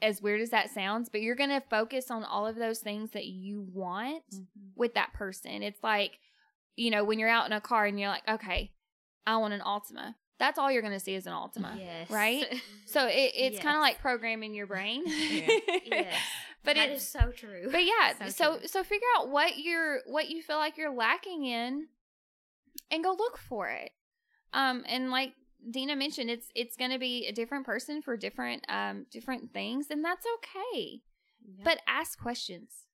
As 0.00 0.22
weird 0.22 0.40
as 0.40 0.50
that 0.50 0.70
sounds, 0.70 1.08
but 1.08 1.20
you're 1.20 1.34
going 1.34 1.50
to 1.50 1.60
focus 1.68 2.10
on 2.10 2.22
all 2.24 2.46
of 2.46 2.54
those 2.56 2.78
things 2.78 3.10
that 3.10 3.24
you 3.26 3.66
want 3.72 4.22
with 4.76 4.94
that 4.94 5.12
person. 5.14 5.62
It's 5.64 5.82
like, 5.82 6.18
you 6.76 6.90
know, 6.90 7.02
when 7.02 7.18
you're 7.18 7.28
out 7.28 7.46
in 7.46 7.52
a 7.52 7.60
car 7.60 7.84
and 7.86 7.98
you're 7.98 8.08
like, 8.08 8.28
okay, 8.28 8.70
I 9.26 9.36
want 9.38 9.52
an 9.54 9.60
Altima. 9.60 10.14
That's 10.38 10.58
all 10.58 10.70
you're 10.70 10.82
going 10.82 10.94
to 10.94 11.00
see 11.00 11.14
is 11.14 11.26
an 11.26 11.32
Altima. 11.32 11.78
Yes. 11.78 12.10
Right? 12.10 12.44
So 12.86 13.06
it, 13.08 13.32
it's 13.34 13.58
kind 13.58 13.76
of 13.76 13.80
like 13.80 13.98
programming 14.00 14.54
your 14.54 14.66
brain. 14.66 15.02
yes. 15.06 16.14
But 16.64 16.76
that 16.76 16.88
it's 16.90 17.06
so 17.06 17.30
true. 17.30 17.68
but 17.70 17.84
yeah, 17.84 18.28
So 18.28 18.58
so 18.60 18.66
so, 18.66 18.82
figure 18.84 19.06
out 19.18 19.28
what 19.28 19.58
you're 19.58 19.98
what 20.06 20.30
you 20.30 20.40
feel 20.42 20.56
like 20.56 20.78
you're 20.78 20.94
lacking 20.94 21.44
in 21.44 21.88
and 22.90 23.04
go 23.04 23.14
look 23.18 23.36
for 23.36 23.68
it. 23.68 23.90
Um 24.54 24.82
and 24.88 25.10
like 25.10 25.32
Dina 25.70 25.96
mentioned 25.96 26.30
it's 26.30 26.48
it's 26.54 26.76
going 26.76 26.90
to 26.90 26.98
be 26.98 27.26
a 27.26 27.32
different 27.32 27.64
person 27.64 28.02
for 28.02 28.16
different 28.16 28.64
um 28.68 29.06
different 29.10 29.52
things 29.52 29.86
and 29.90 30.04
that's 30.04 30.26
okay. 30.36 31.00
But 31.62 31.80
ask 31.86 32.18
questions. 32.18 32.86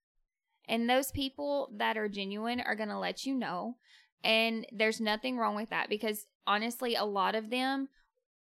And 0.69 0.89
those 0.89 1.11
people 1.11 1.71
that 1.77 1.97
are 1.97 2.09
genuine 2.09 2.61
are 2.61 2.77
going 2.77 2.89
to 2.89 2.99
let 2.99 3.27
you 3.27 3.35
know 3.35 3.77
and 4.23 4.67
there's 4.73 5.01
nothing 5.01 5.37
wrong 5.37 5.57
with 5.57 5.71
that 5.71 5.89
because 5.89 6.27
honestly 6.47 6.95
a 6.95 7.05
lot 7.05 7.35
of 7.35 7.51
them 7.51 7.89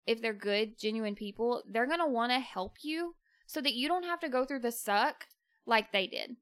if 0.05 0.21
they're 0.21 0.34
good 0.34 0.78
genuine 0.78 1.15
people, 1.15 1.63
they're 1.69 1.88
going 1.88 1.99
to 1.99 2.07
want 2.07 2.32
to 2.32 2.39
help 2.39 2.78
you 2.82 3.15
so 3.45 3.61
that 3.61 3.74
you 3.74 3.88
don't 3.88 4.03
have 4.03 4.19
to 4.19 4.30
go 4.30 4.43
through 4.45 4.59
the 4.59 4.71
suck 4.71 5.26
like 5.65 5.91
they 5.91 6.07
did 6.07 6.36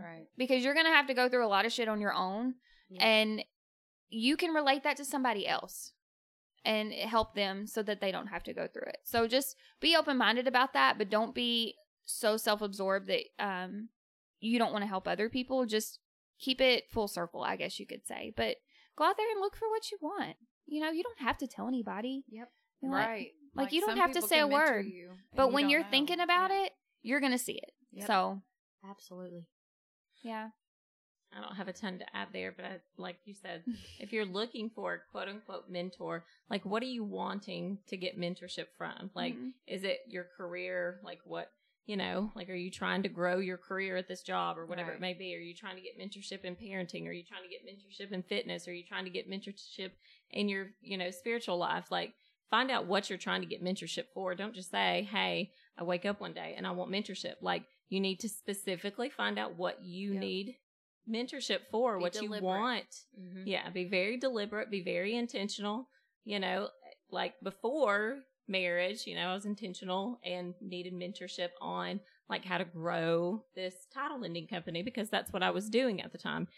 right. 0.00 0.26
because 0.38 0.64
you're 0.64 0.74
going 0.74 0.86
to 0.86 0.92
have 0.92 1.06
to 1.06 1.14
go 1.14 1.28
through 1.28 1.44
a 1.44 1.48
lot 1.48 1.66
of 1.66 1.72
shit 1.72 1.88
on 1.88 2.00
your 2.00 2.14
own 2.14 2.54
Yeah. 2.88 3.04
and 3.06 3.44
you 4.08 4.36
can 4.36 4.52
relate 4.52 4.82
that 4.84 4.96
to 4.98 5.04
somebody 5.04 5.46
else 5.46 5.92
and 6.64 6.92
help 6.92 7.34
them 7.34 7.66
so 7.66 7.82
that 7.82 8.00
they 8.00 8.12
don't 8.12 8.28
have 8.28 8.42
to 8.44 8.52
go 8.54 8.66
through 8.66 8.86
it. 8.88 8.98
So 9.04 9.26
just 9.26 9.56
be 9.80 9.96
open-minded 9.96 10.46
about 10.46 10.72
that, 10.74 10.98
but 10.98 11.10
don't 11.10 11.34
be 11.34 11.74
so 12.04 12.36
self-absorbed 12.36 13.06
that 13.06 13.22
um 13.38 13.88
you 14.40 14.58
don't 14.58 14.72
want 14.72 14.82
to 14.82 14.88
help 14.88 15.06
other 15.06 15.28
people. 15.28 15.66
Just 15.66 15.98
keep 16.38 16.60
it 16.60 16.84
full 16.90 17.06
circle, 17.08 17.42
I 17.42 17.56
guess 17.56 17.78
you 17.78 17.86
could 17.86 18.06
say. 18.06 18.32
But 18.36 18.56
go 18.96 19.04
out 19.04 19.16
there 19.16 19.30
and 19.30 19.40
look 19.40 19.54
for 19.56 19.68
what 19.70 19.90
you 19.92 19.98
want. 20.00 20.36
You 20.66 20.80
know, 20.80 20.90
you 20.90 21.02
don't 21.04 21.20
have 21.20 21.38
to 21.38 21.46
tell 21.46 21.68
anybody. 21.68 22.24
Yep. 22.28 22.48
You 22.80 22.88
know, 22.88 22.94
like- 22.96 23.06
right. 23.08 23.30
like, 23.54 23.72
you 23.72 23.80
don't 23.80 23.96
have 23.98 24.12
to 24.12 24.22
say 24.22 24.40
a 24.40 24.46
word, 24.48 24.86
you, 24.86 25.10
But 25.36 25.48
you 25.48 25.52
when 25.54 25.70
you're 25.70 25.82
know. 25.82 25.90
thinking 25.90 26.18
about 26.20 26.50
Yeah. 26.50 26.64
it, 26.64 26.72
you're 27.02 27.20
going 27.20 27.32
to 27.32 27.38
see 27.38 27.52
it. 27.54 27.70
Yep. 27.92 28.06
So, 28.08 28.42
Absolutely. 28.88 29.46
yeah. 30.22 30.48
I 31.36 31.40
don't 31.40 31.56
have 31.56 31.68
a 31.68 31.72
ton 31.72 31.98
to 31.98 32.16
add 32.16 32.28
there, 32.32 32.52
but 32.54 32.64
I, 32.64 32.80
like 32.96 33.16
you 33.24 33.34
said, 33.34 33.64
if 33.98 34.12
you're 34.12 34.24
looking 34.26 34.70
for 34.70 34.94
a 34.94 34.98
quote 35.10 35.28
unquote 35.28 35.68
mentor, 35.70 36.24
like 36.50 36.64
what 36.64 36.82
are 36.82 36.86
you 36.86 37.04
wanting 37.04 37.78
to 37.88 37.96
get 37.96 38.18
mentorship 38.18 38.66
from? 38.76 39.10
Like, 39.14 39.34
Mhm. 39.34 39.52
is 39.66 39.84
it 39.84 40.00
your 40.08 40.24
career? 40.36 41.00
Like, 41.02 41.20
what, 41.24 41.50
you 41.86 41.96
know, 41.96 42.30
like 42.36 42.48
are 42.48 42.54
you 42.54 42.70
trying 42.70 43.02
to 43.02 43.08
grow 43.08 43.38
your 43.38 43.58
career 43.58 43.96
at 43.96 44.06
this 44.08 44.22
job 44.22 44.56
or 44.58 44.66
whatever 44.66 44.90
Right. 44.90 44.96
it 44.96 45.00
may 45.00 45.14
be? 45.14 45.34
Are 45.34 45.40
you 45.40 45.54
trying 45.54 45.76
to 45.76 45.82
get 45.82 45.98
mentorship 45.98 46.44
in 46.44 46.54
parenting? 46.54 47.06
Are 47.06 47.12
you 47.12 47.24
trying 47.24 47.42
to 47.42 47.48
get 47.48 47.66
mentorship 47.66 48.12
in 48.12 48.22
fitness? 48.22 48.68
Are 48.68 48.72
you 48.74 48.84
trying 48.84 49.04
to 49.04 49.10
get 49.10 49.28
mentorship 49.28 49.90
in 50.30 50.48
your, 50.48 50.70
you 50.80 50.96
know, 50.96 51.10
spiritual 51.10 51.58
life? 51.58 51.90
Like, 51.90 52.12
find 52.50 52.70
out 52.70 52.86
what 52.86 53.08
you're 53.08 53.18
trying 53.18 53.40
to 53.40 53.46
get 53.46 53.64
mentorship 53.64 54.04
for. 54.14 54.34
Don't 54.34 54.54
just 54.54 54.70
say, 54.70 55.08
hey, 55.10 55.52
I 55.78 55.84
wake 55.84 56.04
up 56.04 56.20
one 56.20 56.34
day 56.34 56.54
and 56.56 56.66
I 56.66 56.70
want 56.72 56.90
mentorship. 56.92 57.36
Like, 57.40 57.64
you 57.88 57.98
need 58.00 58.20
to 58.20 58.28
specifically 58.28 59.08
find 59.10 59.38
out 59.38 59.56
what 59.56 59.82
you 59.82 60.12
Yep. 60.12 60.20
need 60.20 60.56
mentorship 61.08 61.60
for, 61.70 61.98
Be 61.98 62.02
what 62.02 62.14
you 62.14 62.22
deliberate. 62.22 62.42
want. 62.42 63.04
Mhm. 63.18 63.42
Yeah, 63.46 63.68
be 63.70 63.84
very 63.84 64.16
deliberate, 64.16 64.70
be 64.70 64.82
very 64.82 65.16
intentional. 65.16 65.88
You 66.24 66.38
know, 66.38 66.68
like 67.10 67.34
before 67.42 68.22
marriage, 68.48 69.06
you 69.06 69.14
know, 69.14 69.28
I 69.28 69.34
was 69.34 69.44
intentional 69.44 70.18
and 70.24 70.54
needed 70.60 70.94
mentorship 70.94 71.50
on 71.60 72.00
like 72.28 72.44
how 72.44 72.58
to 72.58 72.64
grow 72.64 73.44
this 73.54 73.86
title 73.92 74.20
lending 74.20 74.46
company 74.46 74.82
because 74.82 75.10
that's 75.10 75.32
what 75.32 75.42
I 75.42 75.50
was 75.50 75.68
doing 75.68 76.00
at 76.00 76.12
the 76.12 76.18
time. 76.18 76.48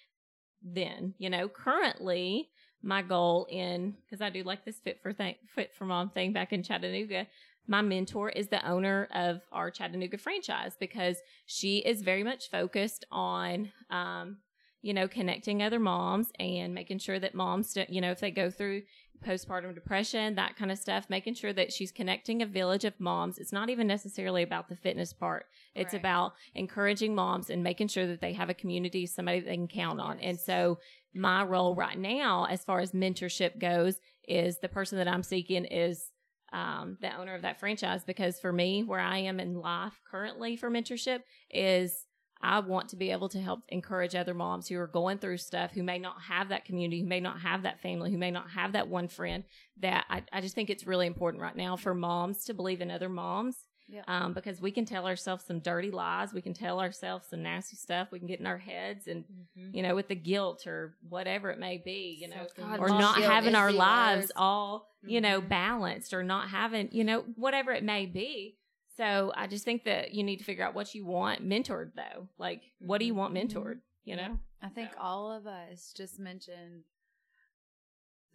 Then, 0.62 1.14
you 1.18 1.30
know, 1.30 1.48
currently 1.48 2.50
my 2.82 3.02
goal 3.02 3.46
in 3.50 3.96
because 4.04 4.20
I 4.20 4.30
do 4.30 4.42
like 4.42 4.64
this 4.64 4.78
fit 4.80 5.00
for 5.02 5.12
thing 5.12 5.36
FIT4MOM 5.56 6.12
thing 6.12 6.32
back 6.32 6.52
in 6.52 6.62
Chattanooga. 6.62 7.26
My 7.66 7.80
mentor 7.82 8.28
is 8.28 8.48
the 8.48 8.66
owner 8.68 9.08
of 9.14 9.40
our 9.52 9.70
Chattanooga 9.70 10.18
franchise 10.18 10.76
because 10.78 11.16
she 11.46 11.78
is 11.78 12.02
very 12.02 12.22
much 12.22 12.50
focused 12.50 13.04
on 13.10 13.72
um, 13.90 14.38
you 14.82 14.92
know, 14.92 15.08
connecting 15.08 15.62
other 15.62 15.80
moms 15.80 16.30
and 16.38 16.74
making 16.74 16.98
sure 16.98 17.18
that 17.18 17.34
moms, 17.34 17.72
don't- 17.72 17.88
you 17.88 18.02
know, 18.02 18.10
if 18.10 18.20
they 18.20 18.30
go 18.30 18.50
through 18.50 18.82
postpartum 19.24 19.74
depression, 19.74 20.34
that 20.34 20.56
kind 20.56 20.70
of 20.70 20.76
stuff, 20.76 21.08
making 21.08 21.32
sure 21.32 21.54
that 21.54 21.72
she's 21.72 21.90
connecting 21.90 22.42
a 22.42 22.46
village 22.46 22.84
of 22.84 23.00
moms. 23.00 23.38
It's 23.38 23.52
not 23.52 23.70
even 23.70 23.86
necessarily 23.86 24.42
about 24.42 24.68
the 24.68 24.76
fitness 24.76 25.14
part. 25.14 25.46
It's 25.74 25.94
Right. 25.94 26.00
about 26.00 26.34
encouraging 26.54 27.14
moms 27.14 27.48
and 27.48 27.62
making 27.62 27.88
sure 27.88 28.06
that 28.06 28.20
they 28.20 28.34
have 28.34 28.50
a 28.50 28.54
community, 28.54 29.06
somebody 29.06 29.40
they 29.40 29.54
can 29.54 29.68
count 29.68 30.00
on. 30.00 30.20
And 30.20 30.38
so 30.38 30.78
my 31.14 31.42
role 31.42 31.74
right 31.74 31.98
now, 31.98 32.44
as 32.44 32.62
far 32.62 32.80
as 32.80 32.92
mentorship 32.92 33.58
goes, 33.58 33.98
is 34.28 34.58
the 34.58 34.68
person 34.68 34.98
that 34.98 35.08
I'm 35.08 35.22
seeking 35.22 35.64
is 35.64 36.10
um, 36.54 36.96
the 37.00 37.14
owner 37.14 37.34
of 37.34 37.42
that 37.42 37.58
franchise 37.58 38.04
because 38.04 38.38
for 38.38 38.52
me, 38.52 38.84
where 38.84 39.00
I 39.00 39.18
am 39.18 39.40
in 39.40 39.54
life 39.54 40.00
currently 40.08 40.56
for 40.56 40.70
mentorship 40.70 41.20
is 41.50 42.06
I 42.40 42.60
want 42.60 42.90
to 42.90 42.96
be 42.96 43.10
able 43.10 43.28
to 43.30 43.40
help 43.40 43.60
encourage 43.68 44.14
other 44.14 44.34
moms 44.34 44.68
who 44.68 44.78
are 44.78 44.86
going 44.86 45.18
through 45.18 45.38
stuff, 45.38 45.72
who 45.72 45.82
may 45.82 45.98
not 45.98 46.22
have 46.28 46.50
that 46.50 46.64
community, 46.64 47.00
who 47.00 47.08
may 47.08 47.20
not 47.20 47.40
have 47.40 47.62
that 47.62 47.80
family, 47.80 48.12
who 48.12 48.18
may 48.18 48.30
not 48.30 48.50
have 48.50 48.72
that 48.72 48.88
one 48.88 49.08
friend. 49.08 49.44
That 49.80 50.04
I, 50.08 50.22
I 50.32 50.40
just 50.40 50.54
think 50.54 50.70
it's 50.70 50.86
really 50.86 51.06
important 51.06 51.42
right 51.42 51.56
now 51.56 51.76
for 51.76 51.94
moms 51.94 52.44
to 52.44 52.54
believe 52.54 52.80
in 52.80 52.90
other 52.90 53.08
moms 53.08 53.56
Yep. 53.94 54.04
Um, 54.08 54.32
because 54.32 54.60
we 54.60 54.72
can 54.72 54.84
tell 54.84 55.06
ourselves 55.06 55.44
some 55.44 55.60
dirty 55.60 55.90
lies, 55.90 56.32
we 56.32 56.42
can 56.42 56.52
tell 56.52 56.80
ourselves 56.80 57.28
some 57.28 57.42
nasty 57.42 57.76
stuff, 57.76 58.08
we 58.10 58.18
can 58.18 58.26
get 58.26 58.40
in 58.40 58.46
our 58.46 58.58
heads, 58.58 59.06
and 59.06 59.24
Mm-hmm. 59.24 59.74
you 59.76 59.82
know, 59.82 59.94
with 59.94 60.08
the 60.08 60.14
guilt 60.16 60.66
or 60.66 60.96
whatever 61.08 61.50
it 61.50 61.58
may 61.58 61.78
be, 61.78 62.18
you 62.20 62.28
know, 62.28 62.46
Something 62.56 62.80
or 62.80 62.88
not 62.88 63.22
having 63.22 63.54
our 63.54 63.70
lives 63.72 64.32
all 64.36 64.90
you 65.02 65.20
know 65.20 65.40
Mhm. 65.40 65.48
balanced, 65.48 66.12
or 66.12 66.22
not 66.24 66.48
having 66.48 66.88
you 66.92 67.04
know 67.04 67.22
whatever 67.36 67.70
it 67.72 67.84
may 67.84 68.06
be. 68.06 68.56
So 68.96 69.32
I 69.36 69.46
just 69.46 69.64
think 69.64 69.84
that 69.84 70.12
you 70.12 70.22
need 70.22 70.38
to 70.38 70.44
figure 70.44 70.64
out 70.64 70.74
what 70.74 70.94
you 70.94 71.04
want 71.04 71.46
mentored 71.48 71.92
though. 71.94 72.28
Like, 72.38 72.62
what 72.78 72.98
do 72.98 73.04
you 73.04 73.14
want 73.14 73.34
mentored? 73.34 73.80
You 74.04 74.16
know. 74.16 74.38
I 74.62 74.68
think 74.68 74.90
all 74.98 75.30
of 75.30 75.46
us 75.46 75.92
just 75.96 76.18
mentioned 76.18 76.84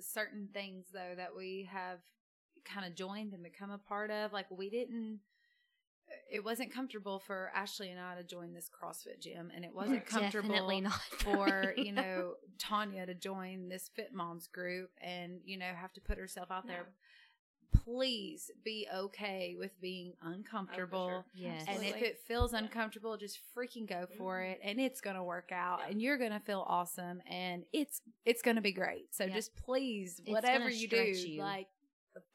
certain 0.01 0.47
things 0.53 0.85
though 0.93 1.13
that 1.15 1.35
we 1.35 1.67
have 1.71 1.99
kind 2.65 2.85
of 2.85 2.95
joined 2.95 3.33
and 3.33 3.43
become 3.43 3.71
a 3.71 3.77
part 3.77 4.11
of. 4.11 4.31
Like 4.33 4.45
we 4.51 4.69
didn't 4.69 5.19
it 6.31 6.43
wasn't 6.43 6.73
comfortable 6.73 7.19
for 7.19 7.51
Ashley 7.55 7.89
and 7.89 7.99
I 7.99 8.15
to 8.15 8.23
join 8.23 8.53
this 8.53 8.69
CrossFit 8.69 9.19
gym 9.19 9.51
and 9.55 9.65
it 9.65 9.73
wasn't 9.73 10.05
comfortable 10.05 10.49
Definitely 10.49 10.81
not 10.81 11.01
for, 11.19 11.73
you 11.75 11.91
know, 11.91 12.33
Tanya 12.57 13.05
to 13.05 13.13
join 13.13 13.69
this 13.69 13.89
Fit 13.95 14.13
Moms 14.13 14.47
group 14.47 14.91
and, 15.01 15.39
you 15.43 15.57
know, 15.57 15.65
have 15.65 15.93
to 15.93 16.01
put 16.01 16.17
herself 16.17 16.51
out 16.51 16.67
there. 16.67 16.87
Please 17.83 18.49
be 18.63 18.87
okay 18.93 19.55
with 19.57 19.79
being 19.79 20.13
oh, 20.23 20.31
uncomfortable. 20.31 21.23
Yes. 21.33 21.65
And 21.67 21.83
if 21.83 22.01
it 22.01 22.19
feels 22.27 22.53
uncomfortable, 22.53 23.15
just 23.15 23.39
freaking 23.55 23.87
go 23.87 24.05
mm-hmm. 24.05 24.17
for 24.17 24.41
it 24.41 24.59
and 24.63 24.79
it's 24.79 25.01
going 25.01 25.15
to 25.15 25.23
work 25.23 25.51
out 25.51 25.81
and 25.87 26.01
you're 26.01 26.17
going 26.17 26.31
to 26.31 26.39
feel 26.39 26.65
awesome 26.67 27.21
and 27.29 27.63
it's 27.71 28.01
it's 28.25 28.41
going 28.41 28.55
to 28.55 28.61
be 28.61 28.71
great. 28.71 29.13
So 29.13 29.25
Yep. 29.25 29.33
just 29.33 29.55
please 29.55 30.19
whatever 30.25 30.69
you 30.69 30.87
do, 30.87 30.97
you. 30.97 31.41
like 31.41 31.67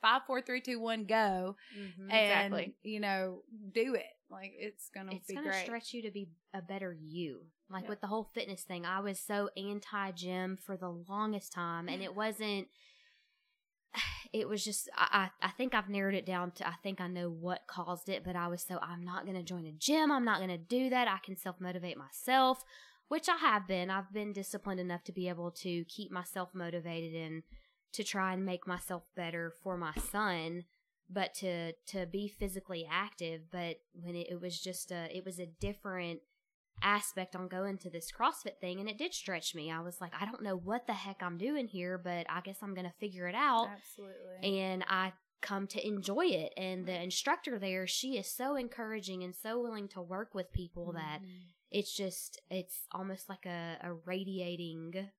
five, 0.01 0.23
four, 0.27 0.41
three, 0.43 0.61
two, 0.61 0.81
one, 0.81 1.05
go 1.05 1.57
Mhm. 1.77 2.13
and 2.13 2.15
Exactly. 2.23 2.75
you 2.83 3.01
know, 3.01 3.43
do 3.73 3.95
it. 3.95 4.07
Like 4.31 4.53
it's 4.57 4.89
going 4.91 5.07
to 5.09 5.15
it's 5.17 5.29
be 5.29 5.35
going 5.35 5.45
to 5.47 5.51
great. 5.53 5.65
stretch 5.65 5.93
you 5.95 6.03
to 6.03 6.11
be 6.11 6.29
a 6.53 6.61
better 6.63 6.93
you. 6.93 7.47
Like 7.71 7.85
Yeah. 7.85 7.91
with 7.91 8.01
the 8.01 8.07
whole 8.09 8.25
fitness 8.35 8.63
thing, 8.63 8.85
I 8.85 9.01
was 9.01 9.19
so 9.21 9.49
anti 9.57 10.11
gym 10.13 10.57
for 10.57 10.77
the 10.77 10.91
longest 10.91 11.53
time, 11.53 11.89
and 11.89 12.03
it 12.03 12.15
wasn't. 12.15 12.69
It 14.33 14.49
was 14.49 14.65
just 14.65 14.89
I, 14.97 15.31
I 15.41 15.47
I 15.47 15.51
think 15.51 15.75
I've 15.75 15.89
narrowed 15.89 16.15
it 16.15 16.27
down 16.27 16.51
to 16.53 16.67
I 16.67 16.75
think 16.83 17.01
I 17.01 17.07
know 17.07 17.31
what 17.31 17.69
caused 17.69 18.09
it, 18.09 18.25
but 18.25 18.35
I 18.35 18.49
was 18.49 18.63
so 18.63 18.79
I'm 18.83 19.05
not 19.05 19.25
going 19.25 19.37
to 19.37 19.45
join 19.45 19.65
a 19.67 19.71
gym. 19.73 20.11
I'm 20.11 20.25
not 20.25 20.39
going 20.39 20.51
to 20.51 20.59
do 20.59 20.91
that. 20.91 21.07
I 21.07 21.19
can 21.25 21.37
self 21.37 21.61
motivate 21.61 21.97
myself, 21.97 22.65
which 23.07 23.29
I 23.29 23.37
have 23.37 23.69
been. 23.69 23.91
I've 23.91 24.13
been 24.13 24.33
disciplined 24.33 24.81
enough 24.81 25.05
to 25.05 25.13
be 25.13 25.29
able 25.29 25.53
to 25.53 25.85
keep 25.85 26.11
myself 26.11 26.49
motivated 26.53 27.15
and 27.15 27.45
to 27.95 28.05
try 28.05 28.33
and 28.35 28.45
make 28.45 28.67
myself 28.67 29.05
better 29.17 29.53
for 29.63 29.77
my 29.77 29.93
son 30.11 30.65
but 31.11 31.35
to 31.35 31.73
to 31.87 32.07
be 32.07 32.29
physically 32.29 32.87
active 32.91 33.43
but 33.51 33.77
when 33.93 34.15
it, 34.15 34.29
it 34.31 34.41
was 34.41 34.61
just 34.61 34.91
a 34.91 35.15
it 35.17 35.25
was 35.25 35.39
a 35.39 35.47
different 35.61 36.21
aspect 36.83 37.37
on 37.37 37.47
going 37.49 37.79
to 37.79 37.89
this 37.91 38.11
crossfit 38.11 38.59
thing 38.61 38.81
and 38.81 38.89
it 38.89 38.99
did 38.99 39.15
stretch 39.15 39.55
me 39.55 39.71
i 39.71 39.81
was 39.81 40.01
like 40.01 40.13
i 40.21 40.25
don't 40.25 40.43
know 40.43 40.57
what 40.57 40.87
the 40.87 40.93
heck 40.93 41.23
i'm 41.23 41.39
doing 41.39 41.69
here 41.69 41.97
but 41.99 42.27
i 42.29 42.41
guess 42.41 42.59
i'm 42.63 42.75
gonna 42.75 42.93
figure 42.99 43.29
it 43.29 43.35
out 43.35 43.69
Absolutely. 43.77 44.61
and 44.61 44.85
i 44.89 45.13
come 45.41 45.67
to 45.67 45.87
enjoy 45.87 46.25
it 46.27 46.53
and 46.57 46.87
the 46.87 47.03
instructor 47.03 47.59
there 47.59 47.87
she 47.87 48.17
is 48.17 48.27
so 48.27 48.57
encouraging 48.57 49.23
and 49.23 49.35
so 49.37 49.61
willing 49.61 49.87
to 49.89 50.01
work 50.01 50.35
with 50.35 50.51
people 50.53 50.93
that 50.93 51.21
Mhm. 51.23 51.29
it's 51.71 51.95
just 51.95 52.41
it's 52.51 52.87
almost 52.93 53.29
like 53.29 53.45
a, 53.47 53.77
a 53.83 53.93
radiating 53.93 55.11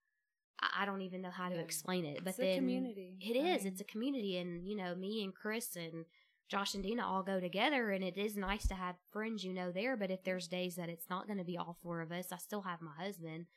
I- 0.60 0.86
don't 0.86 1.02
even 1.02 1.22
know 1.22 1.30
how 1.32 1.50
to 1.50 1.56
Yeah. 1.56 1.62
explain 1.62 2.06
it, 2.06 2.24
but 2.24 2.30
It's 2.32 2.40
a 2.40 2.42
then 2.44 2.60
community. 2.60 3.18
It 3.22 3.36
is. 3.36 3.64
mean- 3.64 3.72
It's 3.74 3.82
a 3.82 3.86
community, 3.86 4.38
and 4.38 4.68
you 4.68 4.76
know, 4.76 4.96
me 4.96 5.24
and 5.24 5.34
Chris 5.34 5.76
and 5.76 6.06
Josh 6.48 6.76
and 6.76 6.84
Dina 6.84 7.06
all 7.06 7.24
go 7.24 7.40
together, 7.40 7.92
and 7.92 8.04
it 8.04 8.18
is 8.18 8.36
nice 8.38 8.68
to 8.68 8.76
have 8.76 8.96
friends 9.12 9.44
you 9.44 9.54
know 9.54 9.72
there. 9.72 9.98
But 9.98 10.12
if 10.12 10.24
there's 10.24 10.48
days 10.48 10.76
that 10.76 10.90
it's 10.90 11.10
not 11.10 11.26
going 11.28 11.40
to 11.40 11.44
be 11.44 11.58
all 11.58 11.78
four 11.82 12.02
of 12.02 12.12
us, 12.12 12.32
I 12.32 12.38
still 12.38 12.62
have 12.62 12.82
my 12.82 12.94
husband 12.94 13.48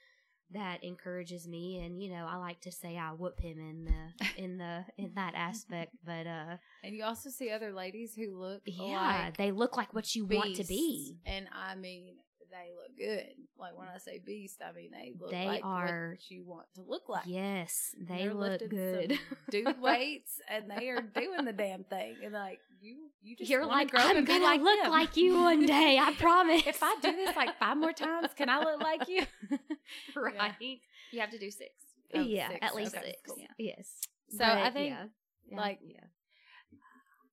that 0.50 0.82
encourages 0.82 1.46
me, 1.46 1.78
and 1.78 2.02
you 2.02 2.08
know, 2.10 2.24
I 2.26 2.36
like 2.36 2.60
to 2.62 2.72
say 2.72 2.96
I 2.96 3.12
whoop 3.12 3.38
him 3.40 3.58
in 3.60 3.84
the 3.84 4.12
in 4.42 4.56
the 4.56 4.86
in 4.96 5.12
that 5.14 5.34
aspect. 5.34 5.94
But 6.02 6.26
uh, 6.26 6.56
And 6.82 6.96
you 6.96 7.04
also 7.04 7.28
see 7.28 7.50
other 7.50 7.72
ladies 7.74 8.14
who 8.14 8.34
look 8.40 8.62
yeah, 8.64 9.24
like 9.26 9.36
they 9.36 9.52
look 9.52 9.76
like 9.76 9.92
what 9.92 10.14
you 10.14 10.24
want 10.24 10.56
to 10.56 10.64
be. 10.64 11.18
And 11.26 11.46
I 11.52 11.74
mean, 11.74 12.16
they 12.50 12.70
look 12.74 12.96
good. 12.98 13.34
Like 13.58 13.76
when 13.76 13.88
I 13.88 13.98
say 13.98 14.18
beast, 14.24 14.60
I 14.66 14.72
mean 14.72 14.90
they 14.92 15.12
look 15.18 15.30
They 15.30 15.46
like 15.46 15.64
are- 15.64 16.10
what 16.12 16.30
you 16.30 16.44
want 16.44 16.66
to 16.74 16.82
look 16.86 17.08
like. 17.08 17.24
Yes, 17.26 17.94
they 17.98 18.18
they're 18.24 18.34
look 18.34 18.68
good. 18.68 19.18
dude 19.50 19.78
weights, 19.80 20.40
and 20.48 20.70
they 20.70 20.88
are 20.88 21.00
doing 21.02 21.44
the 21.44 21.52
damn 21.52 21.84
thing. 21.84 22.16
And 22.24 22.32
like 22.32 22.60
you, 22.80 22.96
you 23.22 23.36
just 23.36 23.50
You're 23.50 23.66
like, 23.66 23.90
I'm 23.94 24.24
gonna 24.24 24.44
like 24.44 24.60
look 24.60 24.80
them." 24.82 24.90
like 24.90 25.16
you 25.16 25.38
one 25.40 25.66
day. 25.66 25.98
I 26.00 26.12
promise. 26.14 26.66
if 26.66 26.82
I 26.82 26.96
do 27.02 27.12
this 27.12 27.34
like 27.36 27.58
five 27.58 27.76
more 27.76 27.92
times, 27.92 28.28
can 28.36 28.48
I 28.48 28.60
look 28.62 28.80
like 28.82 29.08
you? 29.08 29.24
right? 30.16 30.78
You 31.10 31.20
have 31.20 31.30
to 31.30 31.38
do 31.38 31.50
six. 31.50 31.70
Oh, 32.14 32.20
yeah, 32.20 32.48
six. 32.48 32.58
at 32.62 32.74
least 32.74 32.94
Okay, 32.96 33.06
six. 33.06 33.20
cool. 33.26 33.36
Yes. 33.58 34.00
So 34.30 34.44
I 34.44 34.70
think, 34.70 34.90
yeah. 34.90 35.04
Yeah, 35.50 35.56
like, 35.60 35.78
yeah. 35.82 36.00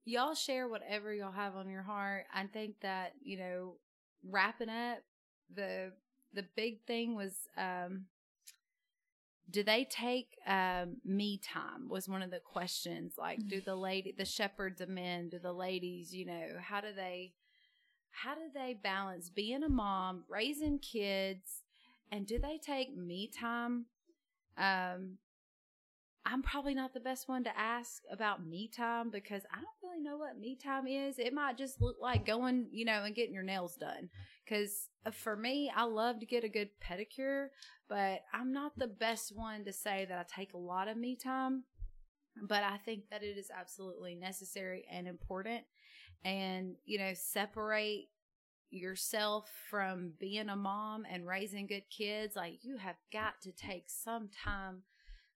y'all 0.06 0.34
share 0.36 0.68
whatever 0.68 1.14
y'all 1.14 1.32
have 1.32 1.56
on 1.56 1.70
your 1.70 1.82
heart. 1.84 2.26
I 2.34 2.46
think 2.46 2.76
that 2.82 3.14
you 3.22 3.38
know, 3.38 3.76
wrapping 4.30 4.70
up 4.70 5.00
the 5.54 5.92
the 6.34 6.46
big 6.56 6.82
thing 6.86 7.16
was, 7.16 7.48
um, 7.58 8.06
do 9.50 9.64
they 9.64 9.86
take 9.86 10.38
um, 10.46 10.98
me 11.06 11.40
time? 11.40 11.88
Was 11.88 12.10
one 12.10 12.22
of 12.22 12.32
the 12.32 12.40
questions. 12.40 13.14
Like, 13.18 13.48
do 13.48 13.62
the 13.62 13.76
lady, 13.76 14.14
the 14.18 14.26
shepherds 14.26 14.82
of 14.82 14.90
men, 14.90 15.30
do 15.30 15.40
the 15.40 15.54
ladies, 15.54 16.14
you 16.14 16.26
know, 16.26 16.48
how 16.60 16.82
do 16.82 16.88
they, 16.94 17.34
how 18.12 18.36
do 18.36 18.42
they 18.54 18.78
balance 18.82 19.30
being 19.30 19.64
a 19.64 19.70
mom, 19.70 20.24
raising 20.28 20.80
kids, 20.80 21.64
and 22.12 22.26
do 22.26 22.38
they 22.38 22.58
take 22.58 22.96
me 22.96 23.28
time? 23.28 23.86
Um, 24.58 25.18
I'm 26.26 26.42
probably 26.42 26.74
not 26.74 26.94
the 26.94 27.00
best 27.00 27.30
one 27.30 27.44
to 27.44 27.58
ask 27.58 28.02
about 28.12 28.44
me 28.44 28.68
time 28.68 29.12
because 29.12 29.44
I 29.52 29.58
don't 29.58 29.92
really 29.92 30.02
know 30.02 30.18
what 30.18 30.40
me 30.40 30.56
time 30.56 30.88
is. 30.88 31.20
It 31.20 31.34
might 31.34 31.58
just 31.58 31.80
look 31.80 31.98
like 32.02 32.26
going, 32.26 32.68
you 32.72 32.84
know, 32.84 33.04
and 33.04 33.14
getting 33.14 33.34
your 33.34 33.44
nails 33.44 33.76
done. 33.76 34.10
Because 34.44 34.90
uh, 35.06 35.12
for 35.12 35.36
me, 35.36 35.72
I 35.76 35.84
love 35.84 36.20
to 36.20 36.26
get 36.26 36.44
a 36.44 36.50
good 36.50 36.70
pedicure, 36.84 37.50
but 37.88 38.22
I'm 38.34 38.52
not 38.52 38.72
the 38.76 38.88
best 38.88 39.36
one 39.36 39.66
to 39.66 39.74
say 39.74 40.06
that 40.10 40.18
I 40.18 40.26
take 40.28 40.54
a 40.54 40.58
lot 40.58 40.88
of 40.88 40.98
me 40.98 41.16
time. 41.16 41.64
But 42.42 42.64
I 42.64 42.78
think 42.78 43.04
that 43.12 43.24
it 43.24 43.38
is 43.38 43.52
absolutely 43.56 44.16
necessary 44.16 44.86
and 44.92 45.08
important. 45.08 45.64
And, 46.24 46.76
you 46.86 46.98
know, 46.98 47.12
separate 47.14 48.10
yourself 48.72 49.48
from 49.70 50.14
being 50.20 50.50
a 50.50 50.56
mom 50.56 51.06
and 51.10 51.28
raising 51.28 51.68
good 51.68 51.90
kids. 51.96 52.36
Like, 52.36 52.64
you 52.64 52.78
have 52.78 52.98
got 53.14 53.42
to 53.44 53.52
take 53.52 53.86
some 53.88 54.30
time 54.44 54.82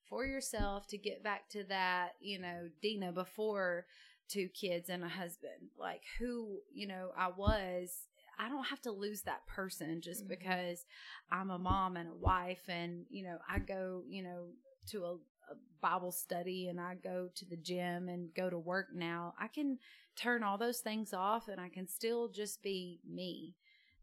for 0.09 0.25
yourself 0.25 0.87
to 0.87 0.97
get 0.97 1.23
back 1.23 1.49
to 1.49 1.63
that, 1.65 2.13
you 2.19 2.39
know, 2.39 2.69
Dina 2.81 3.11
before 3.11 3.85
two 4.27 4.47
kids 4.49 4.89
and 4.89 5.03
a 5.03 5.09
husband. 5.09 5.69
Like 5.77 6.03
who, 6.19 6.59
you 6.73 6.87
know, 6.87 7.11
I 7.17 7.29
was. 7.29 8.07
I 8.41 8.47
don't 8.47 8.67
have 8.67 8.81
to 8.83 8.91
lose 8.91 9.23
that 9.23 9.45
person 9.47 9.99
just 10.01 10.23
Mhm. 10.23 10.29
because 10.29 10.85
I'm 11.29 11.49
a 11.51 11.59
mom 11.59 11.97
and 11.97 12.09
a 12.09 12.15
wife 12.15 12.69
and, 12.69 13.05
you 13.09 13.23
know, 13.23 13.37
I 13.49 13.59
go, 13.59 14.03
you 14.07 14.23
know, 14.23 14.53
to 14.87 15.05
a, 15.05 15.13
a 15.15 15.55
Bible 15.81 16.11
study 16.13 16.69
and 16.69 16.79
I 16.79 16.95
go 16.95 17.29
to 17.35 17.45
the 17.45 17.57
gym 17.57 18.07
and 18.07 18.33
go 18.33 18.49
to 18.49 18.57
work 18.57 18.93
now. 18.93 19.33
I 19.37 19.49
can 19.49 19.77
turn 20.15 20.41
all 20.43 20.57
those 20.57 20.79
things 20.79 21.13
off 21.13 21.49
and 21.49 21.59
I 21.59 21.67
can 21.69 21.85
still 21.87 22.29
just 22.29 22.63
be 22.63 23.01
me. 23.05 23.55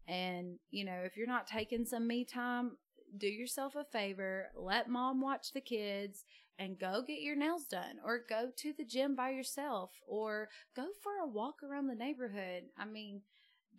And, 0.07 0.59
you 0.69 0.85
know, 0.85 1.01
if 1.03 1.17
you're 1.17 1.27
not 1.27 1.47
taking 1.47 1.83
some 1.85 2.07
me 2.07 2.23
time, 2.23 2.77
do 3.17 3.27
yourself 3.27 3.75
a 3.75 3.83
favor, 3.83 4.49
let 4.55 4.89
mom 4.89 5.21
watch 5.21 5.51
the 5.53 5.61
kids 5.61 6.23
and 6.59 6.79
go 6.79 7.03
get 7.05 7.21
your 7.21 7.35
nails 7.35 7.65
done 7.65 7.99
or 8.03 8.21
go 8.27 8.49
to 8.57 8.73
the 8.73 8.85
gym 8.85 9.15
by 9.15 9.29
yourself 9.29 9.91
or 10.07 10.49
go 10.75 10.87
for 11.01 11.17
a 11.23 11.27
walk 11.27 11.61
around 11.63 11.87
the 11.87 11.95
neighborhood. 11.95 12.63
I 12.77 12.85
mean, 12.85 13.21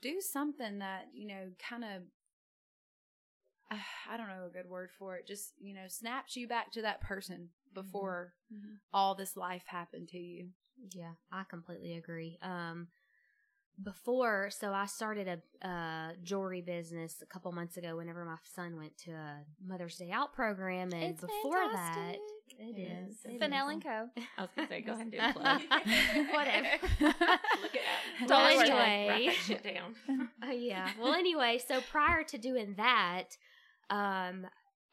do 0.00 0.20
something 0.20 0.78
that, 0.78 1.06
you 1.12 1.26
know, 1.26 1.50
kind 1.58 1.84
of 1.84 2.02
I 4.10 4.16
don't 4.16 4.28
know 4.28 4.46
a 4.46 4.52
good 4.52 4.68
word 4.68 4.90
for 4.98 5.16
it. 5.16 5.26
Just, 5.26 5.52
you 5.58 5.74
know, 5.74 5.86
snaps 5.88 6.36
you 6.36 6.48
back 6.48 6.72
to 6.72 6.82
that 6.82 7.00
person 7.00 7.50
before 7.74 8.34
all 8.92 9.14
this 9.14 9.36
life 9.36 9.64
happened 9.66 10.08
to 10.08 10.18
you. 10.18 10.48
Yeah, 10.92 11.12
I 11.32 11.44
completely 11.44 11.94
agree. 11.96 12.38
Um, 12.42 12.88
before, 13.82 14.50
so 14.50 14.72
I 14.72 14.86
started 14.86 15.40
a 15.62 15.66
uh, 15.68 16.12
jewelry 16.22 16.60
business 16.60 17.16
a 17.22 17.26
couple 17.26 17.50
months 17.52 17.76
ago. 17.76 17.96
Whenever 17.96 18.24
my 18.24 18.36
son 18.54 18.76
went 18.76 18.96
to 18.98 19.12
a 19.12 19.36
Mother's 19.66 19.96
Day 19.96 20.10
Out 20.10 20.32
program, 20.32 20.92
and 20.92 21.02
It's 21.04 21.20
before 21.20 21.60
that, 21.72 21.94
fantastic. 21.94 22.20
it 22.58 22.74
Yes. 22.78 23.10
is 23.10 23.24
it 23.24 23.38
Fennell 23.40 23.68
is. 23.68 23.74
and 23.74 23.82
Co. 23.84 24.08
I 24.36 24.40
was 24.42 24.50
gonna 24.56 24.68
say, 24.68 24.80
go 24.80 24.92
ahead 24.92 25.02
and 25.02 25.12
do 25.12 25.18
a 25.22 25.32
plug. 25.32 25.60
Whatever. 26.32 26.68
Look 27.00 27.74
it 27.74 27.80
up. 28.22 28.28
Well, 28.28 28.40
Hashtag 28.40 28.70
anyway. 28.70 29.26
write 29.28 29.36
shit 29.36 29.62
down. 29.62 30.28
Uh, 30.42 30.50
yeah. 30.52 30.90
Well, 31.00 31.14
anyway, 31.14 31.60
so 31.66 31.80
prior 31.90 32.24
to 32.24 32.38
doing 32.38 32.74
that, 32.78 33.24
um, 33.90 34.46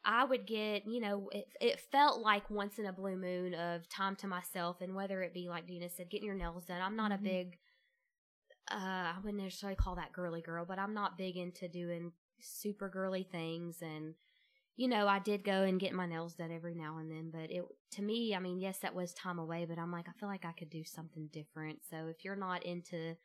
I 0.04 0.24
would 0.24 0.46
get, 0.46 0.86
you 0.86 1.00
know, 1.00 1.28
it, 1.32 1.48
it 1.60 1.80
felt 1.90 2.20
like 2.20 2.48
once 2.48 2.78
in 2.78 2.86
a 2.86 2.92
blue 2.92 3.16
moon 3.16 3.54
of 3.54 3.88
time 3.88 4.14
to 4.16 4.28
myself, 4.28 4.80
and 4.80 4.94
whether 4.94 5.22
it 5.22 5.34
be 5.34 5.48
like 5.48 5.66
Dina 5.66 5.88
said, 5.88 6.08
getting 6.08 6.26
your 6.26 6.36
nails 6.36 6.64
done. 6.64 6.80
I'm 6.80 6.94
not 6.96 7.10
Mhm. 7.10 7.14
a 7.16 7.18
big. 7.18 7.58
Uh, 8.70 8.74
I 8.74 9.14
wouldn't 9.22 9.42
necessarily 9.42 9.76
call 9.76 9.94
that 9.96 10.12
girly 10.12 10.40
girl, 10.40 10.64
but 10.64 10.78
I'm 10.78 10.94
not 10.94 11.18
big 11.18 11.36
into 11.36 11.68
doing 11.68 12.12
super 12.40 12.88
girly 12.88 13.22
things. 13.22 13.78
And, 13.80 14.14
you 14.76 14.88
know, 14.88 15.06
I 15.06 15.18
did 15.18 15.44
go 15.44 15.62
and 15.62 15.80
get 15.80 15.92
my 15.92 16.06
nails 16.06 16.34
done 16.34 16.50
every 16.50 16.74
now 16.74 16.98
and 16.98 17.10
then, 17.10 17.30
but 17.32 17.50
it, 17.50 17.62
to 17.92 18.02
me, 18.02 18.34
I 18.34 18.40
mean, 18.40 18.58
yes, 18.60 18.78
that 18.78 18.94
was 18.94 19.14
time 19.14 19.38
away, 19.38 19.66
but 19.68 19.78
I'm 19.78 19.92
like, 19.92 20.08
I 20.08 20.18
feel 20.18 20.28
like 20.28 20.44
I 20.44 20.52
could 20.52 20.70
do 20.70 20.84
something 20.84 21.28
different. 21.32 21.80
So 21.88 22.08
if 22.08 22.24
you're 22.24 22.36
not 22.36 22.64
into 22.64 23.16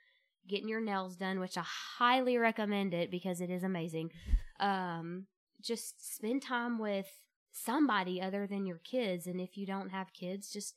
getting 0.48 0.70
your 0.70 0.82
nails 0.82 1.16
done, 1.16 1.40
which 1.40 1.58
I 1.58 1.64
highly 1.64 2.38
recommend 2.38 2.94
it 2.94 3.12
because 3.12 3.42
it 3.42 3.50
is 3.50 3.64
amazing, 3.64 4.12
um, 4.60 5.26
just 5.62 6.16
spend 6.16 6.44
time 6.44 6.80
with 6.80 7.08
somebody 7.52 8.22
other 8.22 8.48
than 8.48 8.66
your 8.66 8.80
kids. 8.80 9.28
And 9.28 9.42
if 9.42 9.58
you 9.58 9.66
don't 9.66 9.90
have 9.90 10.14
kids, 10.14 10.52
just 10.52 10.76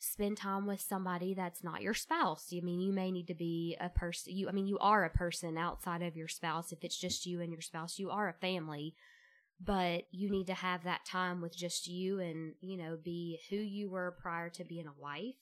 spend 0.00 0.38
time 0.38 0.66
with 0.66 0.80
somebody 0.80 1.34
that's 1.34 1.62
not 1.62 1.82
your 1.82 1.92
spouse. 1.92 2.52
I 2.56 2.60
mean, 2.60 2.80
you 2.80 2.90
may 2.90 3.10
need 3.10 3.26
to 3.26 3.34
be 3.34 3.76
a 3.78 3.90
person. 3.90 4.34
You, 4.34 4.48
I 4.48 4.52
mean, 4.52 4.66
you 4.66 4.78
are 4.78 5.04
a 5.04 5.10
person 5.10 5.58
outside 5.58 6.00
of 6.02 6.16
your 6.16 6.26
spouse. 6.26 6.72
If 6.72 6.82
it's 6.82 6.98
just 6.98 7.26
you 7.26 7.42
and 7.42 7.52
your 7.52 7.60
spouse, 7.60 7.98
you 7.98 8.10
are 8.10 8.28
a 8.28 8.32
family. 8.32 8.94
But 9.62 10.04
you 10.10 10.30
need 10.30 10.46
to 10.46 10.54
have 10.54 10.84
that 10.84 11.04
time 11.04 11.42
with 11.42 11.54
just 11.54 11.86
you 11.86 12.18
and, 12.18 12.54
you 12.62 12.78
know, 12.78 12.96
be 12.96 13.40
who 13.50 13.56
you 13.56 13.90
were 13.90 14.16
prior 14.18 14.48
to 14.48 14.64
being 14.64 14.86
a 14.86 14.98
wife, 14.98 15.34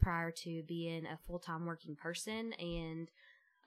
prior 0.00 0.32
to 0.32 0.64
being 0.64 1.06
a 1.06 1.20
full 1.24 1.38
time 1.38 1.64
working 1.64 1.94
person. 1.94 2.54
And, 2.54 3.08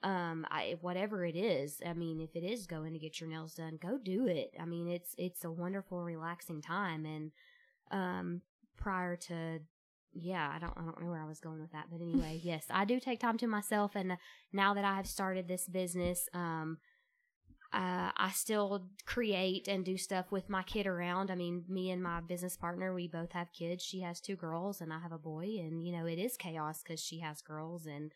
um, 0.02 0.46
I, 0.50 0.76
whatever 0.82 1.24
it 1.24 1.34
is, 1.34 1.80
I 1.84 1.94
mean, 1.94 2.20
if 2.20 2.36
it 2.36 2.44
is 2.44 2.66
going 2.66 2.92
to 2.92 2.98
get 2.98 3.22
your 3.22 3.30
nails 3.30 3.54
done, 3.54 3.78
go 3.80 3.96
do 3.96 4.26
it. 4.26 4.52
I 4.60 4.66
mean, 4.66 4.86
it's, 4.86 5.14
it's 5.16 5.44
a 5.44 5.50
wonderful, 5.50 6.04
relaxing 6.04 6.60
time. 6.60 7.06
And, 7.06 7.32
um, 7.90 8.42
prior 8.76 9.16
to 9.16 9.60
yeah, 10.20 10.52
I 10.54 10.58
don't 10.58 10.72
I 10.76 10.82
don't 10.82 11.00
know 11.00 11.10
where 11.10 11.22
I 11.22 11.26
was 11.26 11.40
going 11.40 11.60
with 11.60 11.72
that, 11.72 11.86
but 11.90 12.00
anyway, 12.00 12.40
yes, 12.44 12.64
I 12.70 12.84
do 12.84 13.00
take 13.00 13.20
time 13.20 13.38
to 13.38 13.46
myself, 13.46 13.92
and 13.94 14.16
now 14.52 14.74
that 14.74 14.84
I 14.84 14.94
have 14.94 15.06
started 15.06 15.48
this 15.48 15.66
business, 15.66 16.28
um, 16.32 16.78
uh, 17.72 18.10
I 18.16 18.30
still 18.32 18.88
create 19.04 19.68
and 19.68 19.84
do 19.84 19.96
stuff 19.96 20.30
with 20.30 20.48
my 20.48 20.62
kid 20.62 20.86
around. 20.86 21.30
I 21.30 21.34
mean, 21.34 21.64
me 21.68 21.90
and 21.90 22.02
my 22.02 22.20
business 22.20 22.56
partner, 22.56 22.94
we 22.94 23.08
both 23.08 23.32
have 23.32 23.52
kids. 23.52 23.84
She 23.84 24.00
has 24.00 24.20
two 24.20 24.36
girls, 24.36 24.80
and 24.80 24.92
I 24.92 25.00
have 25.00 25.12
a 25.12 25.18
boy, 25.18 25.56
and 25.60 25.84
you 25.86 25.92
know, 25.92 26.06
it 26.06 26.18
is 26.18 26.36
chaos 26.36 26.82
because 26.82 27.00
she 27.00 27.20
has 27.20 27.42
girls, 27.42 27.86
and 27.86 28.12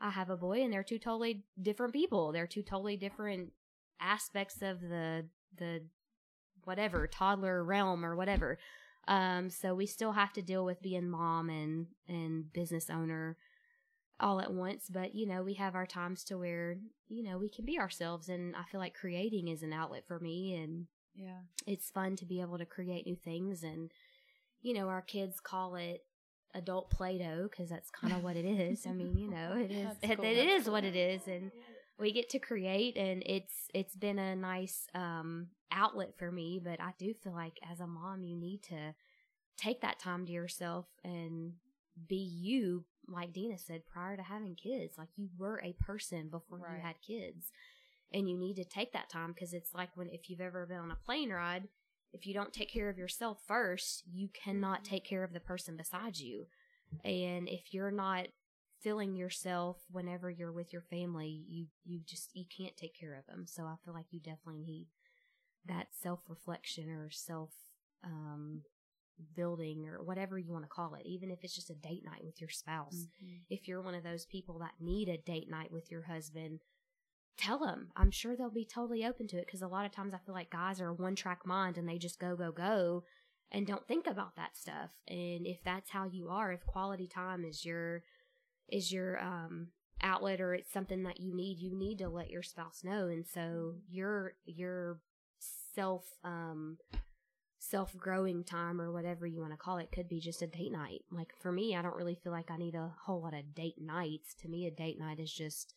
I 0.00 0.10
have 0.10 0.30
a 0.30 0.36
boy, 0.36 0.62
and 0.62 0.72
they're 0.72 0.82
two 0.82 0.98
totally 0.98 1.44
different 1.60 1.92
people. 1.92 2.32
They're 2.32 2.46
two 2.46 2.62
totally 2.62 2.96
different 2.96 3.52
aspects 4.00 4.60
of 4.62 4.80
the 4.80 5.26
the 5.56 5.82
whatever 6.64 7.06
toddler 7.06 7.62
realm 7.62 8.04
or 8.04 8.16
whatever. 8.16 8.58
Um, 9.08 9.50
so 9.50 9.74
we 9.74 9.86
still 9.86 10.12
have 10.12 10.32
to 10.34 10.42
deal 10.42 10.64
with 10.64 10.82
being 10.82 11.08
mom 11.08 11.48
and 11.48 11.86
and 12.08 12.52
business 12.52 12.90
owner 12.90 13.36
all 14.18 14.40
at 14.40 14.52
once. 14.52 14.86
But 14.90 15.14
you 15.14 15.26
know, 15.26 15.42
we 15.42 15.54
have 15.54 15.74
our 15.74 15.86
times 15.86 16.24
to 16.24 16.38
where 16.38 16.76
you 17.08 17.22
know 17.22 17.38
we 17.38 17.48
can 17.48 17.64
be 17.64 17.78
ourselves, 17.78 18.28
and 18.28 18.54
I 18.56 18.64
feel 18.70 18.80
like 18.80 18.94
creating 18.94 19.48
is 19.48 19.62
an 19.62 19.72
outlet 19.72 20.04
for 20.06 20.18
me, 20.18 20.54
and 20.54 20.86
Yeah. 21.14 21.40
it's 21.66 21.90
fun 21.90 22.16
to 22.16 22.26
be 22.26 22.40
able 22.40 22.58
to 22.58 22.66
create 22.66 23.06
new 23.06 23.16
things. 23.16 23.62
And 23.62 23.90
you 24.62 24.74
know, 24.74 24.88
our 24.88 25.02
kids 25.02 25.38
call 25.40 25.76
it 25.76 26.02
adult 26.54 26.90
play-doh 26.90 27.48
because 27.50 27.68
that's 27.68 27.90
kind 27.90 28.12
of 28.12 28.22
what 28.24 28.36
it 28.36 28.44
is. 28.46 28.86
I 28.86 28.92
mean, 28.92 29.16
you 29.16 29.28
know, 29.30 29.52
it 29.56 29.70
is 29.70 29.84
That's 29.84 29.98
it, 30.12 30.16
cool. 30.16 30.24
it 30.24 30.36
is 30.48 30.68
what 30.68 30.84
it 30.84 30.96
is, 30.96 31.26
and 31.28 31.50
we 31.98 32.12
get 32.12 32.28
to 32.30 32.38
create 32.38 32.96
and 32.96 33.22
it's 33.26 33.68
it's 33.74 33.96
been 33.96 34.18
a 34.18 34.36
nice 34.36 34.86
um 34.94 35.48
outlet 35.72 36.14
for 36.18 36.30
me 36.30 36.60
but 36.62 36.80
i 36.80 36.92
do 36.98 37.12
feel 37.14 37.32
like 37.32 37.58
as 37.70 37.80
a 37.80 37.86
mom 37.86 38.22
you 38.22 38.36
need 38.36 38.62
to 38.62 38.94
take 39.56 39.80
that 39.80 39.98
time 39.98 40.26
to 40.26 40.32
yourself 40.32 40.86
and 41.04 41.52
be 42.08 42.16
you 42.16 42.84
like 43.08 43.32
dina 43.32 43.56
said 43.58 43.86
prior 43.86 44.16
to 44.16 44.22
having 44.22 44.54
kids. 44.54 44.98
Like 44.98 45.08
you 45.16 45.28
were 45.38 45.60
a 45.64 45.72
person 45.74 46.28
before 46.28 46.58
Right. 46.58 46.76
you 46.76 46.82
had 46.82 46.96
kids 47.00 47.50
and 48.12 48.28
you 48.28 48.36
need 48.36 48.56
to 48.56 48.64
take 48.64 48.92
that 48.92 49.08
time 49.08 49.32
because 49.32 49.52
it's 49.52 49.74
like 49.74 49.90
when 49.94 50.08
if 50.10 50.28
you've 50.28 50.40
ever 50.40 50.66
been 50.66 50.78
on 50.78 50.90
a 50.90 50.96
plane 50.96 51.30
ride 51.30 51.68
if 52.12 52.26
you 52.26 52.34
don't 52.34 52.52
take 52.52 52.72
care 52.72 52.88
of 52.88 52.98
yourself 52.98 53.38
first 53.46 54.02
you 54.10 54.28
cannot 54.28 54.84
take 54.84 55.04
care 55.04 55.24
of 55.24 55.32
the 55.32 55.40
person 55.40 55.76
beside 55.76 56.18
you. 56.18 56.46
And 57.04 57.48
if 57.48 57.72
you're 57.72 57.90
not 57.90 58.28
filling 58.82 59.16
yourself 59.16 59.78
whenever 59.90 60.30
you're 60.30 60.52
with 60.52 60.72
your 60.72 60.82
family 60.82 61.44
you 61.48 61.66
you 61.84 62.00
just 62.06 62.30
you 62.34 62.44
can't 62.56 62.76
take 62.76 62.98
care 62.98 63.14
of 63.14 63.26
them 63.26 63.44
so 63.46 63.64
i 63.64 63.74
feel 63.84 63.94
like 63.94 64.06
you 64.10 64.20
definitely 64.20 64.60
need 64.60 64.86
that 65.66 65.88
self-reflection 65.92 66.90
or 66.90 67.10
self 67.10 67.50
um 68.04 68.62
building 69.34 69.86
or 69.88 70.02
whatever 70.02 70.38
you 70.38 70.52
want 70.52 70.62
to 70.62 70.68
call 70.68 70.94
it 70.94 71.06
even 71.06 71.30
if 71.30 71.42
it's 71.42 71.54
just 71.54 71.70
a 71.70 71.74
date 71.74 72.04
night 72.04 72.22
with 72.22 72.38
your 72.38 72.50
spouse. 72.50 73.06
If 73.48 73.66
you're 73.66 73.80
one 73.80 73.94
of 73.94 74.02
those 74.02 74.26
people 74.26 74.58
that 74.58 74.74
need 74.78 75.08
a 75.08 75.16
date 75.16 75.48
night 75.50 75.72
with 75.72 75.90
your 75.90 76.02
husband 76.02 76.60
tell 77.38 77.58
them 77.58 77.88
i'm 77.96 78.10
sure 78.10 78.34
they'll 78.34 78.50
be 78.50 78.64
totally 78.64 79.04
open 79.04 79.26
to 79.26 79.36
it 79.36 79.44
because 79.44 79.60
a 79.60 79.68
lot 79.68 79.84
of 79.84 79.92
times 79.92 80.14
i 80.14 80.18
feel 80.18 80.34
like 80.34 80.50
guys 80.50 80.80
are 80.80 80.88
a 80.88 80.94
one 80.94 81.14
track 81.14 81.46
mind 81.46 81.76
and 81.76 81.86
they 81.86 81.98
just 81.98 82.18
go 82.18 82.34
go 82.34 82.50
go 82.50 83.04
and 83.52 83.66
don't 83.66 83.86
think 83.86 84.06
about 84.06 84.36
that 84.36 84.56
stuff. 84.56 84.90
And 85.08 85.46
if 85.46 85.62
that's 85.64 85.90
how 85.90 86.04
you 86.04 86.28
are 86.28 86.52
if 86.52 86.66
quality 86.66 87.06
time 87.06 87.44
is 87.44 87.64
your 87.64 88.02
is 88.70 88.92
your 88.92 89.18
um 89.20 89.68
outlet 90.02 90.40
or 90.40 90.54
it's 90.54 90.72
something 90.72 91.04
that 91.04 91.20
you 91.20 91.34
need 91.34 91.58
you 91.58 91.74
need 91.76 91.98
to 91.98 92.08
let 92.08 92.30
your 92.30 92.42
spouse 92.42 92.82
know. 92.84 93.06
And 93.08 93.26
so 93.26 93.74
your 93.88 94.34
your 94.44 95.00
self 95.74 96.04
um 96.24 96.78
self 97.58 97.96
growing 97.96 98.44
time 98.44 98.80
or 98.80 98.92
whatever 98.92 99.26
you 99.26 99.40
want 99.40 99.52
to 99.52 99.56
call 99.58 99.78
it 99.78 99.90
could 99.92 100.08
be 100.08 100.20
just 100.20 100.42
a 100.42 100.46
date 100.46 100.72
night. 100.72 101.02
Like 101.10 101.32
for 101.40 101.50
me 101.50 101.74
i 101.76 101.82
don't 101.82 101.96
really 101.96 102.18
feel 102.22 102.32
like 102.32 102.50
i 102.50 102.56
need 102.56 102.74
a 102.74 102.92
whole 103.04 103.22
lot 103.22 103.34
of 103.34 103.54
date 103.54 103.80
nights. 103.80 104.34
To 104.42 104.48
me 104.48 104.66
a 104.66 104.70
date 104.70 104.98
night 104.98 105.18
is 105.18 105.32
just 105.32 105.74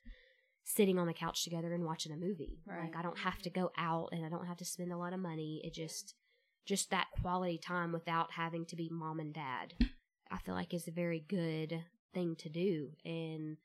sitting 0.64 1.00
on 1.00 1.08
the 1.08 1.14
couch 1.14 1.44
together 1.44 1.74
and 1.74 1.84
watching 1.86 2.12
a 2.12 2.18
movie. 2.18 2.60
Right. 2.68 2.82
like 2.84 2.96
i 2.96 3.02
don't 3.02 3.20
have 3.20 3.42
to 3.44 3.50
go 3.50 3.72
out 3.78 4.10
and 4.12 4.26
i 4.26 4.30
don't 4.30 4.46
have 4.46 4.58
to 4.58 4.66
spend 4.66 4.92
a 4.92 4.98
lot 4.98 5.14
of 5.14 5.20
money. 5.20 5.62
It 5.64 5.74
just 5.74 6.16
just 6.66 6.92
that 6.92 7.08
quality 7.22 7.58
time 7.58 7.92
without 7.92 8.34
having 8.34 8.66
to 8.68 8.76
be 8.76 8.90
mom 8.92 9.20
and 9.20 9.34
dad 9.34 9.74
i 10.30 10.38
feel 10.38 10.54
like 10.54 10.72
is 10.72 10.88
a 10.88 10.92
very 10.92 11.26
good 11.28 11.84
thing 12.14 12.36
to 12.36 12.50
do 12.50 12.90
and 13.06 13.58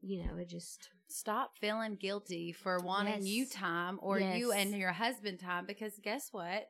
you 0.00 0.24
know 0.24 0.36
it 0.36 0.48
just 0.48 0.90
Stop 1.12 1.58
feeling 1.58 1.96
guilty 1.96 2.52
for 2.52 2.78
wanting 2.78 3.22
Yes. 3.22 3.26
you 3.26 3.46
time 3.46 3.98
or 4.00 4.20
you 4.20 4.52
and 4.52 4.72
your 4.72 4.92
husband 4.92 5.40
time 5.40 5.66
because 5.66 5.98
guess 6.02 6.32
what? 6.32 6.68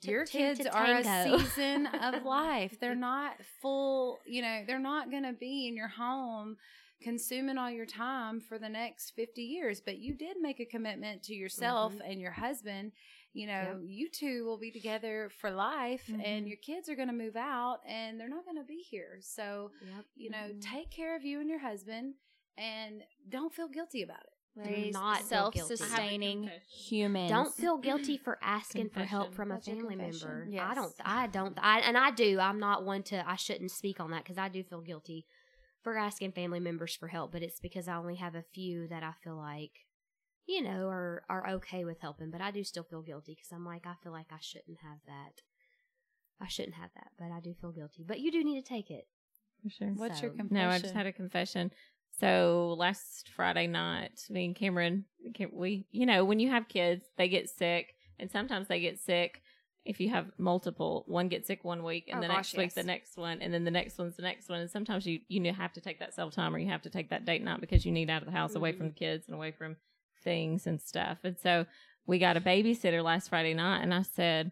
your 0.00 0.24
kids 0.24 0.64
are 0.64 0.86
a 0.86 1.04
season 1.04 1.86
of 1.86 2.22
life. 2.24 2.80
They're 2.80 2.94
not 2.94 3.34
full, 3.60 4.20
you 4.24 4.40
know, 4.40 4.62
they're 4.66 4.78
not 4.78 5.10
going 5.10 5.24
to 5.24 5.34
be 5.34 5.68
in 5.68 5.76
your 5.76 5.88
home 5.88 6.56
consuming 7.02 7.58
all 7.58 7.70
your 7.70 7.84
time 7.84 8.40
for 8.40 8.58
the 8.58 8.68
next 8.68 9.10
50 9.10 9.42
years, 9.42 9.82
but 9.82 9.98
you 9.98 10.14
did 10.14 10.38
make 10.40 10.60
a 10.60 10.64
commitment 10.64 11.22
to 11.24 11.34
yourself 11.34 11.92
mm-hmm. 11.92 12.10
and 12.10 12.20
your 12.20 12.32
husband. 12.32 12.92
You 13.34 13.46
know, 13.48 13.78
Yep. 13.80 13.80
you 13.82 14.08
two 14.10 14.44
will 14.46 14.58
be 14.58 14.70
together 14.70 15.28
for 15.40 15.50
life 15.50 16.08
and 16.08 16.46
Mhm. 16.46 16.48
your 16.48 16.56
kids 16.58 16.88
are 16.88 16.94
going 16.94 17.08
to 17.08 17.14
move 17.14 17.36
out 17.36 17.80
and 17.86 18.18
they're 18.18 18.28
not 18.28 18.44
going 18.44 18.56
to 18.56 18.64
be 18.64 18.78
here. 18.80 19.18
So, 19.20 19.72
Yep. 19.82 20.04
you 20.16 20.30
know, 20.30 20.50
Mhm. 20.54 20.60
take 20.62 20.90
care 20.90 21.14
of 21.16 21.24
you 21.24 21.40
and 21.40 21.50
your 21.50 21.58
husband 21.58 22.14
and 22.56 23.04
don't 23.28 23.52
feel 23.52 23.68
guilty 23.68 24.02
about 24.02 24.22
it. 24.22 24.30
Do 24.62 24.92
not 24.92 25.18
feel 25.22 25.50
guilty. 25.50 25.74
self-sustaining 25.76 26.50
humans. 26.68 27.28
Don't 27.28 27.52
feel 27.54 27.76
guilty 27.76 28.16
for 28.16 28.38
asking 28.42 28.90
for 28.90 29.00
help 29.00 29.34
Confession. 29.34 29.36
from 29.36 29.50
a 29.50 29.60
family 29.60 29.96
confession? 29.96 30.28
member. 30.28 30.48
Yes. 30.52 30.62
I 30.64 30.74
don't. 30.74 30.94
I 31.04 31.26
don't. 31.26 31.58
I 31.60 31.80
and 31.80 31.98
I 31.98 32.10
do. 32.12 32.38
I'm 32.38 32.60
not 32.60 32.84
one 32.84 33.02
to. 33.04 33.28
I 33.28 33.34
shouldn't 33.34 33.72
speak 33.72 33.98
on 33.98 34.12
that 34.12 34.22
because 34.22 34.38
I 34.38 34.48
do 34.48 34.62
feel 34.62 34.80
guilty 34.80 35.26
for 35.82 35.96
asking 35.98 36.32
family 36.32 36.60
members 36.60 36.94
for 36.94 37.08
help. 37.08 37.32
But 37.32 37.42
it's 37.42 37.58
because 37.58 37.88
I 37.88 37.96
only 37.96 38.14
have 38.14 38.36
a 38.36 38.44
few 38.54 38.86
that 38.86 39.02
I 39.02 39.12
feel 39.24 39.36
like, 39.36 39.72
you 40.46 40.62
know, 40.62 40.88
are 40.88 41.22
are 41.28 41.48
okay 41.50 41.84
with 41.84 42.00
helping. 42.00 42.30
But 42.30 42.40
I 42.40 42.50
do 42.50 42.64
still 42.64 42.84
feel 42.84 43.02
guilty 43.02 43.32
because 43.34 43.52
I'm 43.52 43.64
like 43.64 43.86
I 43.86 43.94
feel 44.02 44.12
like 44.12 44.28
I 44.30 44.40
shouldn't 44.40 44.78
have 44.82 44.98
that. 45.06 45.42
I 46.40 46.48
shouldn't 46.48 46.74
have 46.74 46.90
that, 46.94 47.08
but 47.18 47.30
I 47.32 47.40
do 47.40 47.54
feel 47.60 47.72
guilty. 47.72 48.04
But 48.06 48.20
you 48.20 48.32
do 48.32 48.42
need 48.42 48.62
to 48.62 48.68
take 48.68 48.90
it. 48.90 49.06
For 49.62 49.70
sure. 49.70 49.88
What's 49.94 50.20
your 50.20 50.32
confession? 50.32 50.56
No, 50.56 50.68
I 50.68 50.78
just 50.78 50.94
had 50.94 51.06
a 51.06 51.12
confession. 51.12 51.70
So 52.20 52.76
last 52.78 53.28
Friday 53.34 53.66
night, 53.66 54.20
me 54.30 54.44
and 54.44 54.54
Cameron, 54.54 55.04
we, 55.52 55.86
you 55.90 56.06
know, 56.06 56.24
when 56.24 56.38
you 56.38 56.50
have 56.50 56.68
kids, 56.68 57.04
they 57.16 57.28
get 57.28 57.48
sick, 57.48 57.94
and 58.18 58.30
sometimes 58.30 58.68
they 58.68 58.80
get 58.80 59.00
sick. 59.00 59.42
If 59.84 60.00
you 60.00 60.10
have 60.10 60.26
multiple, 60.38 61.04
one 61.06 61.28
gets 61.28 61.46
sick 61.46 61.64
one 61.64 61.82
week, 61.82 62.04
and 62.08 62.18
Oh, 62.18 62.22
the 62.22 62.28
gosh, 62.28 62.36
next 62.36 62.56
week 62.56 62.66
yes. 62.66 62.74
the 62.74 62.84
next 62.84 63.16
one, 63.16 63.42
and 63.42 63.52
then 63.52 63.64
the 63.64 63.70
next 63.70 63.98
one's 63.98 64.16
the 64.16 64.22
next 64.22 64.48
one. 64.48 64.60
And 64.60 64.70
sometimes 64.70 65.06
you 65.06 65.20
you 65.28 65.52
have 65.52 65.72
to 65.74 65.80
take 65.80 65.98
that 66.00 66.14
self 66.14 66.34
time, 66.34 66.54
or 66.54 66.58
you 66.58 66.68
have 66.68 66.82
to 66.82 66.90
take 66.90 67.10
that 67.10 67.24
date 67.24 67.42
night 67.42 67.60
because 67.60 67.84
you 67.84 67.92
need 67.92 68.10
out 68.10 68.22
of 68.22 68.26
the 68.26 68.32
house, 68.32 68.54
away 68.54 68.70
mm-hmm. 68.70 68.78
from 68.78 68.88
the 68.88 68.94
kids, 68.94 69.26
and 69.26 69.34
away 69.34 69.50
from 69.50 69.76
things 70.24 70.66
and 70.66 70.80
stuff. 70.80 71.18
And 71.24 71.36
so 71.38 71.66
we 72.06 72.18
got 72.18 72.36
a 72.36 72.40
babysitter 72.40 73.02
last 73.02 73.28
Friday 73.28 73.54
night, 73.54 73.82
and 73.82 73.94
I 73.94 74.02
said, 74.02 74.50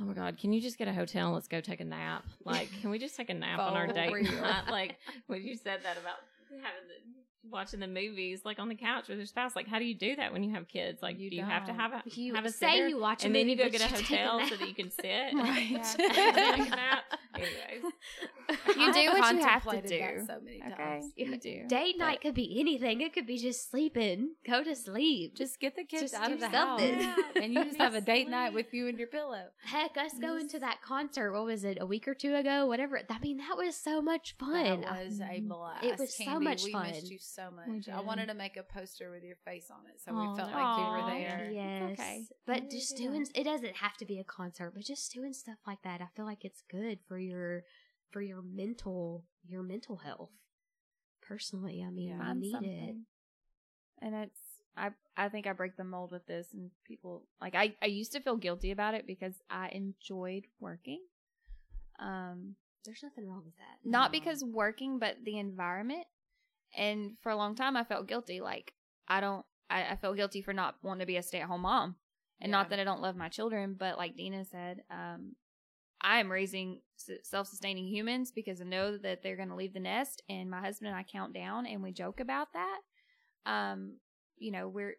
"Oh 0.00 0.04
my 0.04 0.14
God, 0.14 0.38
can 0.38 0.52
you 0.52 0.60
just 0.60 0.78
get 0.78 0.88
a 0.88 0.92
hotel 0.92 1.26
and 1.26 1.34
let's 1.34 1.48
go 1.48 1.60
take 1.60 1.80
a 1.80 1.84
nap? 1.84 2.24
Like, 2.44 2.70
can 2.80 2.90
we 2.90 2.98
just 2.98 3.16
take 3.16 3.30
a 3.30 3.34
nap 3.34 3.58
on 3.58 3.74
our 3.74 3.86
date 3.86 4.12
night? 4.12 4.64
Like, 4.70 4.96
when 5.26 5.42
you 5.42 5.56
said 5.56 5.80
that 5.84 5.96
about 5.98 6.16
having 6.50 6.88
the, 6.88 7.25
watching 7.50 7.80
the 7.80 7.86
movies 7.86 8.42
like 8.44 8.58
on 8.58 8.68
the 8.68 8.74
couch 8.74 9.08
with 9.08 9.18
your 9.18 9.26
spouse, 9.26 9.54
like, 9.56 9.68
how 9.68 9.78
do 9.78 9.84
you 9.84 9.94
do 9.94 10.16
that 10.16 10.32
when 10.32 10.42
you 10.42 10.52
have 10.54 10.68
kids? 10.68 11.02
Like, 11.02 11.18
You 11.18 11.30
do 11.30 11.36
you 11.36 11.44
have 11.44 11.62
to 11.66 11.72
don't. 11.72 11.80
have 11.80 11.92
a 11.92 12.02
You 12.06 12.34
have 12.34 12.44
a 12.44 12.50
say 12.50 12.72
sitter, 12.72 12.88
you 12.88 13.00
watch 13.00 13.22
a 13.22 13.26
and 13.26 13.34
then 13.34 13.48
you 13.48 13.56
go 13.56 13.68
get 13.68 13.80
a 13.80 13.84
you 13.84 13.90
take 14.02 14.10
a 14.10 14.16
hotel 14.26 14.48
so 14.48 14.56
that 14.56 14.68
you 14.68 14.74
can 14.74 14.90
sit, 14.90 15.06
Right. 15.34 15.70
and 15.72 15.84
take 15.84 16.66
a 16.66 16.76
nap? 16.76 17.04
Anyways, 17.34 17.92
You 18.76 18.92
do 18.92 19.20
what 19.20 19.34
you 19.34 19.40
have 19.42 19.64
to 19.64 19.82
do. 19.82 20.24
so 20.26 20.40
many 20.42 20.62
Okay, 20.64 20.74
times. 20.76 21.12
you 21.16 21.36
do. 21.36 21.64
Date 21.68 21.98
night 21.98 22.20
could 22.20 22.34
be 22.34 22.58
anything. 22.60 23.00
It 23.00 23.12
could 23.12 23.26
be 23.26 23.38
just 23.38 23.70
sleeping. 23.70 24.30
Go 24.46 24.62
to 24.62 24.74
sleep. 24.74 25.36
Just 25.36 25.60
get 25.60 25.76
the 25.76 25.84
kids 25.84 26.02
Just 26.12 26.14
out 26.14 26.28
do 26.28 26.34
of 26.34 26.40
the 26.40 26.50
something. 26.50 27.00
house, 27.02 27.18
and 27.42 27.52
you 27.52 27.64
just 27.64 27.78
have 27.78 27.94
a 27.94 28.00
date 28.00 28.28
night 28.28 28.52
with 28.54 28.72
you 28.72 28.88
and 28.88 28.98
your 28.98 29.08
pillow. 29.08 29.44
Heck, 29.64 29.96
us 29.96 30.12
going 30.20 30.48
to 30.48 30.58
that 30.60 30.80
concert. 30.82 31.32
What 31.32 31.44
was 31.44 31.64
it? 31.64 31.78
A 31.80 31.86
week 31.86 32.06
or 32.08 32.14
two 32.14 32.34
ago? 32.34 32.66
Whatever. 32.66 33.00
I 33.10 33.18
mean, 33.18 33.38
that 33.38 33.56
was 33.56 33.76
so 33.76 34.00
much 34.00 34.34
fun. 34.38 34.80
That 34.82 35.04
was 35.06 35.20
a 35.20 35.24
mm-hmm. 35.24 35.48
blast. 35.48 35.84
It 35.84 35.98
was 35.98 36.16
so 36.16 36.40
much 36.40 36.64
we 36.64 36.72
fun. 36.72 36.92
Missed 37.38 37.76
you 37.76 37.82
so 37.82 37.92
much. 37.92 37.98
I 37.98 38.00
wanted 38.00 38.26
to 38.28 38.34
make 38.34 38.56
a 38.56 38.62
poster 38.62 39.10
with 39.10 39.22
your 39.24 39.36
face 39.44 39.70
on 39.70 39.86
it, 39.92 40.00
so 40.00 40.12
Aw, 40.12 40.20
we 40.20 40.36
felt 40.36 40.52
like 40.52 40.78
you 40.78 40.84
were 40.84 41.10
there. 41.18 41.50
Yes. 41.52 41.92
okay. 42.00 42.24
But 42.46 42.62
Yeah, 42.64 42.68
just 42.70 42.96
doing 42.96 43.26
it 43.34 43.44
doesn't 43.44 43.76
have 43.76 43.96
to 43.98 44.04
be 44.06 44.18
a 44.18 44.24
concert, 44.24 44.72
but 44.74 44.84
just 44.84 45.12
doing 45.12 45.32
stuff 45.32 45.58
like 45.66 45.82
that, 45.82 46.00
I 46.00 46.06
feel 46.16 46.24
like 46.24 46.44
it's 46.44 46.62
good 46.70 46.98
for 47.08 47.18
your 47.18 47.64
for 48.10 48.20
your 48.22 48.42
mental 48.42 49.24
your 49.46 49.62
mental 49.62 49.96
health. 49.96 50.30
Personally, 51.22 51.82
I 51.86 51.90
mean, 51.90 52.08
Yeah. 52.08 52.12
you 52.14 52.18
Find 52.20 52.40
need 52.40 52.54
it. 52.64 52.96
And 54.02 54.14
it's 54.14 54.40
I 54.76 54.90
I 55.16 55.28
think 55.28 55.46
I 55.46 55.52
break 55.52 55.76
the 55.76 55.84
mold 55.84 56.12
with 56.12 56.26
this 56.26 56.48
and 56.52 56.70
people 56.84 57.26
like 57.40 57.54
I 57.54 57.74
I 57.82 57.86
used 57.86 58.12
to 58.12 58.20
feel 58.20 58.36
guilty 58.36 58.70
about 58.70 58.94
it 58.94 59.06
because 59.06 59.34
I 59.50 59.68
enjoyed 59.70 60.44
working. 60.60 61.00
Um 61.98 62.56
There's 62.84 63.02
nothing 63.02 63.26
wrong 63.26 63.42
with 63.44 63.56
that. 63.56 63.78
not 63.88 64.12
No. 64.12 64.18
because 64.20 64.44
working 64.44 64.98
but 64.98 65.16
the 65.24 65.38
environment. 65.38 66.06
And 66.76 67.16
for 67.20 67.30
a 67.30 67.36
long 67.36 67.54
time 67.54 67.76
I 67.76 67.84
felt 67.84 68.06
guilty 68.06 68.40
like 68.40 68.74
I 69.08 69.20
don't 69.20 69.44
I, 69.68 69.92
I 69.92 69.96
felt 69.96 70.16
guilty 70.16 70.42
for 70.42 70.52
not 70.52 70.76
wanting 70.82 71.00
to 71.00 71.06
be 71.06 71.16
a 71.16 71.22
stay-at-home 71.22 71.62
mom. 71.62 71.96
And 72.40 72.52
not 72.52 72.68
that 72.68 72.78
I 72.78 72.84
don't 72.84 73.00
love 73.00 73.16
my 73.16 73.28
children, 73.30 73.76
but 73.78 73.96
like 73.96 74.16
Dina 74.16 74.44
said, 74.44 74.82
um 74.90 75.36
I 76.00 76.20
am 76.20 76.30
raising 76.30 76.82
self-sustaining 77.22 77.86
humans 77.88 78.30
because 78.30 78.60
I 78.60 78.64
know 78.64 78.98
that 78.98 79.22
they're 79.22 79.36
going 79.36 79.48
to 79.48 79.56
leave 79.56 79.72
the 79.72 79.80
nest 79.80 80.22
and 80.28 80.50
my 80.50 80.60
husband 80.60 80.88
and 80.88 80.96
I 80.96 81.02
count 81.02 81.32
down 81.32 81.66
and 81.66 81.82
we 81.82 81.92
joke 81.92 82.20
about 82.20 82.48
that. 82.52 82.80
Um 83.46 83.96
you 84.38 84.52
know, 84.52 84.68
we're 84.68 84.96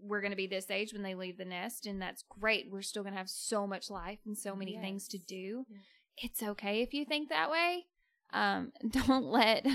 we're 0.00 0.20
going 0.20 0.30
to 0.32 0.36
be 0.36 0.46
this 0.46 0.70
age 0.70 0.92
when 0.92 1.02
they 1.02 1.14
leave 1.14 1.38
the 1.38 1.44
nest 1.44 1.86
and 1.86 2.00
that's 2.00 2.22
great. 2.28 2.70
We're 2.70 2.82
still 2.82 3.02
going 3.02 3.14
to 3.14 3.18
have 3.18 3.30
so 3.30 3.66
much 3.66 3.90
life 3.90 4.20
and 4.26 4.36
so 4.36 4.54
many 4.54 4.78
things 4.78 5.08
to 5.08 5.18
do. 5.18 5.64
Yeah. 5.68 5.78
It's 6.18 6.42
okay 6.42 6.82
if 6.82 6.92
you 6.92 7.04
think 7.04 7.30
that 7.30 7.50
way. 7.50 7.86
Um 8.32 8.72
don't 8.90 9.24
let 9.24 9.66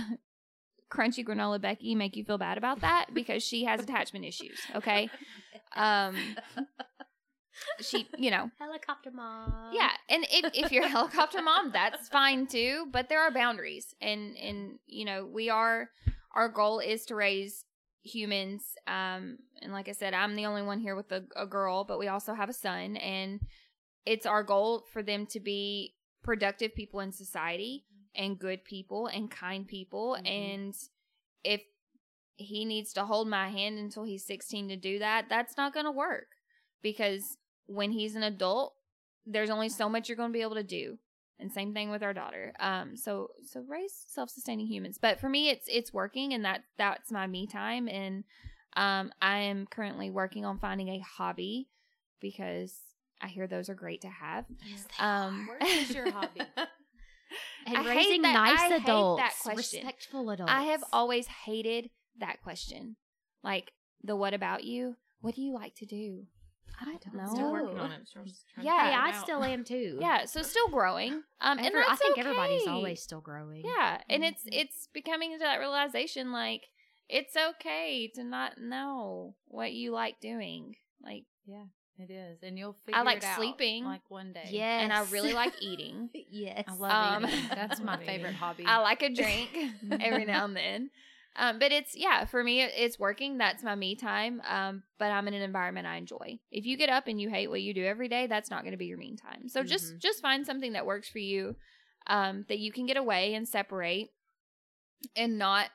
crunchy 0.94 1.26
granola 1.26 1.60
Becky 1.60 1.96
make 1.96 2.16
you 2.16 2.24
feel 2.24 2.38
bad 2.38 2.58
about 2.58 2.82
that 2.82 3.08
because 3.14 3.44
she 3.44 3.66
has 3.66 3.82
attachment 3.82 4.26
issues, 4.26 4.60
okay? 4.76 5.10
Um 5.76 6.16
she, 7.82 8.08
you 8.18 8.32
know, 8.32 8.50
helicopter 8.60 9.12
mom. 9.12 9.72
yeah, 9.74 9.92
and 10.10 10.26
if, 10.32 10.52
if 10.54 10.72
you're 10.72 10.86
a 10.86 10.90
helicopter 10.90 11.42
mom, 11.42 11.72
that's 11.72 12.08
fine 12.10 12.48
too. 12.48 12.88
But 12.92 13.10
there 13.10 13.22
are 13.22 13.32
boundaries, 13.32 13.94
and 14.02 14.36
and 14.38 14.80
you 14.86 15.06
know 15.06 15.26
we 15.26 15.50
are 15.50 15.90
our 16.36 16.50
goal 16.50 16.80
is 16.80 17.06
to 17.06 17.16
raise 17.16 17.66
humans. 18.02 18.64
Um, 18.88 19.38
and 19.62 19.72
like 19.72 19.88
I 19.88 19.94
said, 19.94 20.14
I'm 20.14 20.36
the 20.36 20.46
only 20.46 20.62
one 20.64 20.80
here 20.80 20.96
with 20.96 21.12
a, 21.12 21.24
a 21.36 21.46
girl, 21.46 21.84
but 21.84 22.00
we 22.00 22.08
also 22.08 22.34
have 22.34 22.50
a 22.50 22.54
son, 22.54 22.98
and 22.98 23.40
it's 24.06 24.26
our 24.26 24.44
goal 24.44 24.84
for 24.92 25.04
them 25.04 25.26
to 25.28 25.40
be 25.40 25.96
productive 26.24 26.74
people 26.74 27.02
in 27.02 27.12
society 27.12 27.86
and 28.16 28.38
good 28.40 28.64
people 28.64 29.08
and 29.08 29.30
kind 29.32 29.68
people. 29.68 30.18
And 30.26 30.76
if 31.44 31.62
he 32.36 32.66
needs 32.66 32.94
to 32.94 33.06
hold 33.06 33.28
my 33.28 33.50
hand 33.50 33.78
until 33.78 34.04
he's 34.04 34.26
16 34.26 34.70
to 34.70 34.76
do 34.76 35.00
that, 35.00 35.26
that's 35.30 35.58
not 35.58 35.74
going 35.74 35.86
to 35.86 35.92
work 35.92 36.28
because 36.82 37.38
when 37.68 37.92
he's 37.92 38.16
an 38.16 38.24
adult, 38.24 38.74
there's 39.26 39.50
only 39.50 39.70
so 39.70 39.88
much 39.88 40.10
you're 40.10 40.18
going 40.18 40.30
to 40.32 40.38
be 40.38 40.42
able 40.42 40.56
to 40.56 40.64
do. 40.64 40.98
And 41.40 41.52
same 41.52 41.74
thing 41.74 41.90
with 41.90 42.04
our 42.04 42.14
daughter. 42.14 42.54
Um, 42.60 42.96
so 42.96 43.30
so 43.46 43.62
raise 43.68 43.94
self-sustaining 44.08 44.68
humans. 44.68 44.98
But 45.02 45.20
for 45.20 45.28
me, 45.28 45.50
it's 45.50 45.68
it's 45.68 45.92
working, 45.92 46.34
and 46.34 46.46
that 46.46 46.62
that's 46.78 47.12
my 47.12 47.28
me 47.28 47.48
time. 47.48 47.90
And 47.90 48.24
um, 48.78 49.12
I 49.22 49.40
am 49.40 49.66
currently 49.66 50.10
working 50.10 50.46
on 50.46 50.60
finding 50.60 50.90
a 50.90 51.00
hobby 51.00 51.70
because 52.22 52.78
I 53.22 53.28
hear 53.28 53.48
those 53.48 53.68
are 53.68 53.76
great 53.76 54.02
to 54.02 54.10
have. 54.10 54.46
Yes, 54.66 54.86
Um, 55.00 55.48
What 55.48 55.68
is 55.68 55.94
your 55.94 56.12
hobby? 56.12 56.42
and 57.66 57.78
I 57.78 57.84
hate 57.84 57.96
raising 57.98 58.22
that- 58.24 58.34
nice 58.34 58.60
I 58.60 58.64
hate 58.64 58.70
that 58.70 58.84
adults, 58.84 59.42
question. 59.42 59.58
respectful 59.86 60.30
adults. 60.30 60.52
I 60.52 60.64
have 60.64 60.84
always 60.94 61.28
hated 61.28 61.90
that 62.20 62.42
question. 62.42 62.96
Like 63.44 63.72
the 64.04 64.16
what 64.16 64.34
about 64.34 64.64
you? 64.64 64.96
What 65.22 65.36
do 65.36 65.42
you 65.42 65.54
like 65.54 65.76
to 65.76 65.86
do? 65.86 66.28
I 66.82 66.86
don't 66.86 67.14
know. 67.14 67.30
Still 67.34 67.52
working 67.52 67.80
on 67.80 67.92
it. 67.92 68.10
Yeah. 68.62 68.90
It 68.90 69.16
I 69.16 69.22
still 69.22 69.44
am 69.44 69.64
too. 69.64 69.98
Yeah, 70.02 70.26
so 70.26 70.42
still 70.42 70.68
growing. 70.70 71.14
Um, 71.40 71.58
and 71.60 71.68
Every- 71.68 71.82
I 71.84 71.90
that's 71.90 72.02
think 72.02 72.18
everybody's 72.18 72.68
always 72.68 73.02
still 73.02 73.22
growing. 73.22 73.64
Yeah, 73.64 74.02
and 74.10 74.24
it's 74.26 74.44
Mhm. 74.44 74.50
it's 74.54 74.88
becoming 74.94 75.32
into 75.34 75.44
that 75.46 75.60
realization 75.60 76.32
like 76.32 76.64
it's 77.10 77.36
okay 77.36 78.08
to 78.16 78.24
not 78.24 78.58
know 78.58 79.36
what 79.46 79.74
you 79.74 79.92
like 79.92 80.20
doing. 80.20 80.76
Like, 81.02 81.26
yeah, 81.46 81.66
it 82.00 82.12
is, 82.12 82.40
and 82.44 82.58
you'll 82.58 82.76
figure 82.86 83.00
I 83.00 83.04
like 83.04 83.18
it 83.18 83.24
out, 83.24 83.38
sleeping. 83.38 83.86
like 83.86 84.10
one 84.10 84.34
day. 84.34 84.50
Yes. 84.52 84.82
and 84.84 84.94
I 84.94 85.02
really 85.12 85.34
like 85.34 85.54
eating. 85.62 86.10
yes. 86.32 86.66
I 86.68 86.74
love 86.74 87.24
Um, 87.24 87.26
eating. 87.30 87.46
That's 87.56 87.82
my 87.82 87.98
favorite 88.06 88.36
hobby. 88.36 88.66
I 88.66 88.80
like 88.80 89.02
a 89.02 89.10
drink 89.10 89.50
every 90.02 90.26
now 90.26 90.46
and 90.46 90.56
then. 90.56 90.90
Um, 91.36 91.58
but 91.58 91.72
it's 91.72 91.96
yeah, 91.96 92.26
for 92.26 92.44
me 92.44 92.62
it's 92.62 93.00
working. 93.00 93.38
That's 93.40 93.64
my 93.64 93.74
me 93.74 93.96
time. 93.96 94.42
Um, 94.48 94.84
but 95.00 95.12
I'm 95.12 95.28
in 95.28 95.34
an 95.34 95.42
environment 95.42 95.88
I 95.88 95.96
enjoy. 95.98 96.38
If 96.52 96.66
you 96.66 96.78
get 96.78 96.90
up 96.90 97.08
and 97.08 97.20
you 97.20 97.30
hate 97.30 97.48
what 97.48 97.62
you 97.64 97.74
do 97.74 97.84
every 97.84 98.08
day, 98.08 98.28
that's 98.28 98.52
not 98.52 98.62
going 98.62 98.74
to 98.74 98.78
be 98.78 98.86
your 98.86 99.00
me 99.00 99.16
time. 99.16 99.48
So 99.50 99.64
just 99.64 99.94
Mhm. 99.96 100.00
just 100.00 100.22
find 100.22 100.46
something 100.46 100.74
that 100.74 100.86
works 100.86 101.10
for 101.10 101.18
you, 101.20 101.56
um, 102.06 102.46
that 102.50 102.60
you 102.60 102.72
can 102.72 102.86
get 102.86 102.98
away 102.98 103.34
and 103.34 103.48
separate, 103.48 104.10
and 105.16 105.38
not 105.38 105.70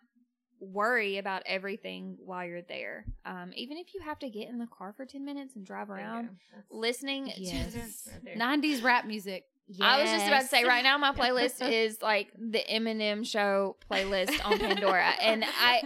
worry 0.61 1.19
about 1.19 1.43
everything 1.47 2.17
while 2.25 2.45
you're 2.47 2.63
there. 2.63 3.05
Um, 3.25 3.53
even 3.57 3.77
if 3.79 3.95
you 3.95 4.01
have 4.03 4.19
to 4.21 4.29
get 4.31 4.49
in 4.49 4.59
the 4.59 4.67
car 4.67 4.93
for 4.97 5.05
ten 5.07 5.25
minutes 5.25 5.55
and 5.57 5.65
drive 5.65 5.91
around, 5.91 6.31
listening 6.71 7.33
Yes. 7.37 7.73
to 7.73 7.81
right 8.27 8.37
'90s 8.37 8.83
rap 8.83 9.07
music. 9.07 9.45
I 9.83 10.01
was 10.01 10.11
just 10.11 10.27
about 10.27 10.41
to 10.43 10.47
say 10.49 10.65
right 10.65 10.83
now 10.83 10.97
my 10.97 11.13
playlist 11.13 11.61
is 11.71 12.01
like 12.01 12.29
the 12.39 12.61
Eminem 12.71 13.27
show 13.27 13.77
playlist 13.91 14.33
on 14.45 14.59
Pandora 14.59 15.11
and 15.21 15.45
I 15.45 15.83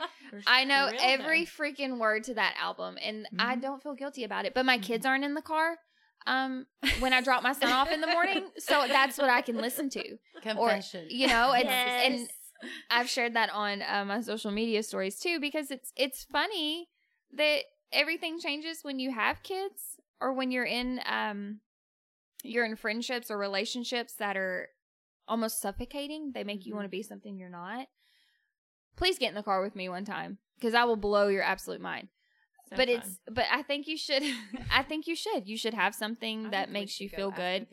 I 0.47 0.65
know 0.65 0.89
every 1.01 1.45
though. 1.45 1.51
freaking 1.65 1.99
word 1.99 2.25
to 2.25 2.35
that 2.35 2.55
album 2.61 2.97
and 3.03 3.27
I 3.41 3.57
Mhm. 3.57 3.61
don't 3.63 3.83
feel 3.83 3.95
guilty 3.95 4.23
about 4.25 4.45
it. 4.45 4.55
But 4.55 4.67
my 4.67 4.79
kids 4.79 5.05
aren't 5.05 5.25
in 5.25 5.35
the 5.35 5.43
car 5.43 5.79
um 6.27 6.67
when 7.01 7.13
I 7.13 7.21
drop 7.23 7.43
my 7.43 7.53
son 7.53 7.73
off 7.73 7.91
in 7.91 8.01
the 8.01 8.07
morning, 8.07 8.47
so 8.59 8.87
that's 8.87 9.19
what 9.19 9.29
I 9.29 9.41
can 9.43 9.57
listen 9.57 9.91
to. 9.91 10.17
Confession. 10.43 11.07
You 11.11 11.27
know, 11.27 11.53
it's, 11.53 11.65
Yes. 11.65 12.03
and 12.07 12.29
I've 12.91 13.09
shared 13.09 13.35
that 13.35 13.51
on 13.51 13.83
uh, 13.83 14.05
my 14.05 14.21
social 14.21 14.51
media 14.51 14.83
stories 14.83 15.19
too 15.19 15.41
because 15.41 15.71
it's 15.71 15.93
it's 15.97 16.25
funny 16.25 16.89
that 17.33 17.63
everything 17.93 18.39
changes 18.39 18.81
when 18.83 18.99
you 18.99 19.13
have 19.13 19.43
kids 19.43 20.01
or 20.21 20.33
when 20.33 20.51
you're 20.51 20.65
in 20.65 21.01
um 21.07 21.61
you're 22.43 22.65
in 22.65 22.77
friendships 22.77 23.31
or 23.31 23.39
relationships 23.39 24.15
that 24.15 24.37
are 24.37 24.69
almost 25.29 25.61
suffocating. 25.61 26.33
They 26.35 26.45
make 26.45 26.67
you 26.67 26.75
want 26.75 26.85
to 26.87 26.91
be 26.91 27.03
something 27.03 27.39
you're 27.39 27.49
not. 27.49 27.87
Please 28.97 29.19
get 29.19 29.29
in 29.31 29.35
the 29.35 29.43
car 29.43 29.63
with 29.63 29.77
me 29.77 29.89
one 29.89 30.05
time 30.05 30.39
because 30.57 30.75
I 30.75 30.85
will 30.85 30.97
blow 30.97 31.29
your 31.29 31.43
absolute 31.43 31.81
mind. 31.81 32.09
So 32.69 32.77
but 32.77 32.89
fun. 32.89 32.97
it's 32.97 33.19
but 33.31 33.45
I 33.51 33.63
think 33.63 33.87
you 33.87 33.97
should 33.97 34.23
I 34.71 34.83
think 34.83 35.07
you 35.07 35.17
should. 35.17 35.49
You 35.49 35.57
should 35.57 35.75
have 35.75 35.95
something 35.95 36.47
I 36.47 36.51
that 36.51 36.71
makes 36.71 37.01
you 37.01 37.09
feel 37.09 37.31
good. 37.31 37.67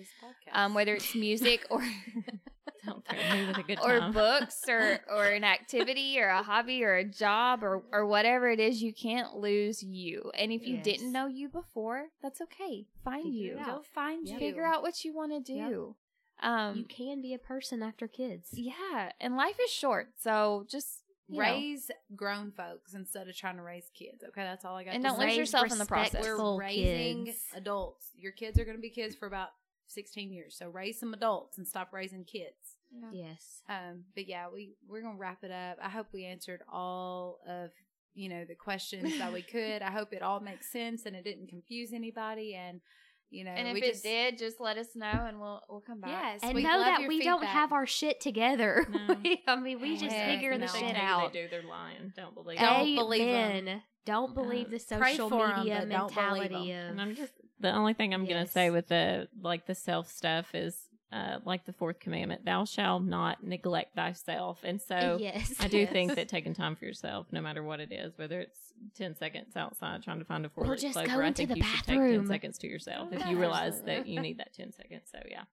Um 0.52 0.74
whether 0.74 0.96
it's 0.96 1.16
music 1.16 1.66
or 1.70 1.82
Don't 2.90 3.48
with 3.48 3.58
a 3.58 3.64
good 3.64 3.80
or 3.84 4.00
time. 4.00 4.12
books 4.14 4.64
or 4.68 5.00
or 5.12 5.26
an 5.28 5.44
activity 5.44 6.20
or 6.20 6.28
a 6.28 6.44
hobby 6.44 6.84
or 6.84 6.96
a 6.96 7.04
job 7.06 7.64
or 7.64 7.84
or 7.92 8.06
whatever 8.06 8.50
it 8.50 8.60
is 8.60 8.82
you 8.82 8.94
can't 8.94 9.36
lose 9.36 9.82
you 9.84 10.32
and 10.38 10.52
if 10.52 10.66
you 10.68 10.76
Yes. 10.76 10.84
didn't 10.84 11.12
know 11.12 11.28
you 11.28 11.50
before 11.50 12.08
that's 12.22 12.42
okay 12.42 12.86
find 13.04 13.24
Figure 13.26 13.54
you 13.58 13.60
go 13.66 13.82
find 13.94 14.28
Yep. 14.28 14.42
you. 14.42 14.48
figure 14.48 14.66
out 14.66 14.82
what 14.82 15.04
you 15.06 15.14
want 15.14 15.32
to 15.32 15.54
do 15.54 15.96
um 16.42 16.78
you 16.78 16.86
can 16.86 17.22
be 17.22 17.34
a 17.34 17.40
person 17.40 17.82
after 17.84 18.08
kids. 18.08 18.50
yeah 18.54 19.12
and 19.22 19.36
life 19.36 19.58
is 19.64 19.70
short 19.72 20.10
so 20.18 20.66
just 20.70 21.04
you 21.32 21.38
know, 21.38 21.42
raise 21.44 21.92
grown 22.16 22.52
folks 22.52 22.96
instead 22.96 23.28
of 23.28 23.36
trying 23.38 23.58
to 23.58 23.62
raise 23.62 23.92
kids. 23.94 24.24
Okay, 24.30 24.42
that's 24.42 24.66
all 24.66 24.76
I 24.76 24.84
got. 24.84 24.96
And 24.96 25.04
to 25.04 25.10
don't 25.12 25.20
lose 25.20 25.38
yourself 25.38 25.72
in 25.72 25.78
the 25.78 25.86
process. 25.86 26.24
We're 26.24 26.58
raising 26.58 27.26
kids. 27.26 27.38
adults. 27.54 28.08
Your 28.16 28.32
kids 28.32 28.58
are 28.58 28.66
going 28.66 28.78
to 28.78 28.82
be 28.82 28.90
kids 28.90 29.16
for 29.16 29.28
about 29.28 29.50
sixteen 29.86 30.34
years. 30.34 30.56
So 30.58 30.70
raise 30.70 31.00
some 31.00 31.14
adults 31.14 31.60
and 31.60 31.68
stop 31.68 31.94
raising 31.94 32.24
kids. 32.24 32.69
Yes. 33.12 33.62
Um, 33.70 34.04
but 34.16 34.28
yeah, 34.28 34.48
we 34.54 34.76
we're 34.88 35.02
gonna 35.02 35.18
wrap 35.18 35.44
it 35.44 35.52
up. 35.52 35.78
I 35.82 35.90
hope 35.90 36.08
we 36.14 36.26
answered 36.26 36.62
all 36.72 37.40
of 37.48 37.70
you 38.16 38.30
know 38.30 38.46
the 38.46 38.56
questions 38.56 39.18
that 39.18 39.32
we 39.32 39.42
could. 39.54 39.82
I 39.82 39.92
hope 39.92 40.14
it 40.14 40.22
all 40.22 40.40
makes 40.40 40.72
sense 40.72 41.06
and 41.06 41.16
it 41.16 41.24
didn't 41.24 41.48
confuse 41.48 41.94
anybody. 41.94 42.56
And 42.56 42.82
you 43.30 43.44
know, 43.44 43.52
and 43.52 43.68
if 43.68 43.76
we 43.76 43.82
it 43.82 43.92
just, 43.92 44.04
did 44.04 44.38
just 44.40 44.60
let 44.60 44.78
us 44.78 44.88
know 44.96 45.06
and 45.06 45.40
we'll 45.40 45.62
we'll 45.70 45.82
come 45.82 46.02
back 46.02 46.10
yes, 46.10 46.40
And 46.42 46.56
know 46.56 46.80
that 46.80 47.02
your 47.02 47.10
we 47.10 47.22
don't 47.24 47.44
have 47.44 47.72
our 47.72 47.86
shit 47.86 48.20
together. 48.20 48.88
No. 48.90 49.16
I 49.48 49.56
mean, 49.60 49.80
we 49.80 49.98
just 49.98 50.16
Heck 50.16 50.30
figure 50.32 50.54
the 50.58 50.66
no. 50.66 50.72
They 50.74 50.80
shit 50.80 50.96
tell 50.96 51.04
you 51.04 51.08
out. 51.26 51.34
They 51.34 51.44
do. 51.44 51.48
They're 51.50 51.64
lying. 51.64 52.14
Don't 52.16 52.34
believe. 52.34 52.60
Don't 52.60 52.96
believe 52.96 53.22
'em. 53.22 53.28
Amen. 53.68 53.82
Don't 54.06 54.34
believe 54.34 54.72
the 54.72 54.80
social 54.80 55.30
media 55.30 55.86
but 55.88 55.90
don't 55.90 56.16
believe 56.16 56.50
mentality 56.52 56.72
'em. 56.72 56.86
of. 56.86 56.92
And 56.92 57.02
I'm 57.02 57.16
just 57.16 57.34
the 57.60 57.72
only 57.72 57.94
thing 57.94 58.14
I'm 58.14 58.26
gonna 58.26 58.48
say 58.48 58.72
with 58.72 58.88
the 58.88 59.28
like 59.42 59.68
the 59.68 59.76
self 59.76 60.10
stuff 60.10 60.56
is 60.56 60.89
uh, 61.12 61.40
like 61.46 61.66
the 61.66 61.74
fourth 61.74 62.00
commandment, 62.00 62.46
thou 62.46 62.66
shalt 62.66 63.04
not 63.04 63.44
neglect 63.44 63.96
thyself. 63.96 64.60
And 64.64 64.82
so 64.82 65.18
yes. 65.22 65.54
I 65.60 65.68
do 65.68 65.80
yes. 65.80 65.92
think 65.92 66.16
that 66.16 66.28
taking 66.30 66.54
time 66.54 66.76
for 66.76 66.86
yourself, 66.86 67.28
no 67.32 67.42
matter 67.42 67.64
what 67.64 67.80
it 67.80 67.92
is, 67.92 68.18
whether 68.18 68.40
it's 68.40 68.60
10 68.98 69.16
seconds 69.16 69.56
outside 69.56 70.04
trying 70.04 70.20
to 70.20 70.26
find 70.26 70.46
a 70.46 70.50
four 70.50 70.66
Or 70.66 70.76
leaf 70.76 70.94
clover, 70.94 71.08
go 71.08 71.20
I 71.22 71.28
into 71.28 71.48
think 71.48 71.50
the 71.50 71.56
you 71.58 71.64
should 71.64 71.86
take 71.86 71.98
10 71.98 72.28
seconds 72.28 72.58
to 72.60 72.68
yourself 72.68 73.10
if 73.12 73.26
you 73.28 73.38
realize 73.40 73.82
that 73.82 74.08
you 74.12 74.22
need 74.22 74.38
that 74.38 74.54
10 74.54 74.72
seconds. 74.74 75.04
So, 75.12 75.20
yeah, 75.30 75.44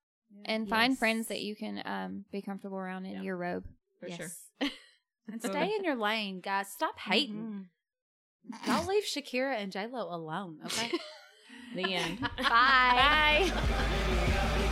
and 0.45 0.69
find 0.69 0.99
friends 0.99 1.29
that 1.29 1.41
you 1.41 1.57
can 1.57 1.83
um, 1.85 2.25
be 2.31 2.43
comfortable 2.43 2.77
around 2.79 3.07
in 3.07 3.13
Yeah. 3.15 3.23
your 3.23 3.37
robe. 3.37 3.65
for 4.01 4.11
sure. 4.11 4.31
And 5.29 5.43
stay 5.43 5.75
in 5.77 5.83
your 5.83 5.97
lane, 5.97 6.41
guys. 6.41 6.69
Stop 6.69 7.01
hating. 7.01 7.67
Don't 8.65 8.87
leave 8.87 9.03
Shakira 9.03 9.61
and 9.61 9.73
J 9.73 9.89
Lo 9.89 10.15
alone, 10.15 10.59
okay? 10.67 10.93
The 11.75 11.95
end. 11.95 12.21
Bye. 12.21 13.51
Bye. 13.51 14.63